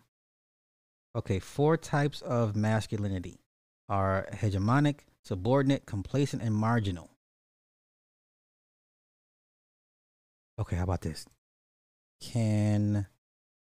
Okay, 1.17 1.39
four 1.39 1.75
types 1.75 2.21
of 2.21 2.55
masculinity 2.55 3.41
are 3.89 4.29
hegemonic, 4.31 4.99
subordinate, 5.25 5.85
complacent, 5.85 6.41
and 6.41 6.55
marginal. 6.55 7.09
Okay, 10.57 10.77
how 10.77 10.83
about 10.83 11.01
this? 11.01 11.25
Can 12.21 13.07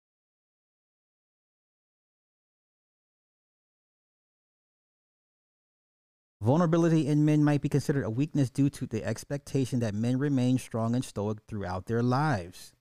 vulnerability 6.40 7.06
in 7.06 7.24
men 7.24 7.44
might 7.44 7.60
be 7.60 7.68
considered 7.68 8.04
a 8.04 8.10
weakness 8.10 8.50
due 8.50 8.70
to 8.70 8.86
the 8.86 9.04
expectation 9.04 9.80
that 9.80 9.94
men 9.94 10.18
remain 10.18 10.58
strong 10.58 10.94
and 10.94 11.04
stoic 11.04 11.38
throughout 11.48 11.86
their 11.86 12.02
lives. 12.02 12.72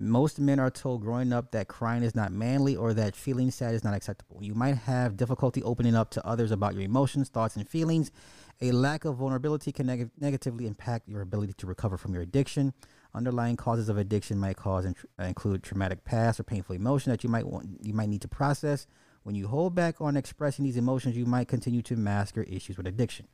Most 0.00 0.38
men 0.38 0.60
are 0.60 0.70
told 0.70 1.02
growing 1.02 1.32
up 1.32 1.50
that 1.50 1.66
crying 1.66 2.04
is 2.04 2.14
not 2.14 2.30
manly 2.30 2.76
or 2.76 2.94
that 2.94 3.16
feeling 3.16 3.50
sad 3.50 3.74
is 3.74 3.82
not 3.82 3.94
acceptable. 3.94 4.38
You 4.40 4.54
might 4.54 4.76
have 4.76 5.16
difficulty 5.16 5.60
opening 5.62 5.96
up 5.96 6.10
to 6.10 6.24
others 6.24 6.52
about 6.52 6.74
your 6.74 6.84
emotions, 6.84 7.28
thoughts, 7.28 7.56
and 7.56 7.68
feelings. 7.68 8.12
A 8.60 8.72
lack 8.72 9.04
of 9.04 9.16
vulnerability 9.16 9.70
can 9.70 9.86
neg- 9.86 10.10
negatively 10.18 10.66
impact 10.66 11.08
your 11.08 11.20
ability 11.22 11.52
to 11.58 11.66
recover 11.66 11.96
from 11.96 12.12
your 12.12 12.22
addiction. 12.22 12.74
Underlying 13.14 13.56
causes 13.56 13.88
of 13.88 13.96
addiction 13.96 14.38
might 14.38 14.56
cause 14.56 14.84
and 14.84 14.96
tr- 14.96 15.06
uh, 15.18 15.24
include 15.24 15.62
traumatic 15.62 16.04
past 16.04 16.40
or 16.40 16.42
painful 16.42 16.74
emotion 16.74 17.10
that 17.12 17.22
you 17.22 17.30
might 17.30 17.46
want 17.46 17.68
you 17.82 17.94
might 17.94 18.08
need 18.08 18.20
to 18.22 18.28
process. 18.28 18.86
When 19.22 19.34
you 19.36 19.46
hold 19.46 19.74
back 19.74 20.00
on 20.00 20.16
expressing 20.16 20.64
these 20.64 20.76
emotions, 20.76 21.16
you 21.16 21.24
might 21.24 21.48
continue 21.48 21.82
to 21.82 21.96
mask 21.96 22.34
your 22.34 22.44
issues 22.46 22.76
with 22.76 22.86
addiction. 22.86 23.28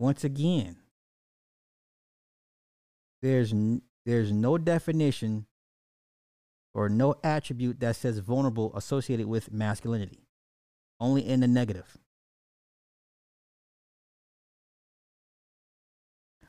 Once 0.00 0.24
again, 0.24 0.76
there's 3.22 3.52
n- 3.52 3.82
there's 4.04 4.32
no 4.32 4.58
definition 4.58 5.46
or 6.74 6.88
no 6.88 7.14
attribute 7.22 7.78
that 7.80 7.96
says 7.96 8.18
vulnerable 8.18 8.72
associated 8.76 9.26
with 9.26 9.52
masculinity. 9.52 10.23
Only 11.00 11.26
in 11.26 11.40
the 11.40 11.48
negative. 11.48 11.98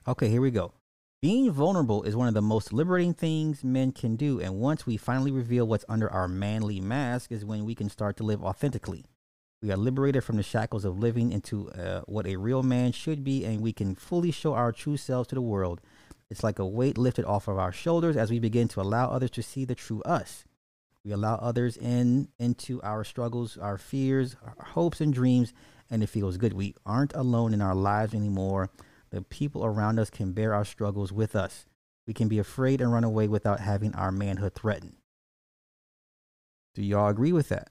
Okay, 0.07 0.29
here 0.29 0.41
we 0.41 0.51
go. 0.51 0.73
Being 1.21 1.51
vulnerable 1.51 2.03
is 2.03 2.15
one 2.15 2.27
of 2.27 2.35
the 2.35 2.41
most 2.41 2.71
liberating 2.71 3.15
things 3.15 3.63
men 3.63 3.91
can 3.91 4.15
do, 4.15 4.39
and 4.39 4.59
once 4.59 4.85
we 4.85 4.97
finally 4.97 5.31
reveal 5.31 5.65
what's 5.65 5.85
under 5.89 6.07
our 6.11 6.27
manly 6.27 6.79
mask, 6.79 7.31
is 7.31 7.43
when 7.43 7.65
we 7.65 7.73
can 7.73 7.89
start 7.89 8.15
to 8.17 8.23
live 8.23 8.43
authentically. 8.43 9.05
We 9.63 9.71
are 9.71 9.77
liberated 9.77 10.23
from 10.23 10.37
the 10.37 10.43
shackles 10.43 10.85
of 10.85 10.99
living 10.99 11.31
into 11.31 11.71
uh, 11.71 12.01
what 12.01 12.27
a 12.27 12.35
real 12.35 12.61
man 12.61 12.91
should 12.91 13.23
be, 13.23 13.43
and 13.43 13.61
we 13.61 13.73
can 13.73 13.95
fully 13.95 14.29
show 14.29 14.53
our 14.53 14.71
true 14.71 14.97
selves 14.97 15.29
to 15.29 15.35
the 15.35 15.41
world. 15.41 15.81
It's 16.29 16.43
like 16.43 16.59
a 16.59 16.67
weight 16.67 16.99
lifted 16.99 17.25
off 17.25 17.47
of 17.47 17.57
our 17.57 17.71
shoulders 17.71 18.15
as 18.15 18.29
we 18.29 18.37
begin 18.37 18.67
to 18.67 18.81
allow 18.81 19.09
others 19.09 19.31
to 19.31 19.41
see 19.41 19.65
the 19.65 19.73
true 19.73 20.03
us. 20.03 20.45
We 21.05 21.11
allow 21.11 21.35
others 21.35 21.77
in 21.77 22.29
into 22.39 22.81
our 22.81 23.03
struggles, 23.03 23.57
our 23.57 23.77
fears, 23.77 24.35
our 24.43 24.65
hopes, 24.65 24.99
and 24.99 25.13
dreams, 25.13 25.53
and 25.91 26.01
it 26.01 26.07
feels 26.07 26.37
good. 26.37 26.53
We 26.53 26.73
aren't 26.83 27.13
alone 27.13 27.53
in 27.53 27.61
our 27.61 27.75
lives 27.75 28.15
anymore. 28.15 28.71
The 29.11 29.21
people 29.21 29.63
around 29.63 29.99
us 29.99 30.09
can 30.09 30.33
bear 30.33 30.55
our 30.55 30.65
struggles 30.65 31.13
with 31.13 31.35
us. 31.35 31.67
We 32.07 32.13
can 32.13 32.27
be 32.27 32.39
afraid 32.39 32.81
and 32.81 32.91
run 32.91 33.03
away 33.03 33.27
without 33.27 33.59
having 33.59 33.93
our 33.93 34.11
manhood 34.11 34.55
threatened. 34.55 34.95
Do 36.73 36.81
y'all 36.81 37.09
agree 37.09 37.31
with 37.31 37.49
that? 37.49 37.69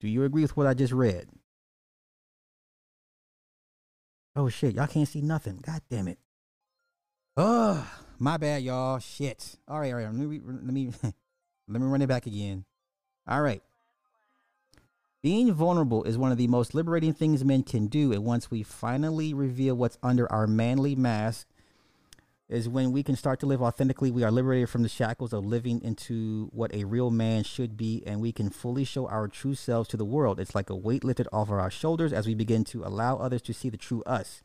Do 0.00 0.08
you 0.08 0.24
agree 0.24 0.42
with 0.42 0.56
what 0.56 0.66
I 0.66 0.72
just 0.72 0.92
read? 0.92 1.28
Oh 4.34 4.48
shit, 4.48 4.74
y'all 4.74 4.86
can't 4.86 5.06
see 5.06 5.20
nothing. 5.20 5.60
God 5.62 5.82
damn 5.90 6.08
it. 6.08 6.18
Oh, 7.36 7.86
my 8.18 8.38
bad, 8.38 8.62
y'all. 8.62 8.98
Shit. 8.98 9.56
All 9.68 9.78
right, 9.78 9.92
all 9.92 9.98
right. 9.98 10.06
Let 10.06 10.14
me 10.14 10.40
let 10.42 10.64
me 10.64 10.92
let 11.68 11.80
me 11.80 11.86
run 11.86 12.02
it 12.02 12.08
back 12.08 12.26
again. 12.26 12.64
All 13.26 13.42
right. 13.42 13.62
Being 15.22 15.52
vulnerable 15.52 16.02
is 16.02 16.18
one 16.18 16.32
of 16.32 16.38
the 16.38 16.48
most 16.48 16.74
liberating 16.74 17.14
things 17.14 17.44
men 17.44 17.62
can 17.62 17.86
do, 17.86 18.12
and 18.12 18.24
once 18.24 18.50
we 18.50 18.64
finally 18.64 19.32
reveal 19.32 19.76
what's 19.76 19.98
under 20.02 20.30
our 20.32 20.48
manly 20.48 20.96
mask, 20.96 21.46
is 22.48 22.68
when 22.68 22.92
we 22.92 23.02
can 23.02 23.16
start 23.16 23.40
to 23.40 23.46
live 23.46 23.62
authentically. 23.62 24.10
We 24.10 24.24
are 24.24 24.30
liberated 24.30 24.68
from 24.68 24.82
the 24.82 24.88
shackles 24.88 25.32
of 25.32 25.46
living 25.46 25.80
into 25.82 26.50
what 26.52 26.74
a 26.74 26.84
real 26.84 27.10
man 27.10 27.44
should 27.44 27.76
be, 27.76 28.02
and 28.04 28.20
we 28.20 28.32
can 28.32 28.50
fully 28.50 28.84
show 28.84 29.06
our 29.06 29.28
true 29.28 29.54
selves 29.54 29.88
to 29.90 29.96
the 29.96 30.04
world. 30.04 30.38
It's 30.38 30.54
like 30.54 30.68
a 30.68 30.76
weight 30.76 31.04
lifted 31.04 31.28
off 31.32 31.48
of 31.48 31.54
our 31.54 31.70
shoulders 31.70 32.12
as 32.12 32.26
we 32.26 32.34
begin 32.34 32.64
to 32.64 32.84
allow 32.84 33.16
others 33.16 33.42
to 33.42 33.54
see 33.54 33.70
the 33.70 33.76
true 33.76 34.02
us. 34.02 34.42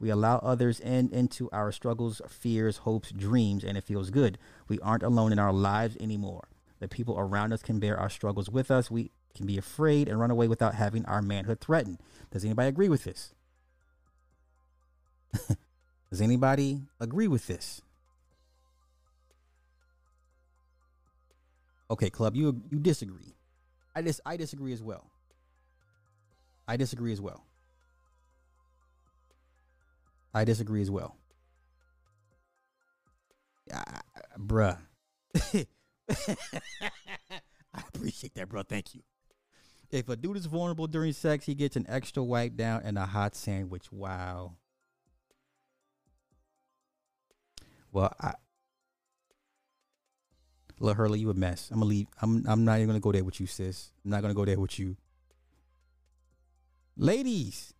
We 0.00 0.10
allow 0.10 0.38
others 0.38 0.80
in 0.80 1.10
into 1.10 1.48
our 1.52 1.70
struggles, 1.70 2.20
fears, 2.28 2.78
hopes, 2.78 3.12
dreams, 3.12 3.62
and 3.62 3.78
it 3.78 3.84
feels 3.84 4.10
good. 4.10 4.38
We 4.68 4.80
aren't 4.80 5.04
alone 5.04 5.32
in 5.32 5.38
our 5.38 5.52
lives 5.52 5.96
anymore. 6.00 6.48
The 6.80 6.88
people 6.88 7.18
around 7.18 7.52
us 7.52 7.62
can 7.62 7.78
bear 7.78 7.98
our 7.98 8.10
struggles 8.10 8.50
with 8.50 8.70
us. 8.70 8.90
We 8.90 9.10
can 9.34 9.46
be 9.46 9.58
afraid 9.58 10.08
and 10.08 10.18
run 10.18 10.30
away 10.30 10.48
without 10.48 10.74
having 10.74 11.04
our 11.06 11.22
manhood 11.22 11.60
threatened. 11.60 11.98
Does 12.30 12.44
anybody 12.44 12.68
agree 12.68 12.88
with 12.88 13.04
this? 13.04 13.34
Does 16.10 16.20
anybody 16.20 16.82
agree 17.00 17.28
with 17.28 17.46
this? 17.46 17.82
Okay, 21.90 22.10
club, 22.10 22.34
you 22.34 22.62
you 22.70 22.78
disagree. 22.78 23.34
I 23.94 24.02
dis 24.02 24.20
I 24.24 24.36
disagree 24.36 24.72
as 24.72 24.82
well. 24.82 25.10
I 26.66 26.76
disagree 26.76 27.12
as 27.12 27.20
well. 27.20 27.44
I 30.32 30.44
disagree 30.44 30.82
as 30.82 30.90
well. 30.90 31.16
Yeah, 33.66 33.82
bruh. 34.38 34.78
I 37.74 37.82
appreciate 37.88 38.34
that, 38.34 38.48
bro. 38.48 38.62
Thank 38.62 38.94
you. 38.94 39.02
If 39.90 40.08
a 40.08 40.16
dude 40.16 40.36
is 40.36 40.46
vulnerable 40.46 40.86
during 40.86 41.12
sex, 41.12 41.46
he 41.46 41.54
gets 41.54 41.76
an 41.76 41.86
extra 41.88 42.22
wipe 42.22 42.56
down 42.56 42.82
and 42.84 42.98
a 42.98 43.06
hot 43.06 43.36
sandwich. 43.36 43.92
Wow. 43.92 44.56
Well, 47.92 48.12
I 48.20 48.34
Look, 50.80 50.96
Hurley, 50.96 51.20
you 51.20 51.30
a 51.30 51.34
mess. 51.34 51.70
I'm 51.70 51.78
gonna 51.78 51.88
leave. 51.88 52.08
I'm 52.20 52.44
I'm 52.46 52.64
not 52.64 52.76
even 52.76 52.88
gonna 52.88 53.00
go 53.00 53.12
there 53.12 53.24
with 53.24 53.40
you, 53.40 53.46
sis. 53.46 53.92
I'm 54.04 54.10
not 54.10 54.22
gonna 54.22 54.34
go 54.34 54.44
there 54.44 54.58
with 54.58 54.78
you. 54.78 54.96
Ladies. 56.96 57.72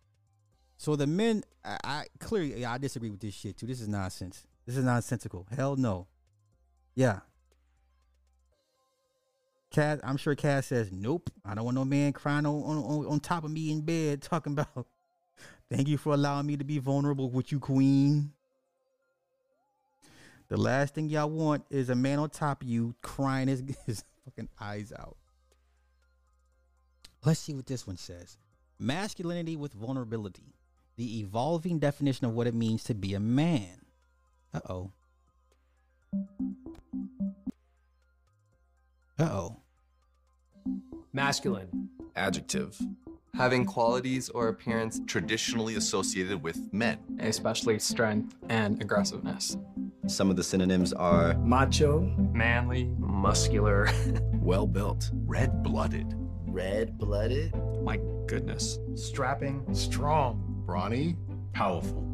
So 0.77 0.95
the 0.95 1.07
men 1.07 1.43
I, 1.63 1.77
I 1.83 2.05
clearly 2.19 2.65
I 2.65 2.77
disagree 2.77 3.09
with 3.09 3.19
this 3.19 3.33
shit 3.33 3.57
too. 3.57 3.65
This 3.65 3.81
is 3.81 3.87
nonsense. 3.87 4.45
This 4.65 4.77
is 4.77 4.83
nonsensical. 4.83 5.45
Hell 5.55 5.75
no. 5.75 6.07
Yeah. 6.95 7.19
I'm 9.77 10.17
sure 10.17 10.35
Cass 10.35 10.67
says, 10.67 10.91
Nope. 10.91 11.29
I 11.43 11.55
don't 11.55 11.65
want 11.65 11.75
no 11.75 11.85
man 11.85 12.13
crying 12.13 12.45
on, 12.45 12.55
on, 12.55 13.05
on 13.05 13.19
top 13.19 13.43
of 13.43 13.51
me 13.51 13.71
in 13.71 13.81
bed 13.81 14.21
talking 14.21 14.53
about 14.53 14.87
thank 15.71 15.87
you 15.87 15.97
for 15.97 16.13
allowing 16.13 16.45
me 16.45 16.57
to 16.57 16.63
be 16.63 16.79
vulnerable 16.79 17.29
with 17.29 17.51
you, 17.51 17.59
Queen. 17.59 18.31
The 20.47 20.57
last 20.57 20.93
thing 20.93 21.09
y'all 21.09 21.29
want 21.29 21.65
is 21.69 21.89
a 21.89 21.95
man 21.95 22.19
on 22.19 22.29
top 22.29 22.61
of 22.61 22.67
you 22.67 22.95
crying 23.01 23.47
his, 23.47 23.63
his 23.85 24.03
fucking 24.23 24.49
eyes 24.59 24.93
out. 24.97 25.17
Let's 27.23 27.39
see 27.39 27.53
what 27.55 27.65
this 27.65 27.87
one 27.87 27.97
says. 27.97 28.37
Masculinity 28.77 29.55
with 29.55 29.73
vulnerability. 29.73 30.53
The 30.97 31.19
evolving 31.19 31.79
definition 31.79 32.25
of 32.25 32.33
what 32.33 32.47
it 32.47 32.53
means 32.53 32.83
to 32.85 32.93
be 32.93 33.15
a 33.15 33.19
man. 33.19 33.85
Uh 34.53 34.59
oh. 34.69 34.91
Uh 39.17 39.23
oh. 39.23 39.57
Masculine. 41.15 41.87
Adjective. 42.17 42.77
Having 43.35 43.67
qualities 43.67 44.27
or 44.27 44.49
appearance 44.49 44.99
traditionally 45.07 45.75
associated 45.75 46.43
with 46.43 46.73
men. 46.73 46.97
Especially 47.19 47.79
strength 47.79 48.35
and 48.49 48.81
aggressiveness. 48.81 49.55
Some 50.07 50.29
of 50.29 50.35
the 50.35 50.43
synonyms 50.43 50.91
are 50.91 51.35
macho, 51.35 52.01
manly, 52.33 52.91
muscular, 52.99 53.87
well 54.33 54.67
built, 54.67 55.09
red 55.25 55.63
blooded. 55.63 56.13
Red 56.47 56.97
blooded? 56.97 57.55
My 57.81 57.97
goodness. 58.27 58.77
Strapping, 58.95 59.73
strong, 59.73 60.63
brawny, 60.65 61.15
powerful. 61.53 62.05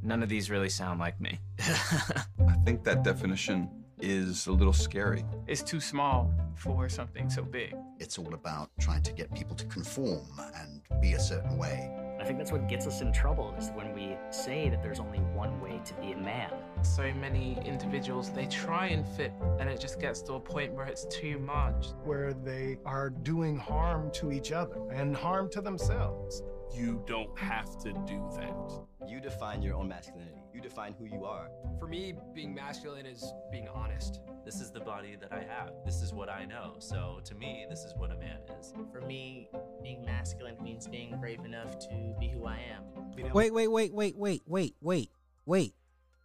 None 0.00 0.22
of 0.22 0.28
these 0.28 0.48
really 0.48 0.68
sound 0.68 1.00
like 1.00 1.20
me. 1.20 1.40
I 1.58 2.54
think 2.64 2.84
that 2.84 3.02
definition 3.02 3.68
is 4.00 4.46
a 4.46 4.52
little 4.52 4.72
scary. 4.72 5.24
It's 5.46 5.62
too 5.62 5.80
small 5.80 6.32
for 6.54 6.88
something 6.88 7.30
so 7.30 7.42
big. 7.42 7.74
It's 7.98 8.18
all 8.18 8.34
about 8.34 8.70
trying 8.80 9.02
to 9.02 9.12
get 9.12 9.34
people 9.34 9.56
to 9.56 9.64
conform 9.66 10.26
and 10.54 10.82
be 11.00 11.12
a 11.12 11.20
certain 11.20 11.56
way. 11.58 11.90
I 12.20 12.24
think 12.24 12.38
that's 12.38 12.52
what 12.52 12.68
gets 12.68 12.86
us 12.86 13.02
in 13.02 13.12
trouble 13.12 13.54
is 13.58 13.70
when 13.74 13.92
we 13.94 14.16
say 14.30 14.68
that 14.70 14.82
there's 14.82 15.00
only 15.00 15.18
one 15.18 15.60
way 15.60 15.80
to 15.84 15.94
be 15.94 16.12
a 16.12 16.16
man. 16.16 16.50
So 16.82 17.12
many 17.14 17.58
individuals, 17.64 18.30
they 18.30 18.46
try 18.46 18.88
and 18.88 19.06
fit, 19.06 19.32
and 19.60 19.68
it 19.68 19.80
just 19.80 20.00
gets 20.00 20.22
to 20.22 20.34
a 20.34 20.40
point 20.40 20.72
where 20.72 20.86
it's 20.86 21.06
too 21.06 21.38
much. 21.38 21.88
Where 22.04 22.32
they 22.32 22.78
are 22.84 23.10
doing 23.10 23.58
harm 23.58 24.10
to 24.12 24.32
each 24.32 24.50
other 24.50 24.76
and 24.90 25.14
harm 25.14 25.50
to 25.50 25.60
themselves. 25.60 26.42
You 26.74 27.02
don't 27.06 27.38
have 27.38 27.78
to 27.82 27.92
do 28.06 28.28
that. 28.36 29.08
You 29.08 29.20
define 29.20 29.62
your 29.62 29.76
own 29.76 29.88
masculinity. 29.88 30.45
You 30.56 30.62
define 30.62 30.94
who 30.98 31.04
you 31.04 31.26
are. 31.26 31.50
For 31.78 31.86
me, 31.86 32.14
being 32.32 32.54
masculine 32.54 33.04
is 33.04 33.30
being 33.52 33.68
honest. 33.68 34.20
This 34.42 34.58
is 34.58 34.70
the 34.70 34.80
body 34.80 35.14
that 35.20 35.30
I 35.30 35.40
have. 35.40 35.72
This 35.84 36.00
is 36.00 36.14
what 36.14 36.30
I 36.30 36.46
know. 36.46 36.76
So 36.78 37.20
to 37.26 37.34
me, 37.34 37.66
this 37.68 37.80
is 37.80 37.92
what 37.94 38.10
a 38.10 38.16
man 38.16 38.38
is. 38.58 38.72
For 38.90 39.02
me, 39.02 39.50
being 39.82 40.02
masculine 40.06 40.56
means 40.62 40.88
being 40.88 41.14
brave 41.20 41.40
enough 41.44 41.78
to 41.80 42.14
be 42.18 42.30
who 42.30 42.46
I 42.46 42.58
am. 42.74 43.34
Wait, 43.34 43.52
wait, 43.52 43.68
wait, 43.68 43.92
wait, 43.92 44.16
wait, 44.16 44.42
wait, 44.46 44.74
wait, 44.80 45.10
wait. 45.44 45.74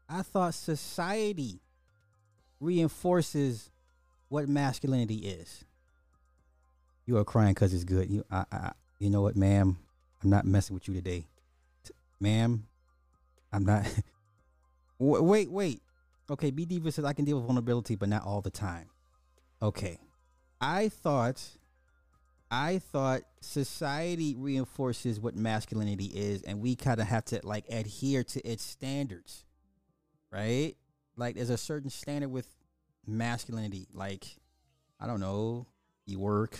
I 0.07 0.21
thought 0.21 0.53
society 0.53 1.59
reinforces 2.61 3.69
what 4.29 4.47
masculinity 4.47 5.17
is. 5.17 5.65
You 7.05 7.17
are 7.17 7.25
crying 7.25 7.53
because 7.53 7.73
it's 7.73 7.83
good. 7.83 8.09
You, 8.09 8.23
I, 8.31 8.45
I, 8.49 8.71
you 8.97 9.09
know 9.09 9.23
what, 9.23 9.35
ma'am? 9.35 9.77
I'm 10.23 10.29
not 10.29 10.45
messing 10.45 10.73
with 10.73 10.87
you 10.87 10.93
today, 10.93 11.25
T- 11.83 11.93
ma'am. 12.21 12.65
I'm 13.51 13.65
not. 13.65 13.85
Wait, 15.01 15.49
wait. 15.49 15.81
Okay, 16.29 16.51
B 16.51 16.65
Diva 16.65 16.91
says 16.91 17.05
I 17.05 17.13
can 17.13 17.25
deal 17.25 17.37
with 17.37 17.47
vulnerability, 17.47 17.95
but 17.95 18.07
not 18.07 18.23
all 18.23 18.39
the 18.39 18.51
time. 18.51 18.87
Okay, 19.59 19.97
I 20.61 20.89
thought, 20.89 21.41
I 22.51 22.77
thought 22.77 23.21
society 23.39 24.35
reinforces 24.37 25.19
what 25.19 25.35
masculinity 25.35 26.05
is, 26.05 26.43
and 26.43 26.61
we 26.61 26.75
kind 26.75 27.01
of 27.01 27.07
have 27.07 27.25
to 27.25 27.41
like 27.43 27.65
adhere 27.67 28.23
to 28.25 28.47
its 28.47 28.63
standards, 28.63 29.43
right? 30.31 30.75
Like, 31.17 31.35
there's 31.35 31.49
a 31.49 31.57
certain 31.57 31.89
standard 31.89 32.29
with 32.29 32.47
masculinity. 33.07 33.87
Like, 33.93 34.25
I 34.99 35.07
don't 35.07 35.19
know, 35.19 35.65
you 36.05 36.19
work, 36.19 36.59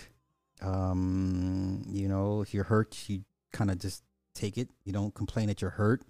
um, 0.60 1.82
you 1.86 2.08
know, 2.08 2.42
if 2.42 2.52
you're 2.52 2.64
hurt, 2.64 3.08
you 3.08 3.22
kind 3.52 3.70
of 3.70 3.78
just 3.78 4.02
take 4.34 4.58
it. 4.58 4.68
You 4.84 4.92
don't 4.92 5.14
complain 5.14 5.46
that 5.46 5.62
you're 5.62 5.70
hurt. 5.70 6.02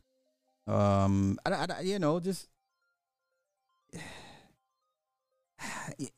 Um, 0.67 1.39
I, 1.45 1.51
I, 1.51 1.81
you 1.81 1.99
know, 1.99 2.21
just 2.21 2.49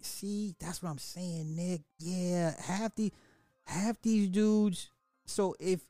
see, 0.00 0.54
that's 0.58 0.82
what 0.82 0.90
I'm 0.90 0.98
saying, 0.98 1.56
Nick. 1.56 1.82
Yeah, 1.98 2.54
half 2.60 2.94
the 2.94 3.12
half 3.64 4.00
these 4.02 4.28
dudes. 4.28 4.90
So 5.26 5.54
if 5.58 5.80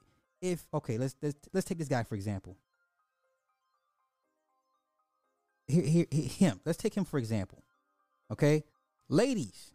if 0.41 0.67
okay, 0.73 0.99
let's 0.99 1.17
let's 1.23 1.37
let's 1.53 1.67
take 1.67 1.79
this 1.79 1.89
guy 1.89 2.03
for 2.03 2.15
example. 2.15 2.57
Here, 5.67 5.83
here, 5.83 6.07
here 6.11 6.29
him. 6.29 6.61
Let's 6.65 6.79
take 6.79 6.95
him 6.95 7.05
for 7.05 7.19
example. 7.19 7.63
Okay, 8.31 8.65
ladies. 9.09 9.71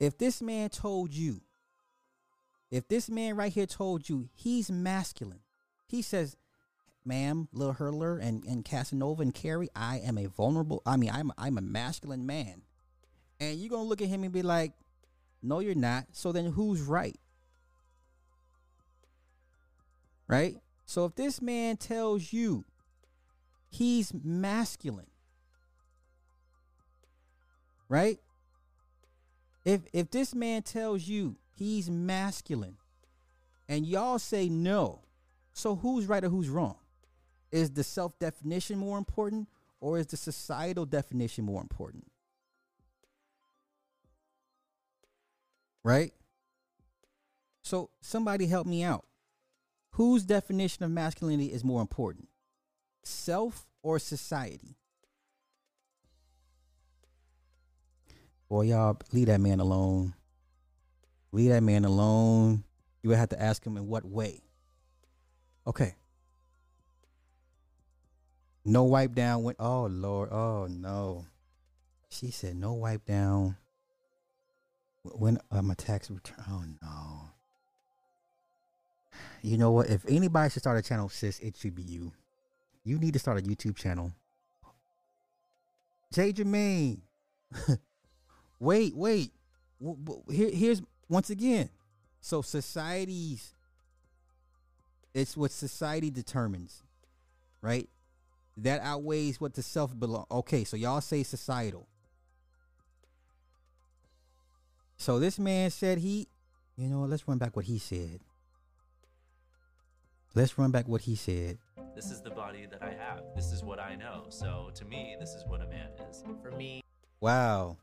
If 0.00 0.18
this 0.18 0.42
man 0.42 0.70
told 0.70 1.12
you, 1.12 1.40
if 2.70 2.88
this 2.88 3.08
man 3.08 3.36
right 3.36 3.52
here 3.52 3.66
told 3.66 4.08
you 4.08 4.28
he's 4.34 4.70
masculine, 4.70 5.43
he 5.86 6.02
says, 6.02 6.36
ma'am, 7.04 7.48
Lil 7.52 7.74
Hurler 7.74 8.18
and, 8.18 8.44
and 8.44 8.64
Casanova 8.64 9.22
and 9.22 9.34
Carrie, 9.34 9.68
I 9.74 9.98
am 9.98 10.18
a 10.18 10.26
vulnerable, 10.26 10.82
I 10.86 10.96
mean, 10.96 11.10
I'm, 11.12 11.32
I'm 11.36 11.58
a 11.58 11.62
masculine 11.62 12.26
man. 12.26 12.62
And 13.40 13.58
you're 13.58 13.70
going 13.70 13.84
to 13.84 13.88
look 13.88 14.00
at 14.00 14.08
him 14.08 14.22
and 14.22 14.32
be 14.32 14.42
like, 14.42 14.72
no, 15.42 15.60
you're 15.60 15.74
not. 15.74 16.06
So 16.12 16.32
then 16.32 16.46
who's 16.46 16.80
right? 16.80 17.18
Right? 20.26 20.56
So 20.86 21.04
if 21.04 21.14
this 21.14 21.42
man 21.42 21.76
tells 21.76 22.32
you 22.32 22.64
he's 23.68 24.12
masculine, 24.14 25.10
right? 27.88 28.18
If 29.64 29.82
if 29.92 30.10
this 30.10 30.34
man 30.34 30.62
tells 30.62 31.08
you 31.08 31.36
he's 31.54 31.90
masculine 31.90 32.76
and 33.68 33.86
y'all 33.86 34.18
say 34.18 34.48
no, 34.48 35.03
so 35.54 35.76
who's 35.76 36.06
right 36.06 36.22
or 36.22 36.28
who's 36.28 36.48
wrong? 36.48 36.76
Is 37.52 37.70
the 37.70 37.84
self 37.84 38.18
definition 38.18 38.76
more 38.76 38.98
important 38.98 39.48
or 39.80 39.98
is 39.98 40.08
the 40.08 40.16
societal 40.16 40.84
definition 40.84 41.44
more 41.44 41.62
important? 41.62 42.10
Right? 45.84 46.12
So 47.62 47.90
somebody 48.00 48.46
help 48.46 48.66
me 48.66 48.82
out. 48.82 49.06
Whose 49.92 50.24
definition 50.24 50.84
of 50.84 50.90
masculinity 50.90 51.52
is 51.52 51.62
more 51.62 51.80
important? 51.80 52.28
Self 53.04 53.64
or 53.82 54.00
society? 54.00 54.76
Boy, 58.48 58.62
y'all 58.62 58.98
leave 59.12 59.26
that 59.26 59.40
man 59.40 59.60
alone. 59.60 60.14
Leave 61.30 61.50
that 61.50 61.62
man 61.62 61.84
alone. 61.84 62.64
You 63.02 63.10
would 63.10 63.18
have 63.18 63.28
to 63.28 63.40
ask 63.40 63.64
him 63.64 63.76
in 63.76 63.86
what 63.86 64.04
way. 64.04 64.40
Okay. 65.66 65.94
No 68.64 68.84
wipe 68.84 69.14
down 69.14 69.42
when 69.42 69.54
oh 69.58 69.86
Lord, 69.86 70.30
oh 70.32 70.66
no. 70.70 71.26
She 72.08 72.30
said 72.30 72.56
no 72.56 72.72
wipe 72.74 73.04
down 73.04 73.56
when 75.02 75.38
uh, 75.50 75.62
my 75.62 75.74
tax 75.74 76.10
return. 76.10 76.44
Oh 76.48 76.64
no. 76.82 77.30
You 79.42 79.58
know 79.58 79.70
what? 79.72 79.90
If 79.90 80.04
anybody 80.08 80.50
should 80.50 80.62
start 80.62 80.78
a 80.78 80.82
channel, 80.82 81.08
sis, 81.08 81.38
it 81.40 81.56
should 81.56 81.74
be 81.74 81.82
you. 81.82 82.12
You 82.84 82.98
need 82.98 83.12
to 83.12 83.18
start 83.18 83.38
a 83.38 83.42
YouTube 83.42 83.76
channel. 83.76 84.12
Jay 86.12 86.32
Jermaine. 86.32 87.00
wait, 88.58 88.94
wait. 88.94 89.32
Here, 90.30 90.50
here's 90.50 90.82
once 91.08 91.30
again. 91.30 91.68
So 92.20 92.40
societies, 92.40 93.53
it's 95.14 95.36
what 95.36 95.52
society 95.52 96.10
determines, 96.10 96.82
right? 97.62 97.88
That 98.56 98.80
outweighs 98.82 99.40
what 99.40 99.54
the 99.54 99.62
self 99.62 99.98
belong. 99.98 100.26
Okay, 100.30 100.64
so 100.64 100.76
y'all 100.76 101.00
say 101.00 101.22
societal. 101.22 101.88
So 104.96 105.18
this 105.18 105.38
man 105.38 105.70
said 105.70 105.98
he, 105.98 106.28
you 106.76 106.88
know, 106.88 107.00
let's 107.00 107.26
run 107.26 107.38
back 107.38 107.56
what 107.56 107.64
he 107.64 107.78
said. 107.78 108.20
Let's 110.34 110.58
run 110.58 110.70
back 110.70 110.88
what 110.88 111.02
he 111.02 111.14
said. 111.14 111.58
This 111.94 112.10
is 112.10 112.20
the 112.20 112.30
body 112.30 112.66
that 112.70 112.82
I 112.82 112.90
have. 112.90 113.22
This 113.36 113.52
is 113.52 113.62
what 113.62 113.78
I 113.78 113.94
know. 113.94 114.26
So 114.28 114.70
to 114.74 114.84
me, 114.84 115.16
this 115.20 115.30
is 115.30 115.44
what 115.46 115.60
a 115.60 115.66
man 115.66 115.90
is. 116.10 116.24
For 116.42 116.50
me, 116.50 116.82
Wow. 117.20 117.78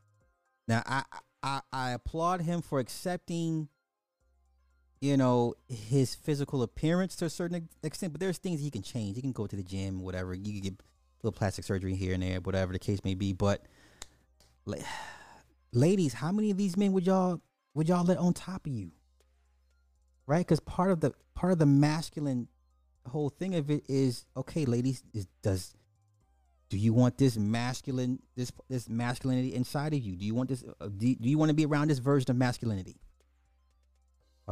Now 0.68 0.84
I 0.85 1.03
I 1.42 1.61
I 1.72 1.92
applaud 1.92 2.42
him 2.42 2.61
for 2.61 2.80
accepting 2.80 3.69
you 5.02 5.18
know 5.18 5.56
his 5.68 6.16
physical 6.16 6.62
appearance 6.62 7.16
to 7.18 7.26
a 7.26 7.30
certain 7.30 7.68
extent, 7.84 8.14
but 8.14 8.22
there's 8.22 8.38
things 8.38 8.62
he 8.62 8.70
can 8.70 8.84
change. 8.84 9.16
He 9.16 9.22
can 9.22 9.32
go 9.32 9.48
to 9.48 9.56
the 9.56 9.64
gym, 9.64 10.02
whatever. 10.02 10.34
You 10.34 10.54
can 10.54 10.62
get 10.62 10.82
little 11.24 11.38
plastic 11.38 11.66
surgery 11.66 11.96
here 11.96 12.14
and 12.14 12.24
there, 12.24 12.40
whatever 12.40 12.72
the 12.72 12.80
case 12.80 13.04
may 13.04 13.16
be. 13.16 13.34
But 13.34 13.66
la- 14.66 14.78
ladies, 15.74 16.14
how 16.14 16.32
many 16.32 16.52
of 16.52 16.58
these 16.58 16.78
men 16.78 16.94
would 16.94 17.06
y'all 17.06 17.42
would 17.74 17.90
y'all 17.90 18.06
let 18.06 18.18
on 18.18 18.34
top 18.34 18.66
of 18.66 18.72
you? 18.72 18.92
Right? 20.28 20.46
Because 20.46 20.60
part 20.60 20.92
of 20.92 21.02
the 21.02 21.14
part 21.34 21.52
of 21.52 21.60
the 21.60 21.66
masculine 21.66 22.48
whole 23.08 23.30
thing 23.30 23.56
of 23.56 23.72
it 23.72 23.84
is 23.90 24.26
okay, 24.38 24.66
ladies. 24.66 25.04
Is 25.14 25.28
does 25.42 25.74
do 26.70 26.78
you 26.78 26.94
want 26.94 27.18
this 27.18 27.38
masculine 27.38 28.20
this 28.36 28.52
this 28.70 28.88
masculinity 28.88 29.56
inside 29.56 29.94
of 29.96 30.00
you? 30.00 30.16
Do 30.16 30.26
you 30.26 30.36
want 30.36 30.50
this? 30.50 30.64
Uh, 30.80 30.88
do, 30.88 31.16
do 31.16 31.28
you 31.28 31.40
want 31.40 31.50
to 31.50 31.56
be 31.56 31.66
around 31.66 31.90
this 31.90 32.00
version 32.00 32.30
of 32.30 32.38
masculinity? 32.38 32.98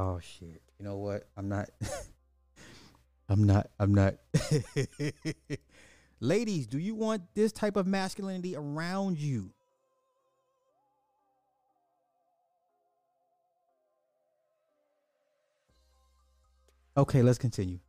Oh 0.01 0.17
shit! 0.21 0.61
You 0.79 0.85
know 0.85 0.95
what? 0.95 1.27
I'm 1.35 1.49
not. 1.49 1.69
I'm 3.29 3.43
not. 3.43 3.69
I'm 3.77 3.93
not. 3.93 4.15
Ladies, 6.21 6.67
do 6.67 6.79
you 6.79 6.95
want 6.95 7.23
this 7.35 7.51
type 7.51 7.75
of 7.75 7.85
masculinity 7.85 8.55
around 8.55 9.19
you? 9.19 9.51
Okay, 16.95 17.21
let's 17.21 17.37
continue. 17.37 17.79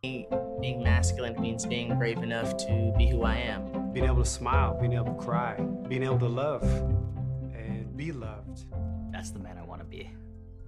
being 0.00 0.82
masculine 0.82 1.38
means 1.38 1.66
being 1.66 1.98
brave 1.98 2.22
enough 2.22 2.56
to 2.56 2.94
be 2.96 3.08
who 3.08 3.24
I 3.24 3.36
am. 3.36 3.92
Being 3.92 4.06
able 4.06 4.24
to 4.24 4.28
smile, 4.28 4.78
being 4.80 4.94
able 4.94 5.12
to 5.12 5.22
cry, 5.22 5.60
being 5.86 6.02
able 6.02 6.18
to 6.20 6.28
love 6.28 6.62
and 6.62 7.94
be 7.94 8.10
loved. 8.10 8.64
That's 9.12 9.32
the 9.32 9.38
man 9.38 9.58
I 9.58 9.64
want 9.64 9.82
to 9.82 9.86
be. 9.86 10.10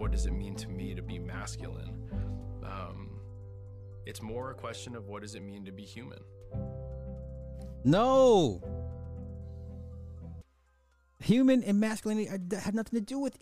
What 0.02 0.10
does 0.10 0.26
it 0.26 0.32
mean 0.32 0.56
to 0.56 0.68
me 0.68 0.96
to 0.96 1.00
be 1.00 1.20
masculine? 1.20 1.94
Um, 2.64 3.20
it's 4.04 4.20
more 4.20 4.50
a 4.50 4.54
question 4.54 4.96
of 4.96 5.06
what 5.06 5.22
does 5.22 5.36
it 5.36 5.44
mean 5.44 5.64
to 5.64 5.70
be 5.70 5.84
human? 5.84 6.18
No. 7.84 8.60
Human 11.20 11.62
and 11.62 11.78
masculinity 11.78 12.28
have 12.28 12.74
nothing 12.74 12.98
to 12.98 13.00
do 13.00 13.20
with. 13.20 13.38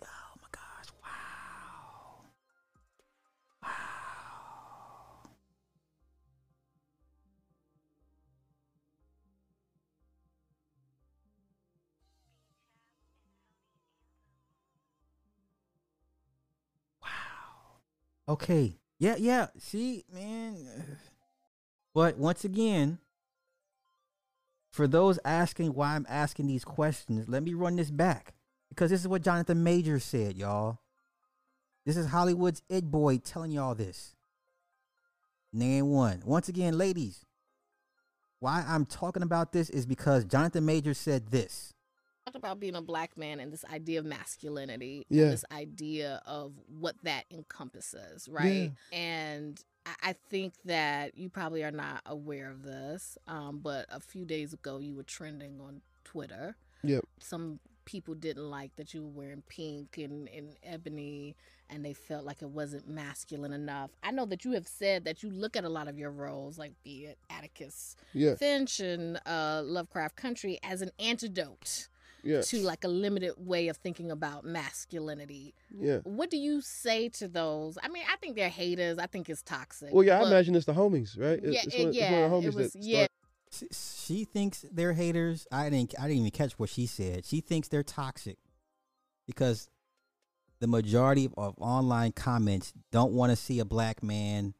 Okay. 18.31 18.77
Yeah, 19.01 19.17
yeah. 19.19 19.49
See, 19.59 20.05
man. 20.13 20.57
But 21.93 22.17
once 22.17 22.45
again, 22.45 22.99
for 24.71 24.87
those 24.87 25.19
asking 25.25 25.75
why 25.75 25.97
I'm 25.97 26.07
asking 26.09 26.47
these 26.47 26.65
questions, 26.65 27.29
let 27.29 27.43
me 27.43 27.55
run 27.55 27.75
this 27.75 27.91
back 27.91 28.35
because 28.69 28.91
this 28.91 29.01
is 29.01 29.09
what 29.09 29.23
Jonathan 29.23 29.65
Major 29.65 29.99
said, 29.99 30.37
y'all. 30.37 30.79
This 31.85 31.97
is 31.97 32.07
Hollywood's 32.07 32.63
it 32.69 32.89
Boy 32.89 33.19
telling 33.19 33.51
y'all 33.51 33.75
this. 33.75 34.15
Name 35.53 35.89
one. 35.89 36.23
Once 36.25 36.49
again, 36.49 36.79
ladies, 36.79 37.27
why 38.39 38.65
I'm 38.65 38.87
talking 38.87 39.25
about 39.25 39.51
this 39.51 39.71
is 39.71 39.87
because 39.87 40.25
Jonathan 40.25 40.65
Major 40.65 40.95
said 40.95 41.33
this. 41.33 41.75
Talked 42.27 42.37
about 42.37 42.61
being 42.61 42.75
a 42.75 42.83
black 42.83 43.17
man 43.17 43.41
and 43.41 43.51
this 43.51 43.65
idea 43.65 43.99
of 43.99 44.05
masculinity, 44.05 45.07
Yeah. 45.09 45.31
this 45.31 45.45
idea 45.51 46.21
of 46.27 46.53
what 46.69 46.97
that 47.03 47.25
encompasses, 47.31 48.29
right? 48.29 48.73
And 48.93 49.63
I- 49.87 49.97
I 50.03 50.13
think 50.13 50.53
that 50.67 51.17
you 51.17 51.31
probably 51.31 51.65
are 51.65 51.71
not 51.71 52.03
aware 52.05 52.51
of 52.51 52.63
this, 52.63 53.17
um, 53.27 53.61
but 53.61 53.87
a 53.89 54.01
few 54.01 54.27
days 54.27 54.53
ago 54.53 54.79
you 54.79 54.95
were 54.95 55.03
trending 55.03 55.61
on 55.63 55.81
Twitter. 56.05 56.57
Yep. 56.83 57.05
Some 57.21 57.59
people 57.87 58.15
didn't 58.15 58.49
like 58.51 58.77
that 58.77 58.93
you 58.93 59.03
were 59.03 59.09
wearing 59.11 59.43
pink 59.49 59.97
and, 59.97 60.29
and 60.29 60.57
ebony 60.63 61.35
and 61.71 61.85
they 61.85 61.95
felt 61.95 62.25
like 62.27 62.43
it 62.43 62.51
wasn't 62.51 62.87
masculine 62.89 63.53
enough. 63.53 63.91
I 64.03 64.11
know 64.11 64.27
that 64.27 64.45
you 64.45 64.53
have 64.53 64.67
said 64.69 65.05
that 65.05 65.23
you 65.23 65.31
look 65.31 65.57
at 65.57 65.65
a 65.65 65.69
lot 65.69 65.89
of 65.89 65.99
your 65.99 66.11
roles, 66.11 66.59
like 66.59 66.75
be 66.83 67.07
it 67.07 67.19
Atticus 67.31 67.97
Yeah. 68.13 68.35
Finch 68.35 68.79
and 68.81 69.19
uh, 69.25 69.63
Lovecraft 69.65 70.17
Country, 70.17 70.59
as 70.63 70.83
an 70.83 70.91
antidote 70.99 71.89
Yeah. 72.23 72.41
to 72.43 72.59
like 72.63 72.85
a 72.85 72.89
limited 72.89 73.35
way 73.39 73.69
of 73.69 73.77
thinking 73.79 74.11
about 74.11 74.45
masculinity. 74.45 75.55
Yeah. 75.77 75.99
What 76.05 76.31
do 76.31 76.37
you 76.37 76.61
say 76.61 77.09
to 77.11 77.29
those? 77.29 77.79
I 77.83 77.89
mean, 77.89 78.05
I 78.11 78.17
think 78.17 78.37
they're 78.37 78.49
haters. 78.49 78.99
I 78.99 79.07
think 79.07 79.29
it's 79.29 79.43
toxic. 79.43 79.93
Well, 79.93 80.05
yeah, 80.05 80.21
I 80.21 80.27
imagine 80.27 80.55
it's 80.55 80.67
the 80.67 80.75
homies, 80.75 81.19
right? 81.19 81.39
It- 81.43 81.53
Yeah, 81.53 81.61
it's 81.65 81.75
it- 81.75 81.85
one, 81.85 81.93
yeah, 81.95 82.03
it's 82.05 82.13
one 82.13 82.23
of 82.23 82.31
the 82.31 82.37
it 82.37 82.53
homies 82.53 82.57
was- 82.57 82.73
that 82.73 82.83
yeah. 82.83 82.97
start- 83.07 83.11
She, 83.73 84.17
she 84.19 84.25
thinks 84.25 84.65
they're 84.71 84.93
haters. 84.93 85.47
I 85.51 85.71
didn't. 85.71 85.95
I 85.99 86.03
didn't 86.03 86.19
even 86.19 86.31
catch 86.31 86.59
what 86.59 86.69
she 86.71 86.87
said. 86.87 87.25
She 87.27 87.41
thinks 87.41 87.67
they're 87.69 87.83
toxic 87.83 88.39
because 89.27 89.69
the 90.61 90.67
majority 90.69 91.29
of 91.37 91.55
online 91.59 92.13
comments 92.13 92.73
don't 92.93 93.13
want 93.13 93.31
to 93.31 93.37
see 93.37 93.59
a 93.59 93.65
black 93.65 94.03
man 94.05 94.55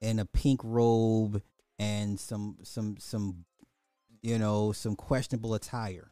in 0.00 0.18
a 0.18 0.24
pink 0.24 0.60
robe 0.64 1.40
and 1.78 2.18
some 2.18 2.56
some 2.64 2.96
some 2.98 3.44
you 4.22 4.38
know 4.38 4.72
some 4.72 4.96
questionable 4.96 5.54
attire. 5.54 6.10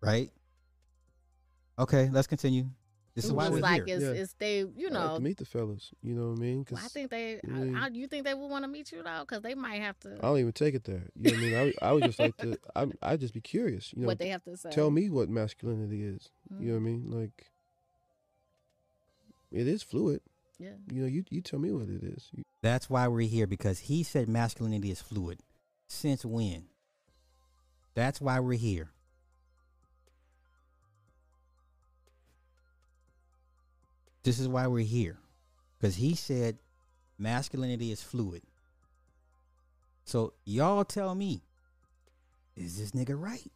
Right. 0.00 0.30
Okay, 1.78 2.08
let's 2.12 2.26
continue. 2.26 2.66
This 3.14 3.24
is 3.24 3.32
why 3.32 3.48
was 3.48 3.54
we're 3.56 3.60
like 3.60 3.86
here. 3.86 3.96
it's, 3.96 4.04
Yeah. 4.04 4.10
it's 4.12 4.32
they, 4.34 4.58
you 4.60 4.88
I 4.88 4.90
like 4.90 4.92
know. 4.92 5.14
to 5.16 5.20
meet 5.22 5.36
the 5.38 5.44
fellas. 5.44 5.90
You 6.00 6.14
know 6.14 6.30
what 6.30 6.38
I 6.38 6.42
mean? 6.42 6.66
well, 6.70 6.80
I 6.82 6.88
think 6.88 7.10
they. 7.10 7.40
I 7.44 7.46
mean- 7.50 7.74
I, 7.76 7.86
I, 7.86 7.88
you 7.88 8.06
think 8.06 8.24
they 8.24 8.34
would 8.34 8.46
want 8.48 8.64
to 8.64 8.68
meet 8.68 8.92
you 8.92 9.02
though, 9.02 9.20
because 9.20 9.42
they 9.42 9.54
might 9.54 9.80
have 9.82 9.98
to. 10.00 10.14
I 10.16 10.20
don't 10.22 10.38
even 10.38 10.52
take 10.52 10.74
it 10.74 10.84
there. 10.84 11.02
You 11.20 11.32
know 11.32 11.36
what 11.36 11.38
I 11.38 11.42
mean? 11.44 11.54
I, 11.56 11.64
would- 11.64 11.74
I 11.82 11.92
would 11.92 12.04
just 12.04 12.18
like 12.18 12.36
to. 12.38 12.58
I 12.76 12.86
I 13.02 13.16
just 13.16 13.34
be 13.34 13.40
curious. 13.40 13.92
You 13.94 14.02
know 14.02 14.06
What 14.06 14.18
they 14.18 14.28
have 14.28 14.44
to 14.44 14.56
say. 14.56 14.70
Tell 14.70 14.90
me 14.90 15.10
what 15.10 15.28
masculinity 15.28 16.04
is. 16.04 16.28
You 16.58 16.68
know 16.68 16.74
what 16.74 16.80
I 16.80 16.82
mean? 16.82 17.00
Mm-hmm. 17.00 17.20
Like, 17.20 17.46
it 19.50 19.66
is 19.66 19.82
fluid. 19.82 20.20
Yeah. 20.58 20.70
You 20.92 21.02
know, 21.02 21.08
you 21.08 21.24
you 21.30 21.40
tell 21.40 21.58
me 21.58 21.72
what 21.72 21.88
it 21.88 22.02
is. 22.04 22.30
That's 22.62 22.88
why 22.88 23.08
we're 23.08 23.26
here 23.28 23.46
because 23.48 23.80
he 23.80 24.02
said 24.04 24.28
masculinity 24.28 24.90
is 24.90 25.00
fluid. 25.00 25.40
Since 25.88 26.24
when? 26.24 26.66
That's 27.94 28.20
why 28.20 28.38
we're 28.38 28.58
here. 28.58 28.90
This 34.22 34.38
is 34.38 34.48
why 34.48 34.66
we're 34.66 34.84
here. 34.84 35.18
Because 35.78 35.96
he 35.96 36.14
said 36.14 36.58
masculinity 37.18 37.90
is 37.90 38.02
fluid. 38.02 38.42
So 40.04 40.32
y'all 40.44 40.84
tell 40.84 41.14
me, 41.14 41.42
is 42.56 42.78
this 42.78 42.90
nigga 42.90 43.20
right? 43.20 43.50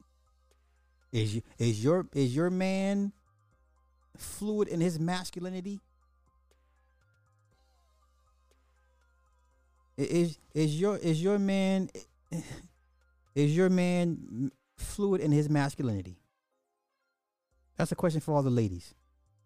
Is 1.13 1.37
you, 1.37 1.43
is 1.59 1.85
your 1.85 2.09
is 2.13 2.35
your 2.35 2.51
man 2.51 3.13
fluid 4.17 4.69
in 4.69 4.81
his 4.81 4.99
masculinity? 4.99 5.81
Is 9.97 10.39
is 10.55 10.81
your 10.81 10.97
is 10.97 11.23
your 11.23 11.39
man 11.39 11.91
is 13.35 13.57
your 13.57 13.71
man 13.71 14.51
fluid 14.77 15.21
in 15.21 15.31
his 15.31 15.49
masculinity? 15.49 16.19
That's 17.77 17.93
a 17.93 17.97
question 17.97 18.21
for 18.21 18.35
all 18.35 18.43
the 18.43 18.51
ladies. 18.51 18.95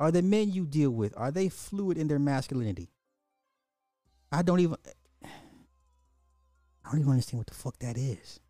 Are 0.01 0.13
the 0.13 0.23
men 0.23 0.53
you 0.53 0.65
deal 0.65 0.91
with 0.91 1.13
are 1.17 1.31
they 1.31 1.49
fluid 1.49 1.99
in 1.99 2.09
their 2.09 2.19
masculinity? 2.19 2.91
I 4.31 4.43
don't 4.43 4.61
even 4.61 4.77
I 6.85 6.91
don't 6.91 7.01
even 7.01 7.13
understand 7.13 7.39
what 7.39 7.47
the 7.49 7.55
fuck 7.55 7.79
that 7.81 7.97
is. 7.97 8.41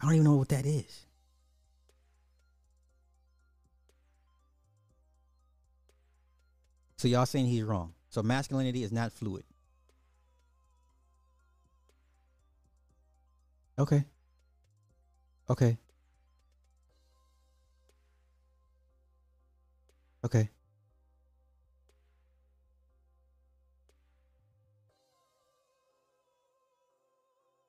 I 0.00 0.06
don't 0.06 0.14
even 0.14 0.24
know 0.24 0.36
what 0.36 0.48
that 0.48 0.66
is. 0.66 1.06
So 6.96 7.08
y'all 7.08 7.26
saying 7.26 7.46
he's 7.46 7.62
wrong. 7.62 7.94
So 8.10 8.22
masculinity 8.22 8.82
is 8.82 8.92
not 8.92 9.12
fluid. 9.12 9.44
Okay. 13.78 14.04
Okay. 15.48 15.78
Okay. 20.24 20.48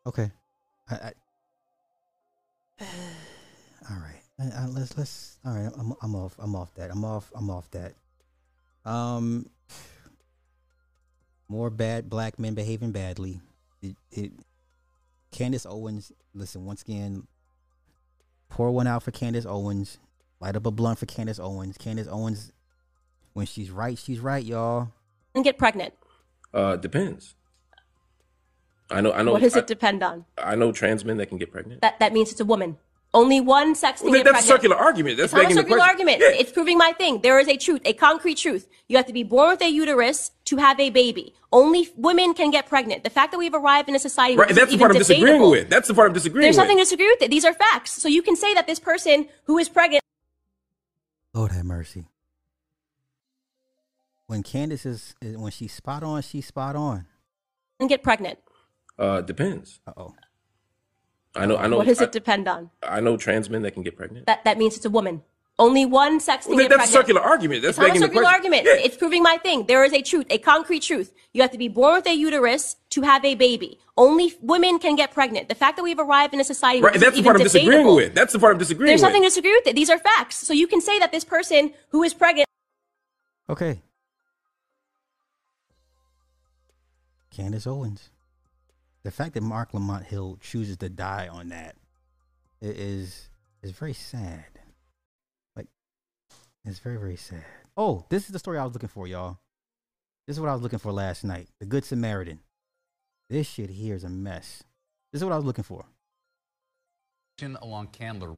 Okay. 0.06 0.32
I, 0.90 0.96
I 0.96 1.12
all 3.90 3.98
right. 3.98 4.22
I, 4.40 4.64
I, 4.64 4.66
let's 4.68 4.98
let's. 4.98 5.38
All 5.46 5.54
right. 5.54 5.72
I'm 5.78 5.94
I'm 6.02 6.16
off. 6.16 6.36
I'm 6.40 6.56
off 6.56 6.74
that. 6.76 6.92
I'm 6.92 7.04
off. 7.06 7.32
I'm 7.36 7.50
off 7.50 7.70
that. 7.72 7.94
Um. 8.86 9.50
More 11.50 11.70
bad 11.70 12.10
black 12.10 12.40
men 12.40 12.54
behaving 12.54 12.92
badly. 12.92 13.40
It, 13.82 13.96
it. 14.12 14.32
Candace 15.32 15.66
Owens. 15.66 16.12
Listen 16.34 16.66
once 16.66 16.82
again. 16.82 17.28
Pour 18.50 18.72
one 18.72 18.88
out 18.88 19.04
for 19.04 19.12
Candace 19.12 19.46
Owens. 19.46 19.98
Light 20.44 20.58
up 20.58 20.66
a 20.66 20.72
blunt 20.72 21.00
for 21.00 21.06
Candace 21.06 21.40
Owens. 21.40 21.78
Candace 21.78 22.10
Owens. 22.12 22.52
When 23.32 23.46
she's 23.46 23.72
right, 23.72 23.98
she's 23.98 24.20
right, 24.20 24.44
y'all. 24.44 24.90
and 25.34 25.42
get 25.42 25.58
pregnant. 25.58 25.94
Uh, 26.54 26.76
depends. 26.76 27.34
I 28.92 29.00
know. 29.00 29.14
I 29.14 29.22
know. 29.24 29.32
what 29.32 29.42
does 29.42 29.56
I, 29.56 29.60
it 29.60 29.68
depend 29.68 30.04
on? 30.04 30.26
I 30.38 30.56
know 30.56 30.74
trans 30.74 31.06
men 31.06 31.16
that 31.16 31.28
can 31.28 31.38
get 31.38 31.50
pregnant. 31.50 31.80
That 31.80 31.98
that 32.00 32.12
means 32.12 32.30
it's 32.30 32.42
a 32.42 32.46
woman. 32.46 32.78
Only 33.14 33.40
one 33.40 33.74
sex 33.74 34.02
can 34.02 34.10
Well, 34.10 34.20
get 34.20 34.26
that- 34.26 34.34
that's 34.34 34.44
a 34.44 34.48
circular 34.50 34.76
argument. 34.76 35.16
That's 35.16 35.28
it's 35.28 35.34
not 35.34 35.40
a 35.40 35.44
begging 35.44 35.56
the 35.56 35.62
circular 35.62 35.78
question. 35.80 36.08
argument. 36.08 36.20
Yeah. 36.20 36.42
It's 36.42 36.52
proving 36.52 36.78
my 36.78 36.92
thing. 36.92 37.22
There 37.22 37.40
is 37.40 37.48
a 37.48 37.56
truth, 37.56 37.82
a 37.86 37.94
concrete 37.94 38.36
truth. 38.36 38.68
You 38.90 38.98
have 38.98 39.06
to 39.06 39.14
be 39.14 39.24
born 39.24 39.52
with 39.52 39.62
a 39.62 39.70
uterus 39.70 40.32
to 40.46 40.58
have 40.58 40.78
a 40.78 40.90
baby. 40.90 41.34
Only 41.54 41.88
women 41.96 42.34
can 42.34 42.52
get 42.52 42.68
pregnant. 42.68 43.06
The 43.06 43.10
fact 43.10 43.32
that 43.32 43.38
we've 43.38 43.54
arrived 43.54 43.88
in 43.88 43.96
a 43.96 44.00
society 44.00 44.36
Right. 44.36 44.54
That's 44.54 44.74
the 44.74 44.78
part 44.78 44.92
I'm 44.92 44.98
disagreeing 44.98 45.50
with. 45.50 45.70
That's 45.70 45.88
the 45.88 45.94
part 45.94 46.10
I'm 46.10 46.14
disagreeing 46.14 46.42
There's 46.44 46.58
with. 46.58 46.64
nothing 46.66 46.78
to 46.80 46.84
disagree 46.84 47.08
with 47.08 47.22
it. 47.22 47.32
These 47.32 47.46
are 47.46 47.54
facts. 47.54 47.94
So 47.94 48.10
you 48.10 48.22
can 48.22 48.36
say 48.36 48.54
that 48.56 48.68
this 48.68 48.80
person 48.80 49.30
who 49.46 49.58
is 49.58 49.70
pregnant 49.70 50.04
Lord 51.34 51.52
have 51.52 51.66
mercy. 51.66 52.06
When 54.28 54.44
Candace 54.44 54.86
is, 54.86 55.16
is 55.22 55.38
when 55.38 55.52
she's 55.52 55.74
spot 55.74 56.04
on, 56.04 56.22
she's 56.22 56.48
spot 56.48 56.76
on. 56.76 57.06
And 57.80 57.90
get 57.90 58.04
pregnant. 58.04 58.40
Uh, 58.98 59.22
depends. 59.22 59.80
Uh 59.86 59.94
oh. 59.98 60.16
I 61.36 61.46
know. 61.48 61.58
I 61.58 61.68
know. 61.68 61.78
what 61.78 61.88
does 61.88 62.00
I, 62.02 62.06
it 62.06 62.12
depend 62.12 62.48
on? 62.48 62.70
I 62.84 63.00
know 63.00 63.18
trans 63.18 63.50
men 63.50 63.64
that 63.64 63.72
can 63.72 63.84
get 63.84 63.98
pregnant. 63.98 64.28
That 64.28 64.44
that 64.44 64.58
means 64.58 64.76
it's 64.76 64.86
a 64.86 64.90
woman. 64.90 65.24
Only 65.60 65.86
one 65.86 66.20
sex 66.20 66.46
can 66.46 66.56
Well, 66.56 66.64
get 66.66 66.70
that- 66.72 66.78
that's 66.80 66.90
a 66.90 66.94
circular 66.94 67.22
argument. 67.22 67.62
That's 67.62 67.78
it's 67.78 67.78
not 67.78 67.96
a 67.96 68.00
circular 68.00 68.24
question. 68.24 68.34
argument. 68.36 68.66
Yeah. 68.66 68.74
It's 68.86 68.98
proving 68.98 69.22
my 69.22 69.38
thing. 69.38 69.68
There 69.68 69.84
is 69.84 69.94
a 69.94 70.02
truth, 70.02 70.26
a 70.32 70.40
concrete 70.40 70.82
truth. 70.82 71.14
You 71.32 71.44
have 71.44 71.52
to 71.52 71.60
be 71.60 71.68
born 71.68 71.94
with 71.96 72.08
a 72.08 72.14
uterus 72.14 72.76
to 72.92 73.02
have 73.02 73.24
a 73.24 73.36
baby. 73.36 73.80
Only 73.96 74.34
women 74.42 74.80
can 74.80 74.96
get 74.96 75.12
pregnant. 75.12 75.50
The 75.50 75.56
fact 75.56 75.78
that 75.78 75.84
we've 75.84 76.00
arrived 76.00 76.34
in 76.34 76.40
a 76.40 76.44
society 76.44 76.82
where 76.82 76.88
Right. 76.90 76.94
this 76.96 77.02
That's 77.04 77.14
is 77.18 77.20
the 77.20 77.24
part 77.24 77.36
I'm 77.36 77.42
even 77.42 77.46
disagreeing 77.46 77.72
debatable, 77.72 77.96
with. 77.96 78.16
That's 78.16 78.34
the 78.34 78.40
part 78.40 78.54
I'm 78.54 78.58
disagreeing 78.60 78.88
There's 78.88 79.02
with. 79.02 79.10
nothing 79.10 79.22
to 79.22 79.28
disagree 79.28 79.54
with 79.54 79.68
it. 79.68 79.76
These 79.76 79.92
are 79.92 80.00
facts. 80.00 80.38
So 80.38 80.54
you 80.54 80.66
can 80.66 80.82
say 80.82 80.98
that 80.98 81.12
this 81.12 81.24
person 81.24 81.72
who 81.90 82.02
is 82.02 82.14
pregnant 82.16 82.48
Okay. 83.50 83.82
Candace 87.30 87.68
Owens. 87.68 88.10
The 89.04 89.12
fact 89.12 89.34
that 89.34 89.42
Marc 89.44 89.74
Lamont 89.74 90.06
Hill 90.06 90.38
chooses 90.42 90.78
to 90.78 90.90
die 90.90 91.28
on 91.28 91.50
that 91.50 91.76
is 92.62 92.78
is 92.78 93.30
is 93.62 93.72
very 93.72 93.94
sad. 93.94 94.53
It's 96.66 96.80
very 96.80 96.98
very 96.98 97.18
sad. 97.18 97.44
Oh, 97.76 98.06
this 98.10 98.26
is 98.26 98.30
the 98.30 98.40
story 98.40 98.58
I 98.58 98.64
was 98.64 98.74
looking 98.74 98.90
for, 98.90 99.08
y'all. 99.08 99.40
This 100.28 100.38
is 100.38 100.40
what 100.40 100.50
I 100.50 100.54
was 100.54 100.62
looking 100.62 100.80
for 100.80 100.92
last 100.92 101.24
night. 101.24 101.50
The 101.60 101.66
Good 101.66 101.84
Samaritan. 101.84 102.40
This 103.30 103.48
shit 103.48 103.70
here 103.70 103.96
is 103.96 104.04
a 104.04 104.10
mess. 104.10 104.64
This 105.12 105.22
is 105.22 105.26
what 105.26 105.34
I 105.34 105.38
was 105.38 105.46
looking 105.46 105.64
for. 105.64 105.86
along 107.42 107.88
Candler. 107.88 108.36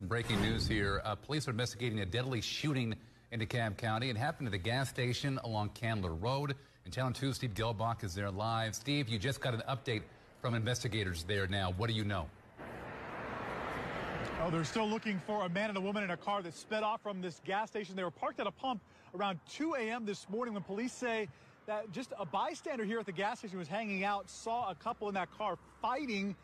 Breaking 0.00 0.40
news 0.40 0.66
here. 0.66 1.00
Uh, 1.04 1.14
police 1.14 1.46
are 1.46 1.52
investigating 1.52 2.00
a 2.00 2.06
deadly 2.06 2.40
shooting 2.40 2.94
in 3.30 3.40
DeKalb 3.40 3.76
County. 3.76 4.10
It 4.10 4.16
happened 4.16 4.48
at 4.48 4.52
the 4.52 4.58
gas 4.58 4.88
station 4.88 5.38
along 5.44 5.70
Candler 5.70 6.14
Road. 6.14 6.54
In 6.84 6.90
Channel 6.92 7.12
2, 7.12 7.32
Steve 7.32 7.54
Gehlbach 7.54 8.02
is 8.02 8.14
there 8.14 8.30
live. 8.30 8.74
Steve, 8.74 9.08
you 9.08 9.18
just 9.18 9.40
got 9.40 9.54
an 9.54 9.62
update 9.68 10.02
from 10.40 10.54
investigators 10.54 11.24
there 11.24 11.46
now. 11.46 11.72
What 11.76 11.88
do 11.88 11.94
you 11.94 12.04
know? 12.04 12.26
Oh, 14.40 14.50
they're 14.50 14.62
still 14.62 14.88
looking 14.88 15.20
for 15.26 15.44
a 15.44 15.48
man 15.48 15.68
and 15.68 15.76
a 15.76 15.80
woman 15.80 16.04
in 16.04 16.10
a 16.10 16.16
car 16.16 16.42
that 16.42 16.54
sped 16.54 16.84
off 16.84 17.02
from 17.02 17.20
this 17.20 17.40
gas 17.44 17.68
station. 17.70 17.96
They 17.96 18.04
were 18.04 18.10
parked 18.10 18.38
at 18.38 18.46
a 18.46 18.52
pump 18.52 18.80
around 19.14 19.40
2 19.50 19.74
a.m. 19.74 20.06
this 20.06 20.28
morning 20.28 20.54
when 20.54 20.62
police 20.62 20.92
say 20.92 21.28
that 21.66 21.90
just 21.90 22.12
a 22.16 22.24
bystander 22.24 22.84
here 22.84 23.00
at 23.00 23.06
the 23.06 23.12
gas 23.12 23.40
station 23.40 23.58
was 23.58 23.66
hanging 23.66 24.04
out, 24.04 24.30
saw 24.30 24.70
a 24.70 24.76
couple 24.76 25.08
in 25.08 25.14
that 25.14 25.28
car 25.36 25.58
fighting. 25.82 26.36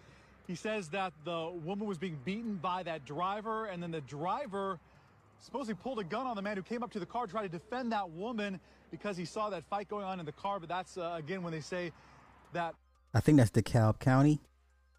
He 0.48 0.56
says 0.56 0.88
that 0.88 1.12
the 1.24 1.52
woman 1.64 1.86
was 1.86 1.96
being 1.96 2.18
beaten 2.24 2.56
by 2.56 2.82
that 2.82 3.04
driver, 3.04 3.66
and 3.66 3.80
then 3.80 3.92
the 3.92 4.00
driver 4.00 4.80
supposedly 5.38 5.74
pulled 5.80 6.00
a 6.00 6.04
gun 6.04 6.26
on 6.26 6.34
the 6.34 6.42
man 6.42 6.56
who 6.56 6.64
came 6.64 6.82
up 6.82 6.90
to 6.90 6.98
the 6.98 7.06
car 7.06 7.28
try 7.28 7.42
to 7.42 7.48
defend 7.48 7.92
that 7.92 8.10
woman 8.10 8.58
because 8.90 9.16
he 9.16 9.24
saw 9.24 9.50
that 9.50 9.64
fight 9.70 9.88
going 9.88 10.04
on 10.04 10.18
in 10.18 10.26
the 10.26 10.32
car. 10.32 10.58
But 10.58 10.68
that's, 10.68 10.98
uh, 10.98 11.14
again, 11.16 11.44
when 11.44 11.52
they 11.52 11.60
say 11.60 11.92
that 12.54 12.74
I 13.14 13.20
think 13.20 13.38
that's 13.38 13.52
DeKalb 13.52 14.00
County. 14.00 14.40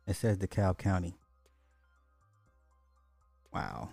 It 0.07 0.15
says 0.15 0.37
DeKalb 0.37 0.77
County. 0.77 1.17
Wow. 3.55 3.87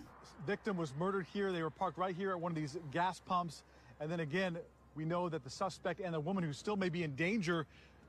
victim 0.45 0.77
was 0.77 0.93
murdered 0.99 1.25
here. 1.33 1.53
They 1.53 1.63
were 1.63 1.71
parked 1.71 1.97
right 1.97 2.17
here 2.17 2.33
at 2.33 2.41
one 2.41 2.51
of 2.51 2.57
these 2.57 2.77
gas 2.91 3.21
pumps. 3.21 3.63
And 4.01 4.11
then 4.11 4.19
again, 4.19 4.59
we 4.97 5.05
know 5.05 5.29
that 5.29 5.45
the 5.45 5.51
suspect 5.51 6.01
and 6.01 6.13
the 6.13 6.19
woman 6.19 6.43
who 6.43 6.53
still 6.53 6.77
may 6.77 6.89
be 6.89 7.05
in 7.05 7.15
danger 7.15 7.67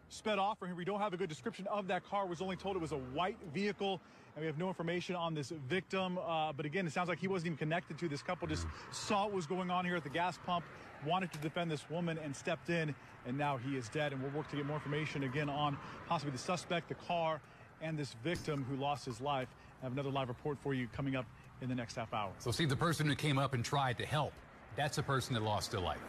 sped 0.09 0.39
off 0.39 0.57
from 0.57 0.69
here. 0.69 0.75
We 0.75 0.83
don't 0.83 0.99
have 0.99 1.13
a 1.13 1.17
good 1.17 1.29
description 1.29 1.67
of 1.67 1.87
that 1.87 2.07
car. 2.09 2.25
Was 2.25 2.41
only 2.41 2.55
told 2.55 2.75
it 2.75 2.81
was 2.81 2.91
a 2.91 2.97
white 2.97 3.37
vehicle, 3.53 4.01
and 4.35 4.41
we 4.41 4.47
have 4.47 4.57
no 4.57 4.67
information 4.67 5.15
on 5.15 5.35
this 5.35 5.51
victim. 5.69 6.17
Uh, 6.17 6.51
but 6.53 6.65
again, 6.65 6.87
it 6.87 6.93
sounds 6.93 7.07
like 7.07 7.19
he 7.19 7.27
wasn't 7.27 7.47
even 7.47 7.57
connected 7.57 7.99
to 7.99 8.09
this 8.09 8.23
couple. 8.23 8.47
Just 8.47 8.65
saw 8.91 9.25
what 9.25 9.33
was 9.33 9.45
going 9.45 9.69
on 9.69 9.85
here 9.85 9.95
at 9.95 10.03
the 10.03 10.09
gas 10.09 10.39
pump, 10.45 10.65
wanted 11.05 11.31
to 11.33 11.37
defend 11.39 11.69
this 11.69 11.87
woman, 11.87 12.17
and 12.23 12.35
stepped 12.35 12.71
in. 12.71 12.95
And 13.27 13.37
now 13.37 13.57
he 13.57 13.77
is 13.77 13.89
dead. 13.89 14.11
And 14.11 14.21
we'll 14.23 14.31
work 14.31 14.49
to 14.49 14.55
get 14.55 14.65
more 14.65 14.77
information 14.77 15.23
again 15.23 15.49
on 15.49 15.77
possibly 16.07 16.31
the 16.31 16.37
suspect, 16.39 16.89
the 16.89 16.95
car, 16.95 17.41
and 17.81 17.97
this 17.97 18.15
victim 18.23 18.65
who 18.69 18.75
lost 18.75 19.05
his 19.05 19.21
life. 19.21 19.47
I 19.81 19.85
have 19.85 19.93
another 19.93 20.09
live 20.09 20.29
report 20.29 20.57
for 20.61 20.73
you 20.73 20.87
coming 20.95 21.15
up 21.15 21.25
in 21.61 21.69
the 21.69 21.75
next 21.75 21.95
half 21.95 22.13
hour. 22.13 22.31
So, 22.39 22.51
see, 22.51 22.65
the 22.65 22.75
person 22.75 23.07
who 23.07 23.15
came 23.15 23.37
up 23.37 23.53
and 23.53 23.63
tried 23.63 23.97
to 23.99 24.05
help, 24.05 24.33
that's 24.75 24.95
the 24.95 25.03
person 25.03 25.33
that 25.33 25.43
lost 25.43 25.71
their 25.71 25.79
life. 25.79 26.01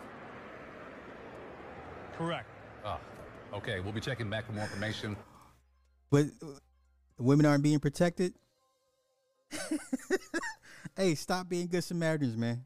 Correct. 2.17 2.49
Ah, 2.85 2.99
okay, 3.53 3.81
we'll 3.81 3.93
be 3.93 4.01
checking 4.01 4.31
back 4.31 4.47
for 4.47 4.53
more 4.53 4.65
information. 4.65 5.17
But 6.11 6.27
uh, 6.43 6.47
women 7.19 7.47
aren't 7.47 7.63
being 7.63 7.81
protected. 7.81 8.35
hey, 10.97 11.15
stop 11.15 11.49
being 11.49 11.67
good 11.67 11.85
Samaritans, 11.85 12.37
man. 12.37 12.65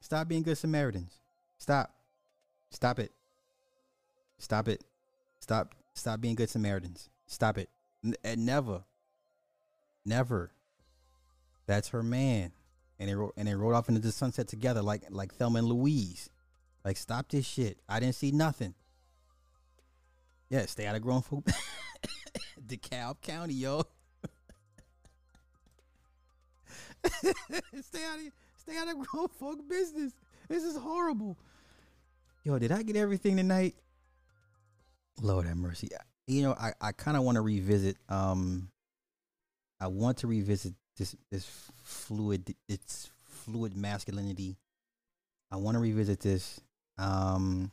Stop 0.00 0.28
being 0.28 0.42
good 0.42 0.58
Samaritans. 0.58 1.20
Stop. 1.58 1.94
Stop 2.70 2.98
it. 2.98 3.12
Stop 4.38 4.68
it. 4.68 4.84
Stop. 5.40 5.74
Stop 5.94 6.20
being 6.20 6.34
good 6.34 6.50
Samaritans. 6.50 7.10
Stop 7.26 7.58
it. 7.58 7.68
N- 8.04 8.14
and 8.22 8.46
never. 8.46 8.84
Never. 10.04 10.52
That's 11.68 11.88
her 11.90 12.02
man. 12.02 12.50
And 12.98 13.08
they 13.08 13.14
ro- 13.14 13.32
and 13.36 13.46
they 13.46 13.54
rode 13.54 13.74
off 13.74 13.88
into 13.88 14.00
the 14.00 14.10
sunset 14.10 14.48
together 14.48 14.82
like 14.82 15.04
like 15.10 15.34
Thelma 15.34 15.60
and 15.60 15.68
Louise. 15.68 16.30
Like 16.84 16.96
stop 16.96 17.28
this 17.28 17.46
shit. 17.46 17.78
I 17.88 18.00
didn't 18.00 18.16
see 18.16 18.32
nothing. 18.32 18.74
Yeah, 20.48 20.66
stay 20.66 20.86
out 20.86 20.96
of 20.96 21.02
grown 21.02 21.22
folk. 21.22 21.46
DeKalb 22.66 23.20
County, 23.20 23.54
yo. 23.54 23.82
stay 27.04 28.04
out 28.04 28.18
of 28.18 28.32
stay 28.56 28.76
out 28.76 28.88
of 28.88 28.98
grown 28.98 29.28
folk 29.28 29.68
business. 29.68 30.12
This 30.48 30.64
is 30.64 30.76
horrible. 30.76 31.36
Yo, 32.44 32.58
did 32.58 32.72
I 32.72 32.82
get 32.82 32.96
everything 32.96 33.36
tonight? 33.36 33.74
Lord 35.20 35.46
have 35.46 35.56
mercy. 35.58 35.90
You 36.26 36.42
know, 36.42 36.52
I, 36.52 36.72
I 36.80 36.92
kind 36.92 37.16
of 37.16 37.24
want 37.24 37.36
to 37.36 37.42
revisit. 37.42 37.98
Um, 38.08 38.70
I 39.80 39.88
want 39.88 40.18
to 40.18 40.26
revisit 40.26 40.74
this 40.98 41.16
this 41.30 41.48
fluid 41.82 42.54
it's 42.68 43.10
fluid 43.22 43.76
masculinity. 43.76 44.58
I 45.50 45.56
want 45.56 45.76
to 45.76 45.80
revisit 45.80 46.20
this. 46.20 46.60
Um, 46.98 47.70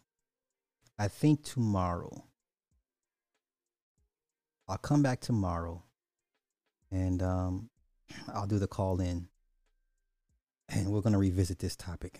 I 0.98 1.08
think 1.08 1.44
tomorrow. 1.44 2.24
I'll 4.68 4.78
come 4.78 5.04
back 5.04 5.20
tomorrow, 5.20 5.84
and 6.90 7.22
um, 7.22 7.70
I'll 8.34 8.48
do 8.48 8.58
the 8.58 8.68
call 8.68 9.00
in, 9.00 9.28
and 10.70 10.88
we're 10.92 11.02
gonna 11.02 11.20
revisit 11.20 11.60
this 11.60 11.76
topic. 11.76 12.18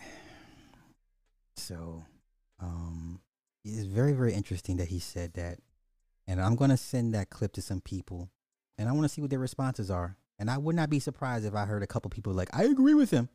So, 1.56 2.04
um, 2.60 3.20
it's 3.64 3.86
very 3.86 4.12
very 4.12 4.34
interesting 4.34 4.76
that 4.76 4.88
he 4.88 5.00
said 5.00 5.32
that, 5.34 5.58
and 6.26 6.40
I'm 6.40 6.54
gonna 6.54 6.76
send 6.76 7.14
that 7.14 7.30
clip 7.30 7.52
to 7.54 7.62
some 7.62 7.80
people, 7.80 8.30
and 8.78 8.88
I 8.88 8.92
want 8.92 9.04
to 9.04 9.08
see 9.08 9.20
what 9.20 9.30
their 9.30 9.38
responses 9.40 9.90
are. 9.90 10.16
And 10.38 10.50
I 10.50 10.58
would 10.58 10.76
not 10.76 10.90
be 10.90 11.00
surprised 11.00 11.46
if 11.46 11.54
I 11.54 11.64
heard 11.64 11.82
a 11.82 11.86
couple 11.86 12.10
people 12.10 12.32
like, 12.32 12.50
I 12.54 12.64
agree 12.64 12.94
with 12.94 13.10
him. 13.10 13.28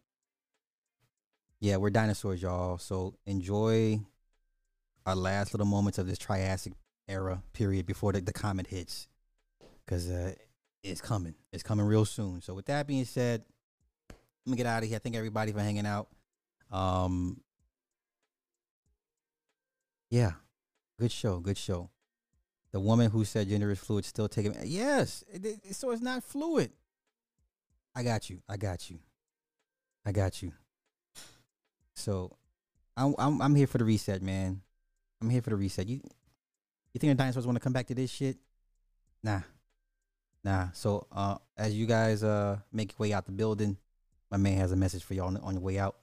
Yeah, 1.60 1.78
we're 1.78 1.90
dinosaurs, 1.90 2.42
y'all. 2.42 2.78
So 2.78 3.16
enjoy 3.26 4.02
our 5.06 5.16
last 5.16 5.54
little 5.54 5.68
moments 5.68 5.98
of 5.98 6.08
this 6.08 6.18
Triassic 6.18 6.74
era 7.08 7.42
period 7.54 7.86
before 7.86 8.14
the, 8.14 8.22
the 8.22 8.34
comet 8.34 8.68
hits. 8.68 9.08
Because 9.86 10.10
uh, 10.10 10.34
it's 10.84 11.02
coming. 11.02 11.36
It's 11.52 11.64
coming 11.64 11.86
real 11.86 12.06
soon. 12.06 12.42
So 12.42 12.54
with 12.54 12.66
that 12.66 12.88
being 12.88 13.06
said, 13.06 13.44
let 14.46 14.52
me 14.52 14.58
get 14.58 14.66
out 14.66 14.84
of 14.84 14.90
here. 14.90 15.00
Thank 15.00 15.16
everybody 15.16 15.52
for 15.52 15.60
hanging 15.60 15.86
out. 15.86 16.08
Um, 16.72 17.42
yeah, 20.10 20.32
good 21.00 21.12
show. 21.12 21.40
Good 21.40 21.58
show. 21.58 21.90
The 22.72 22.80
woman 22.80 23.12
who 23.12 23.26
said 23.26 23.50
gender 23.50 23.72
is 23.72 23.80
fluid 23.80 24.06
still 24.06 24.30
taking. 24.30 24.56
Yes, 24.64 25.24
it, 25.32 25.46
it, 25.46 25.76
so 25.76 25.92
it's 25.92 26.02
not 26.02 26.24
fluid. 26.24 26.72
I 27.96 28.04
got 28.04 28.30
you. 28.30 28.42
I 28.48 28.58
got 28.58 28.90
you. 28.90 29.00
I 30.06 30.12
got 30.12 30.42
you. 30.42 30.52
So, 31.94 32.36
I'm 32.98 33.14
I'm 33.18 33.42
I'm 33.42 33.56
here 33.56 33.68
for 33.68 33.78
the 33.78 33.86
reset, 33.86 34.22
man. 34.22 34.62
I'm 35.22 35.30
here 35.30 35.42
for 35.42 35.52
the 35.52 35.56
reset. 35.56 35.88
You 35.88 36.02
you 36.94 37.00
think 37.00 37.12
the 37.12 37.16
dinosaurs 37.16 37.46
want 37.46 37.58
to 37.58 37.64
come 37.64 37.74
back 37.74 37.88
to 37.88 37.96
this 37.96 38.10
shit? 38.10 38.38
Nah, 39.24 39.42
nah. 40.44 40.70
So, 40.74 41.08
uh, 41.12 41.38
as 41.58 41.74
you 41.74 41.86
guys 41.86 42.24
uh 42.24 42.58
make 42.72 42.92
your 42.92 43.08
way 43.08 43.14
out 43.14 43.26
the 43.26 43.32
building, 43.32 43.78
my 44.30 44.38
man 44.38 44.58
has 44.58 44.72
a 44.72 44.76
message 44.76 45.04
for 45.04 45.14
y'all 45.14 45.28
on, 45.28 45.38
on 45.38 45.54
your 45.54 45.62
way 45.62 45.78
out. 45.78 45.96